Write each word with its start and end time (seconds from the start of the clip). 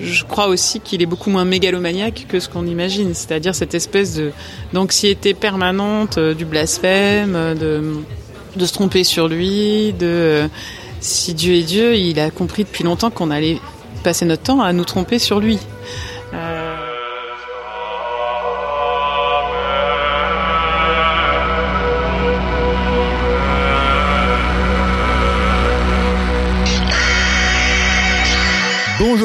je 0.00 0.24
crois 0.24 0.48
aussi 0.48 0.80
qu'il 0.80 1.02
est 1.02 1.06
beaucoup 1.06 1.30
moins 1.30 1.44
mégalomaniaque 1.44 2.26
que 2.28 2.40
ce 2.40 2.48
qu'on 2.48 2.66
imagine, 2.66 3.14
c'est-à-dire 3.14 3.54
cette 3.54 3.74
espèce 3.74 4.14
de 4.14 4.32
d'anxiété 4.72 5.34
permanente, 5.34 6.18
euh, 6.18 6.34
du 6.34 6.44
blasphème, 6.44 7.34
euh, 7.34 8.02
de, 8.56 8.66
se 8.66 8.72
tromper 8.72 9.04
sur 9.04 9.28
lui, 9.28 9.92
de 9.92 10.06
euh, 10.06 10.48
si 11.00 11.34
Dieu 11.34 11.54
est 11.54 11.62
Dieu, 11.62 11.96
il 11.96 12.18
a 12.20 12.30
compris 12.30 12.64
depuis 12.64 12.84
longtemps 12.84 13.10
qu'on 13.10 13.30
allait 13.30 13.58
passer 14.04 14.24
notre 14.24 14.42
temps 14.42 14.60
à 14.60 14.72
nous 14.72 14.84
tromper 14.84 15.18
sur 15.18 15.40
lui. 15.40 15.58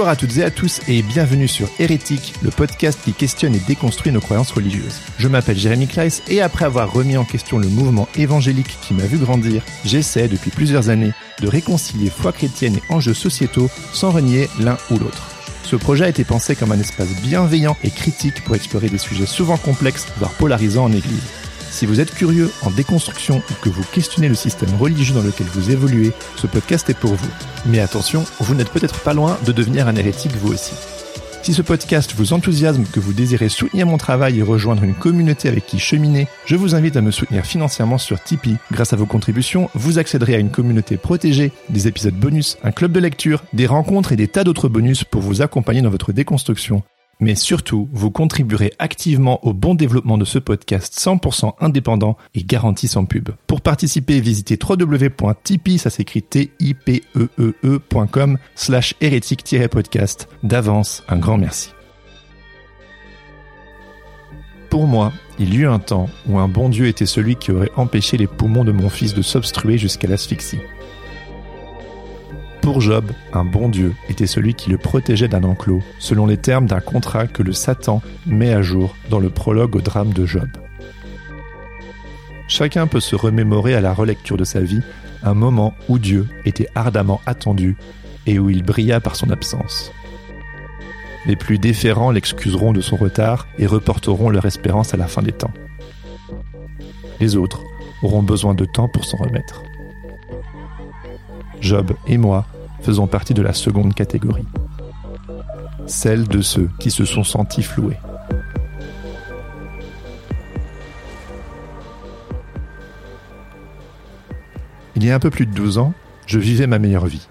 Bonjour 0.04 0.12
à 0.12 0.18
toutes 0.18 0.36
et 0.36 0.44
à 0.44 0.52
tous 0.52 0.82
et 0.90 1.02
bienvenue 1.02 1.48
sur 1.48 1.70
Hérétique, 1.80 2.34
le 2.42 2.50
podcast 2.50 3.00
qui 3.06 3.14
questionne 3.14 3.56
et 3.56 3.60
déconstruit 3.60 4.12
nos 4.12 4.20
croyances 4.20 4.52
religieuses. 4.52 5.00
Je 5.18 5.30
m'appelle 5.30 5.58
Jérémy 5.58 5.88
Kleiss 5.88 6.22
et 6.28 6.42
après 6.42 6.66
avoir 6.66 6.92
remis 6.92 7.16
en 7.16 7.24
question 7.24 7.58
le 7.58 7.70
mouvement 7.70 8.10
évangélique 8.18 8.78
qui 8.82 8.94
m'a 8.94 9.06
vu 9.06 9.18
grandir, 9.18 9.64
j'essaie 9.86 10.28
depuis 10.28 10.52
plusieurs 10.52 10.90
années 10.90 11.14
de 11.40 11.48
réconcilier 11.48 12.10
foi 12.10 12.34
chrétienne 12.34 12.76
et 12.76 12.94
enjeux 12.94 13.14
sociétaux 13.14 13.70
sans 13.94 14.12
renier 14.12 14.50
l'un 14.60 14.78
ou 14.92 15.00
l'autre. 15.00 15.24
Ce 15.64 15.78
projet 15.78 16.04
a 16.04 16.10
été 16.10 16.26
pensé 16.26 16.58
comme 16.58 16.74
un 16.74 16.80
espace 16.82 17.22
bienveillant 17.22 17.78
et 17.82 17.90
critique 17.90 18.44
pour 18.44 18.56
explorer 18.56 18.90
des 18.90 18.98
sujets 18.98 19.26
souvent 19.26 19.56
complexes, 19.56 20.08
voire 20.18 20.34
polarisants 20.34 20.84
en 20.84 20.92
Église. 20.92 21.32
Si 21.74 21.88
vous 21.88 22.00
êtes 22.00 22.14
curieux 22.14 22.52
en 22.62 22.70
déconstruction 22.70 23.38
ou 23.50 23.54
que 23.64 23.70
vous 23.70 23.84
questionnez 23.92 24.30
le 24.30 24.36
système 24.36 24.76
religieux 24.80 25.16
dans 25.16 25.24
lequel 25.24 25.48
vous 25.48 25.72
évoluez, 25.72 26.12
ce 26.36 26.46
podcast 26.46 26.88
est 26.92 26.94
pour 26.94 27.16
vous. 27.16 27.30
Mais 27.66 27.80
attention, 27.80 28.26
vous 28.40 28.54
n'êtes 28.54 28.70
peut-être 28.70 29.00
pas 29.00 29.16
loin 29.16 29.40
de 29.44 29.52
devenir 29.52 29.88
un 29.88 29.96
hérétique 29.96 30.36
vous 30.38 30.54
aussi. 30.54 30.76
Si 31.42 31.52
ce 31.52 31.64
podcast 31.64 32.14
vous 32.16 32.32
enthousiasme, 32.32 32.86
que 32.86 33.00
vous 33.00 33.12
désirez 33.12 33.50
soutenir 33.50 33.88
mon 33.88 33.98
travail 33.98 34.38
et 34.38 34.44
rejoindre 34.44 34.84
une 34.84 34.94
communauté 34.94 35.50
avec 35.50 35.66
qui 35.66 35.80
cheminer, 35.80 36.28
je 36.46 36.56
vous 36.56 36.76
invite 36.76 36.96
à 36.96 37.02
me 37.02 37.10
soutenir 37.10 37.44
financièrement 37.44 37.98
sur 37.98 38.22
Tipeee. 38.22 38.58
Grâce 38.72 38.94
à 38.94 38.96
vos 38.96 39.08
contributions, 39.08 39.72
vous 39.74 39.98
accéderez 39.98 40.36
à 40.36 40.40
une 40.40 40.52
communauté 40.52 40.98
protégée, 40.98 41.52
des 41.70 41.88
épisodes 41.88 42.14
bonus, 42.14 42.60
un 42.64 42.72
club 42.72 42.92
de 42.92 43.00
lecture, 43.00 43.44
des 43.52 43.66
rencontres 43.66 44.12
et 44.12 44.16
des 44.16 44.28
tas 44.28 44.44
d'autres 44.44 44.70
bonus 44.70 45.04
pour 45.04 45.22
vous 45.22 45.42
accompagner 45.42 45.82
dans 45.82 45.90
votre 45.90 46.14
déconstruction. 46.14 46.84
Mais 47.24 47.36
surtout, 47.36 47.88
vous 47.94 48.12
contribuerez 48.12 48.74
activement 48.80 49.40
au 49.48 49.54
bon 49.54 49.76
développement 49.76 50.18
de 50.18 50.26
ce 50.26 50.40
podcast 50.40 50.94
100% 50.94 51.54
indépendant 51.62 52.18
et 52.36 52.44
garanti 52.44 52.90
sans 52.90 53.06
pub. 53.06 53.30
Pour 53.48 53.62
participer, 53.62 54.20
visitez 54.20 54.60
www.tipeee, 54.62 55.78
ça 55.78 55.90
s'écrit 55.90 56.22
T-I-P-E-E-E.com 56.22 56.68
slash 58.56 58.96
hérétique-podcast. 59.00 60.28
D'avance, 60.44 61.06
un 61.08 61.18
grand 61.18 61.38
merci. 61.38 61.70
Pour 64.70 64.86
moi, 64.86 65.14
il 65.40 65.54
y 65.54 65.60
eut 65.60 65.68
un 65.68 65.80
temps 65.80 66.10
où 66.28 66.40
un 66.40 66.50
bon 66.50 66.68
Dieu 66.68 66.88
était 66.88 67.06
celui 67.06 67.38
qui 67.38 67.54
aurait 67.54 67.72
empêché 67.78 68.18
les 68.18 68.28
poumons 68.28 68.66
de 68.66 68.74
mon 68.74 68.90
fils 68.90 69.14
de 69.14 69.22
s'obstruer 69.22 69.78
jusqu'à 69.78 70.10
l'asphyxie. 70.10 70.60
Pour 72.64 72.80
Job, 72.80 73.12
un 73.34 73.44
bon 73.44 73.68
Dieu 73.68 73.94
était 74.08 74.26
celui 74.26 74.54
qui 74.54 74.70
le 74.70 74.78
protégeait 74.78 75.28
d'un 75.28 75.44
enclos, 75.44 75.84
selon 76.00 76.26
les 76.26 76.38
termes 76.38 76.66
d'un 76.66 76.80
contrat 76.80 77.28
que 77.28 77.44
le 77.44 77.52
Satan 77.52 78.02
met 78.26 78.54
à 78.54 78.62
jour 78.62 78.96
dans 79.10 79.20
le 79.20 79.30
prologue 79.30 79.76
au 79.76 79.82
drame 79.82 80.14
de 80.14 80.26
Job. 80.26 80.48
Chacun 82.48 82.88
peut 82.88 83.02
se 83.02 83.18
remémorer 83.18 83.76
à 83.76 83.82
la 83.82 83.94
relecture 83.94 84.38
de 84.38 84.46
sa 84.46 84.62
vie 84.62 84.82
un 85.24 85.34
moment 85.34 85.74
où 85.90 86.00
Dieu 86.00 86.30
était 86.46 86.70
ardemment 86.74 87.20
attendu 87.26 87.76
et 88.28 88.40
où 88.40 88.50
il 88.50 88.64
brilla 88.64 89.02
par 89.02 89.18
son 89.18 89.30
absence. 89.30 89.92
Les 91.26 91.36
plus 91.36 91.60
déférents 91.60 92.12
l'excuseront 92.12 92.72
de 92.72 92.80
son 92.80 92.96
retard 92.96 93.46
et 93.58 93.66
reporteront 93.66 94.30
leur 94.30 94.46
espérance 94.46 94.94
à 94.94 94.98
la 94.98 95.08
fin 95.08 95.22
des 95.22 95.34
temps. 95.34 95.54
Les 97.20 97.36
autres 97.36 97.62
auront 98.04 98.24
besoin 98.24 98.56
de 98.56 98.64
temps 98.64 98.88
pour 98.88 99.04
s'en 99.04 99.18
remettre. 99.18 99.64
Job 101.60 101.92
et 102.08 102.18
moi 102.18 102.46
faisons 102.84 103.08
partie 103.08 103.34
de 103.34 103.42
la 103.42 103.54
seconde 103.54 103.94
catégorie, 103.94 104.46
celle 105.88 106.28
de 106.28 106.42
ceux 106.42 106.70
qui 106.80 106.92
se 106.92 107.06
sont 107.06 107.24
sentis 107.24 107.64
floués. 107.64 107.98
Il 114.96 115.04
y 115.06 115.12
a 115.12 115.16
un 115.16 115.20
peu 115.20 115.30
plus 115.30 115.46
de 115.46 115.54
12 115.54 115.78
ans, 115.78 115.94
je 116.28 116.40
vivais 116.40 116.68
ma 116.68 116.78
meilleure 116.78 117.08
vie. 117.08 117.28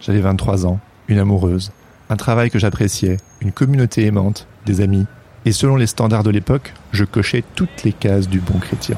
J'avais 0.00 0.20
23 0.20 0.66
ans, 0.66 0.80
une 1.08 1.18
amoureuse, 1.18 1.72
un 2.08 2.16
travail 2.16 2.50
que 2.50 2.58
j'appréciais, 2.58 3.18
une 3.40 3.52
communauté 3.52 4.06
aimante, 4.06 4.46
des 4.64 4.80
amis, 4.80 5.06
et 5.44 5.52
selon 5.52 5.76
les 5.76 5.86
standards 5.86 6.22
de 6.22 6.30
l'époque, 6.30 6.72
je 6.92 7.04
cochais 7.04 7.42
toutes 7.54 7.84
les 7.84 7.92
cases 7.92 8.28
du 8.28 8.38
bon 8.38 8.58
chrétien. 8.58 8.96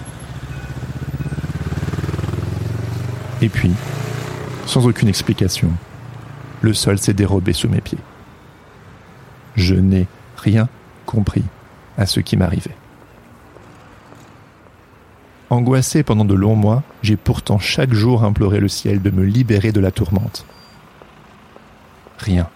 Et 3.42 3.48
puis, 3.48 3.72
sans 4.70 4.86
aucune 4.86 5.08
explication, 5.08 5.72
le 6.60 6.72
sol 6.74 6.96
s'est 6.96 7.12
dérobé 7.12 7.52
sous 7.52 7.68
mes 7.68 7.80
pieds. 7.80 7.98
Je 9.56 9.74
n'ai 9.74 10.06
rien 10.36 10.68
compris 11.06 11.42
à 11.98 12.06
ce 12.06 12.20
qui 12.20 12.36
m'arrivait. 12.36 12.76
Angoissé 15.50 16.04
pendant 16.04 16.24
de 16.24 16.34
longs 16.34 16.54
mois, 16.54 16.84
j'ai 17.02 17.16
pourtant 17.16 17.58
chaque 17.58 17.92
jour 17.92 18.22
imploré 18.22 18.60
le 18.60 18.68
ciel 18.68 19.02
de 19.02 19.10
me 19.10 19.24
libérer 19.24 19.72
de 19.72 19.80
la 19.80 19.90
tourmente. 19.90 20.46
Rien. 22.18 22.48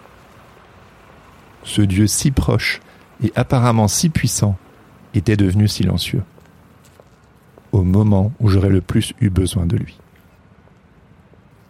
Ce 1.63 1.81
Dieu 1.81 2.07
si 2.07 2.31
proche 2.31 2.79
et 3.25 3.33
apparemment 3.35 3.89
si 3.89 4.07
puissant 4.07 4.57
était 5.13 5.35
devenu 5.35 5.67
silencieux, 5.67 6.23
au 7.73 7.83
moment 7.83 8.31
où 8.39 8.47
j'aurais 8.47 8.69
le 8.69 8.79
plus 8.79 9.13
eu 9.19 9.29
besoin 9.29 9.65
de 9.65 9.75
lui 9.75 9.97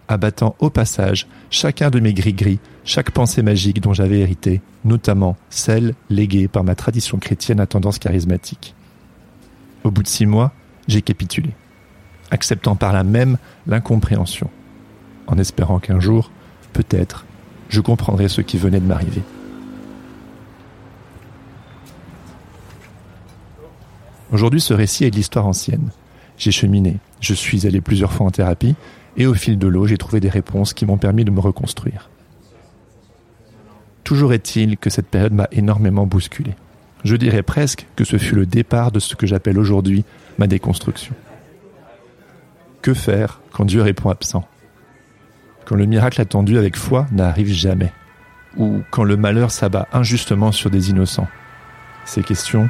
abattant 0.08 0.54
au 0.58 0.70
passage 0.70 1.26
chacun 1.50 1.90
de 1.90 2.00
mes 2.00 2.14
gris-gris, 2.14 2.58
chaque 2.84 3.10
pensée 3.10 3.42
magique 3.42 3.80
dont 3.80 3.92
j'avais 3.92 4.20
hérité, 4.20 4.60
notamment 4.84 5.36
celle 5.50 5.94
léguée 6.10 6.48
par 6.48 6.64
ma 6.64 6.74
tradition 6.74 7.18
chrétienne 7.18 7.60
à 7.60 7.66
tendance 7.66 7.98
charismatique. 7.98 8.74
Au 9.84 9.90
bout 9.90 10.02
de 10.02 10.08
six 10.08 10.26
mois, 10.26 10.52
j'ai 10.88 11.02
capitulé, 11.02 11.50
acceptant 12.30 12.76
par 12.76 12.92
là 12.92 13.04
même 13.04 13.38
l'incompréhension, 13.66 14.50
en 15.26 15.38
espérant 15.38 15.78
qu'un 15.78 16.00
jour, 16.00 16.30
peut-être, 16.72 17.24
je 17.68 17.80
comprendrai 17.80 18.28
ce 18.28 18.40
qui 18.40 18.58
venait 18.58 18.80
de 18.80 18.86
m'arriver. 18.86 19.22
Aujourd'hui, 24.32 24.60
ce 24.60 24.74
récit 24.74 25.04
est 25.04 25.10
de 25.10 25.16
l'histoire 25.16 25.46
ancienne, 25.46 25.90
J'ai 26.36 26.50
cheminé, 26.50 26.98
je 27.20 27.32
suis 27.32 27.66
allé 27.66 27.80
plusieurs 27.80 28.12
fois 28.12 28.26
en 28.26 28.30
thérapie, 28.30 28.74
et 29.16 29.26
au 29.26 29.34
fil 29.34 29.58
de 29.58 29.66
l'eau, 29.66 29.86
j'ai 29.86 29.98
trouvé 29.98 30.20
des 30.20 30.28
réponses 30.28 30.74
qui 30.74 30.84
m'ont 30.84 30.98
permis 30.98 31.24
de 31.24 31.30
me 31.30 31.40
reconstruire. 31.40 32.10
Toujours 34.04 34.32
est-il 34.32 34.76
que 34.76 34.90
cette 34.90 35.08
période 35.08 35.32
m'a 35.32 35.48
énormément 35.52 36.06
bousculé. 36.06 36.54
Je 37.02 37.16
dirais 37.16 37.42
presque 37.42 37.86
que 37.96 38.04
ce 38.04 38.18
fut 38.18 38.34
le 38.34 38.46
départ 38.46 38.92
de 38.92 39.00
ce 39.00 39.14
que 39.14 39.26
j'appelle 39.26 39.58
aujourd'hui 39.58 40.04
ma 40.38 40.46
déconstruction. 40.46 41.14
Que 42.82 42.94
faire 42.94 43.40
quand 43.52 43.64
Dieu 43.64 43.82
répond 43.82 44.10
absent? 44.10 44.46
Quand 45.64 45.76
le 45.76 45.86
miracle 45.86 46.20
attendu 46.20 46.58
avec 46.58 46.76
foi 46.76 47.06
n'arrive 47.10 47.52
jamais? 47.52 47.92
Ou 48.56 48.82
quand 48.90 49.02
le 49.02 49.16
malheur 49.16 49.50
s'abat 49.50 49.88
injustement 49.92 50.52
sur 50.52 50.70
des 50.70 50.90
innocents? 50.90 51.28
Ces 52.04 52.22
questions, 52.22 52.68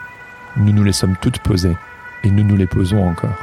nous 0.56 0.72
nous 0.72 0.84
les 0.84 0.92
sommes 0.92 1.16
toutes 1.20 1.40
posées 1.40 1.76
et 2.24 2.30
nous 2.30 2.44
nous 2.44 2.56
les 2.56 2.66
posons 2.66 3.06
encore. 3.06 3.36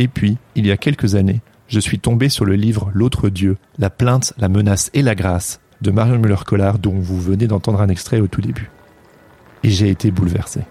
Et 0.00 0.08
puis, 0.08 0.38
il 0.54 0.66
y 0.66 0.72
a 0.72 0.78
quelques 0.78 1.14
années, 1.14 1.42
je 1.68 1.78
suis 1.78 1.98
tombé 1.98 2.30
sur 2.30 2.46
le 2.46 2.54
livre 2.54 2.90
L'autre 2.94 3.28
Dieu, 3.28 3.58
la 3.78 3.90
plainte, 3.90 4.32
la 4.38 4.48
menace 4.48 4.90
et 4.94 5.02
la 5.02 5.14
grâce 5.14 5.60
de 5.82 5.90
Marion 5.90 6.18
Muller-Collard 6.18 6.78
dont 6.78 6.98
vous 6.98 7.20
venez 7.20 7.46
d'entendre 7.46 7.82
un 7.82 7.88
extrait 7.90 8.18
au 8.20 8.26
tout 8.26 8.40
début. 8.40 8.70
Et 9.62 9.68
j'ai 9.68 9.90
été 9.90 10.10
bouleversé. 10.10 10.62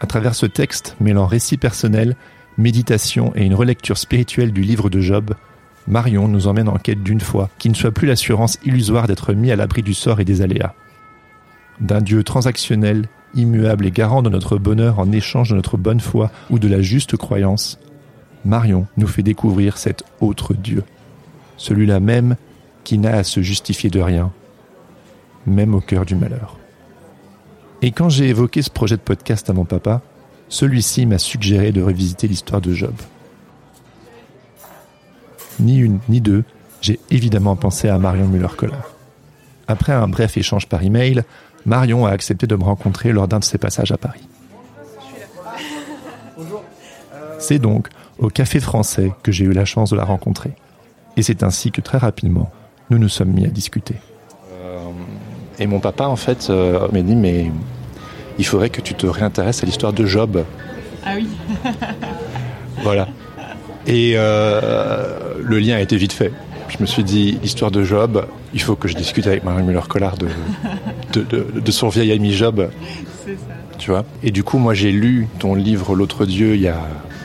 À 0.00 0.06
travers 0.06 0.34
ce 0.34 0.46
texte, 0.46 0.96
mêlant 0.98 1.26
récit 1.26 1.56
personnel, 1.56 2.16
méditation 2.56 3.32
et 3.36 3.44
une 3.44 3.54
relecture 3.54 3.96
spirituelle 3.96 4.52
du 4.52 4.62
livre 4.62 4.90
de 4.90 5.00
Job, 5.00 5.34
Marion 5.86 6.26
nous 6.26 6.48
emmène 6.48 6.68
en 6.68 6.78
quête 6.78 7.04
d'une 7.04 7.20
foi 7.20 7.48
qui 7.58 7.68
ne 7.68 7.74
soit 7.74 7.92
plus 7.92 8.08
l'assurance 8.08 8.58
illusoire 8.64 9.06
d'être 9.06 9.34
mis 9.34 9.52
à 9.52 9.56
l'abri 9.56 9.84
du 9.84 9.94
sort 9.94 10.18
et 10.18 10.24
des 10.24 10.42
aléas. 10.42 10.74
D'un 11.80 12.00
Dieu 12.00 12.24
transactionnel 12.24 13.06
immuable 13.34 13.86
et 13.86 13.90
garant 13.90 14.22
de 14.22 14.30
notre 14.30 14.58
bonheur 14.58 14.98
en 14.98 15.12
échange 15.12 15.50
de 15.50 15.56
notre 15.56 15.76
bonne 15.76 16.00
foi 16.00 16.30
ou 16.50 16.58
de 16.58 16.68
la 16.68 16.80
juste 16.80 17.16
croyance, 17.16 17.78
Marion 18.44 18.86
nous 18.96 19.06
fait 19.06 19.22
découvrir 19.22 19.78
cet 19.78 20.04
autre 20.20 20.54
Dieu, 20.54 20.84
celui-là 21.56 22.00
même 22.00 22.36
qui 22.84 22.98
n'a 22.98 23.16
à 23.16 23.24
se 23.24 23.42
justifier 23.42 23.90
de 23.90 24.00
rien, 24.00 24.32
même 25.46 25.74
au 25.74 25.80
cœur 25.80 26.04
du 26.04 26.14
malheur. 26.14 26.56
Et 27.82 27.92
quand 27.92 28.08
j'ai 28.08 28.28
évoqué 28.28 28.62
ce 28.62 28.70
projet 28.70 28.96
de 28.96 29.02
podcast 29.02 29.48
à 29.50 29.52
mon 29.52 29.64
papa, 29.64 30.02
celui-ci 30.48 31.06
m'a 31.06 31.18
suggéré 31.18 31.72
de 31.72 31.82
revisiter 31.82 32.26
l'histoire 32.26 32.60
de 32.60 32.72
Job. 32.72 32.94
Ni 35.60 35.78
une 35.78 35.98
ni 36.08 36.20
deux, 36.20 36.44
j'ai 36.80 36.98
évidemment 37.10 37.56
pensé 37.56 37.88
à 37.88 37.98
Marion 37.98 38.26
Muller-Collard. 38.26 38.90
Après 39.66 39.92
un 39.92 40.08
bref 40.08 40.36
échange 40.36 40.66
par 40.66 40.82
email, 40.82 41.24
Marion 41.68 42.06
a 42.06 42.10
accepté 42.10 42.46
de 42.46 42.56
me 42.56 42.64
rencontrer 42.64 43.12
lors 43.12 43.28
d'un 43.28 43.38
de 43.38 43.44
ses 43.44 43.58
passages 43.58 43.92
à 43.92 43.98
Paris. 43.98 44.26
C'est 47.38 47.58
donc 47.58 47.88
au 48.18 48.28
Café 48.28 48.58
Français 48.58 49.12
que 49.22 49.30
j'ai 49.30 49.44
eu 49.44 49.52
la 49.52 49.64
chance 49.64 49.90
de 49.90 49.96
la 49.96 50.04
rencontrer. 50.04 50.52
Et 51.16 51.22
c'est 51.22 51.42
ainsi 51.42 51.70
que 51.70 51.80
très 51.80 51.98
rapidement, 51.98 52.50
nous 52.90 52.98
nous 52.98 53.08
sommes 53.08 53.30
mis 53.30 53.44
à 53.44 53.48
discuter. 53.48 53.94
Euh, 54.52 54.88
et 55.58 55.66
mon 55.66 55.78
papa, 55.78 56.06
en 56.06 56.16
fait, 56.16 56.48
euh, 56.48 56.88
m'a 56.90 57.02
dit, 57.02 57.14
mais 57.14 57.50
il 58.38 58.46
faudrait 58.46 58.70
que 58.70 58.80
tu 58.80 58.94
te 58.94 59.06
réintéresses 59.06 59.62
à 59.62 59.66
l'histoire 59.66 59.92
de 59.92 60.06
Job. 60.06 60.44
Ah 61.04 61.12
oui. 61.16 61.28
voilà. 62.82 63.08
Et 63.86 64.14
euh, 64.16 65.34
le 65.42 65.58
lien 65.58 65.76
a 65.76 65.80
été 65.80 65.96
vite 65.96 66.12
fait. 66.12 66.32
Je 66.68 66.76
me 66.80 66.86
suis 66.86 67.04
dit, 67.04 67.38
l'histoire 67.42 67.70
de 67.70 67.82
Job, 67.82 68.26
il 68.52 68.60
faut 68.60 68.76
que 68.76 68.88
je 68.88 68.94
discute 68.94 69.26
avec 69.26 69.42
Marie 69.42 69.62
Muller-Collard 69.62 70.16
de, 70.18 70.28
de, 71.12 71.70
son 71.70 71.88
vieil 71.88 72.12
ami 72.12 72.32
Job. 72.32 72.68
C'est 73.24 73.32
ça. 73.32 73.54
Tu 73.78 73.90
vois 73.90 74.04
Et 74.22 74.30
du 74.30 74.44
coup, 74.44 74.58
moi, 74.58 74.74
j'ai 74.74 74.92
lu 74.92 75.28
ton 75.38 75.54
livre 75.54 75.94
L'autre 75.94 76.26
Dieu 76.26 76.54
il 76.54 76.60
y, 76.60 76.68
a, 76.68 76.80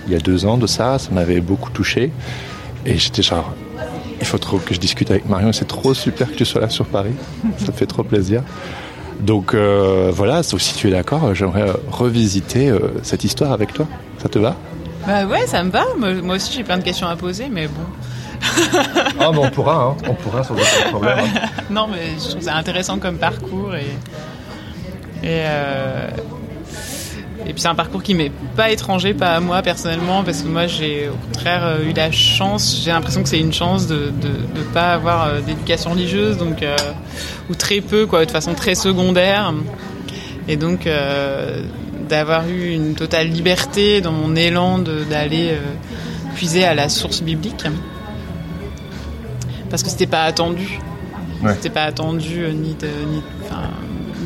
il 0.07 0.13
y 0.13 0.15
a 0.15 0.19
deux 0.19 0.45
ans 0.45 0.57
de 0.57 0.67
ça. 0.67 0.97
Ça 0.97 1.11
m'avait 1.11 1.41
beaucoup 1.41 1.71
touché. 1.71 2.11
Et 2.85 2.97
j'étais 2.97 3.21
genre, 3.21 3.53
il 4.19 4.25
faut 4.25 4.37
trop 4.37 4.57
que 4.59 4.73
je 4.73 4.79
discute 4.79 5.11
avec 5.11 5.27
Marion. 5.27 5.51
C'est 5.51 5.67
trop 5.67 5.93
super 5.93 6.31
que 6.31 6.35
tu 6.35 6.45
sois 6.45 6.61
là 6.61 6.69
sur 6.69 6.85
Paris. 6.85 7.13
ça 7.57 7.67
me 7.67 7.77
fait 7.77 7.85
trop 7.85 8.03
plaisir. 8.03 8.43
Donc 9.19 9.53
euh, 9.53 10.11
voilà, 10.13 10.43
si 10.43 10.73
tu 10.75 10.87
es 10.87 10.91
d'accord, 10.91 11.33
j'aimerais 11.35 11.71
revisiter 11.91 12.69
euh, 12.69 12.79
cette 13.03 13.23
histoire 13.23 13.51
avec 13.51 13.73
toi. 13.73 13.87
Ça 14.19 14.29
te 14.29 14.39
va? 14.39 14.55
Bah 15.05 15.25
ouais, 15.25 15.45
ça 15.47 15.63
me 15.63 15.69
va. 15.69 15.83
Moi 15.97 16.35
aussi, 16.35 16.53
j'ai 16.53 16.63
plein 16.63 16.77
de 16.77 16.83
questions 16.83 17.07
à 17.07 17.15
poser, 17.15 17.49
mais 17.51 17.67
bon 17.67 17.83
ah, 19.19 19.29
mais 19.31 19.37
on 19.37 19.49
pourra, 19.49 19.83
hein. 19.83 19.95
on 20.09 20.13
pourra 20.13 20.43
sans 20.43 20.53
aucun 20.53 20.89
problème. 20.89 21.19
Non, 21.69 21.87
mais 21.87 22.11
je 22.23 22.29
trouve 22.29 22.41
ça 22.41 22.55
intéressant 22.55 22.99
comme 22.99 23.17
parcours 23.17 23.75
et. 23.75 23.87
Et, 25.23 25.39
euh, 25.45 26.09
et 27.45 27.53
puis 27.53 27.61
c'est 27.61 27.69
un 27.69 27.75
parcours 27.75 28.03
qui 28.03 28.13
m'est 28.13 28.31
pas 28.57 28.71
étranger, 28.71 29.13
pas 29.13 29.35
à 29.35 29.39
moi 29.39 29.61
personnellement, 29.61 30.23
parce 30.23 30.41
que 30.41 30.47
moi 30.47 30.67
j'ai 30.67 31.07
au 31.07 31.15
contraire 31.27 31.63
euh, 31.63 31.89
eu 31.89 31.93
la 31.93 32.11
chance, 32.11 32.81
j'ai 32.83 32.91
l'impression 32.91 33.23
que 33.23 33.29
c'est 33.29 33.39
une 33.39 33.53
chance 33.53 33.87
de 33.87 34.11
ne 34.21 34.63
pas 34.73 34.93
avoir 34.93 35.23
euh, 35.27 35.39
d'éducation 35.39 35.91
religieuse, 35.91 36.37
donc 36.37 36.65
ou 37.49 37.55
très 37.55 37.79
peu, 37.79 38.05
quoi, 38.05 38.25
de 38.25 38.31
façon 38.31 38.53
très 38.53 38.75
secondaire, 38.75 39.53
et 40.49 40.57
donc 40.57 40.89
d'avoir 42.09 42.47
eu 42.49 42.71
une 42.71 42.95
totale 42.95 43.29
liberté 43.29 44.01
dans 44.01 44.11
mon 44.11 44.35
élan 44.35 44.79
d'aller 44.79 45.57
puiser 46.35 46.65
à 46.65 46.73
la 46.73 46.89
source 46.89 47.21
biblique 47.21 47.63
parce 49.73 49.81
que 49.81 49.89
c'était 49.89 50.05
pas 50.05 50.21
attendu. 50.25 50.77
C'était 51.55 51.71
pas 51.71 51.85
attendu 51.85 52.43
euh, 52.43 52.51
ni 52.51 52.75
de 52.75 52.89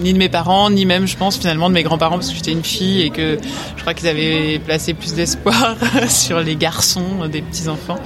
ni, 0.01 0.11
de 0.11 0.17
mes 0.17 0.27
parents, 0.27 0.69
ni 0.69 0.85
même, 0.85 1.07
je 1.07 1.15
pense, 1.15 1.37
finalement, 1.37 1.69
de 1.69 1.73
mes 1.73 1.83
grands-parents, 1.83 2.15
parce 2.15 2.31
que 2.31 2.35
j'étais 2.35 2.51
une 2.51 2.65
fille 2.65 3.01
et 3.01 3.11
que 3.11 3.37
je 3.77 3.81
crois 3.81 3.93
qu'ils 3.93 4.09
avaient 4.09 4.59
placé 4.59 4.93
plus 4.93 5.13
d'espoir 5.13 5.77
sur 6.09 6.41
les 6.41 6.57
garçons 6.57 7.21
euh, 7.21 7.27
des 7.29 7.41
petits-enfants. 7.41 7.97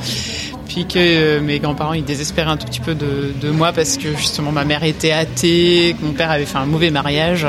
Puis 0.68 0.86
que 0.86 1.00
euh, 1.00 1.42
mes 1.42 1.58
grands-parents, 1.58 1.94
ils 1.94 2.06
désespéraient 2.06 2.52
un 2.52 2.58
tout 2.58 2.68
petit 2.68 2.80
peu 2.80 2.94
de, 2.94 3.50
moi 3.50 3.74
parce 3.74 3.98
que 3.98 4.16
justement 4.16 4.52
ma 4.52 4.64
mère 4.64 4.84
était 4.84 5.12
athée, 5.12 5.96
que 6.00 6.06
mon 6.06 6.14
père 6.14 6.30
avait 6.30 6.46
fait 6.46 6.60
un 6.60 6.68
mauvais 6.68 6.92
mariage 6.92 7.48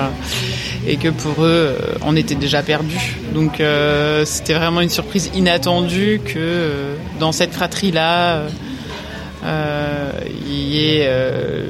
et 0.87 0.97
que 0.97 1.11
pour 1.11 1.45
eux, 1.45 1.77
on 2.01 2.17
était 2.17 2.35
déjà 2.35 2.63
perdus. 2.63 3.19
Donc 3.35 3.63
c'était 4.25 4.55
vraiment 4.55 4.81
une 4.81 4.89
surprise 4.89 5.31
inattendue 5.35 6.23
que 6.25 6.95
dans 7.21 7.31
cette 7.31 7.53
fratrie-là, 7.53 8.47
il 9.45 10.69
y 10.69 10.97
ait 10.97 11.07
euh, 11.07 11.67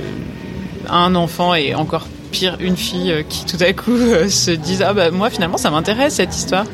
un 0.88 1.14
enfant 1.14 1.54
et 1.54 1.74
encore 1.74 2.06
pire 2.30 2.56
une 2.60 2.76
fille 2.76 3.10
euh, 3.10 3.22
qui 3.28 3.44
tout 3.44 3.58
à 3.60 3.72
coup 3.72 3.96
se 4.28 4.50
disent 4.50 4.82
ah 4.86 4.94
bah 4.94 5.10
moi 5.10 5.30
finalement 5.30 5.58
ça 5.58 5.70
m'intéresse 5.70 6.14
cette 6.14 6.34
histoire 6.34 6.64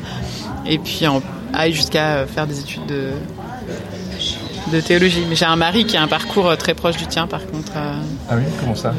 et 0.65 0.77
puis 0.77 1.01
aille 1.53 1.73
jusqu'à 1.73 2.25
faire 2.27 2.47
des 2.47 2.59
études 2.59 2.85
de 2.85 3.11
de 4.71 4.81
théologie. 4.81 5.25
Mais 5.27 5.35
j'ai 5.35 5.45
un 5.45 5.55
mari 5.55 5.85
qui 5.85 5.97
a 5.97 6.03
un 6.03 6.07
parcours 6.07 6.55
très 6.55 6.75
proche 6.75 6.95
du 6.95 7.07
tien, 7.07 7.25
par 7.25 7.43
contre. 7.47 7.71
Ah 7.75 8.35
oui, 8.35 8.43
comment 8.59 8.75
ça? 8.75 8.93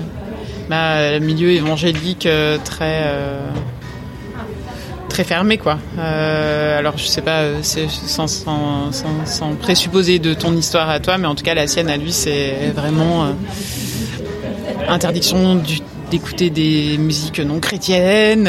Bah, 0.68 1.20
Milieu 1.20 1.50
évangélique 1.52 2.26
très 2.64 3.04
très 5.10 5.24
fermé 5.24 5.58
quoi. 5.58 5.78
Euh, 5.98 6.78
alors 6.78 6.96
je 6.96 7.04
sais 7.04 7.20
pas, 7.20 7.40
euh, 7.40 7.62
sans, 7.62 8.26
sans, 8.26 8.90
sans, 9.26 9.54
présupposer 9.56 10.18
de 10.18 10.32
ton 10.32 10.56
histoire 10.56 10.88
à 10.88 11.00
toi, 11.00 11.18
mais 11.18 11.26
en 11.26 11.34
tout 11.34 11.44
cas 11.44 11.54
la 11.54 11.66
sienne 11.66 11.90
à 11.90 11.98
lui 11.98 12.12
c'est 12.12 12.72
vraiment 12.74 13.24
euh, 13.24 13.32
interdiction 14.88 15.60
d'écouter 16.10 16.48
des 16.48 16.96
musiques 16.96 17.40
non 17.40 17.60
chrétiennes. 17.60 18.44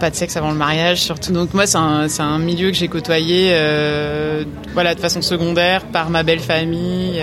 pas 0.00 0.10
de 0.10 0.14
sexe 0.14 0.36
avant 0.36 0.50
le 0.50 0.56
mariage 0.56 1.02
surtout. 1.02 1.32
Donc 1.32 1.52
moi 1.52 1.66
c'est 1.66 1.78
un, 1.78 2.06
un, 2.18 2.38
milieu 2.38 2.70
que 2.70 2.76
j'ai 2.76 2.88
côtoyé 2.88 3.50
voilà, 4.72 4.94
de 4.94 5.00
façon 5.00 5.20
secondaire 5.20 5.82
par 5.84 6.08
ma 6.08 6.22
belle 6.22 6.40
famille, 6.40 7.22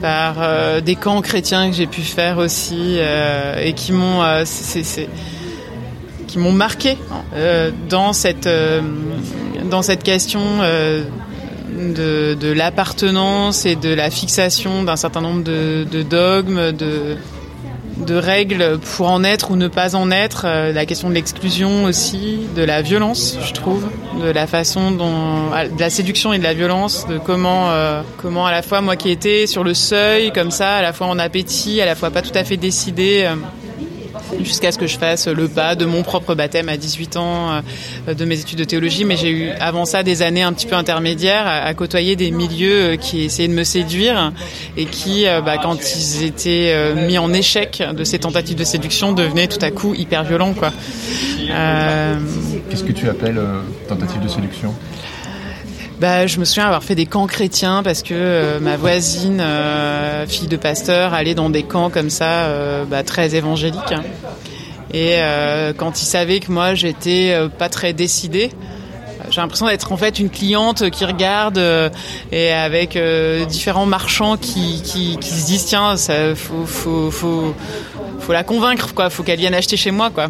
par 0.00 0.36
des 0.82 0.96
camps 0.96 1.20
chrétiens 1.20 1.70
que 1.70 1.76
j'ai 1.76 1.86
pu 1.86 2.00
faire 2.00 2.38
aussi 2.38 2.98
et 3.62 3.72
qui 3.74 3.92
m'ont... 3.92 4.22
m'ont 6.36 6.52
marqué 6.52 6.98
euh, 7.34 7.70
dans 7.88 8.12
cette 8.12 8.46
euh, 8.46 8.80
dans 9.70 9.82
cette 9.82 10.02
question 10.02 10.40
euh, 10.60 11.04
de, 11.70 12.52
l'appartenance 12.52 13.66
et 13.66 13.76
de 13.76 13.92
la 13.92 14.10
fixation 14.10 14.82
d'un 14.84 14.96
certain 14.96 15.20
nombre 15.20 15.42
de, 15.42 16.02
dogmes, 16.02 16.72
de 16.72 17.16
de 17.96 18.14
règles 18.14 18.78
pour 18.78 19.10
en 19.10 19.24
être 19.24 19.50
ou 19.50 19.56
ne 19.56 19.68
pas 19.68 19.96
en 19.96 20.10
être, 20.10 20.46
la 20.46 20.84
question 20.84 21.08
de 21.08 21.14
l'exclusion 21.14 21.84
aussi, 21.84 22.40
de 22.54 22.62
la 22.62 22.82
violence, 22.82 23.38
je 23.42 23.52
trouve, 23.54 23.86
de 24.22 24.28
la 24.28 24.46
façon 24.46 24.90
dont, 24.90 25.48
de 25.50 25.80
la 25.80 25.88
séduction 25.88 26.34
et 26.34 26.38
de 26.38 26.42
la 26.42 26.52
violence, 26.52 27.06
de 27.08 27.16
comment, 27.16 27.70
comment 28.18 28.44
à 28.44 28.52
la 28.52 28.60
fois 28.60 28.82
moi 28.82 28.96
qui 28.96 29.10
étais 29.10 29.46
sur 29.46 29.64
le 29.64 29.72
seuil 29.72 30.30
comme 30.30 30.50
ça, 30.50 30.76
à 30.76 30.82
la 30.82 30.92
fois 30.92 31.06
en 31.06 31.18
appétit, 31.18 31.80
à 31.80 31.86
la 31.86 31.94
fois 31.94 32.10
pas 32.10 32.20
tout 32.20 32.36
à 32.36 32.44
fait 32.44 32.58
décidé 32.58 33.26
jusqu'à 34.42 34.72
ce 34.72 34.78
que 34.78 34.86
je 34.86 34.98
fasse 34.98 35.28
le 35.28 35.48
pas 35.48 35.74
de 35.74 35.84
mon 35.84 36.02
propre 36.02 36.34
baptême 36.34 36.68
à 36.68 36.76
18 36.76 37.16
ans, 37.16 37.62
de 38.06 38.24
mes 38.24 38.40
études 38.40 38.58
de 38.58 38.64
théologie. 38.64 39.04
Mais 39.04 39.16
j'ai 39.16 39.30
eu 39.30 39.50
avant 39.60 39.84
ça 39.84 40.02
des 40.02 40.22
années 40.22 40.42
un 40.42 40.52
petit 40.52 40.66
peu 40.66 40.76
intermédiaires 40.76 41.46
à, 41.46 41.72
côtoyer 41.74 42.16
des 42.16 42.30
milieux 42.30 42.96
qui 42.96 43.24
essayaient 43.24 43.48
de 43.48 43.52
me 43.52 43.64
séduire 43.64 44.32
et 44.76 44.86
qui, 44.86 45.24
bah, 45.44 45.58
quand 45.62 45.78
ils 45.94 46.24
étaient 46.24 46.94
mis 46.94 47.18
en 47.18 47.32
échec 47.32 47.82
de 47.94 48.04
ces 48.04 48.18
tentatives 48.18 48.56
de 48.56 48.64
séduction, 48.64 49.12
devenaient 49.12 49.48
tout 49.48 49.64
à 49.64 49.70
coup 49.70 49.94
hyper 49.94 50.24
violents. 50.24 50.54
Qu'est-ce 52.70 52.84
que 52.84 52.92
tu 52.92 53.08
appelles 53.08 53.40
tentative 53.88 54.22
de 54.22 54.28
séduction? 54.28 54.74
Bah, 56.00 56.26
je 56.26 56.38
me 56.38 56.44
souviens 56.44 56.66
avoir 56.66 56.84
fait 56.84 56.94
des 56.94 57.06
camps 57.06 57.26
chrétiens 57.26 57.82
parce 57.82 58.02
que 58.02 58.12
euh, 58.12 58.60
ma 58.60 58.76
voisine, 58.76 59.40
euh, 59.40 60.26
fille 60.26 60.48
de 60.48 60.56
pasteur, 60.56 61.14
allait 61.14 61.34
dans 61.34 61.48
des 61.48 61.62
camps 61.62 61.88
comme 61.88 62.10
ça, 62.10 62.44
euh, 62.44 62.84
bah, 62.84 63.02
très 63.02 63.34
évangéliques. 63.34 63.94
Et 64.92 65.18
quand 65.76 66.00
il 66.00 66.06
savait 66.06 66.40
que 66.40 66.50
moi 66.50 66.74
j'étais 66.74 67.36
pas 67.58 67.68
très 67.68 67.92
décidée, 67.92 68.50
j'ai 69.28 69.40
l'impression 69.42 69.66
d'être 69.66 69.92
en 69.92 69.98
fait 69.98 70.18
une 70.18 70.30
cliente 70.30 70.88
qui 70.90 71.04
regarde 71.04 71.60
et 72.32 72.52
avec 72.52 72.96
différents 73.48 73.84
marchands 73.84 74.38
qui, 74.38 74.80
qui, 74.82 75.18
qui, 75.18 75.28
se 75.28 75.46
disent 75.46 75.66
tiens 75.66 75.96
ça 75.98 76.34
faut 76.34 76.64
faut 76.64 77.10
faut 77.10 77.54
faut 78.26 78.32
la 78.32 78.42
convaincre 78.42 78.92
quoi, 78.92 79.08
faut 79.08 79.22
qu'elle 79.22 79.38
vienne 79.38 79.54
acheter 79.54 79.76
chez 79.76 79.92
moi 79.92 80.10
quoi. 80.10 80.26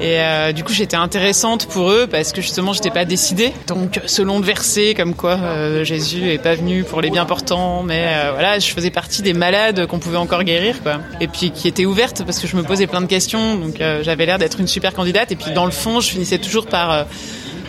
Et 0.00 0.18
euh, 0.18 0.52
du 0.52 0.64
coup 0.64 0.72
j'étais 0.72 0.96
intéressante 0.96 1.66
pour 1.66 1.90
eux 1.90 2.06
parce 2.10 2.32
que 2.32 2.40
justement 2.40 2.72
j'étais 2.72 2.90
pas 2.90 3.04
décidée. 3.04 3.52
Donc 3.66 4.00
selon 4.06 4.38
le 4.38 4.46
verset 4.46 4.94
comme 4.94 5.14
quoi 5.14 5.32
euh, 5.32 5.84
Jésus 5.84 6.30
est 6.30 6.38
pas 6.38 6.54
venu 6.54 6.84
pour 6.84 7.02
les 7.02 7.10
bien 7.10 7.26
portants, 7.26 7.82
mais 7.82 8.02
euh, 8.06 8.30
voilà 8.32 8.58
je 8.58 8.70
faisais 8.70 8.90
partie 8.90 9.20
des 9.20 9.34
malades 9.34 9.86
qu'on 9.86 9.98
pouvait 9.98 10.16
encore 10.16 10.42
guérir 10.42 10.82
quoi. 10.82 11.00
Et 11.20 11.28
puis 11.28 11.50
qui 11.50 11.68
étaient 11.68 11.84
ouvertes 11.84 12.22
parce 12.24 12.38
que 12.38 12.46
je 12.46 12.56
me 12.56 12.62
posais 12.62 12.86
plein 12.86 13.02
de 13.02 13.06
questions, 13.06 13.56
donc 13.56 13.76
j'avais 13.78 14.24
l'air 14.24 14.38
d'être 14.38 14.58
une 14.58 14.68
super 14.68 14.94
candidate. 14.94 15.30
Et 15.30 15.36
puis 15.36 15.50
dans 15.50 15.66
le 15.66 15.70
fond 15.70 16.00
je 16.00 16.08
finissais 16.08 16.38
toujours 16.38 16.64
par 16.66 17.04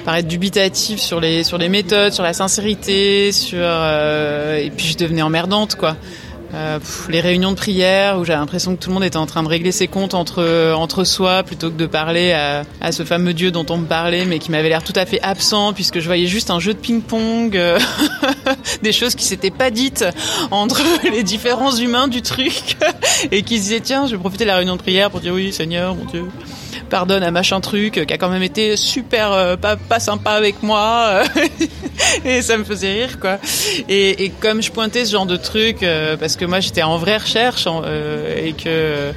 par 0.06 0.16
être 0.16 0.28
dubitative 0.28 1.00
sur 1.00 1.20
les 1.20 1.44
sur 1.44 1.58
les 1.58 1.68
méthodes, 1.68 2.14
sur 2.14 2.24
la 2.24 2.32
sincérité, 2.32 3.34
sur 3.34 3.60
et 3.60 4.72
puis 4.78 4.88
je 4.88 4.98
devenais 4.98 5.22
emmerdante 5.22 5.76
quoi. 5.76 5.98
Euh, 6.56 6.80
les 7.10 7.20
réunions 7.20 7.52
de 7.52 7.58
prière 7.58 8.18
où 8.18 8.24
j'avais 8.24 8.40
l'impression 8.40 8.76
que 8.78 8.82
tout 8.82 8.90
le 8.90 8.94
monde 8.94 9.04
était 9.04 9.18
en 9.18 9.26
train 9.26 9.44
de 9.44 9.50
régler 9.50 9.74
ses 9.74 9.88
comptes 9.88 10.14
entre 10.14 10.72
entre 10.74 11.04
soi 11.04 11.44
plutôt 11.44 11.70
que 11.70 11.76
de 11.76 11.86
parler 11.86 12.32
à, 12.32 12.92
ce 12.94 13.04
fameux 13.04 13.34
Dieu 13.34 13.52
dont 13.52 13.66
on 13.70 13.78
me 13.78 13.86
parlait 13.86 14.24
mais 14.24 14.40
qui 14.40 14.52
m'avait 14.52 14.70
l'air 14.70 14.84
tout 14.84 14.94
à 14.96 15.06
fait 15.06 15.22
absent 15.22 15.74
puisque 15.74 16.00
je 16.00 16.06
voyais 16.06 16.28
juste 16.28 16.52
un 16.52 16.62
jeu 16.62 16.74
de 16.74 16.80
ping-pong, 16.80 17.58
euh, 17.58 17.78
des 18.84 18.94
choses 18.94 19.16
qui 19.16 19.26
s'étaient 19.26 19.52
pas 19.52 19.70
dites 19.70 20.06
entre 20.50 20.82
les 21.12 21.24
différents 21.24 21.76
humains 21.76 22.08
du 22.08 22.22
truc. 22.22 22.78
Et 23.32 23.44
qui 23.44 23.58
se 23.58 23.64
disaient 23.64 23.82
tiens 23.82 24.08
je 24.08 24.12
vais 24.12 24.20
profiter 24.20 24.46
de 24.46 24.50
la 24.50 24.56
réunion 24.56 24.78
de 24.78 24.82
prière 24.82 25.12
pour 25.12 25.20
dire 25.20 25.34
oui 25.34 25.52
Seigneur 25.52 25.94
mon 25.94 26.06
Dieu 26.06 26.26
pardonne 26.86 27.24
à 27.24 27.32
machin 27.32 27.60
truc 27.60 28.06
qui 28.06 28.14
a 28.14 28.18
quand 28.18 28.30
même 28.30 28.44
été 28.44 28.76
super 28.78 29.32
euh, 29.32 29.56
pas, 29.56 29.76
pas 29.76 30.00
sympa 30.00 30.32
avec 30.32 30.64
moi 30.64 31.24
et 32.26 32.42
ça 32.42 32.58
me 32.58 32.64
faisait 32.64 32.94
rire 32.94 33.20
quoi. 33.20 33.38
Et, 33.90 34.24
et, 34.26 34.30
comme 34.30 34.62
je 34.62 34.72
pointais 34.72 35.06
ce 35.06 35.12
genre 35.12 35.26
de 35.26 35.38
truc 35.38 35.84
euh, 35.84 36.18
parce 36.18 36.36
que 36.36 36.46
moi 36.46 36.60
j'étais 36.60 36.84
en 36.84 36.98
vraie 36.98 37.18
recherche 37.18 37.68
euh, 37.68 38.46
et 38.46 38.54
que 38.54 39.12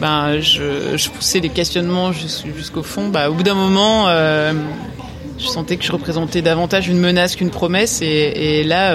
ben 0.00 0.40
je, 0.40 0.96
je, 0.96 1.10
poussais 1.10 1.40
les 1.40 1.48
questionnements 1.48 2.12
jusqu'au 2.12 2.82
fond 2.82 3.08
bah 3.08 3.30
au 3.30 3.34
bout 3.34 3.42
d'un 3.42 3.54
moment 3.54 4.06
je 4.08 5.46
sentais 5.46 5.76
que 5.76 5.84
je 5.84 5.92
représentais 5.92 6.42
davantage 6.42 6.88
une 6.88 6.98
menace 6.98 7.36
qu'une 7.36 7.50
promesse 7.50 8.00
et, 8.02 8.06
et 8.06 8.64
là 8.64 8.94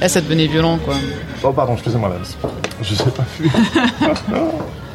là 0.00 0.08
ça 0.08 0.20
devenait 0.20 0.46
violent 0.46 0.78
quoi. 0.84 0.94
Oh 1.42 1.52
pardon 1.52 1.74
excusez-moi 1.74 2.12
je 2.82 2.94
sais 2.94 3.10
pas. 3.10 3.24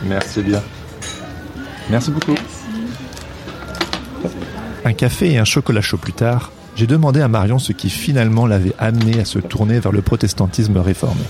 Merci 0.04 0.42
bien 0.42 0.62
Merci 1.90 2.12
beaucoup. 2.12 2.36
Un 4.84 4.94
café 4.94 5.32
et 5.32 5.38
un 5.38 5.46
chocolat 5.46 5.82
chaud 5.82 5.98
plus 5.98 6.14
tard, 6.14 6.52
j'ai 6.76 6.88
demandé 6.88 7.22
à 7.22 7.28
Marion 7.28 7.60
ce 7.60 7.72
qui 7.72 7.90
finalement 7.90 8.46
l'avait 8.46 8.74
amené 8.78 9.20
à 9.20 9.26
se 9.26 9.40
tourner 9.40 9.80
vers 9.80 9.92
le 9.92 10.02
protestantisme 10.02 10.78
réformé. 10.78 11.24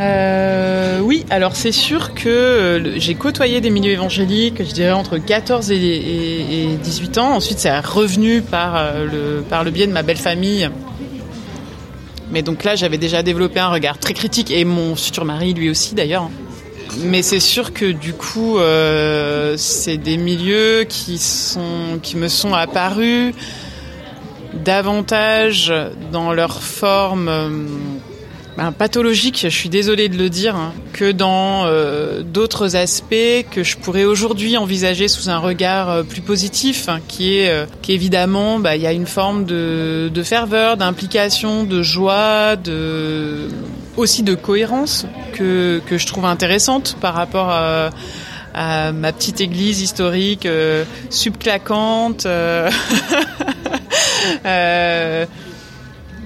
Euh, 0.00 1.00
oui, 1.00 1.26
alors 1.28 1.56
c'est 1.56 1.72
sûr 1.72 2.14
que 2.14 2.28
euh, 2.28 2.98
j'ai 2.98 3.14
côtoyé 3.14 3.60
des 3.60 3.68
milieux 3.68 3.92
évangéliques, 3.92 4.64
je 4.66 4.72
dirais 4.72 4.92
entre 4.92 5.18
14 5.18 5.70
et, 5.72 6.78
18 6.82 7.18
ans. 7.18 7.34
Ensuite, 7.34 7.58
c'est 7.58 7.78
revenu 7.80 8.40
par 8.40 8.76
euh, 8.76 9.04
le, 9.04 9.42
par 9.42 9.62
le 9.62 9.70
biais 9.70 9.86
de 9.86 9.92
ma 9.92 10.02
belle 10.02 10.16
famille. 10.16 10.70
Mais 12.32 12.42
donc 12.42 12.64
là, 12.64 12.76
j'avais 12.76 12.98
déjà 12.98 13.22
développé 13.22 13.60
un 13.60 13.68
regard 13.68 13.98
très 13.98 14.14
critique, 14.14 14.50
et 14.50 14.64
mon 14.64 14.96
futur 14.96 15.24
mari, 15.24 15.52
lui 15.52 15.68
aussi 15.68 15.94
d'ailleurs. 15.94 16.30
Mais 16.98 17.22
c'est 17.22 17.40
sûr 17.40 17.72
que 17.72 17.86
du 17.92 18.12
coup, 18.12 18.58
euh, 18.58 19.54
c'est 19.56 19.96
des 19.96 20.16
milieux 20.16 20.84
qui 20.88 21.18
sont, 21.18 21.98
qui 22.02 22.16
me 22.16 22.28
sont 22.28 22.54
apparus 22.54 23.34
davantage 24.54 25.72
dans 26.12 26.32
leur 26.32 26.62
forme 26.62 27.28
euh, 27.28 27.48
ben, 28.56 28.72
pathologique, 28.72 29.40
je 29.42 29.48
suis 29.48 29.68
désolée 29.68 30.08
de 30.08 30.18
le 30.18 30.28
dire, 30.28 30.56
hein, 30.56 30.74
que 30.92 31.12
dans 31.12 31.66
euh, 31.66 32.22
d'autres 32.22 32.74
aspects 32.74 33.46
que 33.50 33.62
je 33.62 33.76
pourrais 33.76 34.04
aujourd'hui 34.04 34.56
envisager 34.56 35.06
sous 35.06 35.30
un 35.30 35.38
regard 35.38 36.04
plus 36.04 36.20
positif, 36.20 36.88
hein, 36.88 36.98
qui 37.06 37.36
est 37.36 37.66
qu'évidemment, 37.80 38.58
bah, 38.58 38.74
il 38.74 38.82
y 38.82 38.86
a 38.86 38.92
une 38.92 39.06
forme 39.06 39.44
de, 39.44 40.10
de 40.12 40.22
ferveur, 40.22 40.76
d'implication, 40.76 41.62
de 41.62 41.82
joie, 41.82 42.56
de 42.56 43.48
aussi 43.96 44.22
de 44.22 44.34
cohérence 44.34 45.06
que, 45.32 45.80
que 45.86 45.98
je 45.98 46.06
trouve 46.06 46.24
intéressante 46.24 46.96
par 47.00 47.14
rapport 47.14 47.50
à, 47.50 47.90
ma 48.92 49.12
petite 49.12 49.40
église 49.40 49.80
historique 49.80 50.46
euh, 50.46 50.84
subclaquante. 51.08 52.26
Euh, 52.26 52.70
euh, 54.46 55.26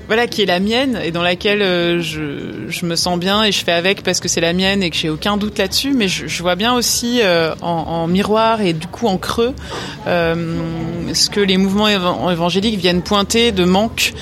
voilà, 0.07 0.27
qui 0.27 0.43
est 0.43 0.47
la 0.47 0.61
mienne 0.61 0.99
et 1.03 1.11
dans 1.13 1.23
laquelle 1.23 1.61
je, 2.01 2.67
je, 2.69 2.87
me 2.87 2.95
sens 2.95 3.19
bien 3.19 3.43
et 3.43 3.53
je 3.53 3.65
fais 3.65 3.73
avec 3.73 4.03
parce 4.03 4.21
que 4.21 4.29
c'est 4.29 4.43
la 4.43 4.53
mienne 4.53 4.83
et 4.83 4.91
que 4.91 4.97
j'ai 4.97 5.09
aucun 5.09 5.39
doute 5.39 5.59
là-dessus. 5.59 5.93
Mais 5.95 6.09
je, 6.09 6.27
je, 6.27 6.43
vois 6.43 6.57
bien 6.57 6.75
aussi 6.75 7.23
en, 7.63 7.67
en, 7.67 8.07
miroir 8.07 8.61
et 8.61 8.75
du 8.75 8.87
coup 8.87 9.07
en 9.07 9.17
creux 9.17 9.55
ce 10.07 11.31
que 11.31 11.41
les 11.41 11.57
mouvements 11.57 11.89
évangéliques 11.89 12.79
viennent 12.79 13.03
pointer 13.03 13.51
de 13.51 13.65
manque 13.65 14.13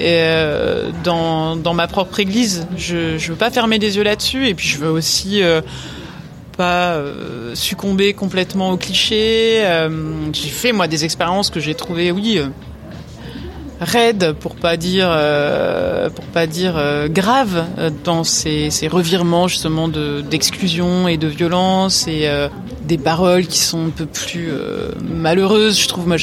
euh, 0.00 0.90
dans, 1.02 1.56
dans 1.56 1.74
ma 1.74 1.88
propre 1.88 2.20
église. 2.20 2.66
Je 2.76 3.14
ne 3.14 3.18
veux 3.18 3.34
pas 3.34 3.50
fermer 3.50 3.78
les 3.78 3.96
yeux 3.96 4.04
là-dessus 4.04 4.46
et 4.46 4.54
puis 4.54 4.68
je 4.68 4.78
veux 4.78 4.90
aussi 4.90 5.42
euh, 5.42 5.60
pas 6.56 6.92
euh, 6.92 7.54
succomber 7.54 8.12
complètement 8.12 8.70
aux 8.70 8.76
clichés. 8.76 9.64
j'ai 10.32 10.48
fait 10.48 10.72
moi 10.72 10.86
des 10.86 11.04
expériences 11.04 11.50
que 11.50 11.58
j'ai 11.58 11.74
trouvées, 11.74 12.12
oui, 12.12 12.40
raides 13.80 14.34
pour 14.38 14.54
pas 14.54 14.76
dire 14.76 15.08
pour 16.14 16.24
pas 16.26 16.46
dire 16.46 16.80
graves 17.10 17.64
dans 18.04 18.24
ces, 18.24 18.70
ces 18.70 18.88
revirements 18.88 19.48
justement 19.48 19.88
de 19.88 20.20
d'exclusion 20.20 21.08
et 21.08 21.16
de 21.16 21.28
violence 21.28 22.06
et 22.08 22.28
des 22.82 22.98
paroles 22.98 23.46
qui 23.46 23.58
sont 23.58 23.86
un 23.86 23.90
peu 23.90 24.06
plus 24.06 24.50
malheureuses. 25.00 25.80
Je 25.80 25.88
trouve 25.88 26.06
moi 26.06 26.16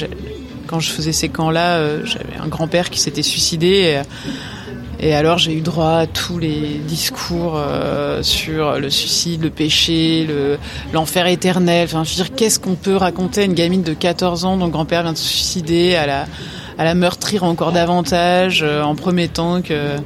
quand 0.67 0.79
je 0.79 0.89
faisais 0.89 1.11
ces 1.11 1.29
camps-là, 1.29 1.77
euh, 1.77 2.01
j'avais 2.05 2.37
un 2.41 2.47
grand-père 2.47 2.89
qui 2.89 2.99
s'était 2.99 3.23
suicidé. 3.23 4.01
Et, 4.99 5.13
alors 5.13 5.37
j'ai 5.37 5.53
eu 5.53 5.61
droit 5.61 5.91
à 5.91 6.07
tous 6.07 6.39
les 6.39 6.79
discours 6.87 7.53
euh, 7.55 8.23
sur 8.23 8.79
le 8.79 8.89
suicide, 8.89 9.43
le 9.43 9.49
péché, 9.49 10.25
le, 10.27 10.57
l'enfer 10.93 11.27
éternel. 11.27 11.85
Enfin, 11.85 12.03
je 12.03 12.11
veux 12.11 12.15
dire, 12.15 12.33
qu'est-ce 12.35 12.59
qu'on 12.59 12.75
peut 12.75 12.95
raconter 12.95 13.41
à 13.41 13.43
une 13.43 13.53
gamine 13.53 13.83
de 13.83 13.93
14 13.93 14.45
ans 14.45 14.57
dont 14.57 14.65
le 14.65 14.71
grand-père 14.71 15.03
vient 15.03 15.13
de 15.13 15.17
se 15.17 15.27
suicider, 15.27 15.95
à 15.95 16.05
la, 16.07 16.25
à 16.77 16.83
la 16.83 16.95
meurtrir 16.95 17.43
encore 17.43 17.71
davantage, 17.71 18.63
euh, 18.63 18.81
en 18.83 18.95
promettant 18.95 19.61
que 19.61 19.97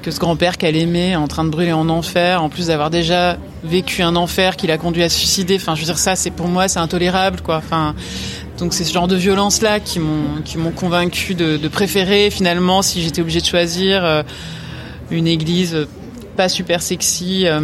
que 0.00 0.10
ce 0.10 0.18
grand-père 0.18 0.58
qu'elle 0.58 0.76
aimait 0.76 1.14
en 1.14 1.28
train 1.28 1.44
de 1.44 1.50
brûler 1.50 1.72
en 1.72 1.88
enfer, 1.88 2.42
en 2.42 2.48
plus 2.48 2.68
d'avoir 2.68 2.90
déjà 2.90 3.36
vécu 3.62 4.02
un 4.02 4.16
enfer 4.16 4.56
qui 4.56 4.66
l'a 4.66 4.78
conduit 4.78 5.02
à 5.02 5.08
se 5.08 5.18
suicider. 5.18 5.56
Enfin, 5.56 5.74
je 5.74 5.80
veux 5.80 5.86
dire, 5.86 5.98
ça, 5.98 6.16
c'est 6.16 6.30
pour 6.30 6.48
moi, 6.48 6.68
c'est 6.68 6.78
intolérable, 6.78 7.40
quoi. 7.42 7.56
Enfin, 7.56 7.94
donc 8.60 8.74
c'est 8.74 8.84
ce 8.84 8.92
genre 8.92 9.08
de 9.08 9.16
violence 9.16 9.62
là 9.62 9.80
qui 9.80 9.98
m'ont 9.98 10.42
qui 10.44 10.58
m'ont 10.58 10.70
convaincu 10.70 11.34
de, 11.34 11.56
préférer 11.68 12.30
finalement 12.30 12.82
si 12.82 13.02
j'étais 13.02 13.22
obligée 13.22 13.40
de 13.40 13.46
choisir 13.46 14.04
euh, 14.04 14.22
une 15.10 15.26
église 15.26 15.86
pas 16.36 16.48
super 16.48 16.82
sexy 16.82 17.46
euh, 17.46 17.60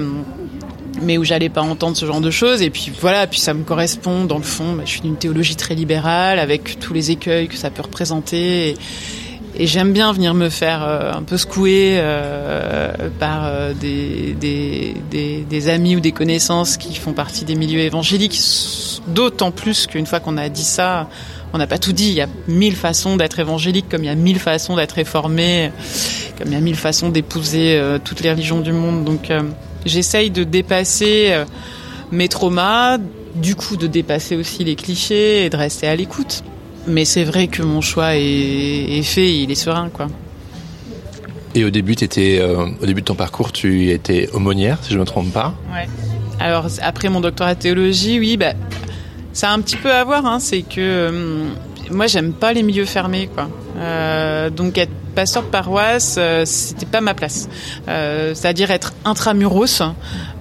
mais 1.03 1.19
où 1.19 1.25
j'allais 1.25 1.51
pas 1.51 1.61
entendre 1.61 1.95
ce 1.95 2.07
genre 2.07 2.23
de 2.23 2.31
choses. 2.31 2.63
Et 2.63 2.71
puis 2.71 2.91
voilà 3.01 3.27
puis 3.27 3.39
ça 3.39 3.53
me 3.53 3.63
correspond 3.63 4.25
dans 4.25 4.39
le 4.39 4.45
fond. 4.45 4.73
Bah, 4.73 4.83
je 4.87 4.91
suis 4.91 5.03
d'une 5.03 5.17
théologie 5.17 5.55
très 5.55 5.75
libérale 5.75 6.39
avec 6.39 6.79
tous 6.79 6.95
les 6.95 7.11
écueils 7.11 7.49
que 7.49 7.57
ça 7.57 7.71
peut 7.71 7.83
représenter 7.83 8.77
et 9.59 9.67
j'aime 9.67 9.93
bien 9.93 10.13
venir 10.13 10.35
me 10.35 10.49
faire 10.49 10.83
euh, 10.83 11.13
un 11.13 11.23
peu 11.23 11.37
secouer 11.39 11.95
euh, 11.97 12.93
par 13.19 13.47
euh, 13.47 13.73
des, 13.73 14.35
des, 14.39 14.95
des, 15.11 15.47
des, 15.49 15.69
amis 15.69 15.97
ou 15.97 16.01
des 16.01 16.13
connaissances 16.13 16.77
qui 16.77 16.95
font 16.95 17.13
partie 17.13 17.45
des 17.45 17.55
milieux 17.55 17.81
évangéliques, 17.81 18.39
d'autant 19.09 19.51
plus 19.51 19.87
qu'une 19.87 20.07
fois 20.07 20.21
qu'on 20.21 20.37
a 20.37 20.49
dit 20.51 20.65
ça, 20.65 21.09
on 21.55 21.59
n'a 21.59 21.67
pas 21.67 21.79
tout 21.79 21.93
dit. 21.93 22.09
Il 22.09 22.15
y 22.15 22.21
a 22.21 22.29
mille 22.49 22.77
façons 22.77 23.17
d'être 23.17 23.39
évangélique, 23.39 23.89
comme 23.89 24.05
il 24.05 24.09
y 24.09 24.11
a 24.11 24.15
mille 24.15 24.39
façons 24.39 24.77
d'être 24.77 24.93
réformé, 24.93 25.71
comme 26.39 26.49
il 26.49 26.55
y 26.55 26.57
a 26.57 26.61
mille 26.61 26.77
façons 26.77 27.09
d'épouser 27.09 27.81
toutes 28.05 28.21
les 28.21 28.31
religions 28.31 28.61
du 28.61 28.73
monde. 28.73 29.05
Donc 29.05 29.33
j'essaye 29.87 30.31
de 30.31 30.45
dépasser 30.45 31.35
mes 32.13 32.29
traumas, 32.29 32.99
du 33.37 33.55
coup 33.55 33.77
de 33.77 33.87
dépasser 33.87 34.37
aussi 34.37 34.65
les 34.65 34.77
clichés 34.77 35.47
et 35.47 35.51
de 35.51 35.57
rester 35.57 35.87
à 35.87 35.97
l'écoute. 35.97 36.43
Mais 36.87 37.05
c'est 37.05 37.25
vrai 37.25 37.49
que 37.49 37.63
mon 37.63 37.81
choix 37.81 38.17
est, 38.17 39.03
fait, 39.03 39.35
il 39.35 39.51
est 39.51 39.57
serein, 39.57 39.89
quoi. 39.89 40.07
Et 41.55 41.65
au 41.65 41.71
début, 41.71 41.93
étais, 41.93 42.39
euh, 42.41 42.67
au 42.81 42.87
début 42.87 43.01
de 43.01 43.07
ton 43.07 43.15
parcours, 43.15 43.51
tu 43.51 43.91
étais 43.91 44.29
aumônière, 44.33 44.79
si 44.83 44.91
je 44.91 44.95
ne 44.95 45.01
me 45.01 45.07
trompe 45.07 45.33
pas. 45.33 45.55
Ouais. 45.73 45.89
Alors 46.39 46.67
après 46.83 47.09
mon 47.09 47.21
doctorat 47.21 47.55
de 47.55 47.61
théologie, 47.61 48.19
oui, 48.19 48.37
bah, 48.37 48.53
ça 49.33 49.51
a 49.51 49.55
un 49.55 49.61
petit 49.61 49.77
peu 49.77 49.91
à 49.91 50.05
voir. 50.05 50.27
Hein, 50.27 50.39
c'est 50.39 50.63
que 50.63 51.09
hum, 51.09 51.49
moi, 51.91 52.07
j'aime 52.07 52.33
pas 52.33 52.53
les 52.53 52.63
milieux 52.63 52.85
fermés, 52.85 53.29
quoi. 53.35 53.49
Euh, 53.79 54.51
donc 54.51 54.79
être 54.79 54.93
pasteur 55.17 55.43
de 55.43 55.49
paroisse, 55.49 56.17
euh, 56.19 56.45
c'était 56.45 56.87
pas 56.87 57.01
ma 57.01 57.15
place. 57.15 57.49
Euh, 57.89 58.35
c'est-à-dire 58.35 58.71
être 58.71 58.93
intramuros. 59.05 59.83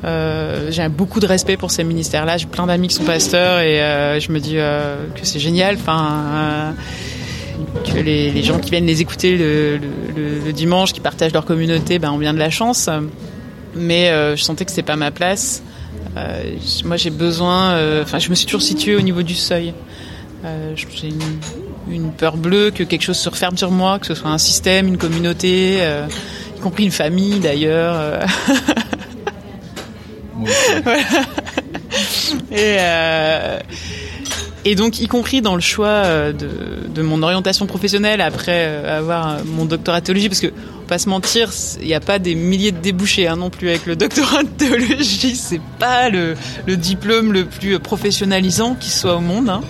Euh, 0.03 0.69
j'ai 0.69 0.87
beaucoup 0.89 1.19
de 1.19 1.25
respect 1.25 1.57
pour 1.57 1.71
ces 1.71 1.83
ministères-là. 1.83 2.37
J'ai 2.37 2.45
plein 2.45 2.67
d'amis 2.67 2.89
qui 2.89 2.95
sont 2.95 3.03
pasteurs 3.03 3.59
et 3.59 3.81
euh, 3.81 4.19
je 4.19 4.31
me 4.31 4.39
dis 4.39 4.55
que 4.55 5.23
c'est 5.23 5.39
génial. 5.39 5.75
Enfin 5.75 6.75
que 7.85 7.99
les, 7.99 8.43
gens 8.43 8.59
qui 8.59 8.69
viennent 8.69 8.85
les 8.85 9.01
écouter 9.01 9.37
le, 9.37 9.77
le, 9.77 10.39
le, 10.45 10.53
dimanche, 10.53 10.91
qui 10.91 10.99
partagent 10.99 11.33
leur 11.33 11.45
communauté, 11.45 11.99
ben, 11.99 12.11
ont 12.11 12.17
bien 12.17 12.33
de 12.33 12.39
la 12.39 12.49
chance. 12.49 12.89
Mais 13.75 14.09
je 14.35 14.41
sentais 14.41 14.65
que 14.65 14.71
c'était 14.71 14.83
pas 14.83 14.97
ma 14.97 15.11
place. 15.11 15.63
moi, 16.83 16.97
j'ai 16.97 17.09
besoin. 17.09 18.01
Enfin, 18.01 18.19
je 18.19 18.29
me 18.29 18.35
suis 18.35 18.45
toujours 18.45 18.61
située 18.61 18.95
au 18.95 19.01
niveau 19.01 19.23
du 19.23 19.35
seuil. 19.35 19.73
j'ai 20.43 21.07
une 21.07 21.19
une 21.89 22.11
peur 22.11 22.37
bleue 22.37 22.71
que 22.71 22.83
quelque 22.83 23.03
chose 23.03 23.17
se 23.17 23.29
referme 23.29 23.57
sur 23.57 23.71
moi, 23.71 23.99
que 23.99 24.07
ce 24.07 24.15
soit 24.15 24.29
un 24.29 24.37
système, 24.37 24.87
une 24.87 24.97
communauté, 24.97 25.77
euh, 25.79 26.07
y 26.57 26.59
compris 26.59 26.85
une 26.85 26.91
famille 26.91 27.39
d'ailleurs. 27.39 27.95
Euh. 27.97 28.25
et, 32.51 32.77
euh, 32.79 33.59
et 34.65 34.75
donc, 34.75 34.99
y 34.99 35.07
compris 35.07 35.41
dans 35.41 35.55
le 35.55 35.61
choix 35.61 36.31
de, 36.33 36.49
de 36.87 37.01
mon 37.01 37.21
orientation 37.21 37.67
professionnelle 37.67 38.21
après 38.21 38.65
avoir 38.87 39.45
mon 39.45 39.65
doctorat 39.65 40.01
de 40.01 40.05
théologie, 40.05 40.29
parce 40.29 40.41
que 40.41 40.47
on 40.47 40.87
pas 40.87 40.99
se 40.99 41.09
mentir, 41.09 41.51
il 41.81 41.87
n'y 41.87 41.95
a 41.95 41.99
pas 41.99 42.19
des 42.19 42.35
milliers 42.35 42.71
de 42.71 42.77
débouchés 42.77 43.27
hein, 43.27 43.37
non 43.37 43.49
plus 43.49 43.69
avec 43.69 43.85
le 43.85 43.95
doctorat 43.97 44.43
de 44.43 44.49
théologie. 44.49 45.35
C'est 45.35 45.61
pas 45.79 46.09
le, 46.09 46.35
le, 46.67 46.77
diplôme 46.77 47.31
le 47.31 47.45
plus 47.45 47.79
professionnalisant 47.79 48.75
qui 48.75 48.89
soit 48.89 49.15
au 49.15 49.21
monde. 49.21 49.49
Hein 49.49 49.61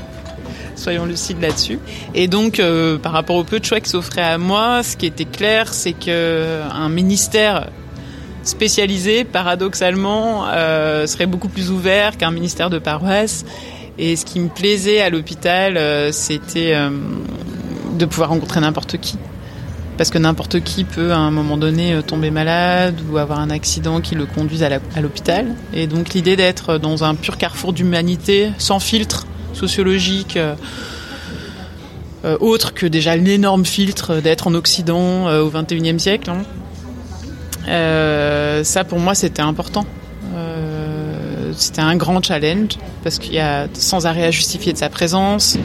soyons 0.76 1.06
lucides 1.06 1.42
là-dessus. 1.42 1.80
Et 2.14 2.28
donc, 2.28 2.60
euh, 2.60 2.98
par 2.98 3.12
rapport 3.12 3.36
au 3.36 3.44
peu 3.44 3.60
de 3.60 3.66
choix 3.66 3.80
qui 3.80 3.90
s'offraient 3.90 4.22
à 4.22 4.38
moi, 4.38 4.84
ce 4.84 4.96
qui 4.98 5.06
était 5.06 5.26
clair, 5.26 5.74
c'est 5.74 5.94
que 5.94 6.62
un 6.72 6.90
ministère 6.90 7.70
spécialisé, 8.44 9.24
paradoxalement, 9.24 10.46
euh, 10.48 11.08
serait 11.08 11.26
beaucoup 11.26 11.50
plus 11.50 11.72
ouvert 11.72 12.18
qu'un 12.18 12.32
ministère 12.32 12.70
de 12.70 12.80
paroisse. 12.80 13.46
Et 13.98 14.16
ce 14.16 14.26
qui 14.26 14.40
me 14.40 14.50
plaisait 14.50 15.02
à 15.02 15.10
l'hôpital, 15.10 15.78
euh, 15.78 16.12
c'était 16.12 16.78
de 17.98 18.06
pouvoir 18.06 18.30
rencontrer 18.30 18.60
n'importe 18.60 18.98
qui. 18.98 19.18
Parce 19.98 20.10
que 20.10 20.18
n'importe 20.18 20.60
qui 20.60 20.84
peut 20.84 21.14
à 21.14 21.18
un 21.18 21.32
moment 21.32 21.56
donné 21.56 21.98
tomber 22.06 22.30
malade 22.30 23.00
ou 23.10 23.18
avoir 23.18 23.40
un 23.40 23.50
accident 23.50 24.02
qui 24.02 24.14
le 24.14 24.26
conduise 24.26 24.62
à 24.62 25.02
l'hôpital. 25.02 25.56
Et 25.74 25.88
donc 25.88 26.14
l'idée 26.14 26.36
d'être 26.36 26.78
dans 26.78 27.06
un 27.06 27.16
pur 27.16 27.38
carrefour 27.38 27.72
d'humanité, 27.72 28.50
sans 28.58 28.82
filtre, 28.82 29.26
sociologique 29.56 30.38
euh, 30.38 30.56
euh, 32.24 32.38
autre 32.40 32.74
que 32.74 32.86
déjà 32.86 33.16
l'énorme 33.16 33.66
filtre 33.66 34.16
d'être 34.16 34.48
en 34.48 34.54
Occident 34.54 35.28
euh, 35.28 35.44
au 35.44 35.50
XXIe 35.50 36.00
siècle. 36.00 36.30
Hein. 36.30 36.44
ça, 38.64 38.84
pour 38.84 39.00
moi, 39.00 39.16
c'était 39.16 39.42
important. 39.42 39.86
c'était 41.56 41.82
un 41.82 41.96
grand 41.96 42.22
challenge 42.24 42.78
parce 43.04 43.18
qu'il 43.20 43.34
y 43.34 43.40
a 43.40 43.68
sans 43.74 44.06
arrêt 44.06 44.26
à 44.26 44.32
justifier 44.32 44.74
de 44.74 44.78
sa 44.78 44.90
présence, 44.90 45.58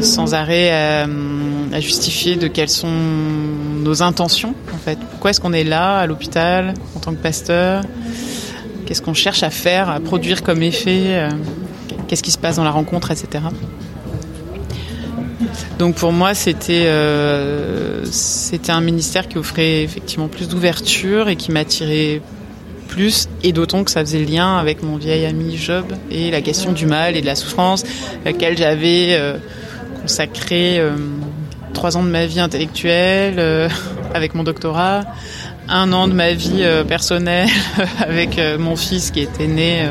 sans 0.00 0.34
arrêt 0.34 0.70
à, 0.70 1.06
à, 1.72 1.80
justifier 1.80 2.36
de 2.36 2.46
quelles 2.46 2.68
sont 2.68 2.92
nos 3.82 4.02
intentions. 4.02 4.54
En 4.74 4.78
fait, 4.78 4.98
pourquoi 5.10 5.30
est-ce 5.30 5.40
qu'on 5.40 5.52
est 5.52 5.64
là 5.64 5.98
à 5.98 6.06
l'hôpital 6.06 6.74
en 6.94 7.00
tant 7.00 7.12
que 7.12 7.22
pasteur? 7.22 7.84
Qu'est-ce 8.86 9.02
qu'on 9.02 9.14
cherche 9.14 9.42
à 9.42 9.50
faire, 9.50 9.88
à 9.88 10.00
produire 10.00 10.42
comme 10.42 10.62
effet 10.62 11.28
qu'est-ce 12.08 12.22
qui 12.22 12.30
se 12.32 12.38
passe 12.38 12.56
dans 12.56 12.64
la 12.64 12.70
rencontre, 12.70 13.10
etc. 13.10 13.44
Donc 15.78 15.94
pour 15.94 16.12
moi, 16.12 16.34
c'était 16.34 16.86
euh, 16.86 18.04
c'était 18.10 18.72
un 18.72 18.80
ministère 18.80 19.28
qui 19.28 19.38
offrait 19.38 19.82
effectivement 19.82 20.28
plus 20.28 20.48
d'ouverture 20.48 21.28
et 21.28 21.36
qui 21.36 21.52
m'attirait 21.52 22.20
plus, 22.88 23.28
et 23.44 23.52
d'autant 23.52 23.84
que 23.84 23.90
ça 23.90 24.00
faisait 24.00 24.24
lien 24.24 24.56
avec 24.56 24.82
mon 24.82 24.96
vieil 24.96 25.26
ami 25.26 25.56
Job 25.56 25.84
et 26.10 26.30
la 26.30 26.40
question 26.40 26.72
du 26.72 26.86
mal 26.86 27.16
et 27.16 27.20
de 27.20 27.26
la 27.26 27.36
souffrance, 27.36 27.84
laquelle 28.24 28.56
j'avais 28.56 29.08
euh, 29.10 29.36
consacré 30.02 30.78
euh, 30.80 30.92
trois 31.74 31.96
ans 31.96 32.02
de 32.02 32.08
ma 32.08 32.26
vie 32.26 32.40
intellectuelle 32.40 33.70
avec 34.14 34.34
mon 34.34 34.42
doctorat, 34.42 35.02
un 35.68 35.92
an 35.92 36.08
de 36.08 36.14
ma 36.14 36.32
vie 36.32 36.64
personnelle 36.88 37.48
avec 38.00 38.40
mon 38.58 38.74
fils 38.74 39.12
qui 39.12 39.20
était 39.20 39.46
né 39.46 39.86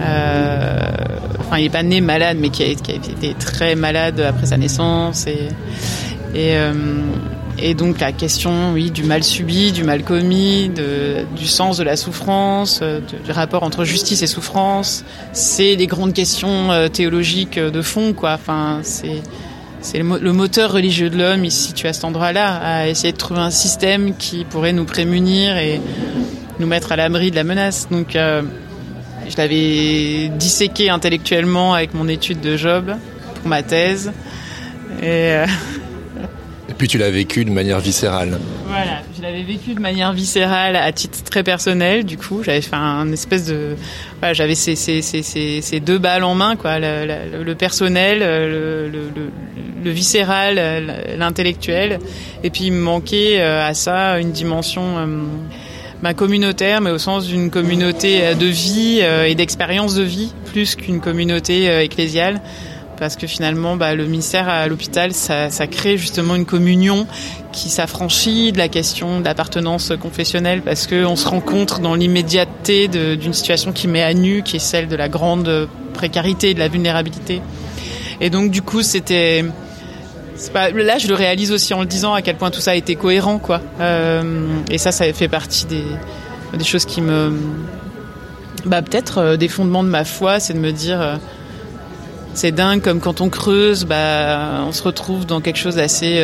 enfin, 0.00 1.58
il 1.58 1.64
n'est 1.64 1.70
pas 1.70 1.82
né 1.82 2.00
malade, 2.00 2.38
mais 2.40 2.50
qui 2.50 2.62
a, 2.62 2.66
été 2.66 3.34
très 3.38 3.74
malade 3.74 4.20
après 4.20 4.46
sa 4.46 4.56
naissance. 4.56 5.26
Et, 5.26 5.48
et, 6.34 6.56
euh, 6.56 6.72
et, 7.58 7.74
donc 7.74 8.00
la 8.00 8.12
question, 8.12 8.72
oui, 8.72 8.90
du 8.90 9.04
mal 9.04 9.22
subi, 9.22 9.72
du 9.72 9.84
mal 9.84 10.02
commis, 10.02 10.68
de, 10.68 11.24
du 11.36 11.46
sens 11.46 11.76
de 11.76 11.84
la 11.84 11.96
souffrance, 11.96 12.82
du 12.82 13.30
rapport 13.30 13.62
entre 13.62 13.84
justice 13.84 14.22
et 14.22 14.26
souffrance, 14.26 15.04
c'est 15.32 15.76
des 15.76 15.86
grandes 15.86 16.12
questions 16.12 16.72
euh, 16.72 16.88
théologiques 16.88 17.58
de 17.58 17.82
fond, 17.82 18.12
quoi. 18.12 18.32
Enfin, 18.34 18.80
c'est 18.82 19.22
c'est 19.84 19.98
le, 19.98 20.32
moteur 20.32 20.72
religieux 20.72 21.10
de 21.10 21.18
l'homme, 21.18 21.44
il 21.44 21.50
se 21.50 21.66
situe 21.66 21.88
à 21.88 21.92
cet 21.92 22.04
endroit-là, 22.04 22.56
à 22.56 22.88
essayer 22.88 23.12
de 23.12 23.18
trouver 23.18 23.40
un 23.40 23.50
système 23.50 24.16
qui 24.16 24.46
pourrait 24.46 24.72
nous 24.72 24.86
prémunir 24.86 25.58
et 25.58 25.78
nous 26.58 26.66
mettre 26.66 26.92
à 26.92 26.96
l'abri 26.96 27.30
de 27.30 27.36
la 27.36 27.44
menace. 27.44 27.88
Donc, 27.90 28.16
je 29.28 29.36
l'avais 29.36 30.28
disséqué 30.36 30.90
intellectuellement 30.90 31.74
avec 31.74 31.94
mon 31.94 32.08
étude 32.08 32.40
de 32.40 32.56
Job 32.56 32.94
pour 33.36 33.48
ma 33.48 33.62
thèse. 33.62 34.12
Et, 35.00 35.32
euh, 35.32 35.46
Et 36.68 36.74
puis 36.74 36.88
tu 36.88 36.98
l'as 36.98 37.10
vécu 37.10 37.44
de 37.44 37.50
manière 37.50 37.80
viscérale. 37.80 38.38
Voilà, 38.66 39.02
je 39.16 39.22
l'avais 39.22 39.42
vécu 39.42 39.74
de 39.74 39.80
manière 39.80 40.12
viscérale 40.12 40.76
à 40.76 40.90
titre 40.92 41.22
très 41.22 41.42
personnel. 41.42 42.04
Du 42.04 42.16
coup, 42.16 42.42
j'avais 42.42 42.62
fait 42.62 42.74
un 42.74 43.12
espèce 43.12 43.46
de, 43.46 43.76
voilà, 44.20 44.34
j'avais 44.34 44.54
ces, 44.54 44.74
ces, 44.74 45.02
ces, 45.02 45.22
ces, 45.22 45.80
deux 45.80 45.98
balles 45.98 46.24
en 46.24 46.34
main, 46.34 46.56
quoi, 46.56 46.78
le, 46.78 47.44
le 47.44 47.54
personnel, 47.54 48.20
le, 48.20 48.88
le, 48.88 49.90
viscéral, 49.90 50.58
l'intellectuel. 51.18 51.98
Et 52.42 52.50
puis 52.50 52.64
il 52.64 52.72
me 52.72 52.80
manquait 52.80 53.40
euh, 53.40 53.66
à 53.66 53.74
ça 53.74 54.18
une 54.18 54.32
dimension 54.32 54.82
euh, 54.98 55.06
ma 56.02 56.14
communautaire, 56.14 56.80
mais 56.80 56.90
au 56.90 56.98
sens 56.98 57.26
d'une 57.26 57.50
communauté 57.50 58.24
euh, 58.24 58.34
de 58.34 58.46
vie 58.46 59.00
euh, 59.02 59.24
et 59.24 59.34
d'expérience 59.34 59.94
de 59.94 60.02
vie, 60.02 60.32
plus 60.46 60.74
qu'une 60.76 61.00
communauté 61.00 61.68
euh, 61.68 61.82
ecclésiale. 61.82 62.40
Parce 62.96 63.16
que 63.16 63.26
finalement, 63.26 63.76
bah, 63.76 63.94
le 63.94 64.06
ministère 64.06 64.48
à 64.48 64.68
l'hôpital, 64.68 65.12
ça, 65.12 65.50
ça, 65.50 65.66
crée 65.66 65.98
justement 65.98 66.36
une 66.36 66.46
communion 66.46 67.08
qui 67.50 67.68
s'affranchit 67.68 68.52
de 68.52 68.58
la 68.58 68.68
question 68.68 69.20
d'appartenance 69.20 69.92
confessionnelle, 70.00 70.62
parce 70.62 70.86
qu'on 70.86 71.16
se 71.16 71.26
rencontre 71.26 71.80
dans 71.80 71.96
l'immédiateté 71.96 72.86
d'une 72.86 73.32
situation 73.32 73.72
qui 73.72 73.88
met 73.88 74.02
à 74.02 74.14
nu, 74.14 74.44
qui 74.44 74.56
est 74.56 74.60
celle 74.60 74.86
de 74.86 74.94
la 74.94 75.08
grande 75.08 75.68
précarité, 75.92 76.54
de 76.54 76.60
la 76.60 76.68
vulnérabilité. 76.68 77.42
Et 78.20 78.30
donc, 78.30 78.52
du 78.52 78.62
coup, 78.62 78.82
c'était 78.82 79.44
là, 80.54 80.98
je 80.98 81.08
le 81.08 81.14
réalise 81.14 81.52
aussi 81.52 81.74
en 81.74 81.80
le 81.80 81.86
disant 81.86 82.14
à 82.14 82.22
quel 82.22 82.36
point 82.36 82.50
tout 82.50 82.60
ça 82.60 82.72
a 82.72 82.74
été 82.74 82.96
cohérent, 82.96 83.38
quoi. 83.38 83.60
Euh, 83.80 84.46
et 84.70 84.78
ça, 84.78 84.92
ça 84.92 85.10
fait 85.12 85.28
partie 85.28 85.66
des, 85.66 86.64
choses 86.64 86.84
qui 86.84 87.00
me, 87.00 87.32
bah 88.64 88.82
peut-être 88.82 89.18
euh, 89.18 89.36
des 89.36 89.48
fondements 89.48 89.84
de 89.84 89.88
ma 89.88 90.04
foi, 90.04 90.40
c'est 90.40 90.54
de 90.54 90.58
me 90.58 90.72
dire, 90.72 91.00
euh, 91.00 91.16
c'est 92.34 92.52
dingue 92.52 92.80
comme 92.80 93.00
quand 93.00 93.20
on 93.20 93.28
creuse, 93.28 93.84
bah 93.84 94.64
on 94.66 94.72
se 94.72 94.82
retrouve 94.82 95.26
dans 95.26 95.40
quelque 95.40 95.58
chose 95.58 95.76
d'assez 95.76 96.22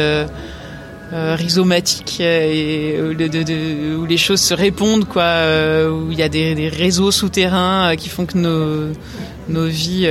rhizomatique 1.13 2.21
et 2.21 2.97
où 3.01 4.07
les 4.07 4.17
choses 4.17 4.41
se 4.41 4.55
répondent, 4.55 5.07
quoi. 5.07 5.43
où 5.91 6.11
il 6.13 6.19
y 6.19 6.23
a 6.23 6.29
des, 6.29 6.55
des 6.55 6.69
réseaux 6.69 7.11
souterrains 7.11 7.95
qui 7.97 8.09
font 8.09 8.27
que 8.27 8.39
nos 8.39 8.93
nos 9.49 9.67
vies 9.67 10.09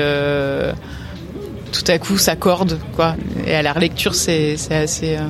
tout 1.71 1.83
à 1.87 1.97
coup 1.97 2.17
s'accordent 2.17 2.79
quoi. 2.95 3.15
Et 3.45 3.55
à 3.55 3.61
la 3.61 3.73
relecture, 3.73 4.15
c'est 4.15 4.55
assez 4.71 5.15
euh, 5.15 5.27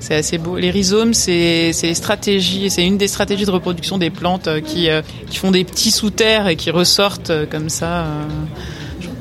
c'est 0.00 0.14
assez 0.14 0.38
beau. 0.38 0.56
Les 0.56 0.70
rhizomes, 0.70 1.14
c'est 1.14 1.72
stratégies, 1.94 2.68
c'est 2.70 2.84
une 2.84 2.98
des 2.98 3.08
stratégies 3.08 3.46
de 3.46 3.50
reproduction 3.50 3.96
des 3.96 4.10
plantes 4.10 4.48
euh, 4.48 4.60
qui, 4.60 4.90
euh, 4.90 5.00
qui 5.30 5.38
font 5.38 5.50
des 5.50 5.64
petits 5.64 5.90
sous-terres 5.90 6.48
et 6.48 6.56
qui 6.56 6.70
ressortent 6.70 7.32
comme 7.50 7.70
ça. 7.70 8.06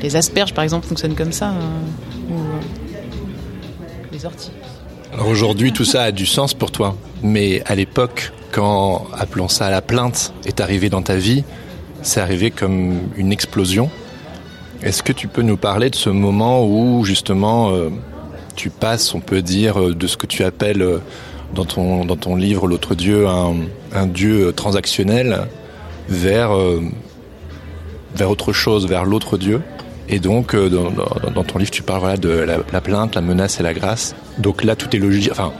Les 0.01 0.17
asperges, 0.17 0.53
par 0.53 0.65
exemple, 0.65 0.85
fonctionnent 0.85 1.15
comme 1.15 1.31
ça. 1.31 1.53
Ou 2.29 2.35
les 4.11 4.25
orties. 4.25 4.51
Alors 5.13 5.27
aujourd'hui, 5.27 5.71
tout 5.71 5.85
ça 5.85 6.03
a 6.03 6.11
du 6.11 6.25
sens 6.25 6.53
pour 6.53 6.71
toi. 6.71 6.97
Mais 7.21 7.61
à 7.65 7.75
l'époque, 7.75 8.33
quand, 8.51 9.07
appelons 9.17 9.47
ça 9.47 9.69
la 9.69 9.81
plainte, 9.81 10.33
est 10.45 10.59
arrivé 10.59 10.89
dans 10.89 11.01
ta 11.01 11.15
vie, 11.15 11.45
c'est 12.01 12.19
arrivé 12.19 12.51
comme 12.51 12.99
une 13.15 13.31
explosion. 13.31 13.89
Est-ce 14.84 15.02
que 15.02 15.13
tu 15.13 15.30
peux 15.30 15.43
nous 15.43 15.56
parler 15.56 15.89
de 15.89 15.96
ce 15.96 16.10
moment 16.10 16.65
où 16.65 17.06
justement 17.06 17.72
euh, 17.72 17.89
tu 18.56 18.69
passes, 18.69 19.15
on 19.15 19.22
peut 19.22 19.41
dire, 19.41 19.80
euh, 19.80 19.96
de 19.96 20.08
ce 20.08 20.17
que 20.17 20.28
tu 20.28 20.43
appelles 20.43 20.82
euh, 20.82 21.00
dans 21.56 21.65
ton, 21.65 22.36
livre 22.36 22.67
L'autre 22.67 22.93
Dieu, 22.93 23.26
un, 23.28 24.08
Dieu 24.08 24.52
transactionnel, 24.54 25.48
vers, 26.10 26.52
autre 28.28 28.54
chose, 28.54 28.88
vers 28.88 29.06
l'autre 29.06 29.38
Dieu? 29.38 29.62
Et 30.10 30.19
donc, 30.19 30.56
dans, 30.56 31.43
ton 31.43 31.60
livre, 31.60 31.69
tu 31.69 31.84
parles 31.84 32.19
de 32.19 32.30
la, 32.30 32.58
la, 32.72 32.82
plainte, 32.82 33.13
la 33.13 33.22
menace 33.22 33.60
et 33.60 33.63
la 33.63 33.76
grâce. 33.76 34.15
Donc 34.39 34.63
là, 34.63 34.76
tout 34.76 34.96
est 34.96 35.00
logique. 35.00 35.30
Enfin, 35.32 35.54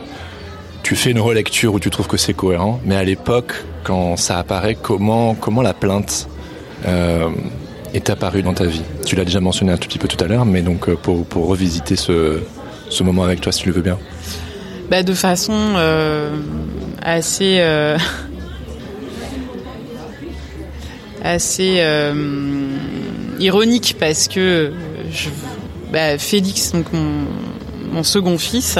tu 0.82 0.96
fais 0.96 1.12
une 1.12 1.20
relecture 1.20 1.76
où 1.76 1.80
tu 1.80 1.92
trouves 1.92 2.08
que 2.08 2.18
c'est 2.18 2.34
cohérent, 2.34 2.82
mais 2.86 2.96
à 2.96 3.04
l'époque, 3.04 3.54
quand 3.84 4.18
ça 4.18 4.40
apparaît, 4.40 4.76
comment, 4.76 5.36
comment 5.36 5.62
la 5.62 5.76
plainte 5.76 6.28
est 7.94 8.10
apparue 8.10 8.42
dans 8.42 8.54
ta 8.54 8.66
vie 8.66 8.82
Tu 9.06 9.16
l'as 9.16 9.26
déjà 9.26 9.40
mentionné 9.40 9.72
un 9.72 9.78
tout 9.78 9.88
petit 9.88 10.00
peu 10.00 10.08
tout 10.08 10.22
à 10.24 10.28
l'heure, 10.28 10.46
mais 10.46 10.62
donc 10.62 10.90
euh, 10.90 10.96
pour, 10.96 11.26
pour 11.26 11.48
revisiter 11.48 11.96
ce, 11.96 12.40
ce 12.90 13.04
moment 13.04 13.24
avec 13.24 13.42
toi, 13.42 13.52
si 13.52 13.62
tu 13.64 13.70
le 13.70 13.76
veux 13.76 13.82
bien. 13.82 13.98
Bah, 14.90 15.04
de 15.04 15.14
façon 15.14 15.54
euh, 15.54 16.36
assez. 17.02 17.58
Euh, 17.60 17.98
assez 21.26 21.82
ironique 23.40 23.96
parce 23.98 24.28
que 24.28 24.74
bah, 25.90 26.18
Félix, 26.18 26.74
donc 26.74 26.92
mon, 26.92 27.26
mon 27.94 28.04
second 28.04 28.38
fils, 28.38 28.78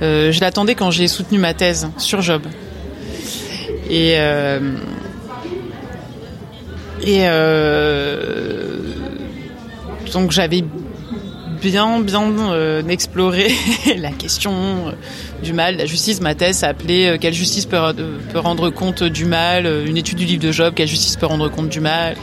je 0.00 0.40
l'attendais 0.40 0.74
quand 0.74 0.90
j'ai 0.90 1.06
soutenu 1.06 1.38
ma 1.38 1.54
thèse 1.54 1.88
sur 1.96 2.22
Job. 2.22 2.42
Et 3.88 4.16
et 7.06 7.20
euh, 7.22 8.76
donc 10.12 10.30
j'avais 10.32 10.62
bien 11.62 12.00
bien 12.00 12.30
euh, 12.52 12.82
exploré 12.88 13.50
la 13.96 14.10
question 14.10 14.92
du 15.42 15.52
mal, 15.52 15.76
la 15.76 15.86
justice. 15.86 16.20
Ma 16.20 16.34
thèse 16.34 16.58
s'appelait 16.58 17.18
Quelle 17.18 17.32
justice 17.32 17.64
peut, 17.64 17.78
peut, 18.32 18.38
rendre 18.38 18.70
compte 18.70 19.02
du 19.02 19.24
mal 19.24 19.66
Une 19.86 19.96
étude 19.96 20.18
du 20.18 20.26
livre 20.26 20.42
de 20.42 20.52
Job. 20.52 20.74
Quelle 20.76 20.88
justice 20.88 21.16
peut 21.16 21.26
rendre 21.26 21.48
compte 21.48 21.68
du 21.68 21.80
mal 21.80 22.16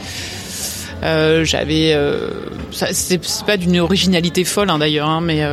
euh, 1.01 1.43
J'avais, 1.43 1.93
euh, 1.93 2.29
c'est 2.71 3.19
pas 3.45 3.57
d'une 3.57 3.79
originalité 3.79 4.43
folle 4.43 4.69
hein, 4.69 4.77
d'ailleurs, 4.77 5.09
hein, 5.09 5.21
mais 5.21 5.43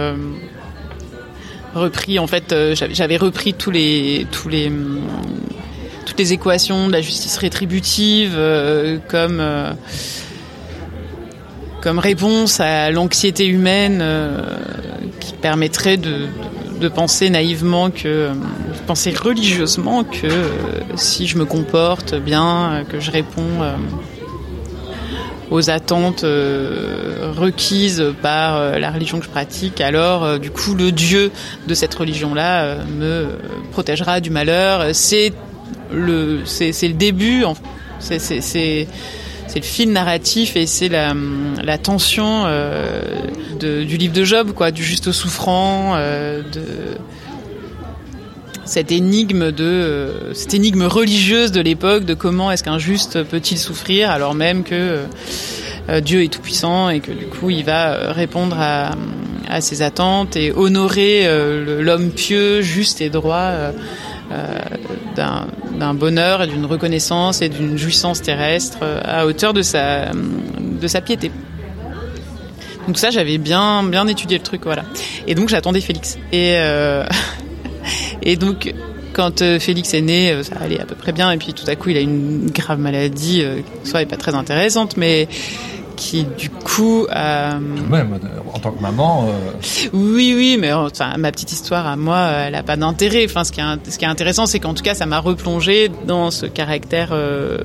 repris 1.74 2.18
en 2.18 2.26
fait 2.26 2.52
euh, 2.52 2.74
j'avais 2.74 3.16
repris 3.16 3.54
tous 3.54 3.70
les 3.70 4.26
tous 4.30 4.48
les 4.48 4.68
hum, 4.68 5.00
toutes 6.10 6.18
les 6.18 6.32
équations 6.32 6.88
de 6.88 6.92
la 6.92 7.00
justice 7.00 7.36
rétributive 7.36 8.34
euh, 8.34 8.98
comme 9.06 9.38
euh, 9.38 9.70
comme 11.80 12.00
réponse 12.00 12.58
à 12.58 12.90
l'anxiété 12.90 13.46
humaine 13.46 14.04
qui 15.20 15.32
permettrait 15.34 15.96
de, 15.96 16.26
de 16.80 16.88
penser 16.88 17.30
naïvement 17.30 17.90
que 17.90 18.28
de 18.28 18.86
penser 18.88 19.14
religieusement 19.16 20.02
que 20.02 20.28
si 20.96 21.28
je 21.28 21.38
me 21.38 21.44
comporte 21.46 22.16
bien 22.16 22.84
que 22.90 22.98
je 22.98 23.12
réponds 23.12 23.62
aux 25.50 25.68
attentes 25.68 26.24
euh, 26.24 27.32
requises 27.36 28.04
par 28.22 28.56
euh, 28.56 28.78
la 28.78 28.90
religion 28.90 29.18
que 29.18 29.24
je 29.24 29.30
pratique, 29.30 29.80
alors 29.80 30.24
euh, 30.24 30.38
du 30.38 30.50
coup 30.50 30.74
le 30.74 30.92
Dieu 30.92 31.32
de 31.66 31.74
cette 31.74 31.94
religion-là 31.94 32.76
me 32.98 33.26
protégera 33.72 34.20
du 34.20 34.30
malheur. 34.30 34.94
C'est 34.94 35.32
le 35.92 36.40
c'est 36.44 36.72
le 36.88 36.94
début, 36.94 37.44
c'est 37.98 38.18
c'est 38.18 38.40
c'est 38.40 39.58
le 39.58 39.64
fil 39.64 39.90
narratif 39.90 40.56
et 40.56 40.66
c'est 40.66 40.88
la, 40.88 41.12
la 41.60 41.76
tension 41.76 42.44
euh, 42.46 43.02
de, 43.58 43.82
du 43.82 43.96
livre 43.96 44.14
de 44.14 44.22
Job, 44.22 44.52
quoi, 44.52 44.70
du 44.70 44.84
juste 44.84 45.10
souffrant, 45.10 45.94
euh, 45.96 46.40
de 46.52 46.62
cette 48.70 48.92
énigme 48.92 49.50
de 49.50 49.64
euh, 49.64 50.32
cette 50.34 50.54
énigme 50.54 50.84
religieuse 50.84 51.50
de 51.50 51.60
l'époque 51.60 52.04
de 52.04 52.14
comment 52.14 52.52
est-ce 52.52 52.62
qu'un 52.62 52.78
juste 52.78 53.24
peut-il 53.24 53.58
souffrir 53.58 54.10
alors 54.12 54.34
même 54.36 54.62
que 54.62 55.00
euh, 55.88 56.00
Dieu 56.00 56.22
est 56.22 56.28
tout 56.28 56.40
puissant 56.40 56.88
et 56.88 57.00
que 57.00 57.10
du 57.10 57.26
coup 57.26 57.50
il 57.50 57.64
va 57.64 57.94
euh, 57.94 58.12
répondre 58.12 58.56
à, 58.60 58.92
à 59.48 59.60
ses 59.60 59.82
attentes 59.82 60.36
et 60.36 60.52
honorer 60.52 61.26
l'homme 61.80 62.10
pieux, 62.10 62.60
juste 62.60 63.00
et 63.00 63.10
droit 63.10 63.72
d'un 65.16 65.94
bonheur 65.94 66.42
et 66.42 66.46
d'une 66.46 66.66
reconnaissance 66.66 67.42
et 67.42 67.48
d'une 67.48 67.76
jouissance 67.76 68.22
terrestre 68.22 68.78
à 69.04 69.26
hauteur 69.26 69.52
de 69.52 69.62
sa 69.62 70.10
de 70.12 70.86
sa 70.86 71.00
piété. 71.00 71.30
Donc 72.86 72.98
ça, 72.98 73.10
j'avais 73.10 73.38
bien 73.38 73.82
bien 73.82 74.06
étudié 74.06 74.38
le 74.38 74.44
truc, 74.44 74.62
voilà. 74.64 74.84
Et 75.26 75.34
donc 75.34 75.48
j'attendais 75.48 75.80
Félix. 75.80 76.18
Et 76.32 76.54
euh, 76.56 77.04
Et 78.22 78.36
donc, 78.36 78.72
quand 79.12 79.42
euh, 79.42 79.58
Félix 79.58 79.94
est 79.94 80.00
né, 80.00 80.30
euh, 80.30 80.42
ça 80.42 80.56
allait 80.60 80.80
à 80.80 80.84
peu 80.84 80.94
près 80.94 81.12
bien. 81.12 81.30
Et 81.30 81.36
puis 81.36 81.52
tout 81.52 81.64
à 81.66 81.76
coup, 81.76 81.90
il 81.90 81.96
a 81.96 82.00
une 82.00 82.50
grave 82.50 82.78
maladie, 82.78 83.42
euh, 83.42 83.60
soit 83.84 84.06
pas 84.06 84.16
très 84.16 84.34
intéressante, 84.34 84.96
mais 84.96 85.28
qui 86.00 86.24
du 86.24 86.48
coup 86.48 87.06
euh... 87.14 87.60
même 87.90 88.18
en 88.54 88.58
tant 88.58 88.72
que 88.72 88.80
maman 88.80 89.28
euh... 89.28 89.88
oui 89.92 90.32
oui 90.34 90.56
mais 90.58 90.72
enfin, 90.72 91.14
ma 91.18 91.30
petite 91.30 91.52
histoire 91.52 91.86
à 91.86 91.96
moi 91.96 92.26
elle 92.46 92.54
a 92.54 92.62
pas 92.62 92.76
d'intérêt 92.76 93.26
enfin 93.26 93.44
ce 93.44 93.52
qui 93.52 93.60
est 93.60 93.90
ce 93.90 93.98
qui 93.98 94.06
est 94.06 94.08
intéressant 94.08 94.46
c'est 94.46 94.60
qu'en 94.60 94.72
tout 94.72 94.82
cas 94.82 94.94
ça 94.94 95.04
m'a 95.04 95.18
replongé 95.18 95.90
dans 96.06 96.30
ce 96.30 96.46
caractère 96.46 97.10
euh... 97.12 97.58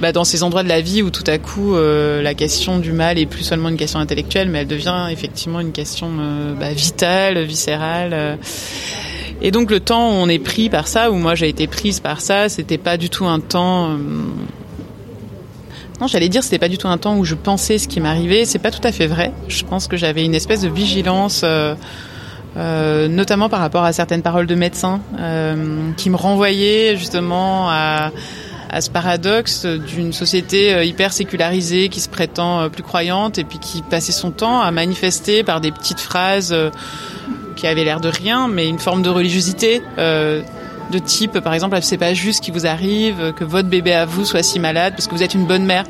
bah, 0.00 0.10
dans 0.10 0.24
ces 0.24 0.42
endroits 0.42 0.64
de 0.64 0.68
la 0.68 0.80
vie 0.80 1.02
où 1.02 1.10
tout 1.10 1.24
à 1.28 1.38
coup 1.38 1.76
euh, 1.76 2.20
la 2.20 2.34
question 2.34 2.80
du 2.80 2.90
mal 2.90 3.16
est 3.16 3.26
plus 3.26 3.44
seulement 3.44 3.68
une 3.68 3.76
question 3.76 4.00
intellectuelle 4.00 4.48
mais 4.48 4.62
elle 4.62 4.66
devient 4.66 5.06
effectivement 5.12 5.60
une 5.60 5.72
question 5.72 6.10
bah, 6.58 6.72
vitale 6.72 7.44
viscérale 7.44 8.38
et 9.40 9.50
donc 9.50 9.70
le 9.70 9.78
temps 9.78 10.10
où 10.10 10.14
on 10.14 10.28
est 10.28 10.38
pris 10.38 10.70
par 10.70 10.88
ça, 10.88 11.10
où 11.10 11.16
moi 11.16 11.34
j'ai 11.34 11.48
été 11.48 11.66
prise 11.66 12.00
par 12.00 12.20
ça, 12.20 12.48
c'était 12.48 12.78
pas 12.78 12.96
du 12.96 13.10
tout 13.10 13.26
un 13.26 13.40
temps. 13.40 13.98
Non, 16.00 16.06
j'allais 16.06 16.28
dire 16.28 16.42
c'était 16.42 16.58
pas 16.58 16.68
du 16.68 16.78
tout 16.78 16.88
un 16.88 16.98
temps 16.98 17.16
où 17.16 17.24
je 17.24 17.34
pensais 17.34 17.78
ce 17.78 17.88
qui 17.88 18.00
m'arrivait. 18.00 18.44
C'est 18.44 18.58
pas 18.58 18.70
tout 18.70 18.86
à 18.86 18.92
fait 18.92 19.06
vrai. 19.06 19.32
Je 19.48 19.64
pense 19.64 19.86
que 19.86 19.96
j'avais 19.96 20.24
une 20.24 20.34
espèce 20.34 20.62
de 20.62 20.68
vigilance. 20.68 21.42
Euh... 21.44 21.74
Euh, 22.56 23.08
notamment 23.08 23.48
par 23.48 23.58
rapport 23.58 23.82
à 23.82 23.92
certaines 23.92 24.22
paroles 24.22 24.46
de 24.46 24.54
médecins 24.54 25.00
euh, 25.18 25.90
qui 25.96 26.08
me 26.08 26.14
renvoyaient 26.14 26.96
justement 26.96 27.68
à, 27.68 28.12
à 28.70 28.80
ce 28.80 28.90
paradoxe 28.90 29.66
d'une 29.66 30.12
société 30.12 30.72
euh, 30.72 30.84
hyper 30.84 31.12
sécularisée 31.12 31.88
qui 31.88 32.00
se 32.00 32.08
prétend 32.08 32.60
euh, 32.60 32.68
plus 32.68 32.82
croyante 32.82 33.38
et 33.38 33.44
puis 33.44 33.58
qui 33.58 33.82
passait 33.82 34.12
son 34.12 34.30
temps 34.30 34.60
à 34.60 34.70
manifester 34.70 35.44
par 35.44 35.60
des 35.60 35.72
petites 35.72 36.00
phrases 36.00 36.52
euh, 36.52 36.70
qui 37.56 37.66
avait 37.66 37.84
l'air 37.84 38.00
de 38.00 38.08
rien, 38.08 38.48
mais 38.48 38.68
une 38.68 38.80
forme 38.80 39.02
de 39.02 39.10
religiosité 39.10 39.80
euh, 39.98 40.42
de 40.90 40.98
type, 40.98 41.40
par 41.40 41.54
exemple, 41.54 41.78
c'est 41.82 41.98
pas 41.98 42.14
juste 42.14 42.42
qui 42.42 42.50
vous 42.50 42.66
arrive, 42.66 43.32
que 43.34 43.44
votre 43.44 43.68
bébé 43.68 43.92
à 43.92 44.04
vous 44.04 44.24
soit 44.24 44.42
si 44.42 44.60
malade 44.60 44.94
parce 44.94 45.06
que 45.06 45.14
vous 45.14 45.22
êtes 45.22 45.34
une 45.34 45.46
bonne 45.46 45.64
mère. 45.64 45.84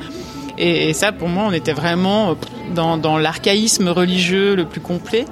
Et, 0.57 0.93
ça, 0.93 1.13
pour 1.13 1.29
moi, 1.29 1.45
on 1.49 1.53
était 1.53 1.73
vraiment 1.73 2.37
dans, 2.75 3.19
l'archaïsme 3.19 3.89
religieux 3.89 4.55
le 4.55 4.65
plus 4.65 4.81
complet. 4.81 5.25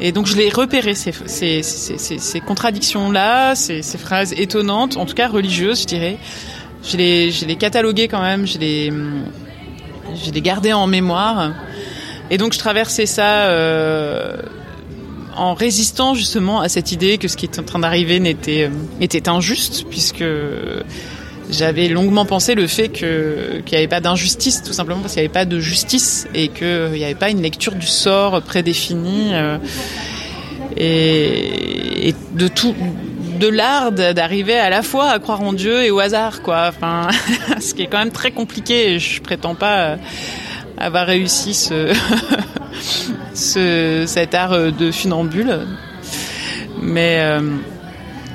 Et 0.00 0.10
donc 0.10 0.26
je 0.26 0.36
l'ai 0.36 0.48
repéré 0.48 0.94
ces, 0.94 1.12
ces, 1.26 1.62
ces, 1.62 1.98
ces 1.98 2.40
contradictions-là, 2.40 3.54
ces, 3.54 3.82
phrases 3.98 4.32
étonnantes, 4.32 4.96
en 4.96 5.06
tout 5.06 5.14
cas 5.14 5.28
religieuses, 5.28 5.82
je 5.82 5.86
dirais. 5.86 6.18
Je 6.82 6.96
les, 6.96 7.30
je 7.30 7.46
les 7.46 7.56
cataloguais 7.56 8.08
quand 8.08 8.20
même, 8.20 8.46
je 8.46 8.58
les, 8.58 8.92
je 10.22 10.30
les 10.30 10.42
gardais 10.42 10.72
en 10.72 10.86
mémoire. 10.86 11.52
Et 12.30 12.38
donc 12.38 12.52
je 12.52 12.58
traversais 12.58 13.06
ça. 13.06 13.44
Euh, 13.48 14.36
en 15.36 15.54
résistant 15.54 16.14
justement 16.14 16.60
à 16.60 16.68
cette 16.68 16.92
idée 16.92 17.18
que 17.18 17.28
ce 17.28 17.36
qui 17.36 17.46
est 17.46 17.58
en 17.58 17.62
train 17.62 17.78
d'arriver 17.78 18.20
n'était 18.20 18.70
était 19.00 19.28
injuste 19.28 19.86
puisque 19.88 20.24
j'avais 21.50 21.88
longuement 21.88 22.24
pensé 22.24 22.54
le 22.54 22.66
fait 22.66 22.88
que 22.88 23.60
qu'il 23.64 23.76
n'y 23.76 23.84
avait 23.84 23.88
pas 23.88 24.00
d'injustice 24.00 24.62
tout 24.62 24.72
simplement 24.72 25.00
parce 25.00 25.14
qu'il 25.14 25.22
n'y 25.22 25.26
avait 25.26 25.32
pas 25.32 25.44
de 25.44 25.60
justice 25.60 26.26
et 26.34 26.48
qu'il 26.48 26.90
n'y 26.92 27.04
avait 27.04 27.14
pas 27.14 27.30
une 27.30 27.42
lecture 27.42 27.74
du 27.74 27.86
sort 27.86 28.42
prédéfinie 28.42 29.30
euh, 29.34 29.58
et, 30.76 32.08
et, 32.08 32.14
de 32.34 32.48
tout 32.48 32.74
de 33.38 33.48
l'art 33.48 33.92
d'arriver 33.92 34.58
à 34.58 34.70
la 34.70 34.82
fois 34.82 35.10
à 35.10 35.18
croire 35.18 35.42
en 35.42 35.52
Dieu 35.52 35.82
et 35.82 35.90
au 35.90 35.98
hasard 35.98 36.42
quoi. 36.42 36.68
Enfin 36.68 37.08
ce 37.60 37.74
qui 37.74 37.82
est 37.82 37.86
quand 37.86 37.98
même 37.98 38.12
très 38.12 38.30
compliqué 38.30 38.92
et 38.92 38.98
je 38.98 39.20
prétends 39.20 39.54
pas 39.54 39.96
avoir 40.78 41.06
réussi 41.06 41.54
ce 41.54 41.92
ce, 43.34 44.04
cet 44.06 44.34
art 44.34 44.72
de 44.72 44.90
funambule. 44.90 45.60
Mais. 46.80 47.18
Euh... 47.20 47.40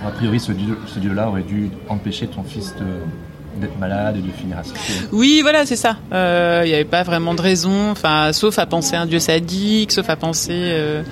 A 0.06 0.12
priori, 0.12 0.39
ce 0.39 0.52
dieu-là 0.99 1.30
aurait 1.30 1.43
dû 1.43 1.69
empêcher 1.89 2.28
ton 2.28 2.43
fils 2.43 2.73
d'être 3.58 3.78
malade 3.80 4.17
et 4.17 4.21
de 4.21 4.32
finir 4.32 4.58
à 4.58 4.62
Oui, 5.12 5.39
voilà, 5.41 5.65
c'est 5.65 5.75
ça. 5.75 5.97
Il 6.12 6.15
euh, 6.15 6.65
n'y 6.65 6.73
avait 6.73 6.86
pas 6.86 7.04
vraiment 7.04 7.34
de 7.34 7.41
raison, 7.41 7.91
enfin, 7.91 8.32
sauf 8.32 8.60
à 8.60 8.65
penser 8.65 8.95
à 8.95 9.02
un 9.02 9.06
dieu 9.06 9.19
sadique, 9.19 9.91
sauf 9.91 10.10
à 10.10 10.15
penser. 10.15 10.54
Euh... 10.54 11.04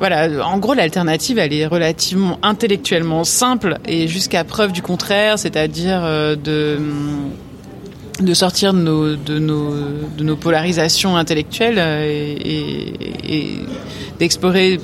Voilà, 0.00 0.44
en 0.44 0.58
gros, 0.58 0.74
l'alternative, 0.74 1.38
elle 1.38 1.52
est 1.52 1.66
relativement 1.66 2.40
intellectuellement 2.42 3.22
simple 3.22 3.78
et 3.86 4.08
jusqu'à 4.08 4.42
preuve 4.42 4.72
du 4.72 4.82
contraire, 4.82 5.38
c'est-à-dire 5.38 6.00
euh, 6.02 6.34
de 6.34 6.78
de 8.20 8.34
sortir 8.34 8.72
de 8.72 8.78
nos, 8.78 9.16
de 9.16 9.38
nos, 9.38 9.74
de 10.16 10.24
nos 10.24 10.36
polarisations 10.36 11.16
intellectuelles 11.16 11.78
et, 11.78 12.92
et 13.28 13.58
d'explorer 14.18 14.80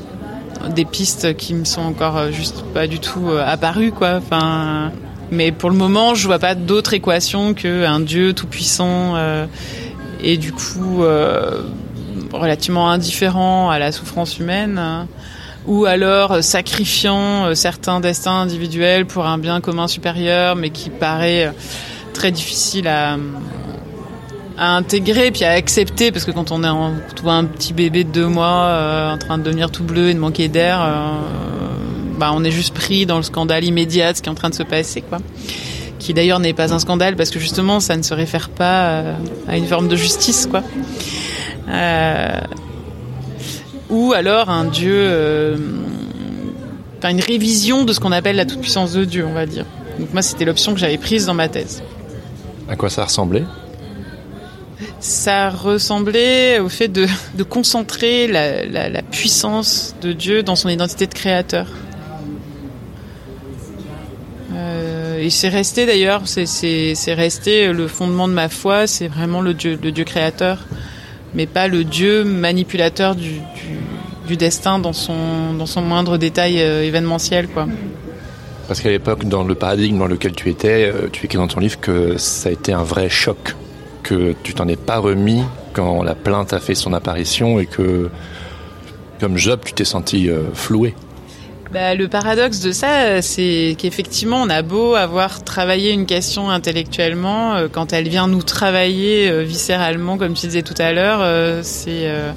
des 0.75 0.85
pistes 0.85 1.37
qui 1.37 1.55
me 1.55 1.65
sont 1.65 1.83
encore 1.83 2.33
juste 2.33 2.65
pas 2.75 2.87
du 2.87 2.99
tout 2.99 3.29
apparues 3.45 3.93
quoi. 3.93 4.17
Enfin 4.17 4.93
mais 5.31 5.53
pour 5.53 5.71
le 5.71 5.77
moment 5.77 6.15
je 6.15 6.27
vois 6.27 6.39
pas 6.39 6.55
d'autre 6.55 6.95
équation 6.95 7.55
qu'un 7.55 8.01
dieu 8.01 8.33
tout 8.33 8.47
puissant 8.47 9.15
euh, 9.17 9.47
et 10.23 10.37
du 10.37 10.53
coup 10.53 11.03
euh, 11.03 11.63
relativement 12.33 12.91
indifférent 12.91 13.71
à 13.71 13.79
la 13.79 13.93
souffrance 13.93 14.39
humaine 14.39 15.07
ou 15.67 15.85
alors 15.85 16.43
sacrifiant 16.43 17.47
euh, 17.47 17.55
certains 17.55 18.01
destins 18.01 18.41
individuels 18.41 19.07
pour 19.07 19.27
un 19.27 19.39
bien 19.39 19.61
commun 19.61 19.89
supérieur 19.89 20.57
mais 20.57 20.71
qui 20.71 20.91
paraît 20.91 21.53
très 22.21 22.33
difficile 22.33 22.87
à, 22.87 23.17
à 24.59 24.77
intégrer 24.77 25.31
puis 25.31 25.45
à 25.45 25.53
accepter 25.53 26.13
parce 26.13 26.27
que 26.27 26.31
quand 26.31 26.53
on 26.53 26.63
est 26.63 26.69
en, 26.69 26.93
voit 27.23 27.33
un 27.33 27.47
petit 27.47 27.73
bébé 27.73 28.05
de 28.05 28.11
deux 28.11 28.27
mois 28.27 28.65
euh, 28.67 29.15
en 29.15 29.17
train 29.17 29.39
de 29.39 29.43
devenir 29.43 29.71
tout 29.71 29.85
bleu 29.85 30.11
et 30.11 30.15
de 30.15 30.19
manquer 30.19 30.49
d'air 30.49 30.83
euh, 30.83 31.13
bah 32.19 32.31
on 32.35 32.45
est 32.45 32.51
juste 32.51 32.75
pris 32.75 33.07
dans 33.07 33.17
le 33.17 33.23
scandale 33.23 33.65
immédiat 33.65 34.13
de 34.13 34.19
ce 34.19 34.23
qui 34.23 34.29
est 34.29 34.33
en 34.33 34.35
train 34.35 34.51
de 34.51 34.55
se 34.55 34.63
passer 34.63 35.01
quoi. 35.01 35.17
Qui 35.99 36.13
d'ailleurs 36.13 36.41
n'est 36.41 36.53
pas 36.53 36.75
un 36.75 36.79
scandale 36.79 37.17
parce 37.17 37.31
que 37.31 37.39
justement 37.39 37.81
ça 37.81 37.97
ne 37.97 38.03
se 38.03 38.13
réfère 38.13 38.51
pas 38.51 38.83
euh, 38.83 39.15
à 39.49 39.57
une 39.57 39.67
forme 39.67 39.89
de 39.89 39.97
justice 39.97 40.47
quoi. 40.47 40.63
Ou 43.89 44.13
alors 44.13 44.51
un 44.51 44.67
dieu 44.67 45.57
une 47.03 47.21
révision 47.21 47.85
de 47.85 47.95
ce 47.95 48.01
qu'on 48.01 48.13
appelle 48.13 48.37
la 48.37 48.45
toute 48.45 48.61
puissance 48.61 48.93
de 48.93 49.07
Dieu 49.07 49.25
on 49.27 49.33
va 49.33 49.47
dire. 49.47 49.65
Donc 49.99 50.13
moi 50.13 50.21
c'était 50.21 50.45
l'option 50.45 50.75
que 50.75 50.81
j'avais 50.81 50.99
prise 50.99 51.25
dans 51.25 51.33
ma 51.33 51.49
thèse 51.49 51.83
à 52.71 52.77
quoi 52.77 52.89
ça 52.89 53.05
ressemblait 53.05 53.43
Ça 55.01 55.51
ressemblait 55.51 56.61
au 56.61 56.69
fait 56.69 56.87
de, 56.87 57.07
concentrer 57.43 58.29
la, 58.29 59.03
puissance 59.03 59.97
de 60.01 60.13
Dieu 60.13 60.45
dans 60.45 60.55
son 60.55 60.69
identité 60.69 61.09
de 61.09 61.15
créateur. 61.15 61.67
Euh, 64.55 65.21
et 65.21 65.31
c'est 65.31 65.49
resté 65.49 65.85
d'ailleurs, 65.85 66.23
c'est 66.27 67.15
resté 67.15 67.73
le 67.73 67.89
fondement 67.89 68.29
de 68.29 68.35
ma 68.35 68.49
foi, 68.49 68.87
c'est 68.87 69.09
vraiment 69.09 69.41
le 69.41 69.53
Dieu, 69.53 69.77
le 69.83 69.91
Dieu 69.91 70.05
créateur, 70.05 70.65
mais 71.35 71.47
pas 71.47 71.67
le 71.67 71.83
Dieu 71.83 72.23
manipulateur 72.23 73.17
du, 73.17 73.41
destin 74.37 74.79
dans 74.79 74.93
son, 74.93 75.55
dans 75.55 75.67
son 75.67 75.83
moindre 75.83 76.19
détail 76.19 76.63
euh, 76.63 76.85
événementiel. 76.85 77.49
quoi. 77.49 77.67
Parce 78.71 78.83
qu'à 78.83 78.91
l'époque, 78.91 79.25
dans 79.25 79.43
le 79.43 79.57
paradigme 79.57 79.99
dans 79.99 80.07
lequel 80.07 80.31
tu 80.31 80.49
étais, 80.49 80.93
euh, 80.95 81.09
tu 81.11 81.25
écris 81.25 81.39
dans 81.39 81.49
ton 81.49 81.59
livre 81.59 81.81
que 81.81 82.17
ça 82.19 82.51
a 82.51 82.53
été 82.53 82.73
un 82.73 82.85
vrai 82.85 83.09
choc, 83.09 83.57
que 84.05 84.33
tu 84.45 84.55
t'en 84.55 84.69
es 84.69 84.77
pas 84.77 84.99
remis 84.99 85.43
quand 85.73 86.05
la 86.05 86.15
plainte 86.15 86.53
a 86.53 86.61
fait 86.61 86.77
son 86.77 86.93
apparition 86.93 87.59
et 87.59 87.67
que, 87.67 88.11
comme 89.19 89.37
Job, 89.37 89.63
tu 89.65 89.73
t'es 89.73 89.85
senti 89.85 90.31
euh, 90.31 90.43
floué. 90.55 90.95
Bah, 91.73 91.97
le 91.97 92.07
paradoxe 92.07 92.61
de 92.61 92.71
ça, 92.71 93.21
c'est 93.23 93.75
qu'effectivement, 93.77 94.41
on 94.41 94.49
a 94.49 94.63
beau 94.63 94.95
avoir 94.95 95.43
travaillé 95.43 95.91
une 95.91 96.07
question 96.07 96.49
intellectuellement, 96.49 97.57
euh, 97.57 97.67
quand 97.67 97.93
elle 97.93 98.09
vient 98.09 98.29
nous 98.29 98.45
travailler 98.45 99.29
euh, 99.29 99.43
viscéralement, 99.43 100.17
comme 100.17 100.35
tu 100.35 100.47
disais 100.47 100.63
tout 100.63 100.79
à 100.79 100.93
l'heure, 100.93 101.19
euh, 101.23 101.63
c'est 101.65 102.09
euh, 102.09 102.31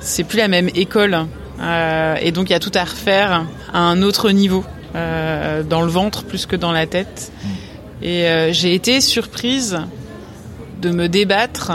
c'est 0.00 0.24
plus 0.24 0.38
la 0.38 0.48
même 0.48 0.70
école. 0.74 1.26
Euh, 1.60 2.16
et 2.22 2.32
donc, 2.32 2.48
il 2.48 2.54
y 2.54 2.56
a 2.56 2.60
tout 2.60 2.72
à 2.74 2.84
refaire 2.84 3.44
à 3.74 3.80
un 3.80 4.00
autre 4.00 4.30
niveau. 4.30 4.64
Euh, 4.94 5.62
dans 5.62 5.82
le 5.82 5.88
ventre 5.88 6.24
plus 6.24 6.46
que 6.46 6.56
dans 6.56 6.72
la 6.72 6.86
tête. 6.86 7.32
Et 8.02 8.24
euh, 8.24 8.52
j'ai 8.52 8.74
été 8.74 9.00
surprise 9.00 9.78
de 10.80 10.90
me 10.90 11.08
débattre 11.08 11.72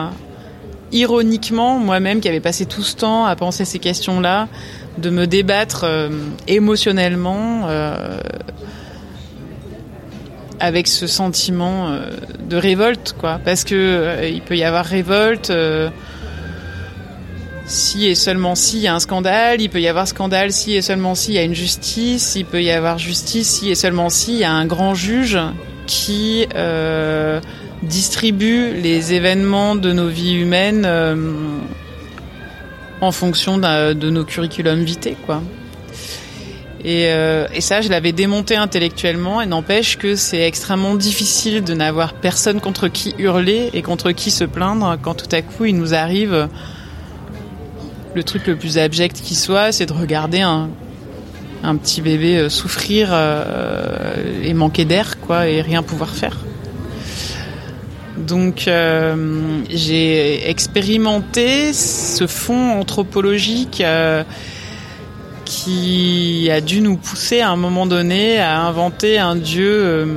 ironiquement, 0.92 1.78
moi-même 1.78 2.20
qui 2.20 2.28
avais 2.28 2.40
passé 2.40 2.66
tout 2.66 2.84
ce 2.84 2.96
temps 2.96 3.26
à 3.26 3.36
penser 3.36 3.66
ces 3.66 3.80
questions-là, 3.80 4.48
de 4.98 5.10
me 5.10 5.26
débattre 5.26 5.84
euh, 5.84 6.10
émotionnellement 6.48 7.64
euh, 7.68 8.20
avec 10.60 10.88
ce 10.88 11.08
sentiment 11.08 11.90
euh, 11.90 12.10
de 12.48 12.58
révolte, 12.58 13.16
quoi. 13.18 13.40
Parce 13.44 13.64
que 13.64 13.76
euh, 13.76 14.30
il 14.30 14.42
peut 14.42 14.58
y 14.58 14.64
avoir 14.64 14.86
révolte 14.86 15.50
euh, 15.50 15.90
si 17.72 18.06
et 18.06 18.16
seulement 18.16 18.56
si 18.56 18.78
il 18.78 18.84
y 18.84 18.88
a 18.88 18.94
un 18.94 19.00
scandale, 19.00 19.62
il 19.62 19.70
peut 19.70 19.82
y 19.82 19.88
avoir 19.88 20.08
scandale 20.08 20.52
si 20.52 20.74
et 20.74 20.82
seulement 20.82 21.16
si 21.16 21.32
il 21.32 21.36
y 21.36 21.40
a 21.40 21.44
une 21.44 21.56
justice, 21.56 22.36
il 22.36 22.46
peut 22.46 22.62
y 22.62 22.70
avoir 22.70 22.98
justice 23.00 23.48
si 23.48 23.70
et 23.70 23.76
seulement 23.76 24.10
si 24.10 24.34
il 24.34 24.40
y 24.40 24.44
a 24.44 24.52
un 24.52 24.66
grand 24.66 24.94
juge 24.94 25.40
qui 25.88 26.48
euh, 26.56 27.42
distribue 27.84 28.74
les 28.74 29.14
événements 29.14 29.76
de 29.76 29.92
nos 29.92 30.08
vies 30.08 30.34
humaines 30.34 30.84
euh, 30.86 31.16
en 33.02 33.12
fonction 33.12 33.58
de 33.58 34.10
nos 34.10 34.24
curriculum 34.24 34.84
vitae, 34.84 35.16
quoi. 35.26 35.42
Et, 36.84 37.08
euh, 37.08 37.48
et, 37.54 37.62
ça, 37.62 37.82
je 37.82 37.90
l'avais 37.90 38.12
démonté 38.12 38.56
intellectuellement, 38.56 39.42
et 39.42 39.46
n'empêche 39.46 39.98
que 39.98 40.16
c'est 40.16 40.42
extrêmement 40.42 40.96
difficile 40.96 41.64
de 41.64 41.74
n'avoir 41.74 42.14
personne 42.14 42.60
contre 42.60 42.88
qui 42.88 43.14
hurler 43.20 43.70
et 43.74 43.84
contre 43.84 44.12
qui 44.12 44.32
se 44.32 44.44
plaindre 44.44 44.98
quand 45.02 45.14
tout 45.14 45.30
à 45.32 45.44
coup 45.44 45.66
il 45.66 45.76
nous 45.78 45.94
arrive 45.94 46.48
le 48.14 48.24
truc 48.24 48.48
le 48.48 48.56
plus 48.56 48.78
abject 48.78 49.22
qui 49.22 49.36
soit, 49.36 49.72
c'est 49.72 49.86
de 49.86 49.94
regarder 49.94 50.42
un, 50.42 50.70
petit 51.78 52.02
bébé 52.02 52.38
euh, 52.38 52.50
souffrir 52.50 53.10
euh, 53.12 54.44
et 54.44 54.54
manquer 54.54 54.86
d'air, 54.86 55.20
quoi, 55.20 55.48
et 55.48 55.62
rien 55.62 55.84
pouvoir 55.84 56.10
faire. 56.10 56.38
Donc 58.18 58.68
euh, 58.68 59.62
j'ai 59.70 60.50
expérimenté 60.50 61.74
ce 61.74 62.28
fond 62.28 62.80
anthropologique 62.80 63.84
qui 65.46 66.50
a 66.52 66.62
dû 66.62 66.82
nous 66.82 66.98
pousser 66.98 67.42
à 67.42 67.50
un 67.50 67.56
moment 67.56 67.86
donné 67.86 68.40
à 68.40 68.62
inventer 68.62 69.18
un 69.18 69.36
dieu 69.36 70.08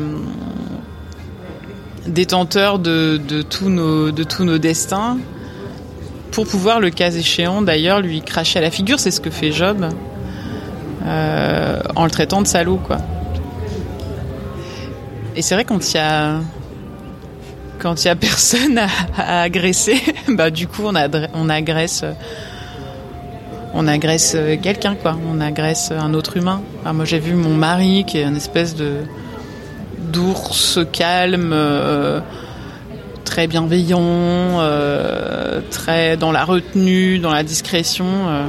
détenteur 2.06 2.78
de 2.78 3.42
tous 3.42 3.68
nos 3.70 4.58
destins, 4.58 5.18
pour 6.34 6.46
pouvoir, 6.48 6.80
le 6.80 6.90
cas 6.90 7.12
échéant, 7.12 7.62
d'ailleurs, 7.62 8.00
lui 8.00 8.20
cracher 8.20 8.58
à 8.58 8.62
la 8.62 8.70
figure. 8.70 8.98
C'est 8.98 9.12
ce 9.12 9.20
que 9.20 9.30
fait 9.30 9.52
Job 9.52 9.88
euh, 11.06 11.80
en 11.94 12.04
le 12.04 12.10
traitant 12.10 12.42
de 12.42 12.46
salaud, 12.46 12.78
quoi. 12.84 12.98
Et 15.36 15.42
c'est 15.42 15.54
vrai 15.54 15.64
quand 15.64 15.92
il 15.92 15.96
y 15.96 16.00
a 16.00 16.40
quand 17.78 18.02
il 18.02 18.06
y 18.06 18.10
a 18.10 18.16
personne 18.16 18.80
à, 19.16 19.42
agresser, 19.42 20.00
bah 20.28 20.50
du 20.50 20.68
coup 20.68 20.82
on, 20.84 20.94
agresse 20.94 22.04
on 23.74 23.88
agresse 23.88 24.36
quelqu'un 24.62 24.94
quoi, 24.94 25.18
on 25.28 25.40
agresse 25.40 25.90
un 25.90 26.14
autre 26.14 26.36
humain. 26.36 26.62
Moi 26.84 27.04
j'ai 27.04 27.18
vu 27.18 27.34
mon 27.34 27.54
mari 27.54 28.04
qui 28.06 28.18
est 28.18 28.24
une 28.24 28.36
espèce 28.36 28.74
de 28.74 28.98
d'ours 29.98 30.78
calme. 30.92 31.50
Euh, 31.52 32.20
très 33.34 33.48
bienveillant, 33.48 33.98
euh, 34.00 35.60
très 35.68 36.16
dans 36.16 36.30
la 36.30 36.44
retenue, 36.44 37.18
dans 37.18 37.32
la 37.32 37.42
discrétion, 37.42 38.06
euh, 38.06 38.46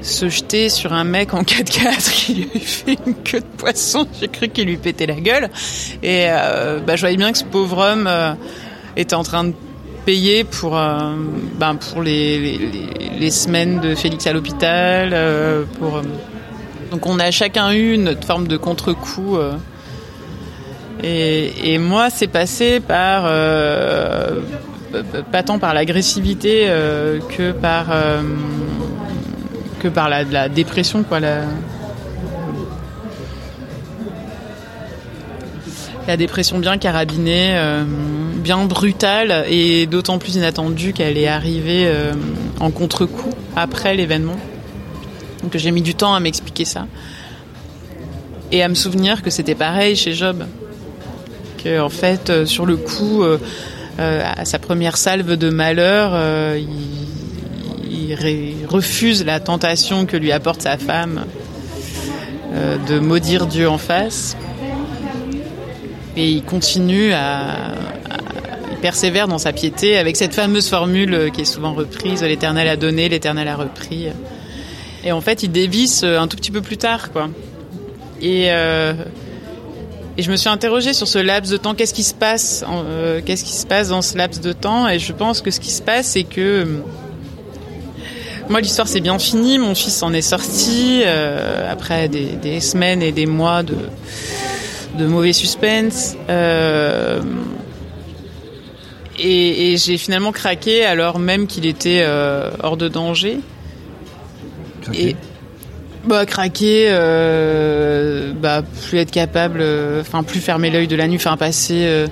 se 0.00 0.30
jeter 0.30 0.70
sur 0.70 0.94
un 0.94 1.04
mec 1.04 1.34
en 1.34 1.42
4x4 1.42 2.10
qui 2.14 2.34
lui 2.34 2.60
fait 2.60 2.96
une 3.06 3.14
queue 3.16 3.40
de 3.40 3.56
poisson. 3.58 4.06
J'ai 4.18 4.28
cru 4.28 4.48
qu'il 4.48 4.68
lui 4.68 4.78
pétait 4.78 5.04
la 5.04 5.16
gueule. 5.16 5.50
Et 6.02 6.28
euh, 6.28 6.78
bah, 6.80 6.96
je 6.96 7.02
voyais 7.02 7.18
bien 7.18 7.30
que 7.30 7.36
ce 7.36 7.44
pauvre 7.44 7.76
homme 7.76 8.08
était 8.96 9.14
en 9.14 9.22
train 9.22 9.44
de 9.44 9.52
payer 10.06 10.44
pour, 10.44 10.70
ben, 10.70 11.74
pour 11.74 12.00
les, 12.00 13.30
semaines 13.30 13.80
de 13.80 13.94
Félix 13.94 14.26
à 14.26 14.32
l'hôpital. 14.32 15.14
donc 16.90 17.04
on 17.04 17.18
a 17.18 17.30
chacun 17.30 17.70
eu 17.72 17.98
notre 17.98 18.26
forme 18.26 18.48
de 18.48 18.56
contre-coup. 18.56 19.36
Et, 21.02 21.78
moi, 21.78 22.10
c'est 22.10 22.28
passé 22.28 22.80
par 22.80 23.24
euh, 23.26 24.40
pas 25.32 25.42
tant 25.42 25.58
par 25.58 25.74
l'agressivité 25.74 26.64
euh, 26.66 27.18
que 27.36 27.50
par 27.52 27.86
euh, 27.90 28.22
que 29.80 29.88
par 29.88 30.08
la, 30.08 30.48
dépression, 30.48 31.02
quoi. 31.02 31.18
La, 31.18 31.40
la 36.06 36.16
dépression 36.16 36.58
bien 36.58 36.78
carabinée, 36.78 37.56
bien 38.36 38.64
brutale 38.64 39.44
et 39.48 39.86
d'autant 39.86 40.18
plus 40.18 40.36
inattendue 40.36 40.92
qu'elle 40.92 41.18
est 41.18 41.28
arrivée 41.28 41.92
en 42.60 42.70
contre-coup 42.70 43.30
après 43.56 43.96
l'événement. 43.96 44.36
Donc 45.42 45.56
j'ai 45.56 45.72
mis 45.72 45.82
du 45.82 45.96
temps 45.96 46.14
à 46.14 46.20
m'expliquer 46.20 46.64
ça 46.64 46.86
et 48.52 48.62
à 48.62 48.68
me 48.68 48.74
souvenir 48.74 49.22
que 49.22 49.30
c'était 49.30 49.56
pareil 49.56 49.96
chez 49.96 50.12
Job 50.12 50.44
en 51.66 51.88
fait 51.88 52.30
euh, 52.30 52.46
sur 52.46 52.66
le 52.66 52.76
coup 52.76 53.22
euh, 53.22 53.38
euh, 53.98 54.22
à 54.36 54.44
sa 54.44 54.58
première 54.58 54.96
salve 54.96 55.36
de 55.36 55.50
malheur 55.50 56.12
il, 56.56 56.68
il, 57.90 58.66
refuse 58.66 59.24
la 59.24 59.40
tentation 59.40 60.06
que 60.06 60.16
lui 60.16 60.32
apporte 60.32 60.62
sa 60.62 60.76
femme 60.76 61.24
de 62.88 62.98
maudire 62.98 63.46
Dieu 63.46 63.68
en 63.68 63.78
face 63.78 64.36
et 66.16 66.28
il 66.28 66.42
continue 66.42 67.12
à, 67.12 67.74
persévère 68.80 69.28
dans 69.28 69.38
sa 69.38 69.52
piété 69.52 69.96
avec 69.96 70.16
cette 70.16 70.34
fameuse 70.34 70.68
formule 70.68 71.30
qui 71.32 71.42
est 71.42 71.46
souvent 71.46 71.72
reprise 71.72 72.22
l'Éternel 72.22 72.68
a 72.68 72.76
donné, 72.76 73.08
l'Éternel 73.08 73.48
a 73.48 73.56
repris. 73.56 74.08
Et 75.04 75.12
en 75.12 75.20
fait, 75.20 75.42
il 75.42 75.52
dévisse 75.52 76.02
un 76.02 76.26
tout 76.28 76.36
petit 76.36 76.50
peu 76.50 76.60
plus 76.60 76.76
tard, 76.76 77.12
quoi. 77.12 77.30
Et 78.20 78.50
et 80.16 80.22
je 80.22 80.30
me 80.30 80.36
suis 80.36 80.48
interrogée 80.48 80.92
sur 80.92 81.08
ce 81.08 81.18
laps 81.18 81.50
de 81.50 81.56
temps. 81.56 81.74
Qu'est-ce 81.74 81.94
qui 81.94 82.02
se 82.02 82.14
passe 82.14 82.64
Qu'est-ce 83.24 83.44
qui 83.44 83.52
se 83.52 83.66
passe 83.66 83.88
dans 83.88 84.02
ce 84.02 84.16
laps 84.16 84.40
de 84.40 84.52
temps? 84.52 84.88
Et 84.88 84.98
je 84.98 85.12
pense 85.12 85.40
que 85.40 85.50
ce 85.50 85.60
qui 85.60 85.70
se 85.70 85.82
passe, 85.82 86.08
c'est 86.08 86.24
que 86.24 86.66
moi, 88.48 88.60
l'histoire 88.60 88.88
c'est 88.88 89.00
bien 89.00 89.18
fini. 89.18 89.58
Mon 89.58 89.74
fils 89.74 90.02
en 90.02 90.12
est 90.12 90.22
sorti 90.22 91.02
après 91.68 92.08
des, 92.08 92.36
des, 92.42 92.60
semaines 92.60 93.02
et 93.02 93.12
des 93.12 93.26
mois 93.26 93.62
de 93.62 93.76
de 94.98 95.06
mauvais 95.06 95.32
suspense. 95.32 96.16
Euh, 96.28 97.20
et, 99.18 99.76
j'ai 99.76 99.98
finalement 99.98 100.32
craqué 100.32 100.84
alors 100.84 101.18
même 101.18 101.46
qu'il 101.46 101.66
était 101.66 102.02
euh, 102.02 102.50
hors 102.62 102.76
de 102.76 102.88
danger. 102.88 103.38
Craqué? 104.82 105.10
Et 105.10 105.16
bah 106.04 106.26
craquer, 106.26 106.86
euh, 106.88 108.32
bah 108.34 108.62
plus 108.88 108.98
être 108.98 109.10
capable, 109.10 109.62
enfin 110.00 110.22
plus 110.22 110.40
fermer 110.40 110.70
l'œil 110.70 110.88
de 110.88 110.96
la 110.96 111.06
nuit, 111.06 111.16
enfin 111.16 111.36
passer, 111.36 112.06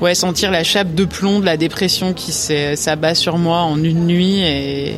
ouais 0.00 0.14
sentir 0.14 0.50
la 0.50 0.64
chape 0.64 0.94
de 0.94 1.04
plomb 1.04 1.40
de 1.40 1.44
la 1.44 1.56
dépression 1.56 2.12
qui 2.12 2.32
s'abat 2.32 3.14
sur 3.14 3.38
moi 3.38 3.60
en 3.60 3.82
une 3.82 4.06
nuit 4.06 4.40
et 4.40 4.94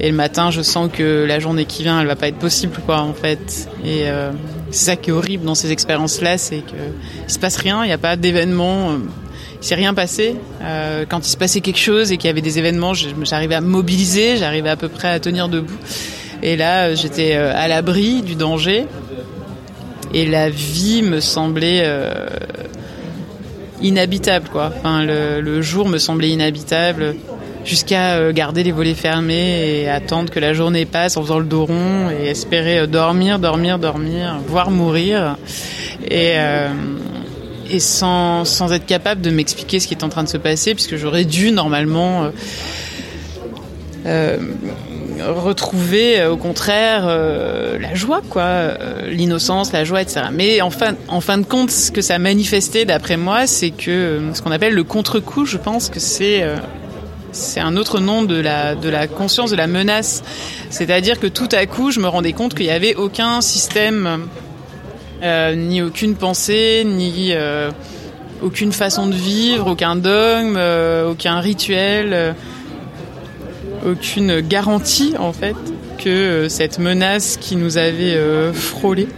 et 0.00 0.10
le 0.10 0.16
matin, 0.16 0.50
je 0.50 0.62
sens 0.62 0.90
que 0.92 1.24
la 1.24 1.40
journée 1.40 1.64
qui 1.64 1.82
vient, 1.82 2.00
elle 2.00 2.06
va 2.06 2.14
pas 2.14 2.28
être 2.28 2.38
possible, 2.38 2.74
quoi, 2.86 3.00
en 3.00 3.14
fait. 3.14 3.68
Et 3.84 4.08
euh, 4.08 4.30
c'est 4.70 4.86
ça 4.86 4.96
qui 4.96 5.10
est 5.10 5.12
horrible 5.12 5.44
dans 5.44 5.56
ces 5.56 5.72
expériences-là, 5.72 6.38
c'est 6.38 6.58
que 6.58 6.76
il 7.26 7.32
se 7.32 7.38
passe 7.38 7.56
rien, 7.56 7.82
il 7.82 7.88
n'y 7.88 7.92
a 7.92 7.98
pas 7.98 8.14
d'événement, 8.14 8.90
euh, 8.90 8.98
il 9.60 9.66
s'est 9.66 9.74
rien 9.74 9.94
passé. 9.94 10.36
Euh, 10.62 11.04
quand 11.08 11.26
il 11.26 11.30
se 11.30 11.36
passait 11.36 11.60
quelque 11.60 11.80
chose 11.80 12.12
et 12.12 12.16
qu'il 12.16 12.28
y 12.28 12.30
avait 12.30 12.42
des 12.42 12.60
événements, 12.60 12.92
j'arrivais 12.94 13.56
à 13.56 13.60
mobiliser, 13.60 14.36
j'arrivais 14.36 14.70
à 14.70 14.76
peu 14.76 14.88
près 14.88 15.08
à 15.08 15.18
tenir 15.18 15.48
debout. 15.48 15.74
Et 16.42 16.56
là, 16.56 16.94
j'étais 16.94 17.34
à 17.34 17.68
l'abri 17.68 18.22
du 18.22 18.34
danger. 18.34 18.86
Et 20.14 20.24
la 20.24 20.48
vie 20.48 21.02
me 21.02 21.20
semblait 21.20 21.84
inhabitable, 23.82 24.48
quoi. 24.50 24.72
Enfin, 24.76 25.04
le, 25.04 25.62
jour 25.62 25.88
me 25.88 25.98
semblait 25.98 26.30
inhabitable 26.30 27.16
jusqu'à 27.64 28.14
euh, 28.14 28.32
garder 28.32 28.62
les 28.62 28.72
volets 28.72 28.94
fermés 28.94 29.82
et 29.82 29.88
attendre 29.88 30.30
que 30.30 30.40
la 30.40 30.54
journée 30.54 30.86
passe 30.86 31.16
en 31.16 31.22
faisant 31.22 31.38
le 31.38 31.44
dos 31.44 31.66
rond 31.66 32.08
et 32.10 32.28
espérer 32.28 32.78
euh, 32.78 32.86
dormir, 32.86 33.38
dormir, 33.38 33.78
dormir, 33.78 34.38
voire 34.46 34.70
mourir. 34.70 35.36
Et, 36.04 36.34
euh, 36.36 36.68
sans, 37.78 38.46
sans 38.46 38.72
être 38.72 38.86
capable 38.86 39.20
de 39.20 39.30
m'expliquer 39.30 39.78
ce 39.80 39.86
qui 39.86 39.94
est 39.94 40.02
en 40.02 40.08
train 40.08 40.24
de 40.24 40.28
se 40.28 40.38
passer, 40.38 40.74
puisque 40.74 40.96
j'aurais 40.96 41.26
dû 41.26 41.50
normalement 41.50 42.30
euh, 44.06 44.38
retrouver 45.22 46.24
au 46.26 46.36
contraire 46.36 47.06
la 47.06 47.94
joie, 47.94 48.22
quoi, 48.28 48.74
l'innocence, 49.08 49.72
la 49.72 49.84
joie, 49.84 50.02
etc. 50.02 50.26
Mais 50.32 50.60
en 50.60 50.70
fin, 50.70 50.94
en 51.08 51.20
fin 51.20 51.38
de 51.38 51.44
compte, 51.44 51.70
ce 51.70 51.90
que 51.90 52.00
ça 52.00 52.16
a 52.16 52.18
manifesté, 52.18 52.84
d'après 52.84 53.16
moi, 53.16 53.46
c'est 53.46 53.70
que 53.70 54.20
ce 54.34 54.42
qu'on 54.42 54.52
appelle 54.52 54.74
le 54.74 54.84
contre-coup, 54.84 55.46
je 55.46 55.56
pense 55.56 55.88
que 55.88 56.00
c'est 56.00 56.44
c'est 57.32 57.60
un 57.60 57.76
autre 57.76 58.00
nom 58.00 58.22
de 58.22 58.40
la, 58.40 58.74
de 58.74 58.88
la 58.88 59.06
conscience 59.06 59.50
de 59.50 59.56
la 59.56 59.66
menace. 59.66 60.22
C'est-à-dire 60.70 61.20
que 61.20 61.26
tout 61.26 61.48
à 61.52 61.66
coup, 61.66 61.90
je 61.90 62.00
me 62.00 62.08
rendais 62.08 62.32
compte 62.32 62.54
qu'il 62.54 62.66
n'y 62.66 62.72
avait 62.72 62.94
aucun 62.94 63.40
système, 63.40 64.26
euh, 65.22 65.54
ni 65.54 65.82
aucune 65.82 66.14
pensée, 66.14 66.84
ni 66.86 67.32
euh, 67.32 67.70
aucune 68.42 68.72
façon 68.72 69.06
de 69.06 69.14
vivre, 69.14 69.68
aucun 69.68 69.96
dogme, 69.96 70.56
euh, 70.56 71.10
aucun 71.10 71.40
rituel, 71.40 72.34
aucune 73.86 74.40
garantie 74.40 75.14
en 75.18 75.32
fait 75.32 75.56
que 76.02 76.46
cette 76.48 76.78
menace 76.78 77.36
qui 77.36 77.56
nous 77.56 77.78
avait 77.78 78.16
frôlé 78.52 79.08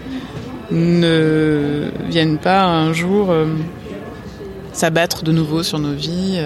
ne 0.70 1.90
vienne 2.08 2.38
pas 2.38 2.64
un 2.64 2.92
jour 2.92 3.34
s'abattre 4.72 5.24
de 5.24 5.32
nouveau 5.32 5.62
sur 5.62 5.78
nos 5.78 5.94
vies. 5.94 6.40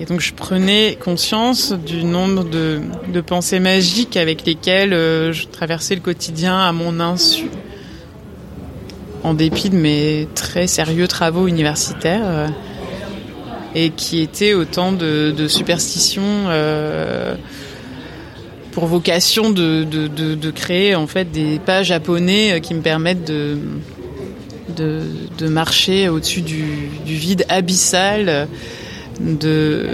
Et 0.00 0.06
donc 0.06 0.20
je 0.20 0.34
prenais 0.34 0.98
conscience 1.02 1.72
du 1.72 2.04
nombre 2.04 2.44
de, 2.44 2.80
pensées 3.20 3.60
magiques 3.60 4.16
avec 4.16 4.44
lesquelles 4.44 4.92
euh, 4.92 5.32
je 5.32 5.46
traversais 5.46 5.94
le 5.94 6.00
quotidien 6.00 6.58
à 6.58 6.72
mon 6.72 6.98
insu, 6.98 7.46
en 9.22 9.34
dépit 9.34 9.70
de 9.70 9.76
mes 9.76 10.26
très 10.34 10.66
sérieux 10.66 11.06
travaux 11.06 11.46
universitaires, 11.46 12.24
euh, 12.24 12.48
et 13.74 13.90
qui 13.90 14.20
étaient 14.20 14.54
autant 14.54 14.92
de, 14.92 15.46
superstitions 15.48 16.22
euh, 16.48 17.34
pour 18.72 18.86
vocation 18.86 19.50
de, 19.50 19.84
de, 19.84 20.50
créer 20.50 20.94
en 20.94 21.06
fait 21.06 21.30
des 21.30 21.58
pas 21.58 21.82
japonais 21.82 22.60
qui 22.60 22.74
me 22.74 22.80
permettent 22.80 23.24
de, 23.24 23.58
de, 24.76 25.48
marcher 25.48 26.08
au-dessus 26.08 26.42
du, 26.42 26.88
vide 27.04 27.44
abyssal 27.48 28.48
de, 29.20 29.88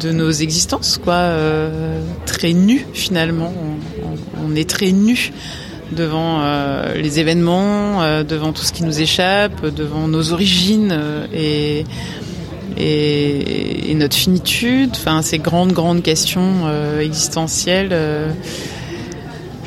de 0.00 0.12
nos 0.12 0.30
existences, 0.30 0.98
quoi, 1.02 1.14
euh, 1.14 2.00
très 2.26 2.52
nus 2.52 2.86
finalement. 2.92 3.52
On, 4.44 4.54
est 4.54 4.68
très 4.68 4.92
nus 4.92 5.32
devant 5.92 6.40
euh, 6.40 6.94
les 6.94 7.20
événements, 7.20 8.02
euh, 8.02 8.22
devant 8.24 8.52
tout 8.52 8.62
ce 8.62 8.72
qui 8.72 8.82
nous 8.82 9.00
échappe, 9.00 9.66
devant 9.66 10.08
nos 10.08 10.32
origines 10.32 10.98
et, 11.34 11.84
et, 12.76 13.94
notre 13.94 14.16
finitude. 14.16 14.90
Enfin, 14.92 15.22
ces 15.22 15.38
grandes 15.38 15.72
grandes 15.72 16.02
questions 16.02 16.70
existentielles 17.00 17.96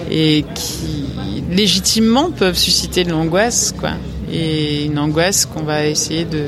et 0.10 0.46
qui 0.56 1.44
légitimement 1.52 2.32
peuvent 2.32 2.58
susciter 2.58 3.04
de 3.04 3.10
l'angoisse, 3.10 3.74
quoi. 3.78 3.92
Et 4.32 4.86
une 4.86 4.98
angoisse 4.98 5.46
qu'on 5.46 5.64
va 5.64 5.86
essayer 5.86 6.24
de 6.24 6.46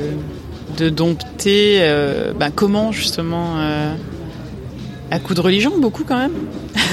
de 0.76 0.88
dompter 0.88 1.78
euh, 1.80 2.32
ben, 2.38 2.50
comment 2.54 2.92
justement 2.92 3.58
euh, 3.58 3.94
à 5.10 5.18
coup 5.18 5.34
de 5.34 5.40
religion 5.40 5.78
beaucoup 5.78 6.04
quand 6.04 6.18
même. 6.18 6.32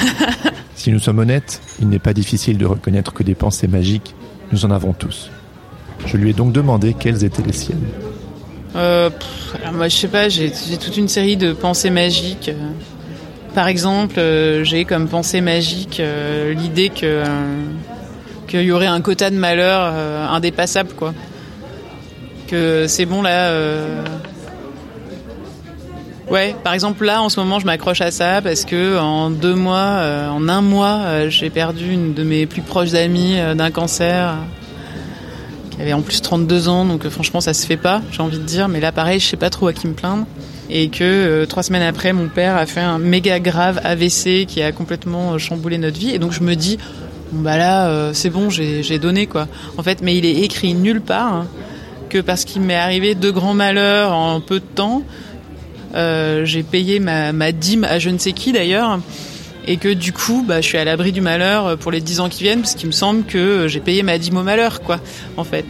si 0.75 0.91
nous 0.91 0.99
sommes 0.99 1.19
honnêtes, 1.19 1.61
il 1.79 1.89
n'est 1.89 1.99
pas 1.99 2.13
difficile 2.13 2.57
de 2.57 2.65
reconnaître 2.65 3.13
que 3.13 3.23
des 3.23 3.35
pensées 3.35 3.67
magiques, 3.67 4.15
nous 4.51 4.65
en 4.65 4.71
avons 4.71 4.93
tous. 4.93 5.29
Je 6.05 6.17
lui 6.17 6.31
ai 6.31 6.33
donc 6.33 6.51
demandé 6.51 6.95
quelles 6.97 7.23
étaient 7.23 7.43
les 7.43 7.53
siennes. 7.53 7.85
Euh, 8.75 9.09
moi 9.73 9.87
je 9.87 9.95
sais 9.95 10.07
pas, 10.07 10.29
j'ai 10.29 10.51
toute 10.51 10.97
une 10.97 11.07
série 11.07 11.37
de 11.37 11.53
pensées 11.53 11.89
magiques. 11.89 12.51
Par 13.53 13.67
exemple, 13.67 14.19
j'ai 14.63 14.85
comme 14.85 15.07
pensée 15.07 15.41
magique 15.41 16.01
l'idée 16.55 16.89
que 16.89 17.23
qu'il 18.47 18.63
y 18.63 18.71
aurait 18.71 18.87
un 18.87 19.01
quota 19.01 19.29
de 19.29 19.35
malheur 19.35 19.93
indépassable 20.31 20.93
quoi 20.93 21.13
c'est 22.87 23.05
bon 23.05 23.21
là. 23.21 23.49
Euh. 23.49 24.03
Ouais, 26.29 26.55
par 26.63 26.73
exemple 26.73 27.03
là 27.03 27.21
en 27.21 27.27
ce 27.27 27.39
moment 27.41 27.59
je 27.59 27.65
m'accroche 27.65 27.99
à 27.99 28.09
ça 28.09 28.41
parce 28.41 28.63
que 28.63 28.97
en 28.97 29.29
deux 29.29 29.55
mois, 29.55 29.77
euh, 29.77 30.29
en 30.29 30.47
un 30.47 30.61
mois, 30.61 30.99
euh, 31.03 31.29
j'ai 31.29 31.49
perdu 31.49 31.91
une 31.91 32.13
de 32.13 32.23
mes 32.23 32.45
plus 32.45 32.61
proches 32.61 32.93
amies 32.93 33.37
d'un 33.55 33.71
cancer 33.71 34.35
qui 35.81 35.83
avait 35.83 35.93
en 35.93 36.01
plus 36.01 36.21
32 36.21 36.67
ans, 36.67 36.85
donc 36.85 37.07
franchement 37.09 37.41
ça 37.41 37.53
se 37.53 37.65
fait 37.65 37.77
pas, 37.77 38.01
j'ai 38.11 38.21
envie 38.21 38.39
de 38.39 38.43
dire. 38.43 38.67
Mais 38.67 38.79
là 38.79 38.91
pareil, 38.91 39.19
je 39.19 39.25
sais 39.25 39.37
pas 39.37 39.49
trop 39.49 39.67
à 39.67 39.73
qui 39.73 39.87
me 39.87 39.93
plaindre. 39.93 40.25
Et 40.69 40.89
que 40.89 41.43
trois 41.45 41.63
semaines 41.63 41.83
après, 41.83 42.13
mon 42.13 42.29
père 42.29 42.55
a 42.55 42.65
fait 42.65 42.79
un 42.79 42.97
méga 42.97 43.39
grave 43.41 43.81
AVC 43.83 44.45
qui 44.47 44.61
a 44.61 44.71
complètement 44.71 45.37
chamboulé 45.37 45.77
notre 45.77 45.99
vie. 45.99 46.11
Et 46.11 46.19
donc 46.19 46.31
je 46.31 46.41
me 46.41 46.55
dis, 46.55 46.77
bon 47.33 47.41
bah 47.41 47.57
là 47.57 48.13
c'est 48.13 48.29
bon, 48.29 48.49
j'ai 48.49 48.99
donné 48.99 49.27
quoi. 49.27 49.47
En 49.77 49.83
fait, 49.83 50.01
mais 50.01 50.15
il 50.15 50.25
est 50.25 50.41
écrit 50.43 50.73
nulle 50.73 51.01
part. 51.01 51.33
Hein 51.33 51.47
que 52.11 52.19
parce 52.19 52.43
qu'il 52.43 52.61
m'est 52.61 52.75
arrivé 52.75 53.15
deux 53.15 53.31
grands 53.31 53.53
malheurs 53.53 54.11
en 54.11 54.41
peu 54.41 54.59
de 54.59 54.65
temps, 54.65 55.01
euh, 55.95 56.43
j'ai 56.45 56.61
payé 56.61 56.99
ma, 56.99 57.51
dîme 57.51 57.85
à 57.85 57.99
je 57.99 58.09
ne 58.09 58.17
sais 58.17 58.33
qui 58.33 58.51
d'ailleurs, 58.51 58.99
et 59.67 59.77
que 59.77 59.89
du 59.89 60.11
coup, 60.13 60.43
bah, 60.47 60.61
je 60.61 60.67
suis 60.67 60.77
à 60.77 60.83
l'abri 60.83 61.11
du 61.11 61.21
malheur 61.21 61.77
pour 61.77 61.91
les 61.91 62.01
dix 62.01 62.19
ans 62.19 62.29
qui 62.29 62.43
viennent, 62.43 62.61
parce 62.61 62.75
qu'il 62.75 62.87
me 62.87 62.93
semble 62.93 63.23
que 63.23 63.67
j'ai 63.67 63.79
payé 63.79 64.03
ma 64.03 64.17
dîme 64.17 64.37
au 64.37 64.43
malheur, 64.43 64.81
quoi, 64.81 64.99
en 65.37 65.43
fait. 65.43 65.65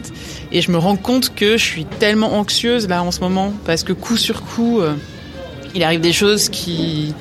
Et 0.50 0.62
je 0.62 0.70
me 0.70 0.78
rends 0.78 0.96
compte 0.96 1.34
que 1.34 1.56
je 1.56 1.64
suis 1.64 1.84
tellement 1.84 2.34
anxieuse 2.34 2.88
là 2.88 3.02
en 3.02 3.10
ce 3.10 3.20
moment, 3.20 3.52
parce 3.66 3.82
que 3.82 3.92
coup 3.92 4.16
sur 4.16 4.42
coup, 4.42 4.80
euh, 4.80 4.94
il 5.74 5.82
arrive 5.82 6.00
des 6.00 6.12
choses 6.12 6.48
qui 6.48 7.14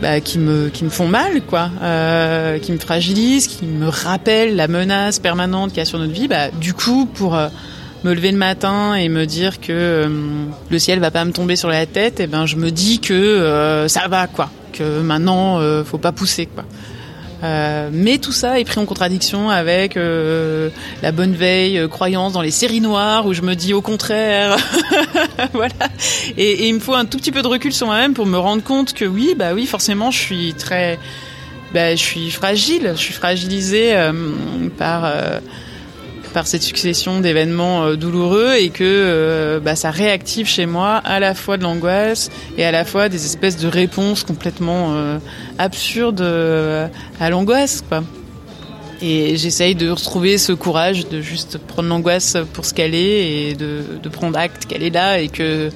bah, 0.00 0.20
qui 0.20 0.38
me 0.38 0.68
qui 0.70 0.84
me 0.84 0.88
font 0.88 1.08
mal 1.08 1.42
quoi 1.42 1.70
euh, 1.82 2.58
qui 2.58 2.72
me 2.72 2.78
fragilisent 2.78 3.46
qui 3.46 3.66
me 3.66 3.86
rappellent 3.86 4.56
la 4.56 4.66
menace 4.66 5.18
permanente 5.18 5.70
qu'il 5.72 5.78
y 5.78 5.82
a 5.82 5.84
sur 5.84 5.98
notre 5.98 6.12
vie 6.12 6.26
bah 6.26 6.50
du 6.58 6.72
coup 6.72 7.04
pour 7.04 7.36
euh, 7.36 7.48
me 8.04 8.14
lever 8.14 8.30
le 8.32 8.38
matin 8.38 8.94
et 8.94 9.08
me 9.08 9.26
dire 9.26 9.60
que 9.60 9.72
euh, 9.72 10.08
le 10.70 10.78
ciel 10.78 11.00
va 11.00 11.10
pas 11.10 11.24
me 11.24 11.32
tomber 11.32 11.56
sur 11.56 11.68
la 11.68 11.86
tête, 11.86 12.20
et 12.20 12.24
eh 12.24 12.26
ben 12.26 12.46
je 12.46 12.56
me 12.56 12.70
dis 12.70 13.00
que 13.00 13.12
euh, 13.12 13.88
ça 13.88 14.08
va 14.08 14.26
quoi, 14.26 14.50
que 14.70 15.00
maintenant 15.00 15.58
euh, 15.58 15.84
faut 15.84 15.98
pas 15.98 16.12
pousser 16.12 16.46
quoi. 16.46 16.64
Euh, 17.42 17.88
mais 17.90 18.18
tout 18.18 18.32
ça 18.32 18.60
est 18.60 18.64
pris 18.64 18.78
en 18.78 18.84
contradiction 18.84 19.48
avec 19.48 19.96
euh, 19.96 20.68
la 21.02 21.10
bonne 21.10 21.32
veille 21.32 21.78
euh, 21.78 21.88
croyance 21.88 22.34
dans 22.34 22.42
les 22.42 22.50
séries 22.50 22.82
noires 22.82 23.24
où 23.24 23.32
je 23.32 23.40
me 23.40 23.54
dis 23.54 23.72
au 23.72 23.80
contraire 23.80 24.58
voilà 25.54 25.72
et, 26.36 26.68
il 26.68 26.74
me 26.74 26.80
faut 26.80 26.92
un 26.92 27.06
tout 27.06 27.16
petit 27.16 27.32
peu 27.32 27.40
de 27.40 27.46
recul 27.46 27.72
sur 27.72 27.86
moi-même 27.86 28.12
pour 28.12 28.26
me 28.26 28.36
rendre 28.36 28.62
compte 28.62 28.92
que 28.92 29.06
oui 29.06 29.34
bah 29.38 29.54
oui 29.54 29.64
forcément 29.64 30.10
je 30.10 30.18
suis 30.18 30.52
très 30.52 30.98
bah, 31.72 31.92
je 31.92 32.02
suis 32.02 32.30
fragile 32.30 32.92
je 32.94 33.00
suis 33.00 33.14
fragilisée 33.14 33.94
par 34.76 35.10
par 36.32 36.46
cette 36.46 36.62
succession 36.62 37.20
d'événements 37.20 37.84
euh, 37.84 37.96
douloureux 37.96 38.54
et 38.58 38.70
que 38.70 38.84
euh, 38.84 39.60
bah, 39.60 39.76
ça 39.76 39.90
réactive 39.90 40.46
chez 40.46 40.66
moi 40.66 40.96
à 40.96 41.20
la 41.20 41.34
fois 41.34 41.56
de 41.56 41.62
l'angoisse 41.62 42.30
et 42.56 42.64
à 42.64 42.70
la 42.70 42.84
fois 42.84 43.08
des 43.08 43.24
espèces 43.24 43.56
de 43.56 43.68
réponses 43.68 44.24
complètement 44.24 44.94
euh, 44.94 45.18
absurdes 45.58 46.22
à 47.20 47.30
l'angoisse 47.30 47.82
quoi. 47.88 48.02
Et 49.02 49.36
j'essaye 49.36 49.74
de 49.74 49.88
retrouver 49.88 50.36
ce 50.36 50.52
courage 50.52 51.08
de 51.08 51.22
juste 51.22 51.56
prendre 51.56 51.88
l'angoisse 51.88 52.36
pour 52.52 52.66
ce 52.66 52.74
qu'elle 52.74 52.94
est 52.94 53.48
et 53.48 53.54
de, 53.54 53.82
prendre 54.12 54.38
acte 54.38 54.66
qu'elle 54.66 54.82
est 54.82 54.90
là 54.90 55.20
et 55.20 55.28
que 55.28 55.70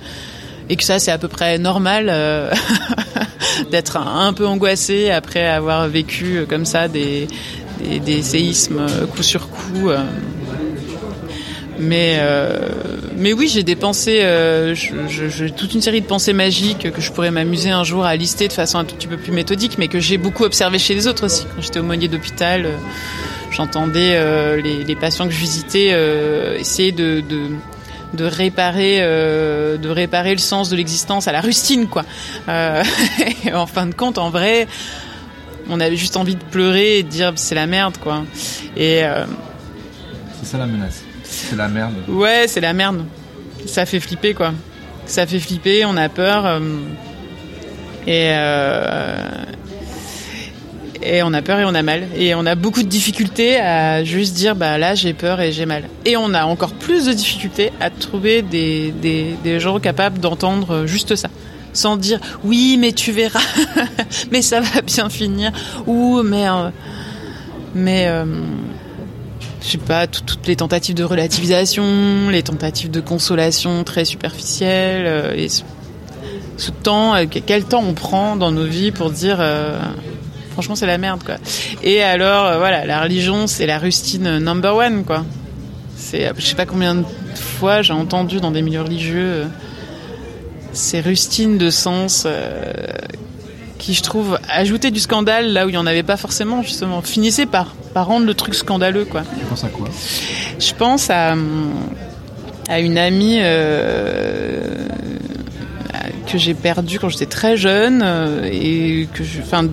ça 0.81 0.99
c'est 0.99 1.11
à 1.11 1.17
peu 1.17 1.29
près 1.29 1.57
normal 1.59 2.07
d'être 3.71 3.97
un, 3.97 4.35
peu 4.35 4.47
angoissé 4.47 5.11
après 5.11 5.47
avoir 5.47 5.89
vécu 5.89 6.45
comme 6.49 6.67
ça 6.67 6.89
des, 6.89 7.27
séismes 8.21 8.85
coup 9.15 9.23
sur 9.23 9.49
coup. 9.49 9.91
Mais 11.79 12.17
euh, 12.19 12.69
mais 13.17 13.33
oui, 13.33 13.49
j'ai 13.49 13.63
des 13.63 13.77
pensées, 13.77 14.21
euh, 14.23 14.75
j'ai 14.75 15.51
toute 15.51 15.75
une 15.75 15.83
série 15.83 16.01
de 16.01 16.07
pensées 16.07 16.33
magiques 16.33 16.91
que 16.93 17.01
je 17.01 17.11
pourrais 17.11 17.31
m'amuser 17.31 17.71
un 17.71 17.85
jour 17.85 18.05
à 18.05 18.15
lister 18.17 18.49
de 18.49 18.53
façon 18.53 18.79
un 18.79 18.85
tout 18.85 18.95
petit 18.95 19.09
peu 19.09 19.17
plus 19.17 19.33
méthodique, 19.33 19.77
mais 19.79 19.89
que 19.89 19.99
j'ai 19.99 20.19
beaucoup 20.19 20.45
observé 20.45 20.79
chez 20.79 20.95
les 20.95 21.07
autres 21.09 21.27
aussi. 21.27 21.47
Quand 21.55 21.63
j'étais 21.63 21.81
aumônier 21.81 22.09
d'hôpital, 22.09 22.67
euh, 22.67 22.77
j'entendais 23.51 24.15
euh, 24.17 24.61
les, 24.61 24.85
les, 24.85 24.97
patients 24.97 25.27
que 25.27 25.33
je 25.33 25.41
visitais 25.41 25.91
euh, 25.93 26.59
essayer 26.59 26.93
de, 26.93 27.21
de 27.21 27.49
de 28.15 28.25
réparer 28.25 28.99
euh, 29.01 29.77
de 29.77 29.89
réparer 29.89 30.33
le 30.33 30.39
sens 30.39 30.71
de 30.71 30.77
l'existence 30.77 31.29
à 31.29 31.33
la 31.33 31.41
rustine 31.41 31.89
quoi. 31.89 32.05
Euh, 32.49 32.83
en 33.55 33.67
fin 33.67 33.87
de 33.87 33.95
compte 33.95 34.19
en 34.19 34.31
vrai 34.31 34.67
on 35.69 35.81
avait 35.81 35.97
juste 35.97 36.17
envie 36.17 36.37
de 36.37 36.45
pleurer 36.45 36.99
et 36.99 37.03
de 37.03 37.09
dire 37.09 37.33
c'est 37.37 37.55
la 37.55 37.67
merde 37.67 37.97
quoi. 37.99 38.25
Et 38.77 39.05
euh, 39.05 39.25
c'est 40.41 40.47
ça 40.47 40.59
la 40.59 40.67
menace 40.67 41.04
c'est 41.35 41.57
la 41.57 41.69
merde. 41.69 41.95
Ouais, 42.09 42.47
c'est 42.49 42.61
la 42.61 42.73
merde. 42.73 43.05
Ça 43.67 43.87
fait 43.87 44.01
flipper, 44.01 44.35
quoi. 44.35 44.53
Ça 45.07 45.27
fait 45.27 45.39
flipper, 45.39 45.85
on 45.85 45.97
a 45.97 46.09
peur. 46.09 46.47
Euh, 46.47 46.61
et, 48.07 48.31
euh, 48.33 49.17
et 51.03 51.23
on 51.23 51.33
a 51.33 51.43
peur 51.43 51.61
et 51.61 51.65
on 51.65 51.75
a 51.75 51.83
mal. 51.83 52.09
Et 52.17 52.35
on 52.35 52.47
a 52.47 52.55
beaucoup 52.55 52.83
de 52.83 52.89
difficultés 52.89 53.57
à 53.59 54.05
juste 54.05 54.35
dire, 54.35 54.55
bah 54.55 54.79
là, 54.79 54.95
j'ai 54.95 55.13
peur 55.13 55.41
et 55.41 55.53
j'ai 55.53 55.67
mal. 55.67 55.85
Et 56.05 56.17
on 56.17 56.33
a 56.35 56.45
encore 56.45 56.73
plus 56.73 57.07
de 57.07 57.13
difficultés 57.13 57.71
à 57.81 57.91
trouver 57.91 58.43
des, 58.43 58.93
des, 58.93 59.35
des 59.43 59.61
gens 59.61 59.79
capables 59.81 60.19
d'entendre 60.19 60.87
juste 60.87 61.17
ça 61.17 61.29
sans 61.75 61.97
dire 61.97 62.21
oui 62.45 62.77
mais 62.79 62.93
tu 62.93 63.11
verras 63.11 63.41
mais 64.31 64.43
ça 64.43 64.61
va 64.61 64.81
bien 64.81 65.11
finir 65.11 65.51
ou 65.89 66.23
mais 66.23 66.47
euh, 66.47 66.71
mais 67.75 68.07
je 69.65 69.71
sais 69.71 69.79
pas, 69.79 70.07
toutes 70.07 70.47
les 70.47 70.57
tentatives 70.57 70.95
de 70.95 71.05
relativisation, 71.05 72.29
les 72.29 72.43
tentatives 72.43 72.91
de 72.91 73.01
consolation 73.01 73.83
très 73.83 74.05
superficielles, 74.05 75.07
euh, 75.07 75.35
et 75.35 75.49
ce, 75.49 75.63
ce 76.59 76.71
temps, 76.71 77.15
euh, 77.15 77.25
quel 77.27 77.65
temps 77.65 77.83
on 77.83 77.95
prend 77.95 78.37
dans 78.37 78.53
nos 78.53 78.67
vies 78.67 78.91
pour 78.91 79.11
dire, 79.11 79.39
euh, 79.41 79.79
franchement, 80.53 80.75
c'est 80.75 80.87
la 80.87 80.99
merde, 80.99 81.23
quoi. 81.25 81.37
Et 81.83 82.03
alors, 82.03 82.59
voilà, 82.59 82.85
la 82.85 83.03
religion, 83.03 83.47
c'est 83.47 83.67
la 83.67 83.79
rustine 83.79 84.39
number 84.39 84.77
one, 84.77 85.05
quoi. 85.05 85.25
C'est, 85.97 86.31
je 86.37 86.45
sais 86.45 86.57
pas 86.57 86.67
combien 86.67 86.97
de 86.97 87.05
fois 87.35 87.81
j'ai 87.81 87.95
entendu 87.95 88.41
dans 88.41 88.51
des 88.51 88.63
milieux 88.63 88.83
religieux 88.83 89.47
ces 90.73 91.01
rustines 91.01 91.57
de 91.57 91.71
sens 91.71 92.27
qui 93.85 93.93
je 93.93 94.03
trouve 94.03 94.39
ajoutait 94.49 94.91
du 94.91 94.99
scandale 94.99 95.53
là 95.53 95.67
où 95.67 95.69
il 95.69 95.73
n'y 95.73 95.79
en 95.79 95.87
avait 95.87 96.03
pas 96.03 96.17
forcément 96.17 96.63
justement. 96.63 97.03
Finissait 97.03 97.45
par, 97.45 97.75
par 97.93 98.07
rendre 98.07 98.25
le 98.25 98.33
truc 98.33 98.55
scandaleux 98.55 99.05
quoi. 99.05 99.25
Tu 99.39 99.45
penses 99.45 99.65
à 99.65 99.69
quoi? 99.69 99.89
Je 100.59 100.73
pense 100.73 101.11
à, 101.11 101.35
à 102.71 102.81
une 102.81 102.97
amie 102.97 103.41
euh, 103.41 104.87
que 106.33 106.39
j'ai 106.39 106.55
perdue 106.55 106.99
quand 106.99 107.11
j'étais 107.11 107.27
très 107.27 107.59
jeune 107.59 108.01
euh, 108.03 108.49
et 108.51 109.07
que 109.13 109.23
je 109.23 109.43
enfin 109.43 109.65
de, 109.65 109.71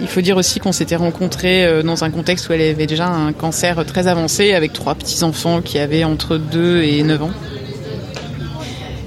il 0.00 0.08
faut 0.08 0.22
dire 0.22 0.38
aussi 0.38 0.58
qu'on 0.60 0.72
s'était 0.72 0.96
rencontrés 0.96 1.66
euh, 1.66 1.82
dans 1.82 2.02
un 2.02 2.10
contexte 2.10 2.48
où 2.48 2.54
elle 2.54 2.62
avait 2.62 2.86
déjà 2.86 3.08
un 3.08 3.34
cancer 3.34 3.84
très 3.84 4.06
avancé 4.06 4.54
avec 4.54 4.72
trois 4.72 4.94
petits 4.94 5.22
enfants 5.22 5.60
qui 5.60 5.78
avaient 5.78 6.04
entre 6.04 6.38
2 6.38 6.82
et 6.82 7.02
9 7.02 7.22
ans. 7.24 7.30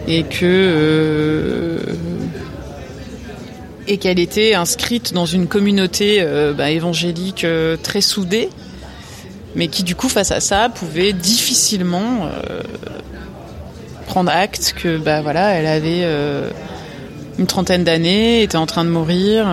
Et 0.08 0.24
que 0.24 0.44
euh, 0.44 1.78
et 3.92 3.98
qu'elle 3.98 4.20
était 4.20 4.54
inscrite 4.54 5.14
dans 5.14 5.26
une 5.26 5.48
communauté 5.48 6.20
euh, 6.22 6.54
bah, 6.54 6.72
évangélique 6.72 7.44
euh, 7.44 7.76
très 7.76 8.00
soudée, 8.00 8.48
mais 9.54 9.68
qui 9.68 9.84
du 9.84 9.96
coup 9.96 10.08
face 10.08 10.32
à 10.32 10.40
ça 10.40 10.70
pouvait 10.70 11.12
difficilement 11.12 12.28
euh, 12.28 12.62
prendre 14.08 14.32
acte 14.32 14.74
que 14.78 14.98
bah 14.98 15.22
voilà 15.22 15.50
elle 15.56 15.68
avait 15.68 16.06
une 17.38 17.48
trentaine 17.48 17.84
d'années, 17.84 18.44
était 18.44 18.56
en 18.56 18.66
train 18.66 18.86
de 18.86 18.90
mourir, 18.90 19.46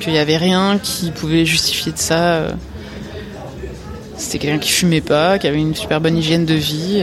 qu'il 0.00 0.12
n'y 0.12 0.18
avait 0.18 0.36
rien 0.36 0.78
qui 0.82 1.10
pouvait 1.10 1.46
justifier 1.46 1.92
de 1.92 1.98
ça. 1.98 2.48
C'était 4.18 4.38
quelqu'un 4.38 4.58
qui 4.58 4.70
fumait 4.70 5.00
pas, 5.00 5.38
qui 5.38 5.46
avait 5.46 5.60
une 5.60 5.74
super 5.74 6.00
bonne 6.00 6.16
hygiène 6.16 6.44
de 6.44 6.54
vie, 6.54 7.02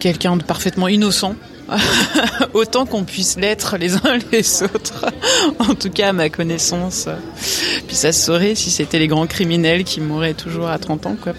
quelqu'un 0.00 0.36
de 0.36 0.42
parfaitement 0.42 0.88
innocent. 0.88 1.34
autant 2.54 2.86
qu'on 2.86 3.04
puisse 3.04 3.36
l'être 3.36 3.76
les 3.76 3.94
uns 3.96 4.18
les 4.32 4.62
autres, 4.62 5.06
en 5.58 5.74
tout 5.74 5.90
cas 5.90 6.08
à 6.08 6.12
ma 6.12 6.28
connaissance. 6.28 7.08
Puis 7.86 7.96
ça 7.96 8.12
se 8.12 8.24
saurait 8.24 8.54
si 8.54 8.70
c'était 8.70 8.98
les 8.98 9.08
grands 9.08 9.26
criminels 9.26 9.84
qui 9.84 10.00
mouraient 10.00 10.34
toujours 10.34 10.68
à 10.68 10.78
30 10.78 11.06
ans, 11.06 11.16
quoi. 11.20 11.32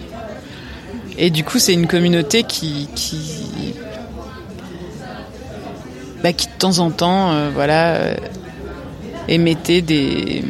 Et 1.18 1.30
du 1.30 1.44
coup, 1.44 1.60
c'est 1.60 1.74
une 1.74 1.88
communauté 1.88 2.44
qui, 2.44 2.90
qui, 2.94 3.74
bah, 6.22 6.34
qui 6.34 6.48
de 6.48 6.54
temps 6.58 6.80
en 6.80 6.92
temps, 6.92 7.32
euh, 7.32 7.50
voilà, 7.54 7.96
euh, 7.96 8.16
émettait 9.28 9.82
des 9.82 10.44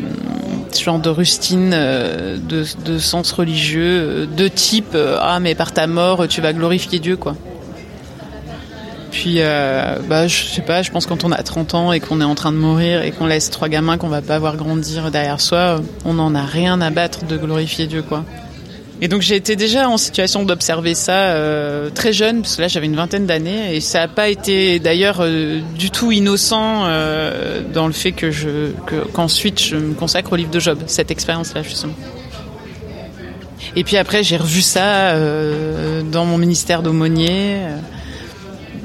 genre 0.83 0.99
de 0.99 1.09
rustines 1.09 1.71
euh, 1.73 2.37
de, 2.37 2.65
de 2.83 2.99
sens 2.99 3.31
religieux 3.31 4.27
de 4.27 4.49
type 4.49 4.97
ah 5.21 5.39
mais 5.39 5.55
par 5.55 5.71
ta 5.71 5.87
mort 5.87 6.27
tu 6.27 6.41
vas 6.41 6.51
glorifier 6.51 6.99
Dieu 6.99 7.15
quoi. 7.15 7.37
Puis, 9.15 9.35
euh, 9.37 9.95
bah, 10.09 10.27
je 10.27 10.43
sais 10.43 10.61
pas, 10.61 10.81
je 10.81 10.91
pense 10.91 11.05
quand 11.05 11.23
on 11.23 11.31
a 11.31 11.41
30 11.41 11.73
ans 11.73 11.93
et 11.93 12.01
qu'on 12.01 12.19
est 12.19 12.25
en 12.25 12.35
train 12.35 12.51
de 12.51 12.57
mourir 12.57 13.01
et 13.01 13.11
qu'on 13.11 13.27
laisse 13.27 13.49
trois 13.49 13.69
gamins 13.69 13.97
qu'on 13.97 14.09
va 14.09 14.21
pas 14.21 14.39
voir 14.39 14.57
grandir 14.57 15.09
derrière 15.09 15.39
soi, 15.39 15.79
on 16.03 16.15
n'en 16.15 16.35
a 16.35 16.43
rien 16.43 16.81
à 16.81 16.89
battre 16.89 17.25
de 17.25 17.37
glorifier 17.37 17.87
Dieu, 17.87 18.01
quoi. 18.01 18.25
Et 18.99 19.07
donc 19.07 19.21
j'ai 19.21 19.37
été 19.37 19.55
déjà 19.55 19.87
en 19.87 19.95
situation 19.95 20.43
d'observer 20.43 20.95
ça 20.95 21.29
euh, 21.29 21.89
très 21.89 22.11
jeune, 22.11 22.41
parce 22.41 22.57
que 22.57 22.61
là 22.61 22.67
j'avais 22.67 22.87
une 22.87 22.97
vingtaine 22.97 23.25
d'années, 23.25 23.77
et 23.77 23.79
ça 23.79 23.99
n'a 23.99 24.07
pas 24.09 24.27
été 24.27 24.79
d'ailleurs 24.79 25.19
euh, 25.21 25.61
du 25.77 25.91
tout 25.91 26.11
innocent 26.11 26.83
euh, 26.83 27.61
dans 27.73 27.87
le 27.87 27.93
fait 27.93 28.11
que 28.11 28.31
qu'ensuite 29.13 29.61
je 29.61 29.77
me 29.77 29.93
consacre 29.93 30.33
au 30.33 30.35
livre 30.35 30.51
de 30.51 30.59
Job, 30.59 30.79
cette 30.87 31.09
expérience-là 31.09 31.63
justement. 31.63 31.95
Et 33.77 33.85
puis 33.85 33.95
après 33.95 34.23
j'ai 34.23 34.35
revu 34.35 34.61
ça 34.61 35.17
dans 36.11 36.25
mon 36.25 36.37
ministère 36.37 36.81
d'aumônier. 36.81 37.59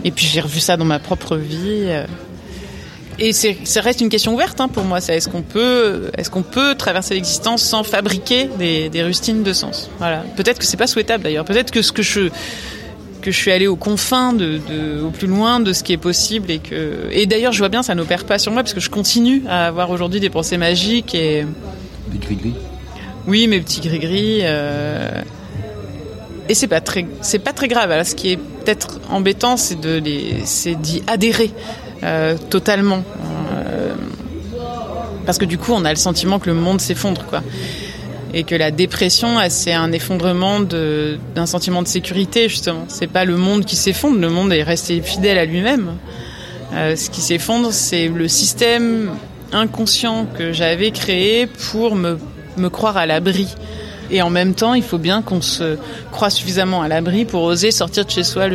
Euh, 0.00 0.06
et 0.06 0.10
puis 0.10 0.26
j'ai 0.26 0.40
revu 0.40 0.60
ça 0.60 0.76
dans 0.76 0.84
ma 0.84 0.98
propre 0.98 1.36
vie. 1.36 1.86
Et 3.18 3.34
c'est, 3.34 3.58
ça 3.64 3.82
reste 3.82 4.00
une 4.00 4.08
question 4.08 4.32
ouverte 4.34 4.60
hein, 4.60 4.68
pour 4.68 4.84
moi. 4.84 4.98
Est-ce 4.98 5.28
qu'on 5.28 5.42
peut, 5.42 6.10
est-ce 6.16 6.30
qu'on 6.30 6.42
peut 6.42 6.74
traverser 6.74 7.14
l'existence 7.14 7.62
sans 7.62 7.84
fabriquer 7.84 8.48
des, 8.58 8.88
des 8.88 9.02
rustines 9.02 9.42
de 9.42 9.52
sens? 9.52 9.90
Voilà. 9.98 10.24
Peut-être 10.36 10.58
que 10.58 10.64
c'est 10.64 10.78
pas 10.78 10.86
souhaitable 10.86 11.24
d'ailleurs. 11.24 11.44
Peut-être 11.44 11.70
que 11.70 11.82
ce 11.82 11.92
que 11.92 12.02
je 12.02 12.30
que 13.20 13.30
je 13.30 13.36
suis 13.36 13.52
allée 13.52 13.66
aux 13.66 13.76
confins, 13.76 14.32
de, 14.32 14.58
de, 14.66 15.02
au 15.02 15.10
plus 15.10 15.26
loin 15.26 15.60
de 15.60 15.74
ce 15.74 15.82
qui 15.82 15.92
est 15.92 15.98
possible 15.98 16.50
et 16.50 16.58
que 16.58 17.06
et 17.10 17.26
d'ailleurs 17.26 17.52
je 17.52 17.58
vois 17.58 17.68
bien 17.68 17.82
ça 17.82 17.94
n'opère 17.94 18.24
pas 18.24 18.38
sur 18.38 18.50
moi 18.50 18.62
parce 18.62 18.72
que 18.72 18.80
je 18.80 18.88
continue 18.88 19.42
à 19.46 19.66
avoir 19.66 19.90
aujourd'hui 19.90 20.20
des 20.20 20.30
pensées 20.30 20.56
magiques 20.56 21.14
et 21.14 21.44
des 22.08 22.18
gris-gris? 22.18 22.54
Oui, 23.26 23.46
mes 23.46 23.60
petits 23.60 23.82
gris-gris. 23.82 24.38
Euh... 24.40 25.10
Et 26.50 26.54
c'est 26.54 26.66
pas 26.66 26.80
très, 26.80 27.06
c'est 27.20 27.38
pas 27.38 27.52
très 27.52 27.68
grave. 27.68 27.92
Alors, 27.92 28.04
ce 28.04 28.16
qui 28.16 28.32
est 28.32 28.36
peut-être 28.36 28.98
embêtant, 29.08 29.56
c'est 29.56 29.80
de 29.80 29.98
les, 29.98 30.38
c'est 30.46 30.74
d'y 30.74 31.00
adhérer 31.06 31.52
euh, 32.02 32.36
totalement, 32.36 33.04
euh, 33.54 33.94
parce 35.26 35.38
que 35.38 35.44
du 35.44 35.58
coup, 35.58 35.70
on 35.72 35.84
a 35.84 35.90
le 35.90 35.96
sentiment 35.96 36.40
que 36.40 36.50
le 36.50 36.56
monde 36.56 36.80
s'effondre, 36.80 37.24
quoi, 37.24 37.44
et 38.34 38.42
que 38.42 38.56
la 38.56 38.72
dépression, 38.72 39.38
c'est 39.48 39.74
un 39.74 39.92
effondrement 39.92 40.58
d'un 40.58 41.46
sentiment 41.46 41.82
de 41.82 41.86
sécurité, 41.86 42.48
justement. 42.48 42.84
C'est 42.88 43.06
pas 43.06 43.24
le 43.24 43.36
monde 43.36 43.64
qui 43.64 43.76
s'effondre, 43.76 44.18
le 44.18 44.28
monde 44.28 44.52
est 44.52 44.64
resté 44.64 45.00
fidèle 45.02 45.38
à 45.38 45.44
lui-même. 45.44 45.98
Euh, 46.74 46.96
ce 46.96 47.10
qui 47.10 47.20
s'effondre, 47.20 47.72
c'est 47.72 48.08
le 48.08 48.26
système 48.26 49.10
inconscient 49.52 50.26
que 50.36 50.52
j'avais 50.52 50.90
créé 50.90 51.46
pour 51.46 51.94
me, 51.94 52.18
me 52.56 52.68
croire 52.70 52.96
à 52.96 53.06
l'abri. 53.06 53.46
Et 54.10 54.22
en 54.22 54.30
même 54.30 54.54
temps, 54.54 54.74
il 54.74 54.82
faut 54.82 54.98
bien 54.98 55.22
qu'on 55.22 55.40
se 55.40 55.76
croit 56.10 56.30
suffisamment 56.30 56.82
à 56.82 56.88
l'abri 56.88 57.24
pour 57.24 57.42
oser 57.42 57.70
sortir 57.70 58.04
de 58.04 58.10
chez 58.10 58.24
soi 58.24 58.46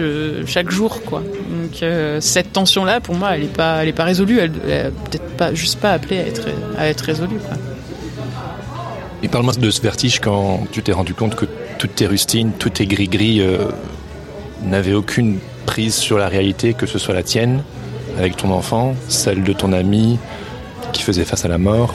chaque 0.45 0.69
jour, 0.69 1.01
quoi. 1.03 1.21
Donc 1.21 1.81
euh, 1.81 2.19
cette 2.19 2.51
tension-là, 2.53 2.99
pour 2.99 3.15
moi, 3.15 3.35
elle 3.35 3.41
n'est 3.41 3.47
pas, 3.47 3.85
est 3.85 3.93
pas 3.93 4.03
résolue. 4.03 4.39
Elle, 4.39 4.51
elle 4.65 4.71
est 4.71 4.91
peut-être 5.09 5.55
juste 5.55 5.79
pas 5.79 5.91
appelée 5.91 6.19
à 6.19 6.27
être, 6.27 6.47
à 6.77 6.87
être 6.87 7.01
résolue, 7.01 7.37
quoi. 7.37 7.57
Et 9.23 9.27
parle-moi 9.27 9.53
de 9.53 9.71
ce 9.71 9.81
vertige 9.81 10.19
quand 10.19 10.67
tu 10.71 10.83
t'es 10.83 10.91
rendu 10.91 11.13
compte 11.13 11.35
que 11.35 11.45
toutes 11.79 11.95
tes 11.95 12.05
rustines, 12.05 12.51
tous 12.51 12.69
tes 12.69 12.85
gris-gris 12.85 13.41
euh, 13.41 13.69
n'avaient 14.63 14.93
aucune 14.93 15.39
prise 15.65 15.95
sur 15.95 16.17
la 16.17 16.27
réalité, 16.27 16.73
que 16.73 16.85
ce 16.85 16.99
soit 16.99 17.13
la 17.13 17.23
tienne, 17.23 17.63
avec 18.19 18.37
ton 18.37 18.51
enfant, 18.51 18.93
celle 19.07 19.43
de 19.43 19.53
ton 19.53 19.73
ami 19.73 20.19
qui 20.93 21.01
faisait 21.01 21.25
face 21.25 21.43
à 21.45 21.47
la 21.47 21.57
mort. 21.57 21.93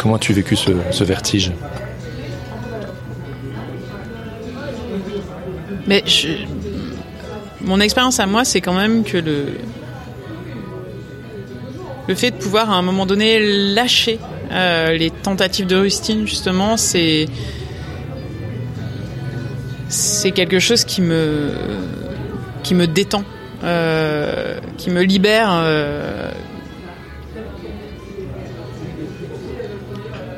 Comment 0.00 0.14
as-tu 0.14 0.32
vécu 0.32 0.56
ce, 0.56 1.04
vertige 1.04 1.52
Mais 5.86 6.02
je... 6.06 6.28
mon 7.60 7.80
expérience 7.80 8.18
à 8.18 8.24
moi, 8.24 8.46
c'est 8.46 8.62
quand 8.62 8.72
même 8.72 9.04
que 9.04 9.18
le 9.18 9.58
le 12.08 12.14
fait 12.14 12.30
de 12.30 12.36
pouvoir 12.36 12.70
à 12.70 12.76
un 12.76 12.82
moment 12.82 13.04
donné 13.04 13.38
lâcher 13.74 14.18
euh, 14.52 14.92
les 14.92 15.10
tentatives 15.10 15.66
de 15.66 15.76
rustine, 15.76 16.26
justement, 16.26 16.78
c'est 16.78 17.28
c'est 19.90 20.30
quelque 20.30 20.60
chose 20.60 20.84
qui 20.84 21.02
me 21.02 21.50
qui 22.62 22.74
me 22.74 22.86
détend, 22.86 23.24
euh, 23.64 24.58
qui 24.78 24.88
me 24.88 25.02
libère. 25.02 25.50
Euh, 25.52 26.30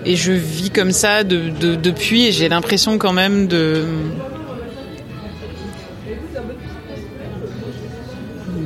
et 0.05 0.17
je 0.17 0.33
vis 0.33 0.71
comme 0.71 0.93
ça 0.93 1.25
de, 1.25 1.51
de, 1.51 1.75
depuis 1.75 2.27
et 2.27 2.33
j'ai 2.33 2.49
l'impression 2.49 2.99
quand 2.99 3.13
même 3.13 3.47
de 3.47 3.85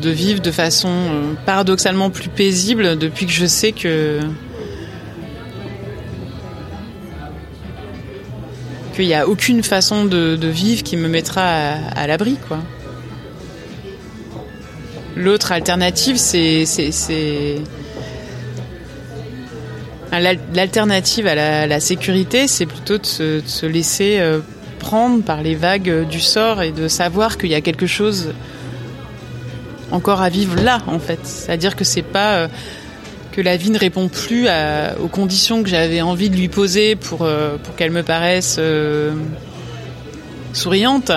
de 0.01 0.11
vivre 0.11 0.41
de 0.41 0.51
façon 0.51 0.89
euh, 0.89 1.33
paradoxalement 1.45 2.11
plus 2.11 2.29
paisible 2.29 2.97
depuis 2.99 3.27
que 3.27 3.33
je 3.33 3.47
sais 3.47 3.73
que 3.73 4.21
qu'il 8.95 9.07
n'y 9.07 9.15
a 9.15 9.29
aucune 9.29 9.63
façon 9.63 10.07
de, 10.07 10.39
vivre 10.43 10.83
qui 10.83 10.97
me 10.97 11.09
mettra 11.09 11.43
à, 11.43 11.75
à 12.01 12.07
l'abri 12.07 12.39
quoi. 12.49 12.59
L'autre 15.17 15.53
alternative 15.53 16.17
c'est 16.17 16.65
l'alternative 20.21 21.27
à 21.27 21.67
la, 21.67 21.81
sécurité 21.81 22.49
c'est 22.49 22.67
plutôt 22.67 22.99
de 22.99 23.07
se, 23.07 23.67
laisser 23.67 24.19
euh, 24.19 24.41
prendre 24.79 25.23
par 25.23 25.43
les 25.43 25.55
vagues 25.55 26.07
du 26.09 26.21
sort 26.21 26.63
et 26.63 26.73
de 26.73 26.89
savoir 26.89 27.39
qu'il 27.39 27.51
y 27.51 27.55
a 27.55 27.61
quelque 27.61 27.87
chose 27.87 28.33
encore 29.91 30.21
à 30.21 30.29
vivre 30.29 30.57
là 30.63 30.83
en 30.87 30.99
fait. 30.99 31.21
C'est-à-dire 31.25 31.77
que 31.77 31.85
c'est 31.85 32.03
pas 32.03 32.35
euh, 32.35 32.49
que 33.37 33.43
la 33.43 33.59
vie 33.59 33.71
ne 33.71 33.79
répond 33.79 34.09
plus 34.09 34.49
aux 35.03 35.09
conditions 35.09 35.63
que 35.63 35.69
j'avais 35.69 36.01
envie 36.01 36.31
de 36.31 36.37
lui 36.37 36.49
poser 36.49 36.97
pour 36.97 37.23
euh, 37.23 37.59
pour 37.63 37.77
qu'elle 37.77 37.91
me 37.91 38.03
paraisse 38.03 38.57
euh, 38.59 39.13
souriante, 40.55 41.13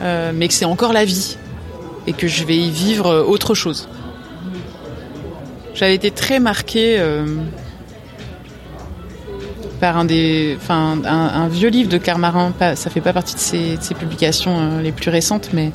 euh, 0.00 0.32
mais 0.34 0.48
que 0.48 0.54
c'est 0.54 0.66
encore 0.66 0.92
la 0.92 1.06
vie 1.06 1.38
et 2.06 2.12
que 2.12 2.28
je 2.28 2.44
vais 2.44 2.58
y 2.58 2.70
vivre 2.70 3.24
autre 3.26 3.54
chose. 3.54 3.88
J'avais 5.74 5.94
été 5.94 6.10
très 6.10 6.40
marquée 6.40 6.96
euh, 6.98 7.24
par 9.80 9.96
un 9.96 10.04
des, 10.04 10.56
enfin 10.60 10.98
un, 11.04 11.48
vieux 11.48 11.68
livre 11.68 11.88
de 11.88 11.98
Claire 11.98 12.18
Marin. 12.18 12.52
Pas, 12.52 12.76
ça 12.76 12.90
fait 12.90 13.00
pas 13.00 13.12
partie 13.12 13.34
de 13.34 13.40
ses, 13.40 13.94
publications 13.98 14.78
les 14.80 14.92
plus 14.92 15.10
récentes, 15.10 15.50
mais 15.52 15.72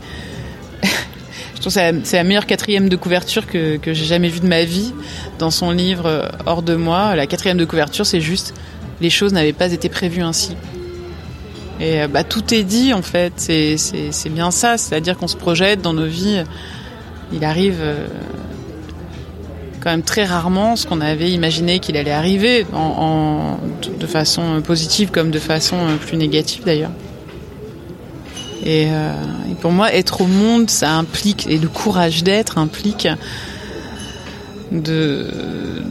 c'est 1.60 2.14
la, 2.14 2.24
meilleure 2.24 2.46
quatrième 2.46 2.90
de 2.90 2.96
couverture 2.96 3.48
que, 3.48 3.78
que 3.78 3.94
j'ai 3.94 4.06
jamais 4.06 4.30
vue 4.30 4.40
de 4.42 4.48
ma 4.48 4.64
vie 4.64 4.94
dans 5.40 5.52
son 5.52 5.72
livre 5.72 6.32
Hors 6.46 6.62
de 6.62 6.76
moi. 6.76 7.16
La 7.16 7.28
quatrième 7.28 7.58
de 7.58 7.66
couverture, 7.66 8.06
c'est 8.06 8.22
juste 8.22 8.54
les 9.02 9.10
choses 9.10 9.34
n'avaient 9.34 9.54
pas 9.54 9.72
été 9.72 9.90
prévues 9.90 10.24
ainsi. 10.24 10.56
Et 11.80 12.08
bah, 12.08 12.24
tout 12.24 12.54
est 12.54 12.64
dit 12.64 12.94
en 12.94 13.02
fait, 13.02 13.34
c'est 13.38 14.30
bien 14.30 14.52
ça, 14.52 14.78
c'est-à-dire 14.78 15.18
qu'on 15.18 15.28
se 15.28 15.36
projette 15.36 15.82
dans 15.82 15.94
nos 15.94 16.06
vies. 16.06 16.44
Il 17.32 17.44
arrive 17.44 17.80
euh, 17.82 18.08
quand 19.84 19.90
même 19.90 20.04
très 20.04 20.24
rarement 20.24 20.78
ce 20.78 20.88
qu'on 20.88 21.02
avait 21.02 21.30
imaginé 21.32 21.80
qu'il 21.80 21.98
allait 21.98 22.12
arriver, 22.12 22.66
de 24.00 24.08
façon 24.08 24.62
positive 24.62 25.12
comme 25.12 25.30
de 25.30 25.40
façon 25.40 25.78
plus 26.00 26.16
négative 26.16 26.64
d'ailleurs. 26.66 26.92
Et, 28.66 28.88
euh, 28.88 29.12
et, 29.52 29.56
pour 29.56 29.72
moi, 29.72 29.94
être 29.94 30.22
au 30.22 30.26
monde, 30.26 30.70
ça 30.70 30.92
implique, 30.92 31.48
et 31.48 31.58
le 31.58 31.68
courage 31.68 32.24
d'être 32.24 32.58
implique 32.58 33.10
de, 34.72 35.28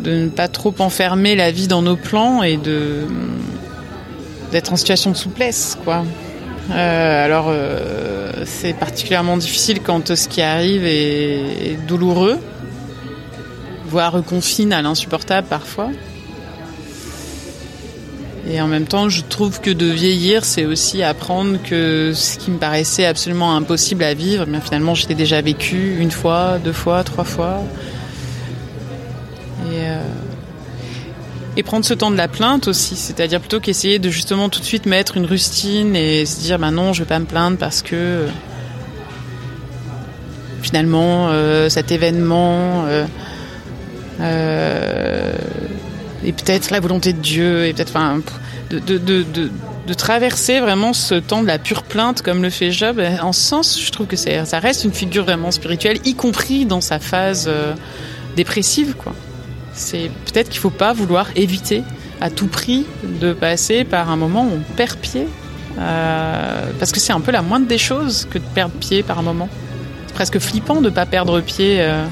ne 0.05 0.29
pas 0.29 0.49
trop 0.49 0.75
enfermer 0.79 1.37
la 1.37 1.51
vie 1.51 1.69
dans 1.69 1.83
nos 1.83 1.97
plans 1.97 2.43
et 2.43 2.59
d'être 4.51 4.73
en 4.73 4.77
situation 4.77 5.11
de 5.11 5.17
souplesse. 5.17 5.77
Euh, 6.71 7.25
alors, 7.25 7.47
euh, 7.49 8.31
c'est 8.47 8.73
particulièrement 8.73 9.37
difficile 9.37 9.81
quand 9.83 10.15
ce 10.15 10.29
qui 10.29 10.41
arrive 10.41 10.87
est 10.87 11.77
douloureux, 11.87 12.39
voire 13.93 14.23
confine 14.25 14.73
à 14.73 14.81
l'insupportable 14.81 15.47
parfois. 15.49 15.91
Et 18.49 18.61
en 18.61 18.67
même 18.67 18.87
temps, 18.87 19.11
je 19.11 19.21
trouve 19.21 19.61
que 19.61 19.71
de 19.71 19.85
vieillir, 19.87 20.47
c'est 20.47 20.65
aussi 20.65 21.03
apprendre 21.03 21.59
que 21.63 22.13
ce 22.15 22.39
qui 22.39 22.51
me 22.51 22.57
paraissait 22.57 23.05
absolument 23.05 23.55
impossible 23.55 24.03
à 24.03 24.15
vivre, 24.15 24.47
bien 24.47 24.61
finalement, 24.61 24.95
j'étais 24.95 25.15
déjà 25.15 25.43
vécu 25.43 25.99
une 26.01 26.11
fois, 26.11 26.59
deux 26.59 26.73
fois, 26.73 27.05
trois 27.05 27.25
fois. 27.25 27.61
Et, 29.71 29.77
euh, 29.83 30.03
et 31.57 31.63
prendre 31.63 31.85
ce 31.85 31.95
temps 31.95 32.11
de 32.11 32.17
la 32.17 32.29
plainte 32.29 32.67
aussi, 32.67 32.97
c'est-à-dire 32.97 33.41
plutôt 33.41 33.61
qu'essayer 33.61 33.99
de 33.99 34.09
justement 34.09 34.49
tout 34.49 34.61
de 34.61 34.65
suite 34.65 34.87
mettre 34.87 35.19
une 35.19 35.27
rustine 35.27 35.95
et 35.95 36.25
se 36.25 36.41
dire, 36.41 36.59
bah 36.59 36.71
non, 36.71 36.95
je 36.95 37.03
vais 37.03 37.09
pas 37.09 37.19
me 37.19 37.27
plaindre 37.27 37.59
parce 37.59 37.83
que 37.83 38.27
finalement, 40.63 41.29
euh, 41.31 41.69
cet 41.69 41.93
événement. 41.93 42.87
Euh, 42.87 43.05
euh, 43.05 43.07
et 44.21 45.33
peut-être 46.33 46.71
la 46.71 46.81
volonté 46.81 47.13
de 47.13 47.21
Dieu 47.21 47.67
et 47.67 47.73
peut-être 47.73 47.91
enfin 47.91 48.21
de, 48.71 49.95
traverser 49.95 50.61
vraiment 50.61 50.93
ce 50.93 51.17
temps 51.17 51.43
de 51.43 51.47
la 51.47 51.59
pure 51.59 51.83
plainte 51.83 52.23
comme 52.23 52.43
le 52.43 52.51
fait 52.51 52.73
Job 52.73 53.01
en 53.21 53.33
ce 53.33 53.41
sens 53.41 53.81
je 53.81 53.91
trouve 53.91 54.07
que 54.07 54.17
ça 54.17 54.59
reste 54.59 54.85
une 54.85 54.93
figure 54.93 55.25
vraiment 55.25 55.51
spirituelle 55.51 55.99
y 56.05 56.15
compris 56.15 56.65
dans 56.65 56.81
sa 56.81 56.99
phase 56.99 57.47
euh, 57.49 57.75
dépressive 58.37 58.95
quoi. 58.97 59.13
C'est 59.75 60.11
peut-être 60.27 60.51
qu'il 60.51 60.61
faut 60.61 60.71
pas 60.71 60.93
vouloir 60.93 61.29
éviter 61.35 61.83
à 62.21 62.31
tout 62.31 62.47
prix 62.47 62.87
de 63.03 63.33
passer 63.33 63.85
par 63.85 64.11
un 64.11 64.17
moment 64.17 64.45
où 64.45 64.53
on 64.53 64.77
perd 64.77 64.99
pied 64.99 65.27
euh, 65.79 66.71
parce 66.79 66.93
que 66.93 67.01
c'est 67.01 67.13
un 67.13 67.21
peu 67.21 67.33
la 67.33 67.43
moindre 67.43 67.67
des 67.67 67.79
choses 67.79 68.27
que 68.31 68.39
de 68.39 68.45
perdre 68.55 68.75
pied 68.75 69.03
par 69.03 69.19
un 69.19 69.23
moment. 69.23 69.49
C'est 70.07 70.15
presque 70.15 70.39
flippant 70.39 70.81
de 70.81 70.91
pas 70.91 71.07
perdre 71.07 71.41
pied 71.41 71.81
euh, 71.81 72.05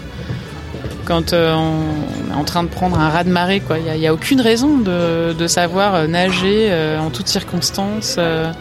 quand 1.11 1.33
euh, 1.33 1.57
on 1.57 2.33
est 2.33 2.37
en 2.37 2.45
train 2.45 2.63
de 2.63 2.69
prendre 2.69 2.97
un 2.97 3.09
raz 3.09 3.25
de 3.25 3.31
marée. 3.31 3.61
Il 3.85 3.99
n'y 3.99 4.07
a, 4.07 4.15
aucune 4.15 4.41
raison 4.41 4.79
de, 4.79 5.47
savoir 5.49 6.07
nager 6.07 6.69
euh, 6.71 7.01
en 7.01 7.11
toutes 7.11 7.27
circonstances, 7.27 8.15
euh, 8.17 8.53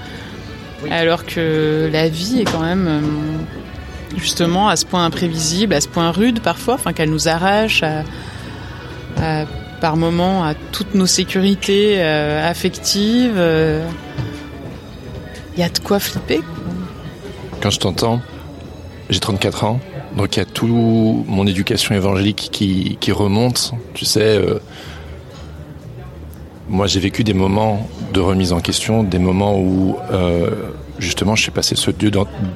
alors 0.90 1.28
que 1.28 1.88
la 1.94 2.10
vie 2.10 2.40
est 2.40 2.52
quand 2.52 2.62
même 2.62 2.88
euh, 2.88 3.02
justement 4.18 4.68
à 4.68 4.76
ce 4.78 4.88
point 4.88 5.06
imprévisible, 5.06 5.76
à 5.76 5.82
ce 5.82 5.88
point 5.88 6.10
rude 6.10 6.40
parfois, 6.40 6.80
qu'elle 6.92 7.12
nous 7.12 7.28
arrache 7.28 7.84
par 9.80 9.96
moments 9.96 10.44
à 10.44 10.56
toutes 10.56 10.96
nos 10.96 11.06
sécurités 11.06 11.98
euh, 11.98 12.50
affectives. 12.50 13.40
Il 15.56 15.60
y 15.60 15.64
a 15.64 15.70
de 15.70 15.78
quoi 15.78 16.00
flipper. 16.00 16.42
Quand 17.62 17.70
je 17.70 17.80
t'entends, 17.80 18.22
j'ai 19.12 19.20
34 19.20 19.66
ans. 19.66 19.80
Donc 20.20 20.36
il 20.36 20.40
y 20.40 20.42
a 20.42 20.46
tout 20.46 21.24
mon 21.30 21.48
éducation 21.48 21.96
évangélique 21.96 22.50
qui, 22.52 23.12
remonte. 23.14 23.72
Tu 23.94 24.04
sais, 24.04 24.38
euh, 24.38 24.60
moi 26.68 26.88
j'ai 26.88 27.00
vécu 27.00 27.24
des 27.24 27.34
moments 27.34 27.88
de 28.14 28.20
remise 28.20 28.52
en 28.52 28.60
question, 28.60 29.04
des 29.04 29.18
moments 29.18 29.58
où 29.58 29.96
euh, 30.12 30.50
justement 31.00 31.38
je 31.38 31.44
suis 31.44 31.52
passé 31.52 31.78
ce 31.78 31.90
dieu, 31.90 32.12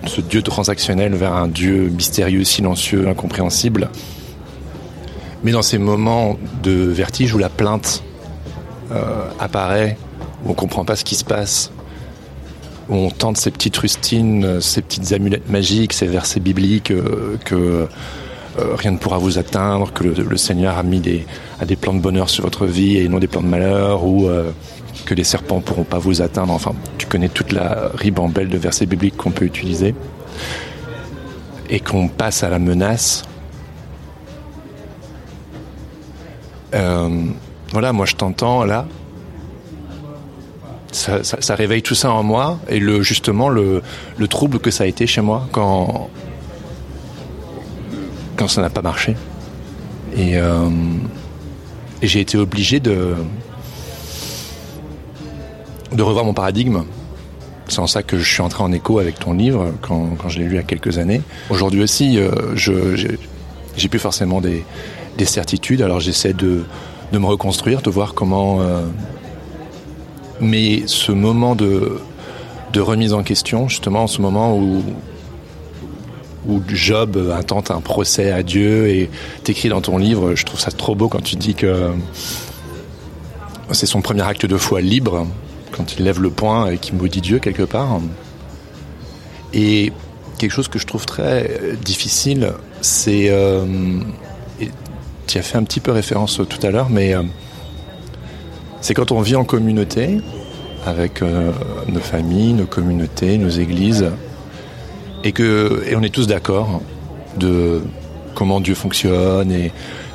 ce 0.07 0.19
dieu 0.19 0.41
transactionnel 0.41 1.15
vers 1.15 1.31
un 1.31 1.47
dieu 1.47 1.87
mystérieux, 1.87 2.43
silencieux, 2.43 3.07
incompréhensible. 3.07 3.89
Mais 5.45 5.53
dans 5.53 5.61
ces 5.61 5.77
moments 5.77 6.37
de 6.63 6.73
vertige 6.73 7.33
où 7.33 7.37
la 7.37 7.47
plainte 7.47 8.03
euh, 8.91 9.29
apparaît, 9.39 9.97
où 10.43 10.51
on 10.51 10.53
comprend 10.53 10.83
pas 10.83 10.97
ce 10.97 11.05
qui 11.05 11.15
se 11.15 11.23
passe, 11.23 11.71
où 12.89 12.95
on 12.95 13.09
tente 13.09 13.37
ces 13.37 13.51
petites 13.51 13.77
rustines, 13.77 14.61
ces 14.61 14.81
petites 14.81 15.11
amulettes 15.13 15.49
magiques, 15.49 15.93
ces 15.93 16.07
versets 16.07 16.39
bibliques 16.39 16.91
euh, 16.91 17.37
que 17.45 17.87
euh, 18.59 18.75
rien 18.75 18.91
ne 18.91 18.97
pourra 18.97 19.17
vous 19.17 19.39
atteindre, 19.39 19.91
que 19.91 20.03
le, 20.03 20.37
Seigneur 20.37 20.77
a 20.77 20.83
mis 20.83 20.99
des, 20.99 21.25
des 21.65 21.75
plans 21.75 21.93
de 21.93 21.99
bonheur 21.99 22.29
sur 22.29 22.43
votre 22.43 22.67
vie 22.67 22.97
et 22.97 23.07
non 23.07 23.17
des 23.17 23.27
plans 23.27 23.41
de 23.41 23.47
malheur, 23.47 24.05
ou 24.05 24.27
euh, 24.27 24.51
que 25.05 25.15
les 25.15 25.23
serpents 25.23 25.59
pourront 25.59 25.83
pas 25.83 25.97
vous 25.97 26.21
atteindre. 26.21 26.53
Enfin, 26.53 26.73
tu 26.99 27.07
connais 27.07 27.29
toute 27.29 27.51
la 27.51 27.89
ribambelle 27.95 28.49
de 28.49 28.57
versets 28.57 28.85
bibliques 28.85 29.17
qu'on 29.17 29.31
peut 29.31 29.45
utiliser. 29.45 29.95
Et 31.69 31.79
qu'on 31.79 32.07
passe 32.07 32.43
à 32.43 32.49
la 32.49 32.59
menace. 32.59 33.23
Euh, 36.75 37.25
voilà, 37.71 37.91
moi 37.91 38.05
je 38.05 38.15
t'entends 38.15 38.65
là. 38.65 38.85
Ça, 40.93 41.55
réveille 41.55 41.81
tout 41.81 41.95
ça 41.95 42.11
en 42.11 42.21
moi 42.21 42.59
et 42.69 42.79
justement 43.01 43.49
le, 43.49 43.81
le 44.17 44.27
trouble 44.27 44.59
que 44.59 44.69
ça 44.69 44.83
a 44.83 44.87
été 44.87 45.07
chez 45.07 45.21
moi 45.21 45.47
quand 45.51 46.07
quand 48.37 48.47
ça 48.47 48.61
n'a 48.61 48.69
pas 48.69 48.83
marché. 48.83 49.15
Et, 50.15 50.37
euh, 50.37 50.69
et 52.03 52.07
j'ai 52.07 52.19
été 52.19 52.37
obligé 52.37 52.79
de 52.79 53.15
de 55.91 56.03
revoir 56.03 56.25
mon 56.25 56.33
paradigme. 56.35 56.83
C'est 57.69 57.79
en 57.79 57.87
ça 57.87 58.03
que 58.03 58.19
je 58.19 58.31
suis 58.31 58.41
entré 58.41 58.61
en 58.63 58.71
écho 58.71 58.99
avec 58.99 59.17
ton 59.17 59.33
livre 59.33 59.73
quand, 59.81 60.09
quand 60.17 60.29
je 60.29 60.37
l'ai 60.39 60.45
lu 60.45 60.51
il 60.51 60.55
y 60.57 60.59
a 60.59 60.63
quelques 60.63 60.99
années. 60.99 61.21
Aujourd'hui 61.49 61.81
aussi, 61.81 62.19
euh, 62.19 62.29
je 62.55 62.95
j'ai 63.77 63.89
plus 63.89 63.99
forcément 63.99 64.41
des, 64.41 64.63
des 65.17 65.25
certitudes. 65.25 65.81
Alors 65.81 65.99
j'essaie 65.99 66.33
de, 66.33 66.65
de 67.11 67.17
me 67.17 67.25
reconstruire, 67.25 67.81
de 67.81 67.89
voir 67.89 68.13
comment. 68.13 68.61
euh, 68.61 68.83
mais 70.43 70.83
ce 70.87 71.11
moment 71.11 71.55
de, 71.55 71.99
remise 72.75 73.13
en 73.13 73.23
question, 73.23 73.67
justement, 73.67 74.07
ce 74.07 74.21
moment 74.21 74.57
où, 74.57 74.83
Job 76.67 77.31
intente 77.33 77.71
un 77.71 77.79
procès 77.79 78.31
à 78.31 78.43
Dieu 78.43 78.89
et 78.89 79.09
t'écris 79.43 79.69
dans 79.69 79.81
ton 79.81 79.97
livre, 79.97 80.35
je 80.35 80.43
trouve 80.43 80.59
ça 80.59 80.71
trop 80.71 80.93
beau 80.93 81.07
quand 81.07 81.23
tu 81.23 81.37
dis 81.37 81.55
que 81.55 81.91
c'est 83.71 83.85
son 83.85 84.01
premier 84.01 84.23
acte 84.23 84.45
de 84.45 84.57
foi 84.57 84.81
libre, 84.81 85.25
quand 85.71 85.95
il 85.97 86.03
lève 86.03 86.21
le 86.21 86.29
poing 86.29 86.69
et 86.69 86.77
qu'il 86.77 86.95
maudit 86.95 87.21
Dieu 87.21 87.39
quelque 87.39 87.63
part. 87.63 87.99
Et 89.53 89.93
quelque 90.37 90.51
chose 90.51 90.67
que 90.67 90.79
je 90.79 90.85
trouve 90.85 91.05
très 91.05 91.77
difficile, 91.83 92.53
c'est... 92.81 93.29
Euh, 93.29 93.65
tu 95.27 95.37
as 95.37 95.41
fait 95.41 95.57
un 95.57 95.63
petit 95.63 95.79
peu 95.79 95.91
référence 95.91 96.41
tout 96.49 96.67
à 96.67 96.69
l'heure, 96.69 96.89
mais 96.89 97.13
euh, 97.15 97.23
c'est 98.83 98.93
quand 98.93 99.11
on 99.13 99.21
vit 99.21 99.35
en 99.37 99.45
communauté, 99.45 100.19
avec 100.85 101.21
euh, 101.21 101.51
nos 101.87 102.01
familles, 102.01 102.51
nos 102.53 102.65
communautés, 102.65 103.37
nos 103.37 103.49
églises, 103.49 104.05
et 105.23 105.31
que 105.31 105.83
et 105.87 105.95
on 105.95 106.01
est 106.03 106.13
tous 106.13 106.27
d'accord 106.27 106.81
de 107.37 107.81
comment 108.35 108.59
Dieu 108.59 108.75
fonctionne 108.75 109.51
et 109.53 109.71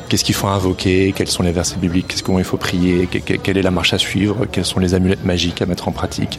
qu'est-ce 0.08 0.24
qu'il 0.24 0.34
faut 0.34 0.48
invoquer, 0.48 1.12
quels 1.16 1.28
sont 1.28 1.42
les 1.42 1.52
versets 1.52 1.76
bibliques, 1.78 2.08
qu'est-ce 2.08 2.22
qu'il 2.22 2.44
faut 2.44 2.58
prier, 2.58 3.06
que- 3.06 3.18
que- 3.18 3.34
quelle 3.42 3.56
est 3.56 3.62
la 3.62 3.70
marche 3.70 3.94
à 3.94 3.98
suivre, 3.98 4.44
quelles 4.52 4.66
sont 4.66 4.80
les 4.80 4.92
amulettes 4.92 5.24
magiques 5.24 5.62
à 5.62 5.66
mettre 5.66 5.88
en 5.88 5.92
pratique. 5.92 6.38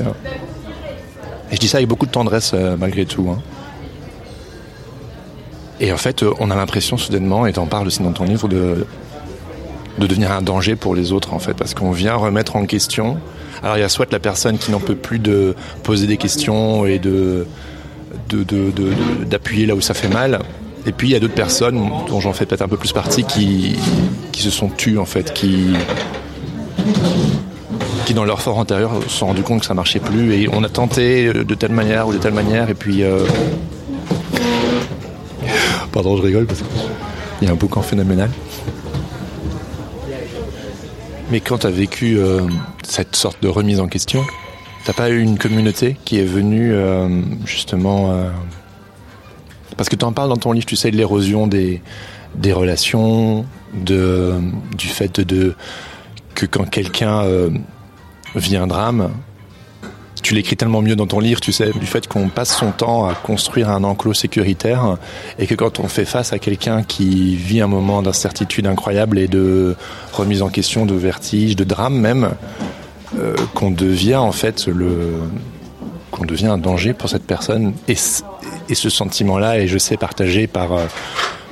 Et 1.51 1.55
je 1.55 1.59
dis 1.59 1.67
ça 1.67 1.77
avec 1.79 1.87
beaucoup 1.89 2.05
de 2.05 2.11
tendresse 2.11 2.51
euh, 2.53 2.77
malgré 2.77 3.05
tout. 3.05 3.27
hein. 3.31 3.39
Et 5.79 5.91
en 5.93 5.97
fait, 5.97 6.23
on 6.39 6.51
a 6.51 6.55
l'impression 6.55 6.97
soudainement, 6.97 7.47
et 7.47 7.53
t'en 7.53 7.65
parles 7.65 7.87
aussi 7.87 8.03
dans 8.03 8.11
ton 8.11 8.25
livre, 8.25 8.47
de, 8.47 8.85
de 9.99 10.07
devenir 10.07 10.31
un 10.31 10.41
danger 10.41 10.75
pour 10.75 10.95
les 10.95 11.11
autres, 11.11 11.33
en 11.33 11.39
fait, 11.39 11.53
parce 11.53 11.73
qu'on 11.73 11.91
vient 11.91 12.15
remettre 12.15 12.55
en 12.55 12.65
question. 12.65 13.17
Alors, 13.61 13.77
il 13.77 13.81
y 13.81 13.83
a 13.83 13.89
soit 13.89 14.11
la 14.11 14.19
personne 14.19 14.57
qui 14.57 14.71
n'en 14.71 14.79
peut 14.79 14.95
plus 14.95 15.19
de 15.19 15.55
poser 15.83 16.07
des 16.07 16.17
questions 16.17 16.85
et 16.85 16.99
de 16.99 17.45
d'appuyer 19.29 19.65
là 19.65 19.75
où 19.75 19.81
ça 19.81 19.93
fait 19.93 20.07
mal. 20.07 20.39
Et 20.85 20.91
puis, 20.91 21.09
il 21.09 21.11
y 21.11 21.15
a 21.15 21.19
d'autres 21.19 21.33
personnes, 21.33 21.89
dont 22.07 22.19
j'en 22.19 22.33
fais 22.33 22.45
peut-être 22.45 22.61
un 22.61 22.67
peu 22.67 22.77
plus 22.77 22.93
partie, 22.93 23.23
qui, 23.23 23.75
qui 24.31 24.41
se 24.41 24.49
sont 24.49 24.69
tues, 24.69 24.97
en 24.97 25.05
fait, 25.05 25.33
qui, 25.33 25.73
qui 28.05 28.13
dans 28.13 28.25
leur 28.25 28.41
fort 28.41 28.59
intérieur 28.59 28.91
se 29.07 29.09
sont 29.09 29.27
rendus 29.27 29.41
compte 29.41 29.61
que 29.61 29.65
ça 29.65 29.73
marchait 29.73 29.99
plus. 29.99 30.33
Et 30.33 30.49
on 30.51 30.63
a 30.63 30.69
tenté 30.69 31.33
de 31.33 31.55
telle 31.55 31.71
manière 31.71 32.07
ou 32.07 32.13
de 32.13 32.17
telle 32.17 32.33
manière, 32.33 32.69
et 32.69 32.75
puis... 32.75 33.03
euh, 33.03 33.25
Pardon, 35.91 36.15
je 36.17 36.21
rigole 36.21 36.45
parce 36.45 36.59
qu'il 36.59 37.47
y 37.47 37.49
a 37.49 37.53
un 37.53 37.55
boucan 37.55 37.81
phénoménal. 37.81 38.29
Mais 41.31 41.41
quand 41.41 41.59
tu 41.59 41.67
as 41.67 41.71
vécu 41.71 42.17
euh, 42.17 42.41
cette 42.83 43.15
sorte 43.15 43.41
de 43.43 43.47
remise 43.47 43.79
en 43.79 43.87
question, 43.87 44.25
t'as 44.85 44.93
pas 44.93 45.09
eu 45.09 45.19
une 45.19 45.37
communauté 45.37 45.95
qui 46.03 46.19
est 46.19 46.25
venue 46.25 46.73
euh, 46.73 47.07
justement... 47.45 48.11
euh, 48.11 48.31
parce 49.77 49.89
que 49.89 49.95
tu 49.95 50.05
en 50.05 50.11
parles 50.11 50.29
dans 50.29 50.37
ton 50.37 50.51
livre, 50.51 50.65
tu 50.65 50.75
sais, 50.75 50.89
de 50.89 50.97
l'érosion 50.97 51.45
des, 51.45 51.81
relations, 52.51 53.45
de, 53.73 54.33
du 54.75 54.87
fait 54.87 55.21
de, 55.21 55.55
que 56.33 56.45
quand 56.45 56.65
quelqu'un 56.69 57.23
vit 58.35 58.57
un 58.57 58.67
drame, 58.67 59.11
tu 60.21 60.33
l'écris 60.33 60.55
tellement 60.55 60.81
mieux 60.81 60.95
dans 60.95 61.07
ton 61.07 61.19
livre, 61.19 61.39
tu 61.39 61.51
sais, 61.51 61.71
du 61.71 61.85
fait 61.85 62.07
qu'on 62.07 62.29
passe 62.29 62.55
son 62.55 62.71
temps 62.71 63.07
à 63.07 63.13
construire 63.13 63.69
un 63.69 63.83
enclos 63.83 64.13
sécuritaire 64.13 64.97
et 65.37 65.47
que 65.47 65.55
quand 65.55 65.79
on 65.79 65.87
fait 65.87 66.05
face 66.05 66.33
à 66.33 66.39
quelqu'un 66.39 66.83
qui 66.83 67.35
vit 67.35 67.61
un 67.61 67.67
moment 67.67 68.01
d'incertitude 68.01 68.67
incroyable 68.67 69.19
et 69.19 69.27
de 69.27 69.75
remise 70.13 70.41
en 70.41 70.49
question, 70.49 70.85
de 70.85 70.95
vertige, 70.95 71.55
de 71.55 71.63
drame 71.63 71.97
même, 71.97 72.31
euh, 73.17 73.35
qu'on 73.55 73.71
devient 73.71 74.17
en 74.17 74.31
fait 74.31 74.67
le 74.67 75.13
qu'on 76.11 76.25
devient 76.25 76.47
un 76.47 76.59
danger 76.59 76.93
pour 76.93 77.09
cette 77.09 77.23
personne 77.25 77.73
et, 77.87 77.95
et 78.69 78.75
ce 78.75 78.89
sentiment-là 78.89 79.59
est 79.59 79.67
je 79.67 79.79
sais 79.79 79.97
partagé 79.97 80.45
par 80.45 80.73
euh, 80.73 80.85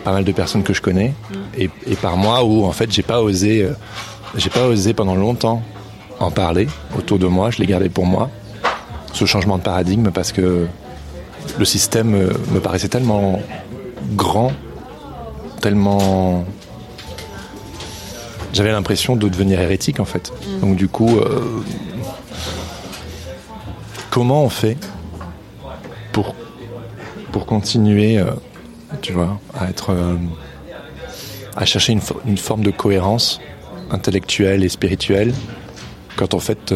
pas 0.03 0.11
mal 0.11 0.23
de 0.23 0.31
personnes 0.31 0.61
que 0.61 0.73
je 0.73 0.81
connais 0.83 1.15
et, 1.57 1.71
et 1.87 1.95
par 1.95 2.15
moi 2.15 2.43
où 2.43 2.63
en 2.63 2.71
fait 2.73 2.91
j'ai 2.91 3.01
pas 3.01 3.21
osé 3.23 3.63
euh, 3.63 3.71
j'ai 4.35 4.51
pas 4.51 4.67
osé 4.67 4.93
pendant 4.93 5.15
longtemps 5.15 5.63
en 6.19 6.29
parler 6.29 6.67
autour 6.95 7.17
de 7.17 7.25
moi 7.25 7.49
je 7.49 7.57
l'ai 7.57 7.65
gardé 7.65 7.89
pour 7.89 8.05
moi 8.05 8.29
ce 9.17 9.25
changement 9.25 9.57
de 9.57 9.63
paradigme 9.63 10.11
parce 10.11 10.31
que 10.31 10.67
le 11.57 11.65
système 11.65 12.13
euh, 12.13 12.29
me 12.53 12.59
paraissait 12.59 12.87
tellement 12.87 13.41
grand 14.15 14.51
tellement 15.59 16.45
j'avais 18.53 18.71
l'impression 18.71 19.15
de 19.15 19.27
devenir 19.27 19.59
hérétique 19.59 19.99
en 19.99 20.05
fait. 20.05 20.31
Donc 20.61 20.75
du 20.75 20.87
coup 20.87 21.17
euh, 21.17 21.63
comment 24.09 24.43
on 24.43 24.49
fait 24.49 24.77
pour 26.11 26.35
pour 27.31 27.45
continuer 27.45 28.17
euh, 28.17 28.31
tu 29.01 29.13
vois 29.13 29.39
à 29.57 29.69
être 29.69 29.91
euh, 29.91 30.15
à 31.55 31.65
chercher 31.65 31.93
une, 31.93 32.01
une 32.25 32.37
forme 32.37 32.63
de 32.63 32.71
cohérence 32.71 33.41
intellectuelle 33.91 34.63
et 34.63 34.69
spirituelle 34.69 35.33
quand 36.17 36.33
en 36.33 36.39
fait 36.39 36.73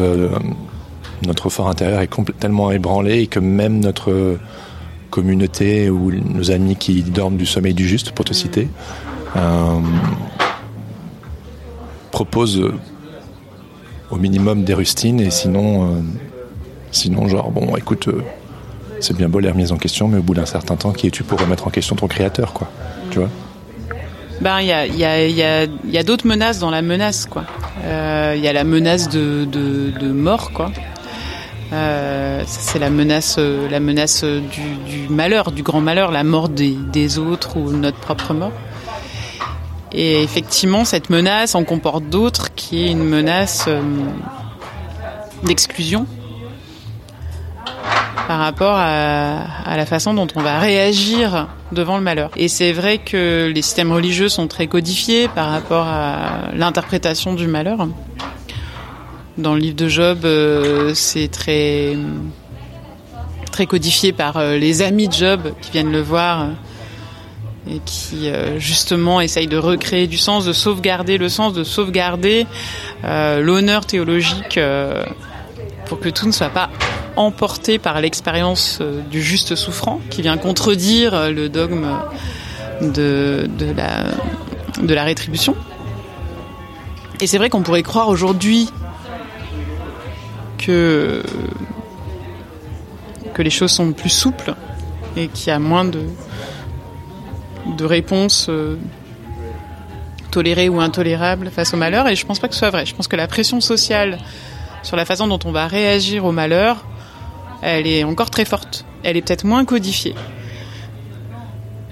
notre 1.26 1.50
fort 1.50 1.68
intérieur 1.68 2.00
est 2.00 2.08
complètement 2.08 2.70
ébranlé 2.70 3.20
et 3.20 3.26
que 3.26 3.38
même 3.38 3.80
notre 3.80 4.38
communauté 5.10 5.90
ou 5.90 6.10
nos 6.10 6.50
amis 6.50 6.76
qui 6.76 7.02
dorment 7.02 7.36
du 7.36 7.46
sommeil 7.46 7.74
du 7.74 7.86
juste, 7.86 8.12
pour 8.12 8.24
te 8.24 8.32
citer, 8.32 8.68
euh, 9.36 9.78
proposent 12.10 12.72
au 14.10 14.16
minimum 14.16 14.64
des 14.64 14.74
rustines 14.74 15.20
et 15.20 15.30
sinon, 15.30 15.84
euh, 15.84 16.00
sinon 16.90 17.28
genre 17.28 17.50
bon, 17.50 17.76
écoute, 17.76 18.08
euh, 18.08 18.22
c'est 19.00 19.16
bien 19.16 19.28
beau 19.28 19.40
les 19.40 19.50
remises 19.50 19.72
en 19.72 19.78
question, 19.78 20.08
mais 20.08 20.18
au 20.18 20.22
bout 20.22 20.34
d'un 20.34 20.46
certain 20.46 20.76
temps, 20.76 20.92
qui 20.92 21.06
es-tu 21.06 21.24
pour 21.24 21.40
remettre 21.40 21.66
en 21.66 21.70
question 21.70 21.96
ton 21.96 22.08
créateur, 22.08 22.52
quoi, 22.52 22.70
tu 23.10 23.18
vois? 23.18 23.28
Ben, 24.40 24.60
il 24.60 24.66
y 24.66 24.72
a, 24.72 24.86
y 24.86 25.04
a, 25.04 25.66
y 25.66 25.98
a, 25.98 26.02
d'autres 26.02 26.26
menaces 26.26 26.58
dans 26.58 26.70
la 26.70 26.82
menace. 26.82 27.28
Euh, 27.84 28.34
Il 28.36 28.42
y 28.42 28.48
a 28.48 28.52
la 28.52 28.64
menace 28.64 29.08
de, 29.08 29.44
de, 29.44 29.92
de 30.00 30.10
mort, 30.10 30.50
quoi. 30.52 30.72
Euh, 31.72 32.42
c'est 32.46 32.78
la 32.78 32.90
menace, 32.90 33.36
euh, 33.38 33.68
la 33.70 33.80
menace 33.80 34.24
euh, 34.24 34.40
du, 34.40 35.08
malheur, 35.08 35.52
du 35.52 35.62
grand 35.62 35.80
malheur, 35.80 36.10
la 36.10 36.22
mort 36.22 36.50
des, 36.50 37.18
autres 37.18 37.56
ou 37.56 37.70
notre 37.70 37.96
propre 37.96 38.34
mort. 38.34 38.52
Et 39.92 40.22
effectivement, 40.22 40.84
cette 40.84 41.08
menace 41.08 41.54
en 41.54 41.64
comporte 41.64 42.04
d'autres, 42.04 42.54
qui 42.54 42.84
est 42.84 42.90
une 42.90 43.04
menace 43.04 43.68
d'exclusion 45.42 46.06
par 48.26 48.38
rapport 48.38 48.76
à 48.76 49.76
la 49.76 49.84
façon 49.84 50.14
dont 50.14 50.28
on 50.34 50.40
va 50.40 50.58
réagir 50.58 51.48
devant 51.72 51.98
le 51.98 52.02
malheur. 52.02 52.30
Et 52.36 52.48
c'est 52.48 52.72
vrai 52.72 52.98
que 52.98 53.52
les 53.54 53.60
systèmes 53.60 53.92
religieux 53.92 54.30
sont 54.30 54.48
très 54.48 54.66
codifiés 54.66 55.28
par 55.28 55.50
rapport 55.50 55.86
à 55.86 56.50
l'interprétation 56.54 57.34
du 57.34 57.46
malheur. 57.46 57.86
Dans 59.38 59.54
le 59.54 59.60
livre 59.60 59.76
de 59.76 59.88
Job, 59.88 60.24
euh, 60.24 60.92
c'est 60.94 61.28
très 61.28 61.96
très 63.50 63.64
codifié 63.64 64.12
par 64.12 64.36
euh, 64.36 64.56
les 64.58 64.82
amis 64.82 65.08
de 65.08 65.12
Job 65.14 65.52
qui 65.62 65.70
viennent 65.70 65.92
le 65.92 66.02
voir 66.02 66.42
euh, 66.42 66.46
et 67.70 67.80
qui 67.86 68.28
justement 68.58 69.20
essayent 69.20 69.46
de 69.46 69.56
recréer 69.56 70.08
du 70.08 70.18
sens, 70.18 70.44
de 70.44 70.52
sauvegarder 70.52 71.16
le 71.16 71.28
sens, 71.28 71.52
de 71.52 71.62
sauvegarder 71.62 72.44
l'honneur 73.04 73.86
théologique 73.86 74.58
pour 75.86 76.00
que 76.00 76.08
tout 76.08 76.26
ne 76.26 76.32
soit 76.32 76.48
pas 76.48 76.70
emporté 77.14 77.78
par 77.78 78.00
l'expérience 78.00 78.82
du 79.12 79.22
juste 79.22 79.54
souffrant 79.54 80.00
qui 80.10 80.22
vient 80.22 80.38
contredire 80.38 81.30
le 81.30 81.48
dogme 81.48 81.86
de, 82.80 83.48
de, 83.56 83.72
la, 83.76 84.06
de 84.82 84.92
la 84.92 85.04
rétribution. 85.04 85.54
Et 87.20 87.28
c'est 87.28 87.38
vrai 87.38 87.48
qu'on 87.48 87.62
pourrait 87.62 87.84
croire 87.84 88.08
aujourd'hui 88.08 88.68
que, 90.66 91.22
les 93.38 93.50
choses 93.50 93.72
sont 93.72 93.92
plus 93.92 94.10
souples 94.10 94.54
et 95.16 95.28
qu'il 95.28 95.48
y 95.48 95.50
a 95.50 95.58
moins 95.58 95.84
de, 95.84 96.02
de 97.76 97.84
réponses 97.84 98.46
euh, 98.48 98.76
tolérées 100.30 100.68
ou 100.68 100.80
intolérables 100.80 101.50
face 101.50 101.74
au 101.74 101.76
malheur. 101.76 102.08
Et 102.08 102.16
je 102.16 102.24
pense 102.24 102.38
pas 102.38 102.48
que 102.48 102.54
ce 102.54 102.60
soit 102.60 102.70
vrai. 102.70 102.86
Je 102.86 102.94
pense 102.94 103.08
que 103.08 103.16
la 103.16 103.26
pression 103.26 103.60
sociale 103.60 104.18
sur 104.82 104.96
la 104.96 105.04
façon 105.04 105.26
dont 105.26 105.38
on 105.44 105.52
va 105.52 105.66
réagir 105.66 106.24
au 106.24 106.32
malheur, 106.32 106.84
elle 107.62 107.86
est 107.86 108.04
encore 108.04 108.30
très 108.30 108.44
forte. 108.44 108.84
Elle 109.02 109.16
est 109.16 109.22
peut-être 109.22 109.44
moins 109.44 109.64
codifiée. 109.64 110.14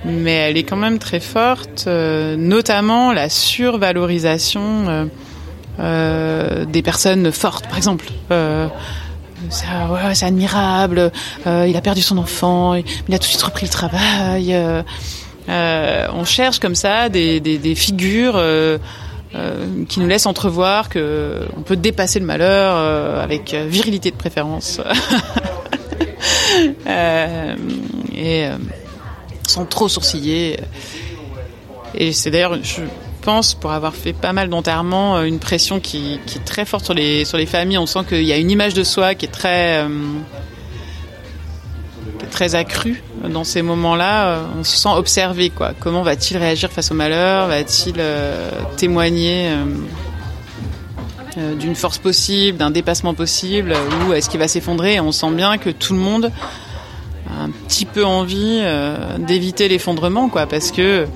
Mais 0.04 0.32
elle 0.32 0.56
est 0.56 0.62
quand 0.62 0.76
même 0.76 0.98
très 0.98 1.20
forte, 1.20 1.84
euh, 1.86 2.36
notamment 2.36 3.12
la 3.12 3.28
survalorisation 3.28 4.88
euh, 4.88 5.04
des 5.78 6.82
personnes 6.82 7.32
fortes, 7.32 7.66
par 7.66 7.76
exemple. 7.76 8.06
Euh, 8.30 8.68
c'est 9.48 10.26
admirable, 10.26 11.10
euh, 11.46 11.66
il 11.66 11.76
a 11.76 11.80
perdu 11.80 12.02
son 12.02 12.18
enfant, 12.18 12.74
il 12.74 12.84
a 13.14 13.18
tout 13.18 13.24
de 13.24 13.24
suite 13.24 13.42
repris 13.42 13.66
le 13.66 13.72
travail. 13.72 14.54
on 15.48 16.24
cherche 16.24 16.58
comme 16.58 16.74
ça 16.74 17.08
des, 17.08 17.74
figures 17.74 18.40
qui 19.88 20.00
nous 20.00 20.06
laissent 20.06 20.26
entrevoir 20.26 20.88
que 20.88 21.46
on 21.56 21.62
peut 21.62 21.76
dépasser 21.76 22.18
le 22.18 22.26
malheur 22.26 22.76
avec 23.18 23.54
virilité 23.54 24.10
de 24.10 24.16
préférence. 24.16 24.80
et 26.86 28.48
sans 29.46 29.64
trop 29.64 29.88
sourciller. 29.88 30.58
Et 31.94 32.12
c'est 32.12 32.30
d'ailleurs, 32.30 32.56
pense, 33.20 33.54
pour 33.54 33.72
avoir 33.72 33.94
fait 33.94 34.12
pas 34.12 34.32
mal 34.32 34.48
d'enterrements, 34.48 35.16
euh, 35.16 35.24
une 35.24 35.38
pression 35.38 35.80
qui, 35.80 36.14
est 36.14 36.44
très 36.44 36.64
forte 36.64 36.84
sur 36.84 36.94
les, 36.94 37.24
sur 37.24 37.38
les 37.38 37.46
familles. 37.46 37.78
On 37.78 37.86
sent 37.86 38.00
qu'il 38.08 38.24
y 38.24 38.32
a 38.32 38.36
une 38.36 38.50
image 38.50 38.74
de 38.74 38.82
soi 38.82 39.14
qui 39.14 39.26
est 39.26 39.30
très, 39.30 39.84
euh, 39.84 39.88
très 42.30 42.54
accrue 42.54 43.02
dans 43.28 43.44
ces 43.44 43.62
moments-là. 43.62 44.26
Euh, 44.26 44.42
on 44.58 44.64
se 44.64 44.76
sent 44.76 44.88
observé. 44.94 45.50
Quoi. 45.50 45.72
Comment 45.78 46.02
va-t-il 46.02 46.36
réagir 46.38 46.70
face 46.70 46.90
au 46.90 46.94
malheur? 46.94 47.48
Va-t-il 47.48 48.02
témoigner 48.76 49.50
d'une 51.58 51.76
force 51.76 51.98
possible, 51.98 52.58
d'un 52.58 52.70
dépassement 52.70 53.14
possible 53.14 53.74
Ou 54.08 54.12
est-ce 54.12 54.28
qu'il 54.28 54.40
va 54.40 54.48
s'effondrer? 54.48 55.00
On 55.00 55.12
sent 55.12 55.30
bien 55.30 55.58
que 55.58 55.70
tout 55.70 55.92
le 55.92 56.00
monde 56.00 56.32
a 57.30 57.44
un 57.44 57.50
petit 57.50 57.84
peu 57.84 58.04
envie 58.04 58.60
d'éviter 59.18 59.68
l'effondrement, 59.68 60.28
quoi, 60.28 60.46
parce 60.46 60.72
que 60.72 61.06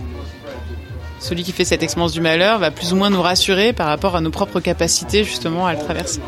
celui 1.24 1.42
qui 1.42 1.52
fait 1.52 1.64
cette 1.64 1.82
expérience 1.82 2.12
du 2.12 2.20
malheur 2.20 2.58
va 2.58 2.70
plus 2.70 2.92
ou 2.92 2.96
moins 2.96 3.08
nous 3.08 3.22
rassurer 3.22 3.72
par 3.72 3.86
rapport 3.86 4.14
à 4.14 4.20
nos 4.20 4.30
propres 4.30 4.60
capacités 4.60 5.24
justement 5.24 5.66
à 5.66 5.72
le 5.72 5.78
traverser. 5.78 6.20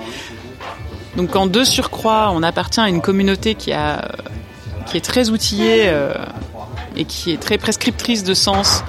Donc 1.16 1.30
quand 1.30 1.47
de 1.47 1.64
surcroît 1.64 2.30
on 2.34 2.42
appartient 2.42 2.80
à 2.80 2.88
une 2.88 3.03
communauté 3.03 3.55
qui 3.55 3.72
est 3.72 5.01
très 5.03 5.28
outillée 5.28 5.82
euh, 5.84 6.14
et 6.97 7.05
qui 7.05 7.30
est 7.30 7.36
très 7.36 7.59
prescriptrice 7.59 8.24
de 8.24 8.32
sens 8.32 8.84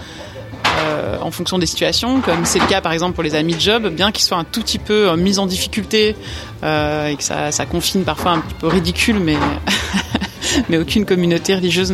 euh, 0.79 1.17
en 1.21 1.31
fonction 1.31 1.59
des 1.59 1.65
situations, 1.65 2.21
comme 2.21 2.45
c'est 2.45 2.59
le 2.59 2.67
cas 2.67 2.79
par 2.79 2.93
exemple 2.93 3.13
pour 3.13 3.23
les 3.23 3.35
amis 3.35 3.55
de 3.55 3.59
Job, 3.59 3.89
bien 3.89 4.13
qu'ils 4.13 4.23
soient 4.23 4.37
un 4.37 4.45
tout 4.45 4.61
petit 4.61 4.79
peu 4.79 5.09
euh, 5.09 5.17
mis 5.17 5.39
en 5.39 5.45
difficulté 5.45 6.15
et 6.63 7.15
que 7.17 7.23
ça, 7.23 7.65
confine 7.69 8.05
parfois 8.05 8.31
un 8.31 8.39
petit 8.39 8.55
peu 8.55 8.67
ridicule, 8.67 9.19
mais 10.69 10.77
aucune 10.77 11.05
communauté 11.05 11.53
religieuse 11.53 11.93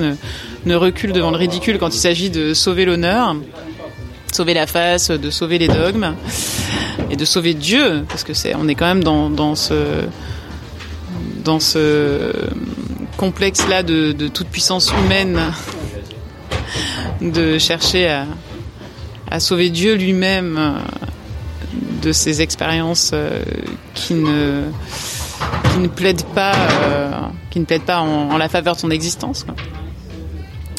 ne 0.65 0.75
recule 0.75 1.13
devant 1.13 1.31
le 1.31 1.37
ridicule 1.37 1.79
quand 1.79 1.95
il 1.95 1.99
s'agit 1.99 2.29
de 2.29 2.53
sauver 2.53 2.85
l'honneur 2.85 3.35
de 4.33 4.37
sauver 4.37 4.55
la 4.55 4.65
face, 4.65 5.11
de 5.11 5.29
sauver 5.29 5.59
les 5.59 5.67
dogmes 5.67 6.15
et 7.11 7.15
de 7.15 7.23
sauver 7.23 7.53
Dieu, 7.53 8.03
parce 8.09 8.23
que 8.23 8.33
c'est, 8.33 8.55
on 8.55 8.67
est 8.67 8.73
quand 8.73 8.87
même 8.87 9.03
dans, 9.03 9.29
dans 9.29 9.53
ce 9.53 9.75
dans 11.43 11.59
ce 11.59 12.31
complexe-là 13.17 13.83
de, 13.83 14.27
toute 14.29 14.47
puissance 14.47 14.91
humaine, 14.91 15.39
de 17.21 17.59
chercher 17.59 18.23
à, 19.29 19.39
sauver 19.39 19.69
Dieu 19.69 19.93
lui-même 19.93 20.79
de 22.01 22.11
ces 22.11 22.41
expériences 22.41 23.13
qui 23.93 24.15
ne 24.15 24.63
qui 25.71 25.79
ne 25.79 25.87
plaident 25.87 26.25
pas 26.33 26.53
euh, 26.55 27.11
qui 27.51 27.59
ne 27.59 27.65
plaident 27.65 27.85
pas 27.85 27.99
en, 27.99 28.35
la 28.37 28.49
faveur 28.49 28.73
de 28.75 28.79
son 28.79 28.89
existence. 28.89 29.45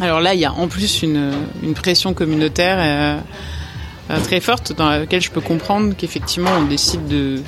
Alors 0.01 0.21
là, 0.21 0.35
il 0.35 0.41
y 0.41 0.45
a 0.45 0.53
en 0.53 0.69
plus 0.69 1.03
une, 1.03 1.33
une 1.63 1.75
pression 1.75 2.15
communautaire 2.15 2.77
euh, 2.79 3.21
euh, 4.11 4.21
très 4.23 4.41
forte 4.41 4.73
dans 4.73 4.89
laquelle 4.89 5.23
je 5.23 5.31
peux 5.31 5.41
comprendre 5.41 5.95
qu'effectivement 5.97 6.51
on 6.59 6.65
décide 6.65 7.07
de 7.07 7.41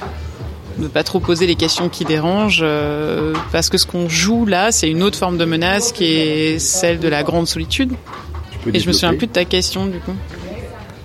ne 0.78 0.88
pas 0.88 1.02
trop 1.02 1.20
poser 1.20 1.46
les 1.46 1.56
questions 1.56 1.88
qui 1.88 2.04
dérangent 2.04 2.60
euh, 2.62 3.34
parce 3.50 3.68
que 3.68 3.78
ce 3.78 3.86
qu'on 3.86 4.08
joue 4.08 4.46
là, 4.46 4.72
c'est 4.72 4.88
une 4.88 5.02
autre 5.02 5.18
forme 5.18 5.38
de 5.38 5.44
menace 5.44 5.92
qui 5.92 6.04
est 6.04 6.58
celle 6.58 6.98
de 6.98 7.08
la 7.08 7.22
grande 7.22 7.48
solitude. 7.48 7.92
Et 8.72 8.80
je 8.80 8.88
me 8.88 8.92
souviens 8.92 9.14
plus 9.14 9.26
de 9.26 9.32
ta 9.32 9.44
question 9.44 9.86
du 9.86 9.98
coup. 9.98 10.14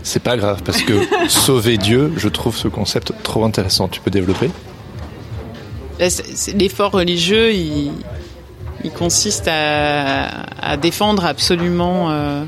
C'est 0.04 0.24
pas 0.24 0.38
grave 0.38 0.62
parce 0.64 0.82
que 0.82 0.94
sauver 1.28 1.78
Dieu, 1.78 2.12
je 2.18 2.28
trouve 2.28 2.56
ce 2.56 2.68
concept 2.68 3.14
trop 3.24 3.44
intéressant. 3.44 3.88
Tu 3.88 4.00
peux 4.00 4.12
développer? 4.12 4.50
L'effort 6.56 6.92
religieux, 6.92 7.54
il, 7.54 7.92
il 8.84 8.92
consiste 8.92 9.48
à, 9.48 10.78
défendre 10.78 11.26
absolument 11.26 12.10
euh, 12.10 12.44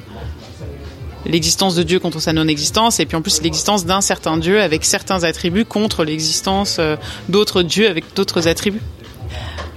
l'existence 1.26 1.76
de 1.76 1.84
Dieu 1.84 2.00
contre 2.00 2.20
sa 2.20 2.34
non-existence, 2.34 3.00
et 3.00 3.06
puis 3.06 3.18
en 3.18 3.22
plus 3.22 3.42
l'existence 3.42 3.86
d'un 3.86 4.02
certain 4.02 4.38
Dieu 4.38 4.62
avec 4.62 4.86
certains 4.86 5.24
attributs 5.24 5.66
contre 5.66 6.04
l'existence 6.04 6.78
euh, 6.80 6.96
d'autres 7.30 7.64
dieux 7.64 7.90
avec 7.90 8.06
d'autres 8.16 8.48
attributs. 8.48 8.82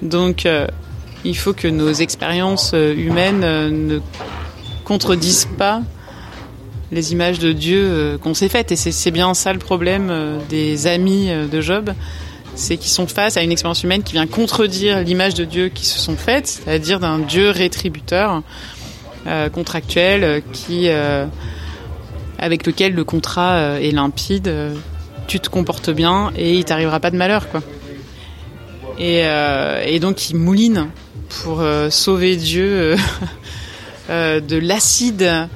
Donc 0.03 0.47
euh, 0.47 0.67
il 1.25 1.37
faut 1.37 1.53
que 1.53 1.69
nos 1.69 1.93
expériences 1.93 2.73
humaines 2.73 3.41
ne 3.41 3.99
contredisent 4.85 5.49
pas 5.59 5.83
les 6.93 7.13
images 7.13 7.41
de 7.41 7.51
Dieu 7.51 8.17
qu'on 8.23 8.35
s'est 8.35 8.49
faites, 8.49 8.71
et 8.71 8.77
c'est 8.77 9.11
bien 9.11 9.35
ça 9.35 9.53
le 9.53 9.59
problème 9.59 10.39
des 10.49 10.87
amis 10.87 11.29
de 11.51 11.61
Job 11.61 11.91
c'est 12.57 12.79
qu'ils 12.79 12.91
sont 12.91 13.07
face 13.07 13.37
à 13.37 13.43
une 13.43 13.53
expérience 13.53 13.85
humaine 13.85 14.03
qui 14.03 14.15
vient 14.15 14.27
contredire 14.27 15.03
l'image 15.03 15.35
de 15.35 15.45
Dieu 15.45 15.69
qui 15.69 15.85
se 15.85 15.99
sont 15.99 16.17
faites, 16.17 16.47
c'est-à-dire 16.49 16.99
d'un 16.99 17.19
Dieu 17.19 17.51
rétributeur, 17.51 18.43
euh, 19.27 19.51
contractuel, 19.51 20.25
euh, 20.25 20.41
qui, 20.53 20.89
euh, 20.89 21.27
avec 22.39 22.67
lequel 22.67 22.95
le 22.95 23.05
contrat 23.05 23.81
est 23.81 23.91
limpide, 23.91 24.53
tu 25.27 25.39
te 25.39 25.49
comportes 25.49 25.91
bien 25.91 26.33
et 26.37 26.55
il 26.55 26.65
t'arrivera 26.65 26.99
pas 26.99 27.11
de 27.11 27.17
malheur, 27.17 27.49
quoi. 27.51 27.63
Et, 28.99 29.99
donc 30.01 30.31
il 30.31 30.37
mouline 30.37 30.89
pour 31.29 31.63
sauver 31.91 32.37
Dieu 32.37 32.97
de 34.09 34.57
l'acide 34.59 35.49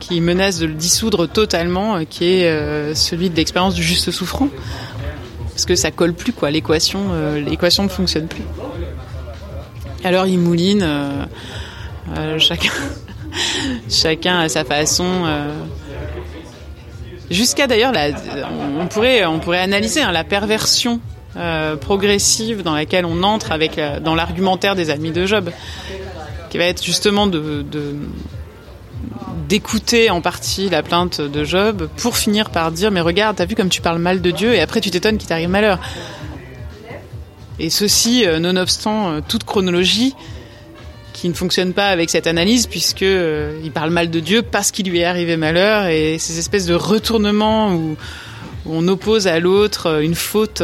qui 0.00 0.20
menace 0.20 0.58
de 0.58 0.66
le 0.66 0.74
dissoudre 0.74 1.28
totalement, 1.28 2.04
qui 2.04 2.24
est 2.24 2.94
celui 2.94 3.30
de 3.30 3.36
l'expérience 3.36 3.74
du 3.74 3.82
juste 3.82 4.10
souffrant 4.10 4.48
parce 5.58 5.66
que 5.66 5.74
ça 5.74 5.90
colle 5.90 6.14
plus 6.14 6.32
quoi. 6.32 6.52
L'équation 6.52 7.00
euh, 7.10 7.40
l'équation 7.40 7.82
ne 7.82 7.88
fonctionne 7.88 8.28
plus. 8.28 8.44
Alors 10.04 10.28
il 10.28 10.38
mouline 10.38 10.84
euh, 10.84 11.24
euh, 12.16 12.38
chacun 12.38 12.70
chacun 13.90 14.38
à 14.38 14.48
sa 14.48 14.62
façon 14.62 15.04
euh, 15.04 15.50
jusqu'à 17.28 17.66
d'ailleurs 17.66 17.92
on 18.78 18.86
pourrait 18.86 19.26
on 19.26 19.40
pourrait 19.40 19.58
analyser 19.58 20.00
hein, 20.00 20.12
la 20.12 20.22
perversion 20.22 21.00
progressive 21.80 22.62
dans 22.62 22.74
laquelle 22.74 23.04
on 23.04 23.24
entre 23.24 23.50
avec 23.50 23.80
dans 24.02 24.14
l'argumentaire 24.14 24.76
des 24.76 24.90
amis 24.90 25.10
de 25.10 25.26
Job 25.26 25.50
qui 26.50 26.58
va 26.58 26.66
être 26.66 26.84
justement 26.84 27.26
de 27.26 27.64
d'écouter 29.48 30.10
en 30.10 30.20
partie 30.20 30.68
la 30.68 30.82
plainte 30.82 31.20
de 31.20 31.44
Job 31.44 31.88
pour 31.96 32.18
finir 32.18 32.50
par 32.50 32.70
dire 32.70 32.90
mais 32.90 33.00
regarde 33.00 33.36
t'as 33.36 33.46
vu 33.46 33.54
comme 33.54 33.70
tu 33.70 33.80
parles 33.80 33.98
mal 33.98 34.20
de 34.20 34.30
Dieu 34.30 34.54
et 34.54 34.60
après 34.60 34.80
tu 34.80 34.90
t'étonnes 34.90 35.16
qu'il 35.16 35.28
t'arrive 35.28 35.48
malheur. 35.48 35.78
Et 37.58 37.70
ceci 37.70 38.26
euh, 38.26 38.38
nonobstant 38.38 39.10
euh, 39.10 39.20
toute 39.26 39.44
chronologie 39.44 40.14
qui 41.14 41.28
ne 41.28 41.34
fonctionne 41.34 41.72
pas 41.72 41.88
avec 41.88 42.10
cette 42.10 42.26
analyse 42.26 42.66
puisque 42.66 43.02
euh, 43.02 43.58
il 43.64 43.72
parle 43.72 43.90
mal 43.90 44.10
de 44.10 44.20
Dieu 44.20 44.42
parce 44.42 44.70
qu'il 44.70 44.88
lui 44.88 45.00
est 45.00 45.04
arrivé 45.04 45.36
malheur 45.36 45.86
et 45.86 46.18
ces 46.18 46.38
espèces 46.38 46.66
de 46.66 46.74
retournements 46.74 47.74
où, 47.74 47.96
on 48.70 48.86
oppose 48.86 49.28
à 49.28 49.40
l'autre 49.40 50.02
une 50.02 50.14
faute 50.14 50.62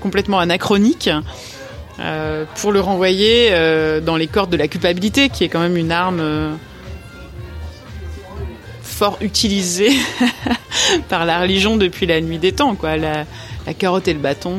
complètement 0.00 0.38
anachronique 0.38 1.10
pour 2.54 2.70
le 2.70 2.78
renvoyer 2.78 3.50
dans 4.04 4.16
les 4.16 4.28
cordes 4.28 4.50
de 4.50 4.56
la 4.56 4.68
culpabilité 4.68 5.28
qui 5.28 5.42
est 5.42 5.48
quand 5.48 5.58
même 5.58 5.76
une 5.76 5.90
arme 5.90 6.56
fort 8.96 9.18
utilisé 9.20 9.90
par 11.10 11.26
la 11.26 11.40
religion 11.40 11.76
depuis 11.76 12.06
la 12.06 12.20
nuit 12.22 12.38
des 12.38 12.52
temps, 12.52 12.74
quoi, 12.74 12.96
la, 12.96 13.26
carotte 13.78 14.08
et 14.08 14.14
le 14.14 14.18
bâton. 14.18 14.56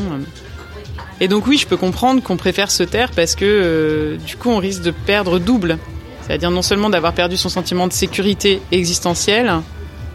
Et 1.20 1.28
donc 1.28 1.48
oui, 1.48 1.58
je 1.58 1.66
peux 1.66 1.78
comprendre 1.78 2.22
qu'on 2.22 2.38
préfère 2.38 2.70
se 2.70 2.84
taire 2.84 3.10
parce 3.16 3.34
que 3.34 3.46
euh, 3.46 4.18
du 4.18 4.36
coup 4.36 4.52
on 4.52 4.58
risque 4.58 4.84
de 4.84 4.92
perdre 4.92 5.40
double. 5.40 5.80
C'est-à-dire 6.22 6.52
non 6.52 6.62
seulement 6.62 6.90
d'avoir 6.92 7.14
perdu 7.14 7.36
son 7.36 7.50
sentiment 7.50 7.88
de 7.88 7.94
sécurité 7.94 8.62
existentielle, 8.72 9.52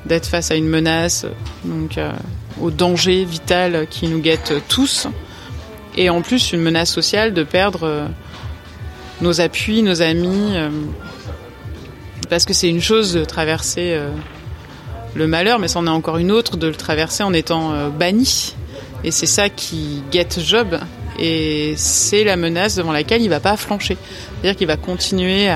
d'être 0.07 0.27
face 0.27 0.53
à 0.53 0.55
une 0.55 0.69
menace, 0.69 1.27
donc 1.65 1.99
euh, 1.99 2.13
au 2.61 2.71
danger 2.71 3.25
vital 3.25 3.87
qui 3.91 4.07
nous 4.07 4.21
guette 4.21 4.53
tous, 4.69 5.09
et 5.97 6.11
en 6.11 6.23
plus 6.23 6.53
une 6.53 6.61
menace 6.61 6.93
sociale 6.93 7.35
de 7.35 7.43
perdre 7.43 7.85
euh, 7.85 8.07
nos 9.21 9.41
appuis, 9.41 9.83
nos 9.83 10.01
amis, 10.01 10.53
parce 12.33 12.47
que 12.47 12.55
c'est 12.55 12.71
une 12.71 12.81
chose 12.81 13.13
de 13.13 13.27
traverser 13.27 13.93
euh, 13.93 14.09
le 15.15 15.27
malheur, 15.27 15.59
mais 15.59 15.69
c'en 15.69 15.87
est 15.87 15.91
encore 15.91 16.17
une 16.17 16.33
autre 16.33 16.57
de 16.57 16.67
le 16.67 16.75
traverser 16.75 17.23
en 17.23 17.35
étant 17.35 17.75
euh, 17.75 17.91
banni. 17.91 18.55
Et 19.05 19.11
c'est 19.11 19.27
ça 19.27 19.51
qui 19.51 20.03
guette 20.11 20.41
Job, 20.41 20.81
et 21.19 21.75
c'est 21.77 22.25
la 22.25 22.37
menace 22.37 22.77
devant 22.77 22.93
laquelle 22.93 23.21
il 23.21 23.29
va 23.29 23.39
pas 23.39 23.59
flancher. 23.59 23.99
C'est-à-dire 24.41 24.57
qu'il 24.57 24.67
va 24.67 24.79
continuer 24.79 25.51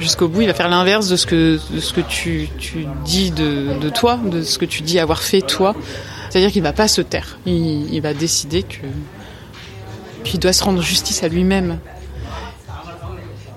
jusqu'au 0.00 0.26
bout, 0.26 0.40
il 0.40 0.48
va 0.48 0.54
faire 0.54 0.68
l'inverse 0.68 1.08
de 1.08 1.14
ce 1.14 1.24
que 1.26 2.00
tu, 2.08 2.48
dis 3.04 3.30
de, 3.30 3.90
toi, 3.90 4.18
de 4.24 4.42
ce 4.42 4.58
que 4.58 4.64
tu 4.64 4.82
dis 4.82 4.98
avoir 4.98 5.22
fait 5.22 5.40
toi. 5.40 5.76
C'est-à-dire 6.30 6.50
qu'il 6.50 6.64
va 6.64 6.72
pas 6.72 6.88
se 6.88 7.00
taire. 7.00 7.38
Il, 7.46 8.00
va 8.00 8.12
décider 8.12 8.64
qu'il 10.24 10.40
doit 10.40 10.52
se 10.52 10.64
rendre 10.64 10.82
justice 10.82 11.22
à 11.22 11.28
lui-même. 11.28 11.78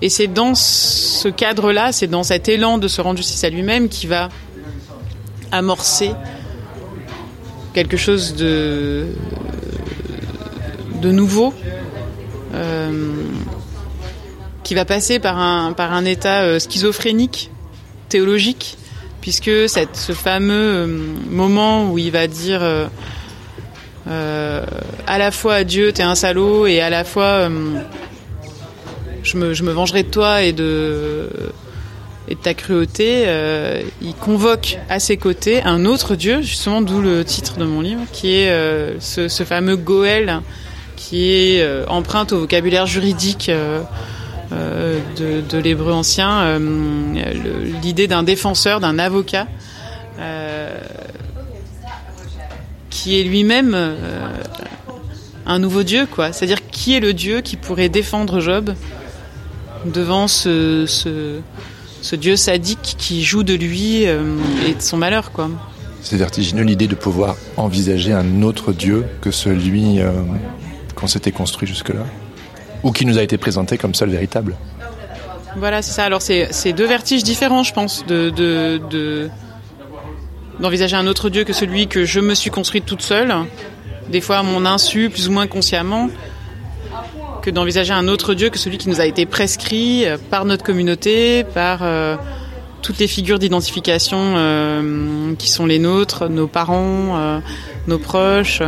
Et 0.04 0.10
c'est 0.10 0.28
dans 0.28 0.54
ce 0.54 1.30
cadre-là, 1.30 1.94
c'est 1.94 2.08
dans 2.08 2.24
cet 2.24 2.50
élan 2.50 2.78
de 2.78 2.90
se 2.90 3.00
rendre 3.00 3.16
justice 3.16 3.42
à 3.46 3.50
lui-même 3.50 3.88
qui 3.88 4.06
va 4.06 4.28
amorcer 5.54 6.12
quelque 7.74 7.96
chose 7.96 8.36
de, 8.36 9.08
nouveau, 11.02 11.54
euh, 12.54 13.14
qui 14.66 14.76
va 14.76 14.84
passer 14.84 15.20
par 15.20 15.40
un, 15.40 15.72
par 15.72 15.94
un 15.94 16.04
état 16.04 16.42
euh, 16.42 16.60
schizophrénique, 16.60 17.50
théologique, 18.10 18.78
puisque 19.22 19.70
cette, 19.70 19.96
ce 19.96 20.12
fameux 20.12 20.54
euh, 20.54 20.88
moment 21.30 21.90
où 21.90 21.98
il 21.98 22.12
va 22.12 22.28
dire 22.28 22.62
à 24.06 25.18
la 25.18 25.32
fois 25.32 25.54
à 25.54 25.64
Dieu 25.64 25.94
t'es 25.94 26.04
un 26.04 26.16
salaud 26.16 26.68
et 26.68 26.82
à 26.82 26.90
la 26.90 27.06
fois 27.06 27.48
je, 29.24 29.38
me, 29.38 29.54
je 29.54 29.64
me 29.64 29.72
vengerai 29.72 30.04
de 30.04 30.10
toi 30.10 30.44
et 30.44 30.54
de, 30.54 31.30
et 32.28 32.36
de 32.36 32.40
ta 32.40 32.54
cruauté, 32.54 33.24
euh, 33.26 33.82
il 34.02 34.14
convoque 34.14 34.78
à 34.90 35.00
ses 35.00 35.18
côtés 35.18 35.62
un 35.64 35.86
autre 35.86 36.16
Dieu, 36.16 36.42
justement 36.42 36.82
d'où 36.82 37.02
le 37.02 37.26
titre 37.26 37.58
de 37.58 37.66
mon 37.66 37.82
livre, 37.82 38.02
qui 38.12 38.36
est 38.36 38.50
euh, 38.50 39.00
ce, 39.00 39.28
fameux 39.44 39.76
Goël, 39.76 40.42
qui 40.96 41.32
est 41.32 41.62
euh, 41.62 41.86
empreinte 41.88 42.32
au 42.32 42.40
vocabulaire 42.40 42.86
juridique 42.86 43.52
de, 44.52 45.58
l'hébreu 45.58 45.92
ancien, 45.92 46.60
l'idée 47.82 48.08
d'un 48.08 48.24
défenseur, 48.24 48.80
d'un 48.80 49.00
avocat, 49.00 49.48
qui 52.90 53.20
est 53.20 53.24
lui-même 53.24 53.76
un 55.46 55.60
nouveau 55.60 55.84
Dieu, 55.84 56.08
quoi. 56.10 56.32
C'est-à-dire 56.32 56.68
qui 56.70 56.96
est 56.96 57.00
le 57.00 57.14
Dieu 57.14 57.42
qui 57.42 57.58
pourrait 57.58 57.90
défendre 57.90 58.40
Job? 58.40 58.74
Devant 59.86 60.28
ce, 60.28 60.86
ce, 60.88 61.40
ce 62.02 62.16
Dieu 62.16 62.36
sadique 62.36 62.96
qui 62.98 63.24
joue 63.24 63.44
de 63.44 63.54
lui 63.54 64.06
euh, 64.08 64.36
et 64.68 64.74
de 64.76 64.82
son 64.82 64.98
malheur, 64.98 65.32
quoi. 65.32 65.50
C'est 66.02 66.18
vertigineux 66.18 66.64
l'idée 66.64 66.88
de 66.88 66.96
pouvoir 66.96 67.36
envisager 67.56 68.12
un 68.12 68.42
autre 68.42 68.74
Dieu 68.74 69.06
que 69.22 69.32
celui 69.32 70.00
euh, 70.02 70.12
qu'on 70.96 71.08
s'était 71.08 71.32
construit 71.32 71.68
jusque-là, 71.68 72.06
ou 72.84 72.92
qui 72.92 73.06
nous 73.06 73.18
a 73.18 73.24
été 73.24 73.38
présenté 73.38 73.78
comme 73.78 73.94
seul 73.94 74.10
véritable. 74.10 74.56
Voilà, 75.56 75.82
c'est 75.82 75.92
ça. 75.94 76.04
Alors 76.04 76.22
c'est 76.22 76.48
c'est 76.52 76.74
deux 76.74 76.88
vertiges 76.88 77.24
différents, 77.24 77.64
je 77.64 77.74
pense, 77.74 78.06
de 78.06 78.30
de 78.32 78.82
de- 78.90 79.30
d'envisager 80.60 80.96
un 80.96 81.08
autre 81.08 81.30
Dieu 81.30 81.44
que 81.46 81.54
celui 81.54 81.88
que 81.88 82.06
je 82.06 82.20
me 82.20 82.34
suis 82.36 82.50
construite 82.50 82.86
toute 82.86 83.02
seule, 83.02 83.34
des 84.10 84.20
fois 84.22 84.40
à 84.40 84.44
mon 84.44 84.66
insu, 84.66 85.10
plus 85.10 85.30
ou 85.30 85.32
moins 85.32 85.48
consciemment, 85.48 86.10
que 87.44 87.50
d'envisager 87.50 87.94
un 87.94 88.08
autre 88.08 88.34
Dieu 88.34 88.50
que 88.50 88.58
celui 88.58 88.78
qui 88.78 88.88
nous 88.88 89.02
a 89.02 89.06
été 89.06 89.26
prescrit 89.26 90.06
euh, 90.06 90.18
par 90.32 90.46
notre 90.46 90.64
communauté, 90.64 91.44
par 91.44 91.80
euh, 91.82 92.16
toutes 92.82 92.98
les 93.00 93.08
figures 93.08 93.38
d'identification 93.38 94.18
euh, 94.18 95.36
qui 95.36 95.50
sont 95.50 95.66
les 95.66 95.78
nôtres, 95.78 96.30
nos 96.30 96.48
parents, 96.48 97.42
nos 97.88 97.98
proches. 97.98 98.62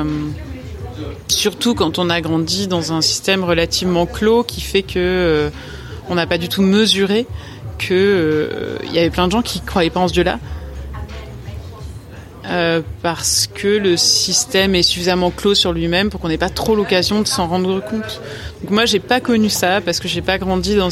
surtout 1.27 1.73
quand 1.73 1.99
on 1.99 2.09
a 2.09 2.19
grandi 2.21 2.67
dans 2.67 2.91
un 2.93 3.01
système 3.01 3.43
relativement 3.43 4.05
clos 4.05 4.43
qui 4.43 4.61
fait 4.61 4.83
que 4.83 5.49
on 6.09 6.15
n'a 6.15 6.27
pas 6.27 6.37
du 6.37 6.47
tout 6.47 6.61
mesuré 6.61 7.27
que 7.77 8.77
il 8.85 8.93
y 8.93 8.99
avait 8.99 9.09
plein 9.09 9.27
de 9.27 9.31
gens 9.31 9.41
qui 9.41 9.59
croyaient 9.61 9.89
pas 9.89 9.99
en 10.01 10.07
ce 10.07 10.13
Dieu-là. 10.13 10.39
Euh, 12.49 12.81
parce 13.01 13.49
que 13.51 13.67
le 13.67 13.97
système 13.97 14.75
est 14.75 14.83
suffisamment 14.83 15.31
clos 15.31 15.55
sur 15.55 15.73
lui-même 15.73 16.09
pour 16.09 16.19
qu'on 16.19 16.27
n'ait 16.27 16.37
pas 16.37 16.49
trop 16.49 16.75
l'occasion 16.75 17.21
de 17.21 17.27
s'en 17.27 17.47
rendre 17.47 17.79
compte. 17.79 18.21
Donc 18.61 18.71
moi, 18.71 18.85
j'ai 18.85 18.99
pas 18.99 19.19
connu 19.19 19.49
ça 19.49 19.81
parce 19.81 19.99
que 19.99 20.07
j'ai 20.07 20.21
pas 20.21 20.37
grandi 20.37 20.75
dans 20.75 20.87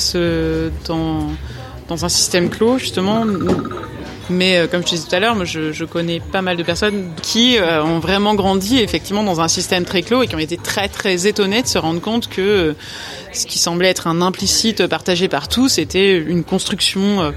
un 0.89 2.09
système 2.09 2.49
clos 2.49 2.79
justement. 2.79 3.25
Mais 4.29 4.57
euh, 4.57 4.67
comme 4.67 4.81
je 4.81 4.87
disais 4.87 5.07
tout 5.07 5.15
à 5.15 5.19
l'heure, 5.19 5.35
moi, 5.35 5.45
je, 5.45 5.83
connais 5.83 6.21
pas 6.21 6.41
mal 6.41 6.57
de 6.57 6.63
personnes 6.63 7.11
qui 7.21 7.57
euh, 7.57 7.83
ont 7.83 7.99
vraiment 7.99 8.33
grandi 8.33 8.79
effectivement 8.79 9.23
dans 9.23 9.41
un 9.41 9.47
système 9.47 9.85
très 9.85 10.01
clos 10.01 10.23
et 10.23 10.27
qui 10.27 10.35
ont 10.35 10.39
été 10.39 10.57
très 10.57 10.87
très 10.87 11.27
étonnées 11.27 11.61
de 11.61 11.67
se 11.67 11.77
rendre 11.77 12.01
compte 12.01 12.29
que 12.29 12.73
ce 13.31 13.45
qui 13.45 13.59
semblait 13.59 13.89
être 13.89 14.07
un 14.07 14.21
implicite 14.21 14.87
partagé 14.87 15.27
par 15.27 15.49
tous 15.49 15.77
était 15.77 16.17
une 16.17 16.43
construction 16.43 17.33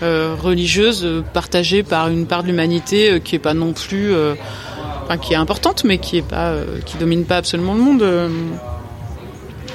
religieuse 0.00 1.04
euh, 1.04 1.22
partagée 1.32 1.82
par 1.82 2.08
une 2.08 2.26
part 2.26 2.42
de 2.42 2.48
l'humanité 2.48 3.10
euh, 3.12 3.18
qui 3.18 3.36
est 3.36 3.40
pas 3.40 3.54
non 3.54 3.72
plus, 3.72 4.12
euh, 4.12 4.34
qui 5.20 5.34
est 5.34 5.36
importante, 5.36 5.84
mais 5.84 5.98
qui 5.98 6.16
est 6.16 6.22
pas, 6.22 6.50
euh, 6.50 6.80
qui 6.84 6.96
domine 6.96 7.24
pas 7.24 7.36
absolument 7.36 7.74
le 7.74 7.80
monde. 7.80 8.02
euh, 8.02 8.28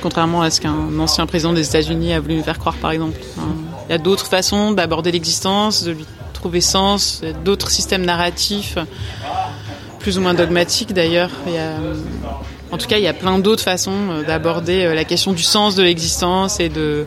contrairement 0.02 0.42
à 0.42 0.50
ce 0.50 0.62
qu'un 0.62 1.00
ancien 1.00 1.26
président 1.26 1.54
des 1.54 1.68
États-Unis 1.68 2.14
a 2.14 2.20
voulu 2.20 2.36
nous 2.36 2.44
faire 2.44 2.60
croire, 2.60 2.76
par 2.76 2.92
exemple. 2.92 3.18
Il 3.88 3.92
y 3.92 3.96
a 3.96 3.98
d'autres 3.98 4.28
façons 4.28 4.72
d'aborder 4.72 5.12
l'existence, 5.12 5.84
de 5.84 5.92
lui 5.92 6.06
trouver 6.34 6.62
sens, 6.62 7.22
d'autres 7.44 7.72
systèmes 7.72 8.06
narratifs, 8.06 8.78
plus 10.00 10.18
ou 10.18 10.22
moins 10.22 10.34
dogmatiques 10.34 10.94
d'ailleurs. 10.94 11.32
Euh, 11.48 11.96
en 12.72 12.78
tout 12.78 12.88
cas, 12.88 12.98
il 12.98 13.04
y 13.04 13.08
a 13.08 13.14
plein 13.14 13.40
d'autres 13.40 13.64
façons 13.64 14.10
euh, 14.12 14.24
d'aborder 14.24 14.86
euh, 14.86 14.94
la 14.94 15.04
question 15.04 15.34
du 15.34 15.44
sens 15.44 15.76
de 15.76 15.84
l'existence 15.84 16.60
et 16.60 16.70
de 16.70 17.06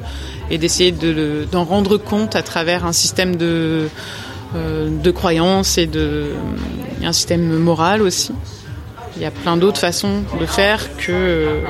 et 0.51 0.59
d'essayer 0.59 0.93
d'en 0.93 1.65
rendre 1.65 1.97
compte 1.97 2.37
à 2.37 2.43
travers 2.43 2.85
un 2.85 2.93
système 2.93 3.37
de 3.37 3.89
euh, 4.57 4.89
de 4.91 5.11
croyances 5.13 5.79
et 5.79 5.87
de 5.87 6.33
un 7.05 7.13
système 7.13 7.57
moral 7.59 8.03
aussi. 8.03 8.33
Il 9.17 9.23
y 9.23 9.25
a 9.25 9.31
plein 9.31 9.57
d'autres 9.57 9.81
façons 9.81 10.23
de 10.41 10.47
faire 10.47 10.97
que 10.97 11.61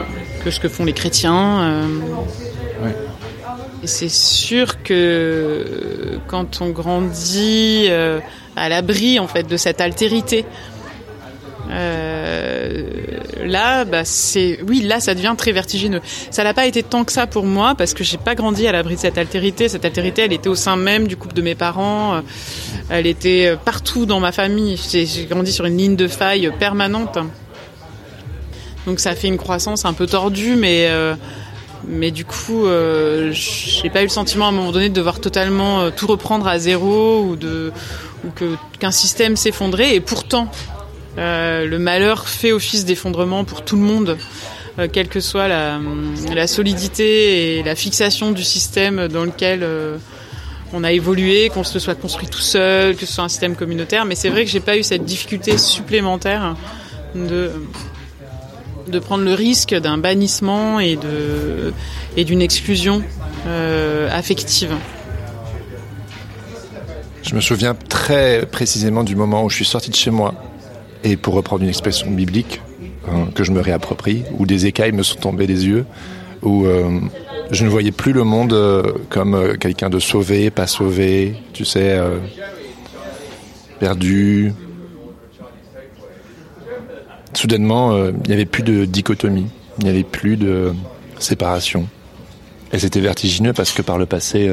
que 0.43 0.51
ce 0.51 0.61
que 0.61 0.69
font 0.69 0.85
les 0.85 0.93
chrétiens. 0.95 1.63
euh. 1.63 1.87
Ouais. 2.83 2.97
Et 3.83 3.87
c'est 3.87 4.11
sûr 4.11 4.83
que 4.83 6.19
quand 6.27 6.61
on 6.61 6.69
grandit 6.71 7.87
euh, 7.89 8.21
à 8.57 8.69
l'abri 8.69 9.19
en 9.19 9.27
fait 9.27 9.45
de 9.45 9.57
cette 9.57 9.81
altérité, 9.81 10.45
là, 11.69 13.85
bah, 13.85 14.05
c'est 14.05 14.61
oui, 14.69 14.83
là, 14.83 15.01
ça 15.01 15.15
devient 15.15 15.35
très 15.37 15.53
vertigineux. 15.53 16.01
Ça 16.31 16.45
n'a 16.45 16.55
pas 16.55 16.67
été 16.67 16.83
tant 16.83 17.05
que 17.05 17.13
ça 17.13 17.27
pour 17.27 17.45
moi 17.45 17.75
parce 17.77 17.95
que 17.95 18.05
j'ai 18.05 18.19
pas 18.19 18.35
grandi 18.35 18.67
à 18.67 18.73
l'abri 18.73 18.97
de 18.97 19.01
cette 19.01 19.19
altérité. 19.19 19.69
Cette 19.69 19.85
altérité, 19.85 20.23
elle 20.23 20.33
était 20.33 20.49
au 20.49 20.55
sein 20.55 20.77
même 20.77 21.07
du 21.07 21.17
couple 21.17 21.35
de 21.35 21.43
mes 21.43 21.55
parents. 21.55 22.15
euh, 22.15 22.21
Elle 22.89 23.07
était 23.07 23.47
euh, 23.47 23.57
partout 23.57 24.07
dans 24.07 24.21
ma 24.21 24.33
famille. 24.33 24.79
J'ai 24.91 25.27
grandi 25.27 25.53
sur 25.53 25.67
une 25.67 25.77
ligne 25.77 25.97
de 25.97 26.09
faille 26.09 26.51
permanente. 26.59 27.19
Donc 28.87 28.99
ça 28.99 29.15
fait 29.15 29.29
une 29.29 29.37
croissance 29.37 29.85
un 29.85 29.93
peu 29.93 30.07
tordue, 30.07 30.57
mais 30.57 30.87
euh, 30.89 31.15
mais 31.87 32.11
du 32.11 32.25
coup, 32.25 32.67
euh, 32.67 33.31
j'ai 33.33 33.91
pas 33.91 34.01
eu 34.01 34.05
le 34.05 34.11
sentiment 34.11 34.47
à 34.47 34.49
un 34.49 34.53
moment 34.53 34.73
donné 34.73 34.89
de 34.89 34.95
devoir 34.95 35.21
totalement 35.21 35.81
euh, 35.81 35.91
tout 35.95 36.07
reprendre 36.07 36.49
à 36.49 36.59
zéro 36.59 37.23
ou 37.23 37.37
de 37.37 37.73
ou 38.25 38.31
que 38.31 38.57
qu'un 38.79 38.91
système 38.91 39.37
s'effondrait. 39.37 39.95
Et 39.95 40.01
pourtant, 40.01 40.51
euh, 41.19 41.67
le 41.67 41.79
malheur 41.79 42.29
fait 42.29 42.53
office 42.53 42.85
d'effondrement 42.85 43.45
pour 43.45 43.63
tout 43.65 43.77
le 43.77 43.83
monde, 43.83 44.17
euh, 44.79 44.87
quelle 44.91 45.09
que 45.09 45.21
soit 45.21 45.49
la, 45.49 46.47
solidité 46.47 47.59
et 47.59 47.63
la 47.63 47.75
fixation 47.75 48.31
du 48.31 48.45
système 48.45 49.09
dans 49.09 49.25
lequel 49.25 49.61
euh, 49.63 49.97
on 50.73 50.85
a 50.85 50.93
évolué, 50.93 51.51
qu'on 51.53 51.65
se 51.65 51.79
soit 51.79 51.97
construit 51.97 52.29
tout 52.29 52.41
seul, 52.41 52.95
que 52.95 53.07
ce 53.07 53.13
soit 53.13 53.25
un 53.25 53.29
système 53.29 53.57
communautaire. 53.57 54.05
Mais 54.05 54.15
c'est 54.15 54.29
vrai 54.29 54.45
que 54.45 54.51
j'ai 54.51 54.61
pas 54.61 54.77
eu 54.77 54.85
cette 54.85 55.05
difficulté 55.05 55.59
supplémentaire 55.59 56.55
de 57.17 57.51
prendre 59.01 59.25
le 59.25 59.35
risque 59.35 59.75
d'un 59.75 59.99
bannissement 59.99 60.79
et 60.79 60.97
de 60.97 61.73
et 62.17 62.25
d'une 62.25 62.41
exclusion 62.41 63.03
affective. 64.13 64.75
Je 67.23 67.35
me 67.35 67.41
souviens 67.41 67.75
très 67.75 68.47
précisément 68.47 69.03
du 69.03 69.17
moment 69.17 69.45
où 69.45 69.51
je 69.51 69.57
suis 69.57 69.65
sorti 69.65 69.91
de 69.91 69.97
chez 69.97 70.11
moi 70.11 70.35
et 71.05 71.17
pour 71.17 71.35
reprendre 71.35 71.63
une 71.63 71.69
expression 71.69 72.11
biblique 72.11 72.61
hein, 73.09 73.29
que 73.35 73.45
je 73.45 73.53
me 73.53 73.61
réapproprie, 73.61 74.25
où 74.39 74.47
des 74.47 74.67
écailles 74.67 74.93
me 74.93 75.03
sont 75.03 75.19
tombées 75.19 75.47
des 75.47 75.67
yeux, 75.67 75.85
où 76.43 76.65
euh, 76.65 77.01
je 77.51 77.65
ne 77.65 77.71
voyais 77.71 77.93
plus 77.93 78.13
le 78.13 78.25
monde 78.25 78.53
euh, 78.53 78.83
comme 79.09 79.35
euh, 79.35 79.57
quelqu'un 79.57 79.91
de 79.91 79.99
sauvé, 79.99 80.51
pas 80.51 80.67
sauvé, 80.67 81.35
tu 81.53 81.65
sais, 81.65 82.01
perdu. 83.79 84.53
Soudainement, 87.33 87.97
il 88.07 88.27
n'y 88.27 88.35
avait 88.35 88.45
plus 88.45 88.65
de 88.65 88.85
dichotomie, 88.85 89.47
il 89.79 89.85
n'y 89.85 89.91
avait 89.91 90.03
plus 90.03 90.37
de 90.37 90.73
séparation. 91.19 91.87
Et 92.73 92.79
c'était 92.79 93.01
vertigineux 93.01 93.53
parce 93.53 93.73
que 93.73 93.83
par 93.83 93.99
le 93.99 94.07
passé, 94.07 94.51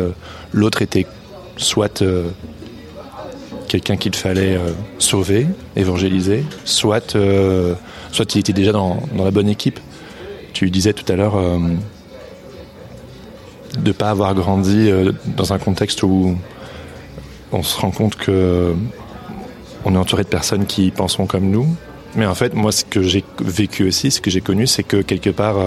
l'autre 0.53 0.81
était 0.81 1.07
soit 1.57 2.03
quelqu'un 3.67 3.97
qu'il 3.97 4.15
fallait 4.15 4.55
euh, 4.55 4.71
sauver, 4.97 5.47
évangéliser, 5.75 6.43
soit, 6.65 7.15
euh, 7.15 7.75
soit 8.11 8.33
il 8.35 8.39
était 8.39 8.53
déjà 8.53 8.71
dans, 8.71 9.01
la 9.15 9.31
bonne 9.31 9.49
équipe. 9.49 9.79
Tu 10.53 10.69
disais 10.71 10.93
tout 10.93 11.09
à 11.11 11.15
l'heure 11.15 11.35
euh, 11.35 11.59
de 13.79 13.91
pas 13.91 14.09
avoir 14.09 14.33
grandi 14.33 14.89
dans 15.35 15.53
un 15.53 15.59
contexte 15.59 16.01
où 16.01 16.35
on 17.51 17.63
se 17.63 17.79
rend 17.79 17.91
compte 17.91 18.15
que 18.15 18.73
on 19.85 19.93
est 19.93 19.97
entouré 19.97 20.23
de 20.23 20.27
personnes 20.27 20.65
qui 20.65 20.89
penseront 20.89 21.27
comme 21.27 21.49
nous. 21.49 21.67
Mais 22.15 22.25
en 22.25 22.33
fait, 22.33 22.55
moi, 22.55 22.71
ce 22.71 22.83
que 22.83 23.03
j'ai 23.03 23.23
vécu 23.39 23.87
aussi, 23.87 24.09
ce 24.09 24.19
que 24.19 24.31
j'ai 24.31 24.41
connu, 24.41 24.65
c'est 24.65 24.83
que 24.83 24.97
quelque 24.97 25.29
part, 25.29 25.57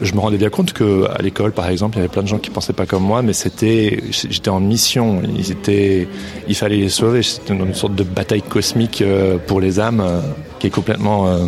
je 0.00 0.12
me 0.14 0.20
rendais 0.20 0.36
bien 0.36 0.50
compte 0.50 0.72
que 0.72 1.08
à 1.10 1.22
l'école, 1.22 1.52
par 1.52 1.68
exemple, 1.68 1.96
il 1.96 1.98
y 1.98 2.00
avait 2.00 2.12
plein 2.12 2.22
de 2.22 2.28
gens 2.28 2.38
qui 2.38 2.50
pensaient 2.50 2.72
pas 2.72 2.86
comme 2.86 3.02
moi, 3.02 3.22
mais 3.22 3.32
c'était, 3.32 4.02
j'étais 4.10 4.48
en 4.48 4.60
mission. 4.60 5.22
Ils 5.36 5.50
étaient, 5.52 6.08
il 6.48 6.54
fallait 6.54 6.76
les 6.76 6.88
sauver. 6.88 7.22
C'était 7.22 7.54
une 7.54 7.74
sorte 7.74 7.94
de 7.94 8.04
bataille 8.04 8.42
cosmique 8.42 9.02
euh, 9.02 9.38
pour 9.38 9.60
les 9.60 9.80
âmes 9.80 10.00
euh, 10.00 10.20
qui 10.58 10.66
est 10.66 10.70
complètement 10.70 11.28
euh, 11.28 11.46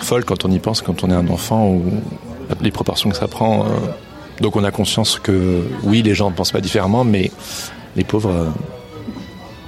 folle 0.00 0.24
quand 0.24 0.44
on 0.44 0.50
y 0.50 0.58
pense, 0.58 0.82
quand 0.82 1.02
on 1.04 1.10
est 1.10 1.14
un 1.14 1.28
enfant 1.28 1.68
ou 1.68 1.82
les 2.60 2.70
proportions 2.70 3.10
que 3.10 3.16
ça 3.16 3.28
prend. 3.28 3.66
Donc 4.40 4.56
on 4.56 4.64
a 4.64 4.70
conscience 4.70 5.18
que 5.18 5.62
oui, 5.82 6.02
les 6.02 6.14
gens 6.14 6.30
ne 6.30 6.34
pensent 6.34 6.52
pas 6.52 6.60
différemment, 6.60 7.04
mais 7.04 7.30
les 7.96 8.04
pauvres, 8.04 8.52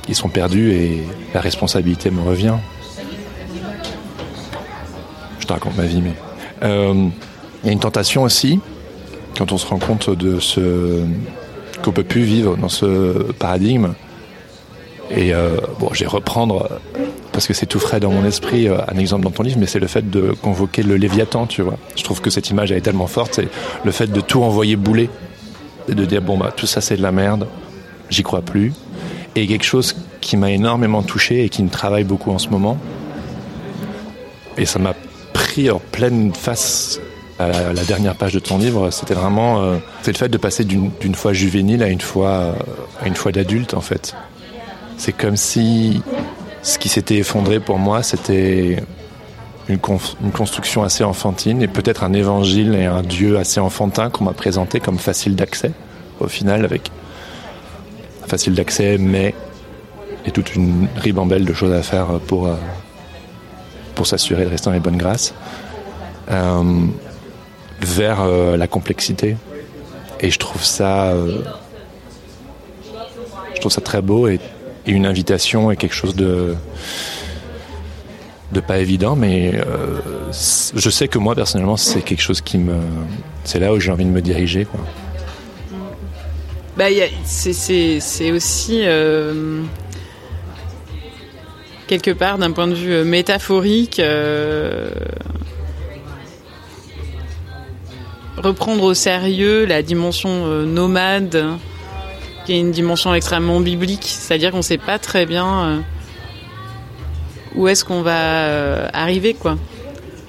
ils 0.08 0.14
sont 0.14 0.28
perdus 0.28 0.72
et 0.72 1.02
la 1.34 1.40
responsabilité 1.40 2.10
me 2.10 2.22
revient. 2.22 2.54
Je 5.40 5.46
te 5.46 5.52
raconte 5.52 5.76
ma 5.76 5.84
vie, 5.84 6.00
mais 6.00 6.14
il 7.62 7.66
y 7.66 7.70
a 7.70 7.72
une 7.72 7.80
tentation 7.80 8.22
aussi 8.22 8.60
quand 9.36 9.52
on 9.52 9.58
se 9.58 9.66
rend 9.66 9.78
compte 9.78 10.10
de 10.10 10.40
ce 10.40 11.04
qu'on 11.82 11.92
peut 11.92 12.04
plus 12.04 12.22
vivre 12.22 12.56
dans 12.56 12.68
ce 12.68 13.32
paradigme. 13.32 13.94
Et 15.10 15.34
euh, 15.34 15.56
bon, 15.78 15.90
je 15.92 16.00
vais 16.00 16.10
reprendre 16.10 16.68
parce 17.32 17.46
que 17.46 17.54
c'est 17.54 17.66
tout 17.66 17.80
frais 17.80 18.00
dans 18.00 18.10
mon 18.10 18.24
esprit 18.24 18.68
euh, 18.68 18.78
un 18.88 18.98
exemple 18.98 19.24
dans 19.24 19.30
ton 19.30 19.42
livre, 19.42 19.58
mais 19.58 19.66
c'est 19.66 19.78
le 19.78 19.86
fait 19.86 20.08
de 20.08 20.32
convoquer 20.42 20.82
le 20.82 20.96
Léviathan, 20.96 21.46
tu 21.46 21.62
vois. 21.62 21.78
Je 21.96 22.04
trouve 22.04 22.20
que 22.20 22.30
cette 22.30 22.50
image 22.50 22.70
est 22.70 22.80
tellement 22.80 23.06
forte, 23.06 23.34
c'est 23.34 23.48
le 23.84 23.90
fait 23.90 24.06
de 24.06 24.20
tout 24.20 24.42
envoyer 24.42 24.76
bouler 24.76 25.10
et 25.88 25.94
de 25.94 26.04
dire 26.04 26.22
bon 26.22 26.38
bah 26.38 26.52
tout 26.54 26.66
ça 26.66 26.80
c'est 26.80 26.96
de 26.96 27.02
la 27.02 27.12
merde, 27.12 27.48
j'y 28.08 28.22
crois 28.22 28.42
plus. 28.42 28.72
Et 29.36 29.46
quelque 29.46 29.64
chose 29.64 29.96
qui 30.20 30.36
m'a 30.36 30.50
énormément 30.50 31.02
touché 31.02 31.44
et 31.44 31.48
qui 31.48 31.62
me 31.62 31.70
travaille 31.70 32.04
beaucoup 32.04 32.30
en 32.30 32.38
ce 32.38 32.48
moment. 32.48 32.76
Et 34.58 34.66
ça 34.66 34.78
m'a 34.78 34.94
pris 35.32 35.70
en 35.70 35.80
pleine 35.90 36.34
face 36.34 37.00
la, 37.48 37.84
dernière 37.84 38.14
page 38.14 38.34
de 38.34 38.38
ton 38.38 38.58
livre. 38.58 38.90
C'était 38.90 39.14
vraiment 39.14 39.62
euh, 39.62 39.76
c'est 40.02 40.12
le 40.12 40.18
fait 40.18 40.28
de 40.28 40.38
passer 40.38 40.64
d'une 40.64 41.14
foi 41.14 41.32
juvénile 41.32 41.82
à 41.82 41.88
une 41.88 42.00
foi 42.00 42.54
d'adulte 43.32 43.74
en 43.74 43.80
fait. 43.80 44.14
C'est 44.96 45.12
comme 45.12 45.36
si 45.36 46.02
ce 46.62 46.78
qui 46.78 46.88
s'était 46.88 47.16
effondré 47.16 47.60
pour 47.60 47.78
moi, 47.78 48.02
c'était 48.02 48.82
une, 49.68 49.78
une 50.22 50.32
construction 50.32 50.82
assez 50.82 51.04
enfantine 51.04 51.62
et 51.62 51.68
peut-être 51.68 52.04
un 52.04 52.12
évangile 52.12 52.74
et 52.74 52.84
un 52.84 53.02
Dieu 53.02 53.38
assez 53.38 53.60
enfantin 53.60 54.10
qu'on 54.10 54.24
m'a 54.24 54.32
présenté 54.32 54.80
comme 54.80 54.98
facile 54.98 55.36
d'accès, 55.36 55.72
au 56.20 56.28
final, 56.28 56.64
avec 56.64 56.90
facile 58.26 58.54
d'accès, 58.54 58.98
mais 58.98 59.34
et 60.26 60.30
toute 60.30 60.54
une 60.54 60.86
ribambelle 60.96 61.44
de 61.44 61.52
choses 61.52 61.72
à 61.72 61.82
faire 61.82 62.20
pour, 62.26 62.46
euh, 62.46 62.54
pour 63.94 64.06
s'assurer 64.06 64.44
de 64.44 64.50
rester 64.50 64.66
dans 64.66 64.74
les 64.74 64.80
bonnes 64.80 64.98
grâces, 64.98 65.34
euh, 66.30 66.62
vers 67.80 68.20
euh, 68.20 68.56
la 68.56 68.66
complexité. 68.66 69.36
Et 70.20 70.30
je 70.30 70.38
trouve 70.38 70.62
ça, 70.62 71.08
euh, 71.12 71.42
je 73.54 73.60
trouve 73.60 73.72
ça 73.72 73.80
très 73.80 74.02
beau 74.02 74.28
et, 74.28 74.38
une 74.86 75.06
invitation 75.06 75.70
et 75.70 75.76
quelque 75.76 75.94
chose 75.94 76.16
de 76.16 76.56
de 78.50 78.58
pas 78.58 78.78
évident, 78.78 79.14
mais 79.14 79.52
euh, 79.54 80.00
je 80.32 80.90
sais 80.90 81.06
que 81.06 81.18
moi 81.18 81.36
personnellement 81.36 81.76
c'est 81.76 82.00
quelque 82.00 82.22
chose 82.22 82.40
qui 82.40 82.58
me, 82.58 82.74
c'est 83.44 83.60
là 83.60 83.72
où 83.72 83.78
j'ai 83.78 83.92
envie 83.92 84.06
de 84.06 84.10
me 84.10 84.20
diriger. 84.20 84.64
Quoi. 84.64 84.80
Bah, 86.76 86.86
c'est- 87.24 88.32
aussi 88.32 88.80
quelque 91.86 92.10
part 92.10 92.38
d'un 92.38 92.50
point 92.50 92.66
de 92.66 92.74
vue 92.74 93.04
métaphorique 93.04 94.00
reprendre 98.40 98.82
au 98.84 98.94
sérieux 98.94 99.64
la 99.64 99.82
dimension 99.82 100.46
euh, 100.46 100.64
nomade 100.64 101.46
qui 102.44 102.52
est 102.52 102.60
une 102.60 102.72
dimension 102.72 103.14
extrêmement 103.14 103.60
biblique 103.60 104.04
c'est-à-dire 104.04 104.50
qu'on 104.50 104.58
ne 104.58 104.62
sait 104.62 104.78
pas 104.78 104.98
très 104.98 105.26
bien 105.26 105.46
euh, 105.46 105.78
où 107.54 107.68
est-ce 107.68 107.84
qu'on 107.84 108.02
va 108.02 108.46
euh, 108.46 108.88
arriver 108.92 109.34
quoi 109.34 109.56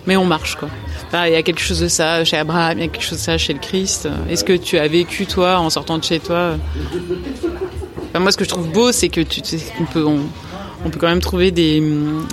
mais 0.05 0.18
on 0.18 0.26
marche 0.26 0.55
quoi 0.55 0.70
il 1.26 1.34
y 1.34 1.36
a 1.36 1.43
quelque 1.43 1.59
chose 1.59 1.82
de 1.82 1.89
ça 1.89 2.24
chez 2.24 2.38
Abraham, 2.38 2.78
il 2.78 2.82
y 2.82 2.86
a 2.86 2.88
quelque 2.88 3.03
chose 3.03 3.18
de 3.18 3.24
ça 3.24 3.38
chez 3.38 3.51
le 3.51 3.59
Christ. 3.59 4.07
Est-ce 4.30 4.45
que 4.45 4.53
tu 4.53 4.78
as 4.78 4.88
vécu 4.88 5.26
toi 5.26 5.59
en 5.59 5.70
sortant 5.70 5.97
de 5.97 6.05
chez 6.05 6.22
toi 6.22 6.55
Moi, 8.18 8.32
ce 8.32 8.38
que 8.38 8.45
je 8.45 8.49
trouve 8.49 8.72
beau, 8.72 8.93
c'est 8.93 9.09
que 9.09 9.20
tu, 9.20 9.41
sais 9.43 9.57
on, 9.93 10.89
peut 10.89 10.97
quand 10.97 11.09
même 11.09 11.20
trouver 11.20 11.51
des, 11.51 11.84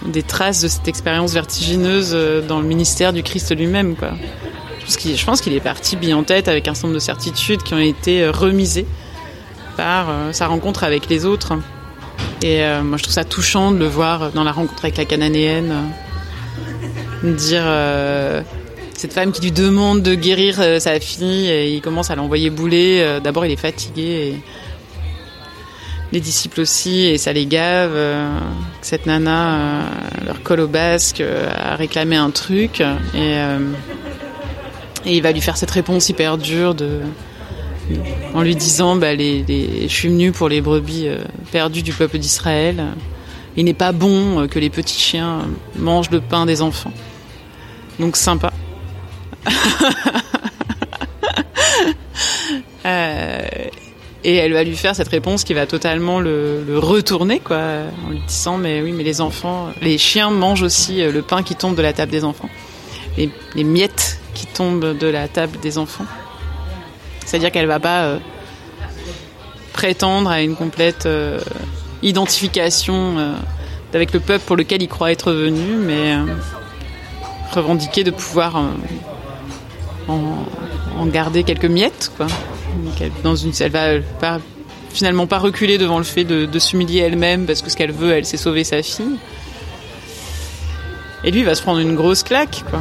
des 0.06 0.22
traces 0.22 0.62
de 0.62 0.68
cette 0.68 0.86
expérience 0.86 1.32
vertigineuse 1.32 2.16
dans 2.46 2.60
le 2.60 2.66
ministère 2.68 3.12
du 3.12 3.24
Christ 3.24 3.52
lui-même, 3.52 3.96
quoi. 3.96 4.12
Je 4.88 5.24
pense 5.24 5.42
qu'il- 5.42 5.52
est 5.52 5.60
parti 5.60 5.96
bien 5.96 6.16
en 6.16 6.22
tête 6.22 6.48
avec 6.48 6.66
un 6.66 6.72
certain 6.74 6.88
nombre 6.88 6.94
de 6.98 7.04
certitudes 7.04 7.62
qui 7.62 7.74
ont 7.74 7.78
été 7.78 8.22
euh, 8.22 8.30
remisées 8.30 8.86
par 9.76 10.08
euh, 10.08 10.32
sa 10.32 10.46
rencontre 10.46 10.82
avec 10.82 11.08
les 11.10 11.26
autres. 11.26 11.54
Et 12.42 12.62
euh, 12.62 12.82
moi, 12.82 12.96
je 12.96 13.02
trouve 13.02 13.14
ça 13.14 13.24
touchant 13.24 13.70
de 13.70 13.78
le 13.78 13.86
voir 13.86 14.32
dans 14.32 14.44
la 14.44 14.52
rencontre 14.52 14.84
avec 14.84 14.96
la 14.96 15.04
cananéenne. 15.04 15.74
dire 17.22 17.64
cette 18.94 19.12
femme 19.12 19.30
qui 19.30 19.42
lui 19.42 19.52
demande 19.52 20.02
de 20.02 20.14
guérir 20.14 20.56
sa 20.80 20.98
fille 20.98 21.48
et 21.48 21.74
il 21.74 21.80
commence 21.80 22.10
à 22.10 22.16
l'envoyer 22.16 22.50
bouler. 22.50 23.20
D'abord, 23.22 23.44
il 23.44 23.52
est 23.52 23.56
fatigué 23.56 24.02
et 24.02 24.40
les 26.10 26.20
disciples 26.20 26.62
aussi 26.62 27.04
et 27.06 27.18
ça 27.18 27.32
les 27.32 27.46
gave. 27.46 27.96
cette 28.80 29.06
nana 29.06 29.82
leur 30.24 30.42
colle 30.42 30.60
au 30.60 30.68
basque, 30.68 31.20
a 31.22 31.76
réclamé 31.76 32.16
un 32.16 32.30
truc 32.30 32.80
et, 33.14 33.36
et 35.08 35.16
il 35.16 35.22
va 35.22 35.32
lui 35.32 35.40
faire 35.40 35.56
cette 35.56 35.70
réponse 35.70 36.10
hyper 36.10 36.36
dure 36.36 36.76
en 38.34 38.42
lui 38.42 38.54
disant 38.54 38.94
bah, 38.96 39.16
je 39.16 39.86
suis 39.88 40.08
venu 40.08 40.32
pour 40.32 40.50
les 40.50 40.60
brebis 40.60 41.08
euh, 41.08 41.18
perdues 41.50 41.82
du 41.82 41.92
peuple 41.92 42.18
d'Israël. 42.18 42.84
Il 43.56 43.64
n'est 43.64 43.74
pas 43.74 43.92
bon 43.92 44.42
euh, 44.42 44.46
que 44.46 44.58
les 44.58 44.68
petits 44.68 45.00
chiens 45.00 45.48
mangent 45.76 46.10
le 46.10 46.20
pain 46.20 46.44
des 46.44 46.60
enfants. 46.60 46.92
Donc 47.98 48.16
sympa. 48.16 48.52
Euh, 52.86 53.42
et 54.24 54.36
elle 54.36 54.54
va 54.54 54.64
lui 54.64 54.76
faire 54.76 54.96
cette 54.96 55.08
réponse 55.08 55.44
qui 55.44 55.52
va 55.52 55.66
totalement 55.66 56.20
le, 56.20 56.64
retourner, 56.76 57.38
quoi, 57.38 57.58
en 58.06 58.10
lui 58.10 58.22
disant 58.26 58.56
mais 58.56 58.80
oui, 58.80 58.92
mais 58.92 59.02
les 59.02 59.20
enfants, 59.20 59.68
les 59.82 59.98
chiens 59.98 60.30
mangent 60.30 60.62
aussi 60.62 61.02
le 61.02 61.20
pain 61.20 61.42
qui 61.42 61.54
tombe 61.54 61.76
de 61.76 61.82
la 61.82 61.92
table 61.92 62.10
des 62.10 62.24
enfants, 62.24 62.48
les, 63.54 63.64
miettes 63.64 64.18
qui 64.34 64.46
tombent 64.46 64.96
de 64.96 65.06
la 65.06 65.28
table 65.28 65.58
des 65.60 65.78
enfants. 65.78 66.06
C'est-à-dire 67.24 67.50
qu'elle 67.50 67.66
va 67.66 67.80
pas 67.80 68.04
euh, 68.04 68.18
prétendre 69.72 70.30
à 70.30 70.40
une 70.40 70.56
complète 70.56 71.06
euh, 71.06 71.40
identification 72.02 73.18
euh, 73.18 73.32
avec 73.92 74.12
le 74.12 74.20
peuple 74.20 74.44
pour 74.44 74.56
lequel 74.56 74.82
il 74.82 74.88
croit 74.88 75.10
être 75.12 75.32
venu, 75.32 75.76
mais 75.76 76.14
revendiquer 77.52 78.04
de 78.04 78.10
pouvoir 78.10 78.62
en, 80.08 81.06
garder 81.06 81.42
quelques 81.42 81.64
miettes, 81.64 82.12
quoi. 82.16 82.26
Elle, 83.00 83.12
dans 83.22 83.34
une, 83.34 83.52
elle 83.60 84.02
va 84.20 84.38
finalement 84.90 85.26
pas 85.26 85.38
reculer 85.38 85.78
devant 85.78 85.98
le 85.98 86.04
fait 86.04 86.24
de, 86.24 86.44
de 86.44 86.58
s'humilier 86.58 87.00
elle-même 87.00 87.46
parce 87.46 87.62
que 87.62 87.70
ce 87.70 87.76
qu'elle 87.76 87.92
veut, 87.92 88.12
elle, 88.12 88.26
c'est 88.26 88.36
sauver 88.36 88.64
sa 88.64 88.82
fille. 88.82 89.18
Et 91.24 91.30
lui, 91.30 91.40
il 91.40 91.46
va 91.46 91.54
se 91.54 91.62
prendre 91.62 91.80
une 91.80 91.94
grosse 91.94 92.22
claque, 92.22 92.64
quoi. 92.70 92.80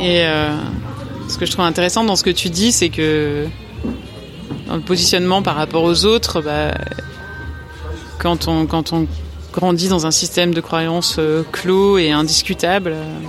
Et 0.00 0.22
euh, 0.24 0.50
ce 1.28 1.38
que 1.38 1.46
je 1.46 1.52
trouve 1.52 1.64
intéressant 1.64 2.04
dans 2.04 2.16
ce 2.16 2.24
que 2.24 2.30
tu 2.30 2.50
dis, 2.50 2.72
c'est 2.72 2.88
que 2.88 3.46
dans 4.66 4.74
le 4.74 4.82
positionnement 4.82 5.42
par 5.42 5.56
rapport 5.56 5.84
aux 5.84 6.04
autres, 6.04 6.40
bah, 6.40 6.74
quand 8.18 8.48
on 8.48 8.66
grandit 9.52 9.88
dans 9.88 10.06
un 10.06 10.10
système 10.10 10.52
de 10.52 10.60
croyances 10.60 11.16
euh, 11.18 11.42
clos 11.52 11.98
et 11.98 12.10
indiscutable, 12.10 12.92
euh, 12.94 13.20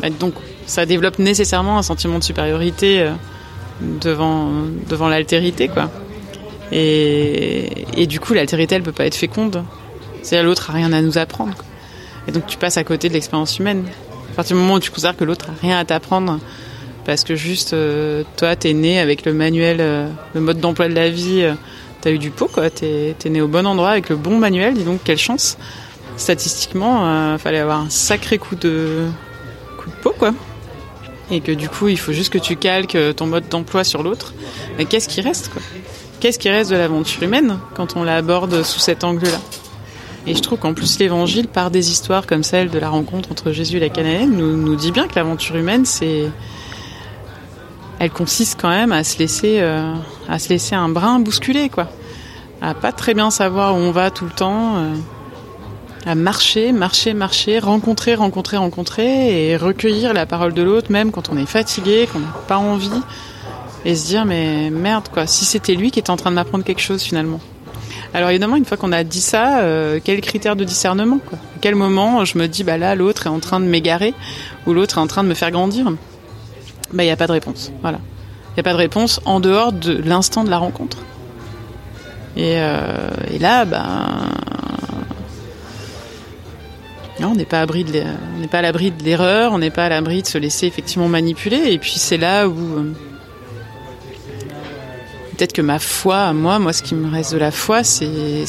bah, 0.00 0.08
ça 0.66 0.86
développe 0.86 1.18
nécessairement 1.18 1.78
un 1.78 1.82
sentiment 1.82 2.18
de 2.18 2.24
supériorité 2.24 3.10
devant 3.80 5.08
l'altérité, 5.08 5.68
quoi. 5.68 5.90
Et, 6.72 8.06
du 8.08 8.20
coup, 8.20 8.32
l'altérité, 8.32 8.76
elle 8.76 8.82
peut 8.82 8.92
pas 8.92 9.06
être 9.06 9.16
féconde. 9.16 9.64
C'est-à-dire 10.22 10.46
l'autre 10.46 10.70
a 10.70 10.74
rien 10.74 10.92
à 10.92 11.02
nous 11.02 11.18
apprendre. 11.18 11.54
Et 12.30 12.32
donc 12.32 12.46
tu 12.46 12.58
passes 12.58 12.76
à 12.76 12.84
côté 12.84 13.08
de 13.08 13.14
l'expérience 13.14 13.58
humaine. 13.58 13.84
À 14.30 14.36
partir 14.36 14.54
du 14.54 14.62
moment 14.62 14.74
où 14.74 14.78
tu 14.78 14.92
considères 14.92 15.16
que 15.16 15.24
l'autre 15.24 15.46
a 15.48 15.60
rien 15.60 15.76
à 15.76 15.84
t'apprendre, 15.84 16.38
parce 17.04 17.24
que 17.24 17.34
juste 17.34 17.72
euh, 17.72 18.22
toi, 18.36 18.54
t'es 18.54 18.72
né 18.72 19.00
avec 19.00 19.24
le 19.24 19.34
manuel, 19.34 19.78
euh, 19.80 20.08
le 20.34 20.40
mode 20.40 20.60
d'emploi 20.60 20.86
de 20.86 20.94
la 20.94 21.10
vie, 21.10 21.42
euh, 21.42 21.54
t'as 22.00 22.12
eu 22.12 22.18
du 22.18 22.30
pot, 22.30 22.46
quoi. 22.46 22.70
T'es 22.70 23.16
es 23.24 23.28
né 23.30 23.40
au 23.40 23.48
bon 23.48 23.66
endroit 23.66 23.90
avec 23.90 24.10
le 24.10 24.14
bon 24.14 24.38
manuel, 24.38 24.74
dis 24.74 24.84
donc 24.84 25.00
quelle 25.02 25.18
chance. 25.18 25.58
Statistiquement, 26.16 27.00
euh, 27.04 27.36
fallait 27.36 27.58
avoir 27.58 27.80
un 27.80 27.90
sacré 27.90 28.38
coup 28.38 28.54
de 28.54 29.08
coup 29.76 29.90
de 29.90 29.96
pot, 29.96 30.14
quoi. 30.16 30.32
Et 31.32 31.40
que 31.40 31.50
du 31.50 31.68
coup, 31.68 31.88
il 31.88 31.98
faut 31.98 32.12
juste 32.12 32.32
que 32.32 32.38
tu 32.38 32.54
calques 32.54 32.96
ton 33.16 33.26
mode 33.26 33.48
d'emploi 33.48 33.82
sur 33.82 34.04
l'autre. 34.04 34.34
Mais 34.78 34.84
qu'est-ce 34.84 35.08
qui 35.08 35.20
reste, 35.20 35.48
quoi? 35.48 35.62
Qu'est-ce 36.20 36.38
qui 36.38 36.48
reste 36.48 36.70
de 36.70 36.76
l'aventure 36.76 37.24
humaine 37.24 37.58
quand 37.74 37.96
on 37.96 38.04
l'aborde 38.04 38.62
sous 38.62 38.78
cet 38.78 39.02
angle-là? 39.02 39.40
Et 40.26 40.34
je 40.34 40.42
trouve 40.42 40.58
qu'en 40.58 40.74
plus 40.74 40.98
l'évangile, 40.98 41.48
par 41.48 41.70
des 41.70 41.90
histoires 41.90 42.26
comme 42.26 42.42
celle 42.42 42.70
de 42.70 42.78
la 42.78 42.88
rencontre 42.88 43.30
entre 43.32 43.52
Jésus 43.52 43.78
et 43.78 43.80
la 43.80 43.88
Cananéenne, 43.88 44.36
nous, 44.36 44.56
nous 44.56 44.76
dit 44.76 44.92
bien 44.92 45.08
que 45.08 45.14
l'aventure 45.16 45.56
humaine, 45.56 45.86
c'est, 45.86 46.26
elle 47.98 48.10
consiste 48.10 48.60
quand 48.60 48.68
même 48.68 48.92
à 48.92 49.02
se 49.02 49.18
laisser, 49.18 49.60
euh, 49.60 49.94
à 50.28 50.38
se 50.38 50.50
laisser 50.50 50.74
un 50.74 50.88
brin 50.88 51.20
bousculer, 51.20 51.70
quoi, 51.70 51.88
à 52.60 52.74
pas 52.74 52.92
très 52.92 53.14
bien 53.14 53.30
savoir 53.30 53.74
où 53.74 53.78
on 53.78 53.92
va 53.92 54.10
tout 54.10 54.26
le 54.26 54.30
temps, 54.30 54.76
euh, 54.76 54.94
à 56.04 56.14
marcher, 56.14 56.72
marcher, 56.72 57.14
marcher, 57.14 57.58
rencontrer, 57.58 58.14
rencontrer, 58.14 58.58
rencontrer, 58.58 59.50
et 59.50 59.56
recueillir 59.56 60.12
la 60.12 60.26
parole 60.26 60.52
de 60.52 60.62
l'autre, 60.62 60.92
même 60.92 61.12
quand 61.12 61.30
on 61.30 61.36
est 61.38 61.46
fatigué, 61.46 62.08
qu'on 62.12 62.20
n'a 62.20 62.32
pas 62.46 62.58
envie, 62.58 62.90
et 63.86 63.94
se 63.94 64.06
dire 64.06 64.26
mais 64.26 64.68
merde 64.70 65.08
quoi, 65.10 65.26
si 65.26 65.46
c'était 65.46 65.74
lui 65.74 65.90
qui 65.90 65.98
était 65.98 66.10
en 66.10 66.16
train 66.16 66.30
de 66.30 66.34
m'apprendre 66.34 66.64
quelque 66.64 66.82
chose 66.82 67.02
finalement. 67.02 67.40
Alors 68.12 68.30
évidemment, 68.30 68.56
une 68.56 68.64
fois 68.64 68.76
qu'on 68.76 68.90
a 68.92 69.04
dit 69.04 69.20
ça, 69.20 69.60
euh, 69.60 70.00
quel 70.02 70.20
critère 70.20 70.56
de 70.56 70.64
discernement 70.64 71.18
À 71.32 71.58
quel 71.60 71.76
moment 71.76 72.24
je 72.24 72.38
me 72.38 72.48
dis 72.48 72.64
bah 72.64 72.76
là 72.76 72.94
l'autre 72.96 73.26
est 73.26 73.30
en 73.30 73.38
train 73.38 73.60
de 73.60 73.66
m'égarer 73.66 74.14
ou 74.66 74.72
l'autre 74.72 74.98
est 74.98 75.00
en 75.00 75.06
train 75.06 75.22
de 75.22 75.28
me 75.28 75.34
faire 75.34 75.50
grandir? 75.52 75.86
Bah 76.92 77.04
il 77.04 77.06
n'y 77.06 77.12
a 77.12 77.16
pas 77.16 77.28
de 77.28 77.32
réponse. 77.32 77.70
Voilà, 77.82 77.98
il 78.48 78.54
n'y 78.54 78.60
a 78.60 78.62
pas 78.64 78.72
de 78.72 78.78
réponse 78.78 79.20
en 79.26 79.38
dehors 79.38 79.72
de 79.72 79.92
l'instant 80.04 80.42
de 80.42 80.50
la 80.50 80.58
rencontre. 80.58 80.98
Et, 82.36 82.54
euh, 82.56 83.10
là, 83.38 83.64
non, 87.20 87.32
on 87.32 87.34
n'est 87.34 87.44
pas 87.44 87.58
à 87.58 87.60
l'abri 87.60 87.84
de 87.84 87.92
l'e- 87.92 88.04
on 88.36 88.40
n'est 88.40 88.46
pas 88.48 88.58
à 88.60 88.62
l'abri 88.62 88.90
de 88.90 89.02
l'erreur, 89.04 89.52
on 89.52 89.58
n'est 89.58 89.70
pas 89.70 89.84
à 89.84 89.88
l'abri 89.90 90.22
de 90.22 90.26
se 90.26 90.38
laisser 90.38 90.66
effectivement 90.66 91.08
manipuler. 91.08 91.72
Et 91.72 91.78
puis 91.78 91.94
c'est 91.96 92.16
là 92.16 92.48
où 92.48 92.56
euh, 92.58 92.92
peut-être 95.40 95.54
que 95.54 95.62
ma 95.62 95.78
foi, 95.78 96.34
moi, 96.34 96.58
moi, 96.58 96.74
ce 96.74 96.82
qui 96.82 96.94
me 96.94 97.10
reste 97.10 97.32
de 97.32 97.38
la 97.38 97.50
foi, 97.50 97.82
c'est 97.82 98.44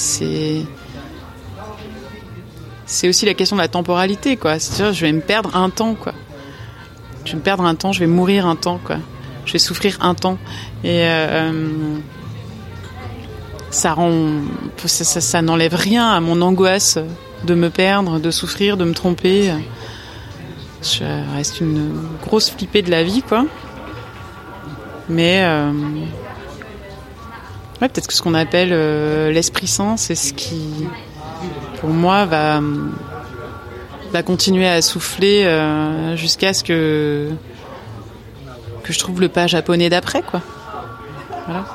c'est 2.86 3.08
aussi 3.08 3.26
la 3.26 3.34
question 3.34 3.56
de 3.56 3.62
la 3.62 3.70
temporalité, 3.70 4.36
quoi. 4.36 4.60
C'est-à-dire, 4.60 4.92
je 4.94 5.06
vais 5.06 5.14
me 5.14 5.22
perdre 5.22 5.56
un 5.56 5.70
temps, 5.70 5.94
quoi. 5.96 6.14
Je 7.24 7.32
vais 7.32 7.38
me 7.38 7.42
perdre 7.44 7.64
un 7.64 7.76
temps, 7.76 7.94
je 7.94 8.02
vais 8.02 8.08
mourir 8.08 8.46
un 8.46 8.58
temps, 8.58 8.78
quoi. 8.84 8.98
Je 9.46 9.54
vais 9.54 9.60
souffrir 9.60 9.98
un 10.02 10.14
temps, 10.16 10.38
et 10.84 11.06
euh, 11.06 11.98
ça 13.70 13.94
rend, 13.94 14.12
ça, 14.86 15.06
ça- 15.06 15.22
ça 15.22 15.42
n'enlève 15.42 15.74
rien 15.74 16.10
à 16.10 16.20
mon 16.20 16.42
angoisse 16.42 17.00
de 17.46 17.54
me 17.56 17.70
perdre, 17.70 18.20
de 18.20 18.32
souffrir, 18.32 18.76
de 18.76 18.84
me 18.84 18.94
tromper. 18.94 19.54
Je 20.84 21.06
reste 21.36 21.62
une 21.62 21.94
grosse 22.22 22.50
flippée 22.52 22.82
de 22.82 22.92
la 22.92 23.04
vie, 23.04 23.22
quoi. 23.22 23.46
Mais 25.08 25.42
euh, 25.46 25.72
Ouais, 27.82 27.90
peut-être 27.90 28.08
que 28.08 28.14
ce 28.14 28.22
qu'on 28.22 28.36
appelle 28.36 28.70
euh, 28.74 29.32
l'Esprit 29.32 29.66
Saint, 29.66 29.98
c'est 29.98 30.14
ce 30.14 30.34
qui, 30.34 30.88
pour 31.80 31.90
moi, 31.90 32.26
va, 32.26 32.62
va 34.12 34.22
continuer 34.22 34.68
à 34.68 34.84
souffler 34.84 35.46
euh, 35.46 36.16
jusqu'à 36.16 36.54
ce 36.54 36.64
que, 36.64 37.30
que 38.84 38.94
je 38.94 39.00
trouve 39.00 39.20
le 39.20 39.30
pas 39.30 39.48
japonais 39.48 39.90
d'après, 39.90 40.22
quoi. 40.22 40.42
Voilà. 41.48 41.66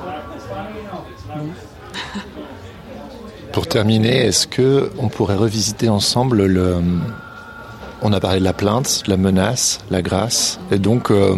Pour 3.53 3.67
terminer, 3.67 4.27
est-ce 4.27 4.47
que 4.47 4.93
on 4.99 5.09
pourrait 5.09 5.35
revisiter 5.35 5.89
ensemble 5.89 6.47
le 6.47 6.77
On 8.03 8.13
a 8.13 8.21
parlé 8.21 8.39
de 8.39 8.45
la 8.45 8.53
plainte, 8.53 9.03
la 9.09 9.17
menace, 9.17 9.81
la 9.91 10.03
grâce, 10.03 10.61
et 10.71 10.79
donc 10.79 11.11
euh, 11.11 11.35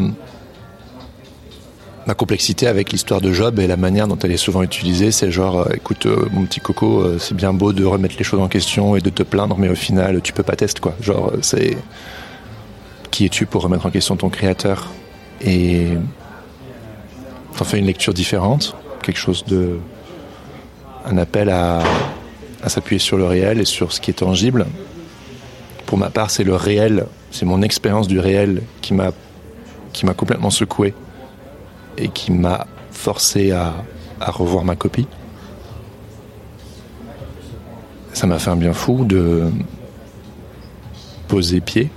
ma 2.08 2.14
complexité 2.14 2.66
avec 2.66 2.90
l'histoire 2.90 3.20
de 3.20 3.32
Job 3.32 3.60
et 3.60 3.66
la 3.66 3.76
manière 3.76 4.08
dont 4.08 4.18
elle 4.22 4.32
est 4.32 4.38
souvent 4.38 4.62
utilisée, 4.62 5.12
c'est 5.12 5.30
genre, 5.30 5.58
euh, 5.58 5.74
écoute, 5.74 6.06
euh, 6.06 6.26
mon 6.32 6.46
petit 6.46 6.58
coco, 6.58 7.02
euh, 7.02 7.18
c'est 7.18 7.34
bien 7.34 7.52
beau 7.52 7.74
de 7.74 7.84
remettre 7.84 8.14
les 8.16 8.24
choses 8.24 8.40
en 8.40 8.48
question 8.48 8.96
et 8.96 9.02
de 9.02 9.10
te 9.10 9.22
plaindre, 9.22 9.58
mais 9.58 9.68
au 9.68 9.74
final, 9.74 10.22
tu 10.22 10.32
peux 10.32 10.42
pas 10.42 10.56
tester 10.56 10.80
quoi. 10.80 10.94
Genre, 11.02 11.34
c'est 11.42 11.76
qui 13.10 13.26
es-tu 13.26 13.44
pour 13.44 13.62
remettre 13.62 13.84
en 13.84 13.90
question 13.90 14.16
ton 14.16 14.30
créateur? 14.30 14.88
Et 15.42 15.88
t'en 17.58 17.64
fais 17.64 17.78
une 17.78 17.84
lecture 17.84 18.14
différente, 18.14 18.74
quelque 19.02 19.20
chose 19.20 19.44
de 19.44 19.78
un 21.04 21.18
appel 21.18 21.50
à, 21.50 21.82
à 22.62 22.70
s'appuyer 22.70 22.98
sur 22.98 23.18
le 23.18 23.26
réel 23.26 23.60
et 23.60 23.66
sur 23.66 23.92
ce 23.92 24.00
qui 24.00 24.10
est 24.10 24.14
tangible. 24.14 24.66
Pour 25.84 25.98
ma 25.98 26.08
part, 26.08 26.30
c'est 26.30 26.44
le 26.44 26.54
réel, 26.54 27.04
c'est 27.32 27.44
mon 27.44 27.60
expérience 27.60 28.08
du 28.08 28.18
réel 28.18 28.62
qui 28.80 28.94
m'a 28.94 29.12
qui 29.92 30.06
m'a 30.06 30.14
complètement 30.14 30.50
secoué 30.50 30.94
et 31.98 32.08
qui 32.08 32.32
m'a 32.32 32.66
forcé 32.90 33.52
à, 33.52 33.74
revoir 34.20 34.64
ma 34.64 34.76
copie. 34.76 35.06
Ça 38.12 38.26
m'a 38.26 38.38
fait 38.38 38.50
un 38.50 38.56
bien 38.56 38.72
fou 38.72 39.04
de 39.04 39.50
poser 41.28 41.60
pied. 41.60 41.90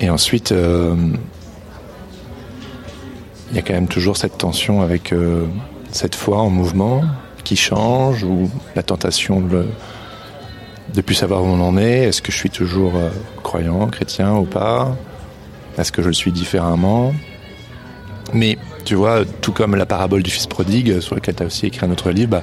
Et 0.00 0.08
ensuite, 0.08 0.52
euh, 0.52 0.96
il 3.50 3.56
y 3.56 3.58
a 3.58 3.62
quand 3.62 3.74
même 3.74 3.88
toujours 3.88 4.16
cette 4.16 4.38
tension 4.38 4.80
avec 4.80 5.12
euh, 5.12 5.46
cette 5.90 6.14
foi 6.14 6.38
en 6.38 6.50
mouvement 6.50 7.02
qui 7.44 7.56
change 7.56 8.24
ou 8.24 8.50
la 8.74 8.82
tentation 8.82 9.40
de, 9.40 9.66
de 10.94 11.00
plus 11.00 11.14
savoir 11.14 11.42
où 11.42 11.46
on 11.46 11.60
en 11.60 11.76
est. 11.76 12.04
Est-ce 12.04 12.22
que 12.22 12.32
je 12.32 12.36
suis 12.36 12.50
toujours 12.50 12.96
euh, 12.96 13.08
croyant, 13.42 13.86
chrétien 13.88 14.34
ou 14.34 14.44
pas? 14.44 14.96
Est-ce 15.78 15.92
que 15.92 16.02
je 16.02 16.08
le 16.08 16.14
suis 16.14 16.32
différemment? 16.32 17.12
Mais 18.32 18.58
tu 18.84 18.94
vois, 18.94 19.24
tout 19.40 19.52
comme 19.52 19.74
la 19.76 19.86
parabole 19.86 20.22
du 20.22 20.30
fils 20.30 20.46
prodigue, 20.46 21.00
sur 21.00 21.14
lequel 21.14 21.34
tu 21.34 21.42
as 21.42 21.46
aussi 21.46 21.66
écrit 21.66 21.86
un 21.86 21.90
autre 21.90 22.10
livre, 22.10 22.30
bah, 22.30 22.42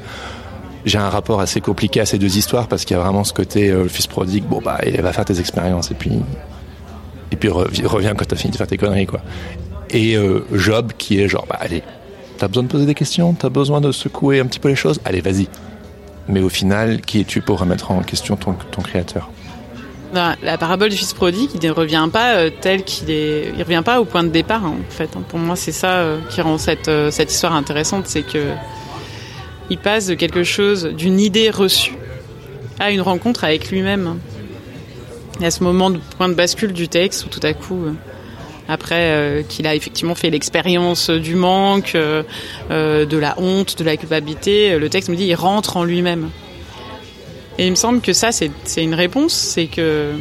j'ai 0.86 0.98
un 0.98 1.10
rapport 1.10 1.41
assez 1.41 1.60
compliqué 1.62 2.00
à 2.00 2.06
ces 2.06 2.18
deux 2.18 2.38
histoires 2.38 2.68
parce 2.68 2.86
qu'il 2.86 2.95
y 2.95 3.00
a 3.00 3.04
vraiment 3.04 3.24
ce 3.24 3.34
côté 3.34 3.70
euh, 3.70 3.84
le 3.84 3.89
fils 3.89 4.08
prodigue, 4.08 4.45
bon 4.45 4.62
bah 4.64 4.80
il 4.86 5.02
va 5.02 5.12
faire 5.12 5.26
tes 5.26 5.38
expériences 5.39 5.91
et 5.91 5.95
puis 5.95 6.12
et 7.32 7.36
puis 7.36 7.50
revi- 7.50 7.86
reviens 7.86 8.16
quand 8.16 8.26
t'as 8.26 8.38
fini 8.38 8.52
de 8.52 8.58
faire 8.58 8.68
tes 8.68 8.78
conneries 8.78 9.06
quoi. 9.08 9.20
Et 9.89 10.16
euh, 10.16 10.45
Job 10.54 10.93
qui 10.98 11.20
est 11.20 11.28
genre 11.28 11.45
bah 11.50 11.58
allez, 11.60 11.84
t'as 12.38 12.48
besoin 12.48 12.64
de 12.64 12.70
poser 12.70 12.86
des 12.86 12.93
questions, 12.93 13.34
t'as 13.34 13.50
besoin 13.50 13.82
de 13.82 13.91
secouer 13.91 14.40
un 14.40 14.45
petit 14.45 14.60
peu 14.60 14.69
les 14.69 14.76
choses, 14.76 15.02
allez 15.03 15.19
vas-y. 15.19 15.48
Mais 16.30 16.41
au 16.41 16.49
final, 16.49 17.02
qui 17.02 17.22
es-tu 17.22 17.41
pour 17.41 17.60
remettre 17.60 17.91
en 17.91 18.02
question 18.02 18.36
ton, 18.36 18.54
ton 18.72 18.82
créateur? 18.82 19.30
Non, 20.14 20.34
la 20.41 20.58
parabole 20.58 20.90
du 20.90 20.95
fils 20.98 21.14
prodigue, 21.14 21.49
il 21.54 21.66
ne 21.68 21.72
revient 21.72 22.08
pas 22.12 22.36
euh, 22.36 22.49
tel 22.62 22.84
qu'il 22.84 23.12
est. 23.12 23.52
Il 23.58 23.62
revient 23.64 23.82
pas 23.84 23.99
au 23.99 24.06
point 24.06 24.24
de 24.24 24.30
départ, 24.30 24.66
hein, 24.66 24.76
en 24.80 24.91
fait. 24.91 25.10
hein. 25.16 25.24
Pour 25.28 25.40
moi, 25.40 25.56
c'est 25.56 25.74
ça 25.74 25.95
euh, 25.95 26.20
qui 26.30 26.41
rend 26.41 26.58
cette, 26.58 26.88
euh, 26.88 27.12
cette 27.12 27.32
histoire 27.32 27.54
intéressante, 27.54 28.08
c'est 28.08 28.24
que 28.24 28.52
il 29.70 29.78
passe 29.78 30.08
de 30.08 30.14
quelque 30.14 30.44
chose, 30.44 30.86
d'une 30.86 31.20
idée 31.20 31.49
reçue, 31.49 31.95
à 32.80 32.91
une 32.91 33.02
rencontre 33.02 33.44
avec 33.44 33.70
lui-même. 33.70 34.18
Il 35.40 35.44
y 35.44 35.45
a 35.45 35.52
ce 35.52 35.62
moment 35.62 35.90
de 35.90 35.98
point 36.18 36.30
de 36.30 36.34
bascule 36.36 36.72
du 36.72 36.88
texte 36.88 37.26
où 37.26 37.30
tout 37.30 37.41
à 37.44 37.54
coup, 37.54 37.88
après 38.68 39.11
euh, 39.11 39.44
qu'il 39.44 39.65
a 39.68 39.76
effectivement 39.76 40.15
fait 40.15 40.30
l'expérience 40.30 41.10
du 41.10 41.35
manque, 41.35 41.95
euh, 41.95 42.23
euh, 42.72 43.06
de 43.06 43.18
la 43.18 43.39
honte, 43.39 43.77
de 43.77 43.84
la 43.84 43.98
culpabilité, 43.98 44.77
le 44.77 44.89
texte 44.89 45.10
me 45.10 45.15
dit 45.15 45.26
il 45.26 45.35
rentre 45.35 45.77
en 45.77 45.84
lui-même. 45.84 46.30
Et 47.57 47.65
il 47.65 47.72
me 47.72 47.76
semble 47.76 48.02
que 48.02 48.14
ça, 48.14 48.31
c'est 48.31 48.52
une 48.77 48.94
réponse, 48.94 49.34
c'est 49.34 49.65
que 49.65 50.11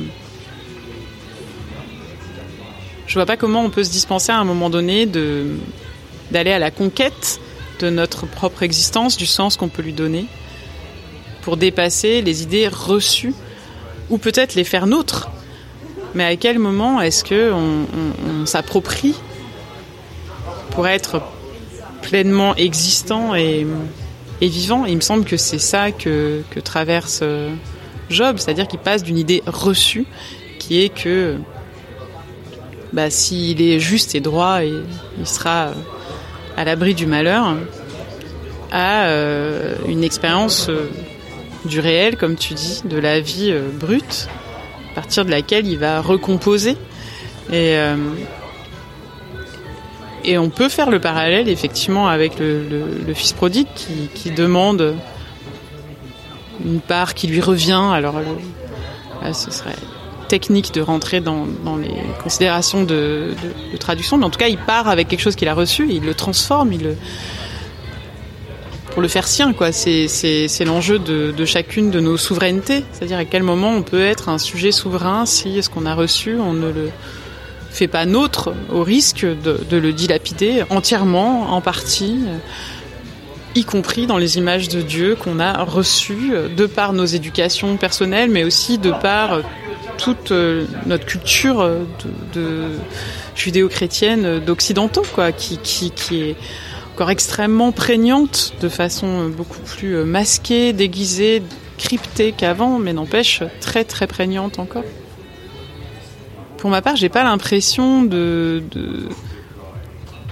je 3.06 3.14
vois 3.14 3.26
pas 3.26 3.36
comment 3.36 3.62
on 3.62 3.70
peut 3.70 3.84
se 3.84 3.90
dispenser 3.90 4.32
à 4.32 4.38
un 4.38 4.44
moment 4.44 4.70
donné 4.70 5.06
d'aller 5.06 6.52
à 6.52 6.58
la 6.58 6.70
conquête 6.70 7.40
de 7.80 7.90
notre 7.90 8.26
propre 8.26 8.62
existence, 8.62 9.18
du 9.18 9.26
sens 9.26 9.58
qu'on 9.58 9.68
peut 9.68 9.82
lui 9.82 9.92
donner, 9.92 10.24
pour 11.42 11.58
dépasser 11.58 12.22
les 12.22 12.42
idées 12.42 12.68
reçues, 12.68 13.34
ou 14.08 14.16
peut-être 14.16 14.54
les 14.54 14.64
faire 14.64 14.86
nôtres. 14.86 15.28
Mais 16.16 16.24
à 16.24 16.36
quel 16.36 16.58
moment 16.58 17.02
est-ce 17.02 17.22
que 17.22 17.52
on, 17.52 18.46
s'approprie 18.46 19.14
pour 20.70 20.88
être 20.88 21.20
pleinement 22.00 22.54
existant 22.56 23.34
et, 23.34 23.66
vivant? 24.40 24.86
Il 24.86 24.96
me 24.96 25.02
semble 25.02 25.26
que 25.26 25.36
c'est 25.36 25.58
ça 25.58 25.92
que, 25.92 26.42
traverse 26.64 27.20
euh, 27.22 27.50
Job, 28.08 28.38
c'est-à-dire 28.38 28.66
qu'il 28.66 28.78
passe 28.78 29.02
d'une 29.02 29.18
idée 29.18 29.42
reçue 29.46 30.06
qui 30.58 30.80
est 30.80 30.88
que 30.88 31.36
bah, 32.94 33.10
s'il 33.10 33.60
est 33.60 33.78
juste 33.78 34.14
et 34.14 34.20
droit, 34.20 34.60
il 34.62 35.26
sera 35.26 35.72
à 36.56 36.64
l'abri 36.64 36.94
du 36.94 37.04
malheur, 37.04 37.56
à 38.72 39.10
une 39.86 40.02
expérience 40.02 40.70
du 41.66 41.80
réel, 41.80 42.16
comme 42.16 42.36
tu 42.36 42.54
dis, 42.54 42.80
de 42.86 42.96
la 42.96 43.20
vie 43.20 43.54
brute, 43.78 44.28
partir 44.96 45.24
de 45.24 45.30
laquelle 45.30 45.66
il 45.68 45.78
va 45.78 46.00
recomposer. 46.00 46.76
Et, 47.52 47.76
et 50.24 50.38
on 50.38 50.50
peut 50.50 50.68
faire 50.68 50.90
le 50.90 50.98
parallèle 50.98 51.48
effectivement 51.48 52.08
avec 52.08 52.40
le, 52.40 53.14
fils 53.14 53.32
prodigue 53.32 53.68
qui, 54.14 54.30
demande 54.32 54.96
une 56.64 56.80
part 56.80 57.14
qui 57.14 57.28
lui 57.28 57.40
revient. 57.40 57.84
Alors 57.92 58.16
ce 59.32 59.52
serait 59.52 59.76
technique 60.26 60.74
de 60.74 60.80
rentrer 60.80 61.20
dans, 61.20 61.46
les 61.80 61.94
considérations 62.22 62.82
de, 62.82 63.34
traduction, 63.78 64.18
mais 64.18 64.24
en 64.24 64.30
tout 64.30 64.38
cas, 64.38 64.48
il 64.48 64.58
part 64.58 64.88
avec 64.88 65.08
quelque 65.08 65.20
chose 65.20 65.36
qu'il 65.36 65.48
a 65.48 65.54
reçu, 65.54 65.86
il 65.88 66.04
le 66.04 66.14
transforme, 66.14 66.72
il 66.72 66.82
le 66.82 66.96
pour 68.96 69.02
le 69.02 69.08
faire 69.08 69.28
sien, 69.28 69.52
quoi. 69.52 69.72
C'est, 69.72 70.48
l'enjeu 70.64 70.98
de, 70.98 71.30
de, 71.30 71.44
chacune 71.44 71.90
de 71.90 72.00
nos 72.00 72.16
souverainetés. 72.16 72.82
C'est-à-dire 72.92 73.18
à 73.18 73.26
quel 73.26 73.42
moment 73.42 73.74
on 73.74 73.82
peut 73.82 74.00
être 74.00 74.30
un 74.30 74.38
sujet 74.38 74.72
souverain 74.72 75.26
si 75.26 75.62
ce 75.62 75.68
qu'on 75.68 75.84
a 75.84 75.94
reçu, 75.94 76.36
on 76.40 76.54
ne 76.54 76.68
le 76.68 76.88
fait 77.70 77.88
pas 77.88 78.06
nôtre 78.06 78.54
au 78.72 78.82
risque 78.82 79.26
de, 79.26 79.76
le 79.76 79.92
dilapider 79.92 80.62
entièrement, 80.70 81.52
en 81.52 81.60
partie, 81.60 82.20
y 83.54 83.64
compris 83.64 84.06
dans 84.06 84.16
les 84.16 84.38
images 84.38 84.68
de 84.68 84.80
Dieu 84.80 85.14
qu'on 85.14 85.40
a 85.40 85.62
reçues 85.62 86.32
de 86.56 86.64
par 86.64 86.94
nos 86.94 87.04
éducations 87.04 87.76
personnelles, 87.76 88.30
mais 88.30 88.44
aussi 88.44 88.78
de 88.78 88.92
par 88.92 89.42
toute 89.98 90.32
notre 90.86 91.04
culture 91.04 91.70
de, 92.32 92.70
judéo-chrétienne 93.34 94.38
d'occidentaux, 94.38 95.04
quoi, 95.14 95.32
qui, 95.32 95.58
qui 95.58 95.92
est 96.14 96.36
encore 96.96 97.10
extrêmement 97.10 97.72
prégnante, 97.72 98.54
de 98.62 98.70
façon 98.70 99.28
beaucoup 99.28 99.60
plus 99.60 100.02
masquée, 100.04 100.72
déguisée, 100.72 101.42
cryptée 101.76 102.32
qu'avant, 102.32 102.78
mais 102.78 102.94
n'empêche 102.94 103.42
très 103.60 103.84
très 103.84 104.06
prégnante 104.06 104.58
encore. 104.58 104.82
Pour 106.56 106.70
ma 106.70 106.80
part, 106.80 106.96
j'ai 106.96 107.10
pas 107.10 107.22
l'impression 107.22 108.02
de, 108.02 108.62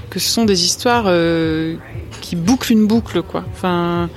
que 0.09 0.19
ce 0.19 0.27
sont 0.27 0.47
des 0.47 0.65
histoires 0.65 1.05
euh, 1.07 1.77
qui 2.23 2.35
bouclent 2.35 2.73
une 2.73 2.87
boucle, 2.87 3.21
quoi. 3.21 3.45
Enfin, 3.53 4.09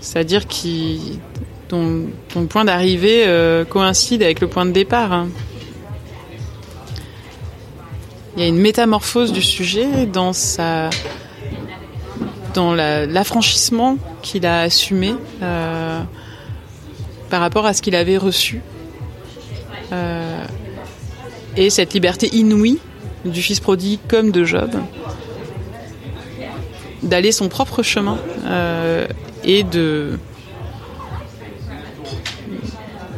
c'est-à-dire 0.00 0.48
qui 0.48 1.20
dont, 1.68 2.08
le 2.34 2.46
point 2.46 2.64
d'arrivée 2.64 3.28
euh, 3.28 3.64
coïncide 3.64 4.24
avec 4.24 4.40
le 4.40 4.48
point 4.48 4.66
de 4.66 4.72
départ. 4.72 5.12
Hein. 5.12 5.28
Il 8.36 8.42
y 8.42 8.44
a 8.44 8.48
une 8.48 8.58
métamorphose 8.58 9.32
du 9.32 9.40
sujet 9.40 10.06
dans 10.06 10.32
sa 10.32 10.90
dans 12.54 12.74
l'affranchissement 12.74 13.96
qu'il 14.22 14.46
a 14.46 14.60
assumé 14.60 15.14
euh, 15.42 16.00
par 17.30 17.40
rapport 17.40 17.66
à 17.66 17.72
ce 17.72 17.82
qu'il 17.82 17.94
avait 17.94 18.18
reçu 18.18 18.60
et 21.56 21.70
cette 21.70 21.92
liberté 21.92 22.28
inouïe 22.34 22.78
du 23.24 23.42
fils 23.42 23.60
prodigue 23.60 24.00
comme 24.08 24.30
de 24.30 24.44
Job 24.44 24.70
d'aller 27.02 27.32
son 27.32 27.48
propre 27.48 27.82
chemin 27.82 28.18
euh, 28.46 29.06
et 29.44 29.64
de 29.64 30.18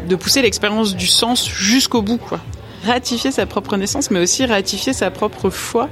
de 0.09 0.17
pousser 0.17 0.43
l'expérience 0.43 0.95
du 0.97 1.07
sens 1.07 1.49
jusqu'au 1.49 2.03
bout 2.03 2.19
quoi. 2.19 2.41
Ratifier 2.85 3.31
sa 3.31 3.47
propre 3.47 3.77
naissance 3.77 4.11
mais 4.11 4.21
aussi 4.21 4.45
ratifier 4.45 4.93
sa 4.93 5.11
propre 5.11 5.51
foi 5.51 5.89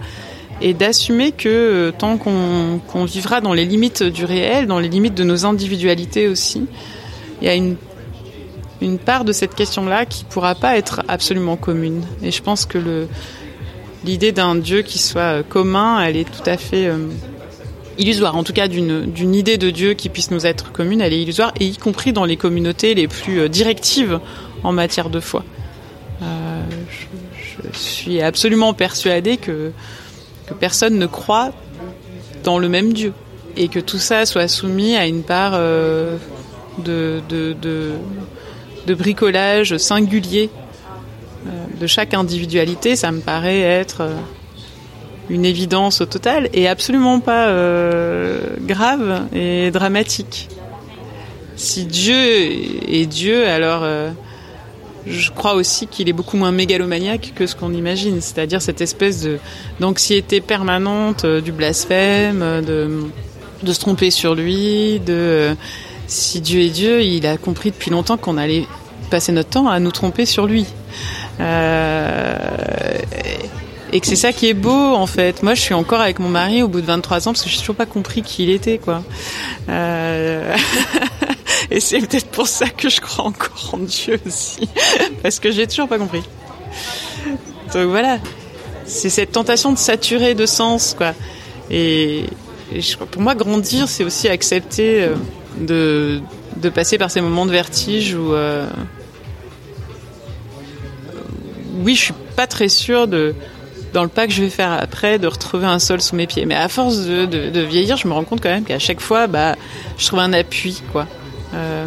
et 0.63 0.75
d'assumer 0.75 1.33
que 1.33 1.49
euh, 1.49 1.91
tant 1.91 2.17
qu'on 2.17 3.05
vivra 3.05 3.41
dans 3.41 3.53
les 3.53 3.65
limites 3.65 4.03
du 4.03 4.25
réel 4.25 4.67
dans 4.67 4.79
les 4.79 4.89
limites 4.89 5.15
de 5.15 5.25
nos 5.25 5.45
individualités 5.45 6.29
aussi 6.29 6.67
il 7.41 7.47
y 7.47 7.51
a 7.51 7.55
une 7.55 7.77
une 8.83 8.99
part 8.99 9.25
de 9.25 9.33
cette 9.33 9.55
question-là 9.55 10.05
qui 10.07 10.25
pourra 10.25 10.55
pas 10.55 10.77
être 10.77 11.03
absolument 11.09 11.57
commune. 11.57 12.03
Et 12.23 12.31
je 12.31 12.43
pense 12.43 12.67
que 12.67 13.07
l'idée 14.05 14.33
d'un 14.33 14.57
Dieu 14.57 14.83
qui 14.83 14.99
soit 14.99 15.39
euh, 15.39 15.43
commun, 15.43 16.03
elle 16.03 16.17
est 16.17 16.31
tout 16.31 16.43
à 16.49 16.57
fait 16.57 16.87
euh, 16.87 16.99
illusoire. 17.99 18.37
En 18.37 18.43
tout 18.43 18.53
cas, 18.53 18.69
d'une, 18.69 19.35
idée 19.35 19.57
de 19.57 19.71
Dieu 19.71 19.95
qui 19.95 20.09
puisse 20.09 20.31
nous 20.31 20.47
être 20.47 20.73
commune, 20.73 21.01
elle 21.01 21.13
est 21.13 21.23
illusoire, 21.23 21.53
et 21.61 21.67
y 21.67 21.77
compris 21.77 22.13
dans 22.13 22.25
les 22.25 22.37
communautés 22.37 22.95
les 22.95 23.07
plus 23.07 23.49
directives 23.49 24.19
en 24.65 24.73
matière 24.73 25.11
de 25.11 25.21
foi. 25.21 25.45
je, 26.21 27.79
suis 27.79 28.21
absolument 28.21 28.75
persuadée 28.75 29.37
que, 29.37 29.73
personne 30.53 30.99
ne 30.99 31.07
croit 31.07 31.51
dans 32.45 32.59
le 32.59 32.69
même 32.69 32.93
Dieu 32.93 33.13
et 33.57 33.69
que 33.69 33.81
tout 33.81 33.99
ça 33.99 34.27
soit 34.27 34.49
soumis 34.49 34.97
à 34.97 35.07
une 35.07 35.23
part 35.23 35.53
de, 36.79 37.21
de, 37.29 38.95
bricolage 38.95 39.77
singulier 39.77 40.51
euh, 41.47 41.81
de 41.81 41.87
chaque 41.87 42.15
individualité, 42.15 42.95
ça 42.95 43.11
me 43.11 43.21
paraît 43.21 43.61
être 43.61 44.03
euh, 44.03 44.15
une 45.29 45.45
évidence 45.45 46.01
au 46.01 46.07
total 46.07 46.49
et 46.53 46.69
absolument 46.69 47.19
pas 47.19 47.49
euh, 47.49 48.41
grave 48.61 49.27
et 49.35 49.71
dramatique. 49.73 50.49
Si 51.57 51.85
Dieu 51.85 52.15
est 52.17 53.07
Dieu, 53.07 53.47
alors 53.47 53.85
je 55.07 55.31
crois 55.31 55.55
aussi 55.55 55.87
qu'il 55.87 56.09
est 56.09 56.13
beaucoup 56.13 56.37
moins 56.37 56.53
mégalomaniaque 56.53 57.33
que 57.35 57.47
ce 57.47 57.57
qu'on 57.57 57.73
imagine, 57.73 58.21
c'est-à-dire 58.21 58.63
cette 58.63 58.81
espèce 58.81 59.27
d'anxiété 59.81 60.41
permanente, 60.41 61.27
du 61.27 61.53
blasphème, 61.53 62.63
de, 62.65 63.05
de 63.63 63.73
se 63.73 63.81
tromper 63.81 64.11
sur 64.11 64.35
lui, 64.35 65.01
de 65.01 65.57
si 66.07 66.41
Dieu 66.41 66.61
est 66.61 66.71
Dieu, 66.71 67.03
il 67.03 67.27
a 67.27 67.37
compris 67.37 67.71
depuis 67.71 67.91
longtemps 67.91 68.17
qu'on 68.17 68.37
allait 68.37 68.67
passer 69.11 69.33
notre 69.33 69.51
temps 69.51 69.69
à 69.69 69.81
nous 69.81 69.93
tromper 69.93 70.27
sur 70.27 70.47
lui. 70.47 70.67
Euh, 71.41 72.37
et 73.93 74.01
que 74.01 74.07
c'est 74.07 74.17
ça 74.17 74.33
qui 74.33 74.49
est 74.49 74.55
beau 74.55 74.71
en 74.71 75.07
fait. 75.07 75.43
Moi, 75.43 75.55
je 75.55 75.61
suis 75.61 75.75
encore 75.75 76.01
avec 76.01 76.19
mon 76.19 76.29
mari 76.29 76.63
au 76.63 76.69
bout 76.69 76.81
de 76.81 76.87
23 76.87 77.29
ans 77.29 77.33
parce 77.33 77.43
que 77.43 77.51
je 77.51 77.55
n'ai 77.55 77.61
toujours 77.61 77.77
pas 77.77 77.87
compris 77.87 78.23
qui 78.23 78.45
il 78.45 78.51
était 78.51 78.79
quoi. 78.79 79.03
Euh, 79.69 80.57
et 81.71 81.81
c'est 81.81 82.01
peut-être 82.01 82.29
pour 82.29 82.47
ça 82.47 82.69
que 82.69 82.89
je 82.89 83.01
crois 83.01 83.27
encore 83.27 83.71
en 83.73 83.79
Dieu 83.79 84.21
aussi, 84.27 84.69
parce 85.23 85.39
que 85.39 85.51
j'ai 85.51 85.67
toujours 85.67 85.89
pas 85.89 85.99
compris. 85.99 86.23
Donc 87.73 87.89
voilà, 87.89 88.19
c'est 88.85 89.11
cette 89.11 89.33
tentation 89.33 89.73
de 89.73 89.79
saturer 89.79 90.35
de 90.35 90.47
sens 90.47 90.95
quoi. 90.97 91.15
Et, 91.71 92.25
pour 93.11 93.21
moi, 93.21 93.35
grandir, 93.35 93.89
c'est 93.89 94.03
aussi 94.03 94.29
accepter 94.29 95.03
euh, 95.03 95.15
de, 95.59 96.21
de 96.57 96.69
passer 96.71 96.97
par 96.97 97.11
ces 97.11 97.21
moments 97.21 97.45
de 97.45 97.51
vertige 97.51 98.15
où 98.15 98.33
euh, 98.33 98.67
oui, 101.83 101.95
je 101.95 102.01
suis 102.01 102.15
pas 102.37 102.47
très 102.47 102.69
sûre 102.69 103.09
de 103.09 103.35
dans 103.93 104.03
le 104.03 104.09
pas 104.09 104.27
que 104.27 104.33
je 104.33 104.43
vais 104.43 104.51
faire 104.51 104.73
après 104.73 105.19
de 105.19 105.27
retrouver 105.27 105.67
un 105.67 105.79
sol 105.79 106.01
sous 106.01 106.17
mes 106.17 106.27
pieds. 106.27 106.47
Mais 106.47 106.55
à 106.55 106.69
force 106.69 107.01
de, 107.01 107.61
vieillir, 107.61 107.97
je 107.97 108.09
me 108.09 108.13
rends 108.13 108.25
compte 108.25 108.41
quand 108.41 108.49
même 108.49 108.65
qu'à 108.65 108.79
chaque 108.79 109.01
fois, 109.01 109.27
bah, 109.27 109.57
je 109.99 110.07
trouve 110.07 110.21
un 110.21 110.33
appui, 110.33 110.83
quoi. 110.93 111.07
Euh, 111.55 111.87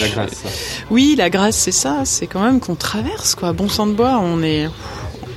la 0.00 0.08
grâce. 0.08 0.44
Oui, 0.90 1.14
la 1.16 1.30
grâce, 1.30 1.56
c'est 1.56 1.72
ça. 1.72 2.02
C'est 2.04 2.26
quand 2.26 2.42
même 2.42 2.60
qu'on 2.60 2.74
traverse, 2.74 3.34
quoi. 3.34 3.52
Bon 3.52 3.68
sang 3.68 3.86
de 3.86 3.92
bois, 3.92 4.18
on 4.22 4.42
est, 4.42 4.68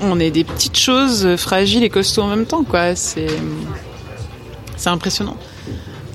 on 0.01 0.19
est 0.19 0.31
des 0.31 0.43
petites 0.43 0.77
choses 0.77 1.35
fragiles 1.35 1.83
et 1.83 1.89
costauds 1.89 2.23
en 2.23 2.27
même 2.27 2.45
temps, 2.45 2.63
quoi. 2.63 2.95
C'est, 2.95 3.27
c'est 4.77 4.89
impressionnant 4.89 5.37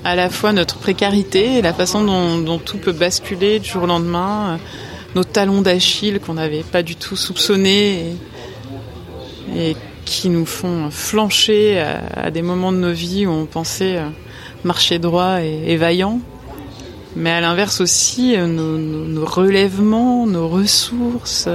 à 0.03 0.15
la 0.15 0.29
fois 0.29 0.53
notre 0.53 0.77
précarité, 0.77 1.61
la 1.61 1.73
façon 1.73 2.03
dont, 2.03 2.57
tout 2.57 2.77
peut 2.77 2.91
basculer 2.91 3.59
du 3.59 3.69
jour 3.69 3.83
au 3.83 3.87
lendemain, 3.87 4.53
euh, 4.53 4.57
nos 5.15 5.23
talons 5.23 5.61
d'Achille 5.61 6.19
qu'on 6.19 6.35
n'avait 6.35 6.63
pas 6.63 6.83
du 6.83 6.95
tout 6.95 7.15
soupçonnés 7.15 8.15
et, 9.55 9.75
qui 10.05 10.29
nous 10.29 10.45
font 10.45 10.89
flancher 10.89 11.79
à, 12.15 12.31
des 12.31 12.41
moments 12.41 12.71
de 12.71 12.77
nos 12.77 12.91
vies 12.91 13.27
où 13.27 13.31
on 13.31 13.45
pensait 13.45 13.97
euh, 13.97 14.07
marcher 14.63 14.99
droit 14.99 15.41
et, 15.41 15.77
vaillant. 15.77 16.19
Mais 17.15 17.31
à 17.31 17.41
l'inverse 17.41 17.81
aussi, 17.81 18.35
euh, 18.35 18.47
nos, 18.47 19.25
relèvements, 19.25 20.25
nos 20.25 20.47
ressources, 20.47 21.49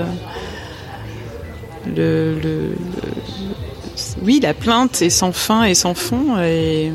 oui, 4.23 4.41
la 4.41 4.55
plainte 4.55 5.03
est 5.03 5.11
sans 5.11 5.33
fin 5.33 5.65
et 5.65 5.75
sans 5.75 5.95
fond. 5.95 6.39
Et 6.43 6.93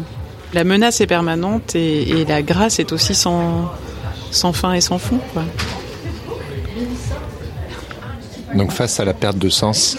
la 0.54 0.64
menace 0.64 1.02
est 1.02 1.08
permanente 1.08 1.76
et, 1.76 2.26
la 2.26 2.42
grâce 2.42 2.80
est 2.80 2.92
aussi 2.92 3.16
sans 3.16 3.72
fin 4.54 4.74
et 4.74 4.82
sans 4.82 5.00
fond. 5.00 5.20
Donc 8.56 8.72
face 8.72 9.00
à 9.00 9.06
la 9.06 9.14
perte 9.14 9.38
de 9.38 9.50
sens, 9.50 9.98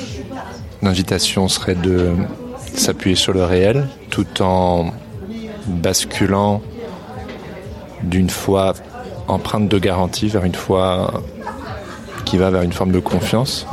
l'invitation 0.83 1.49
serait 1.49 1.75
de 1.75 2.11
s'appuyer 2.75 3.17
sur 3.17 3.33
le 3.33 3.45
réel 3.45 3.89
tout 4.11 4.43
en 4.43 4.93
basculant 5.67 6.61
d'une 8.03 8.31
foi 8.31 8.75
empreinte 9.29 9.69
de 9.69 9.79
garantie 9.79 10.29
vers 10.29 10.45
une 10.45 10.55
foi 10.55 11.23
qui 12.25 12.37
va 12.37 12.51
vers 12.51 12.63
une 12.63 12.73
forme 12.73 12.93
de 12.93 12.99
confiance 13.01 13.67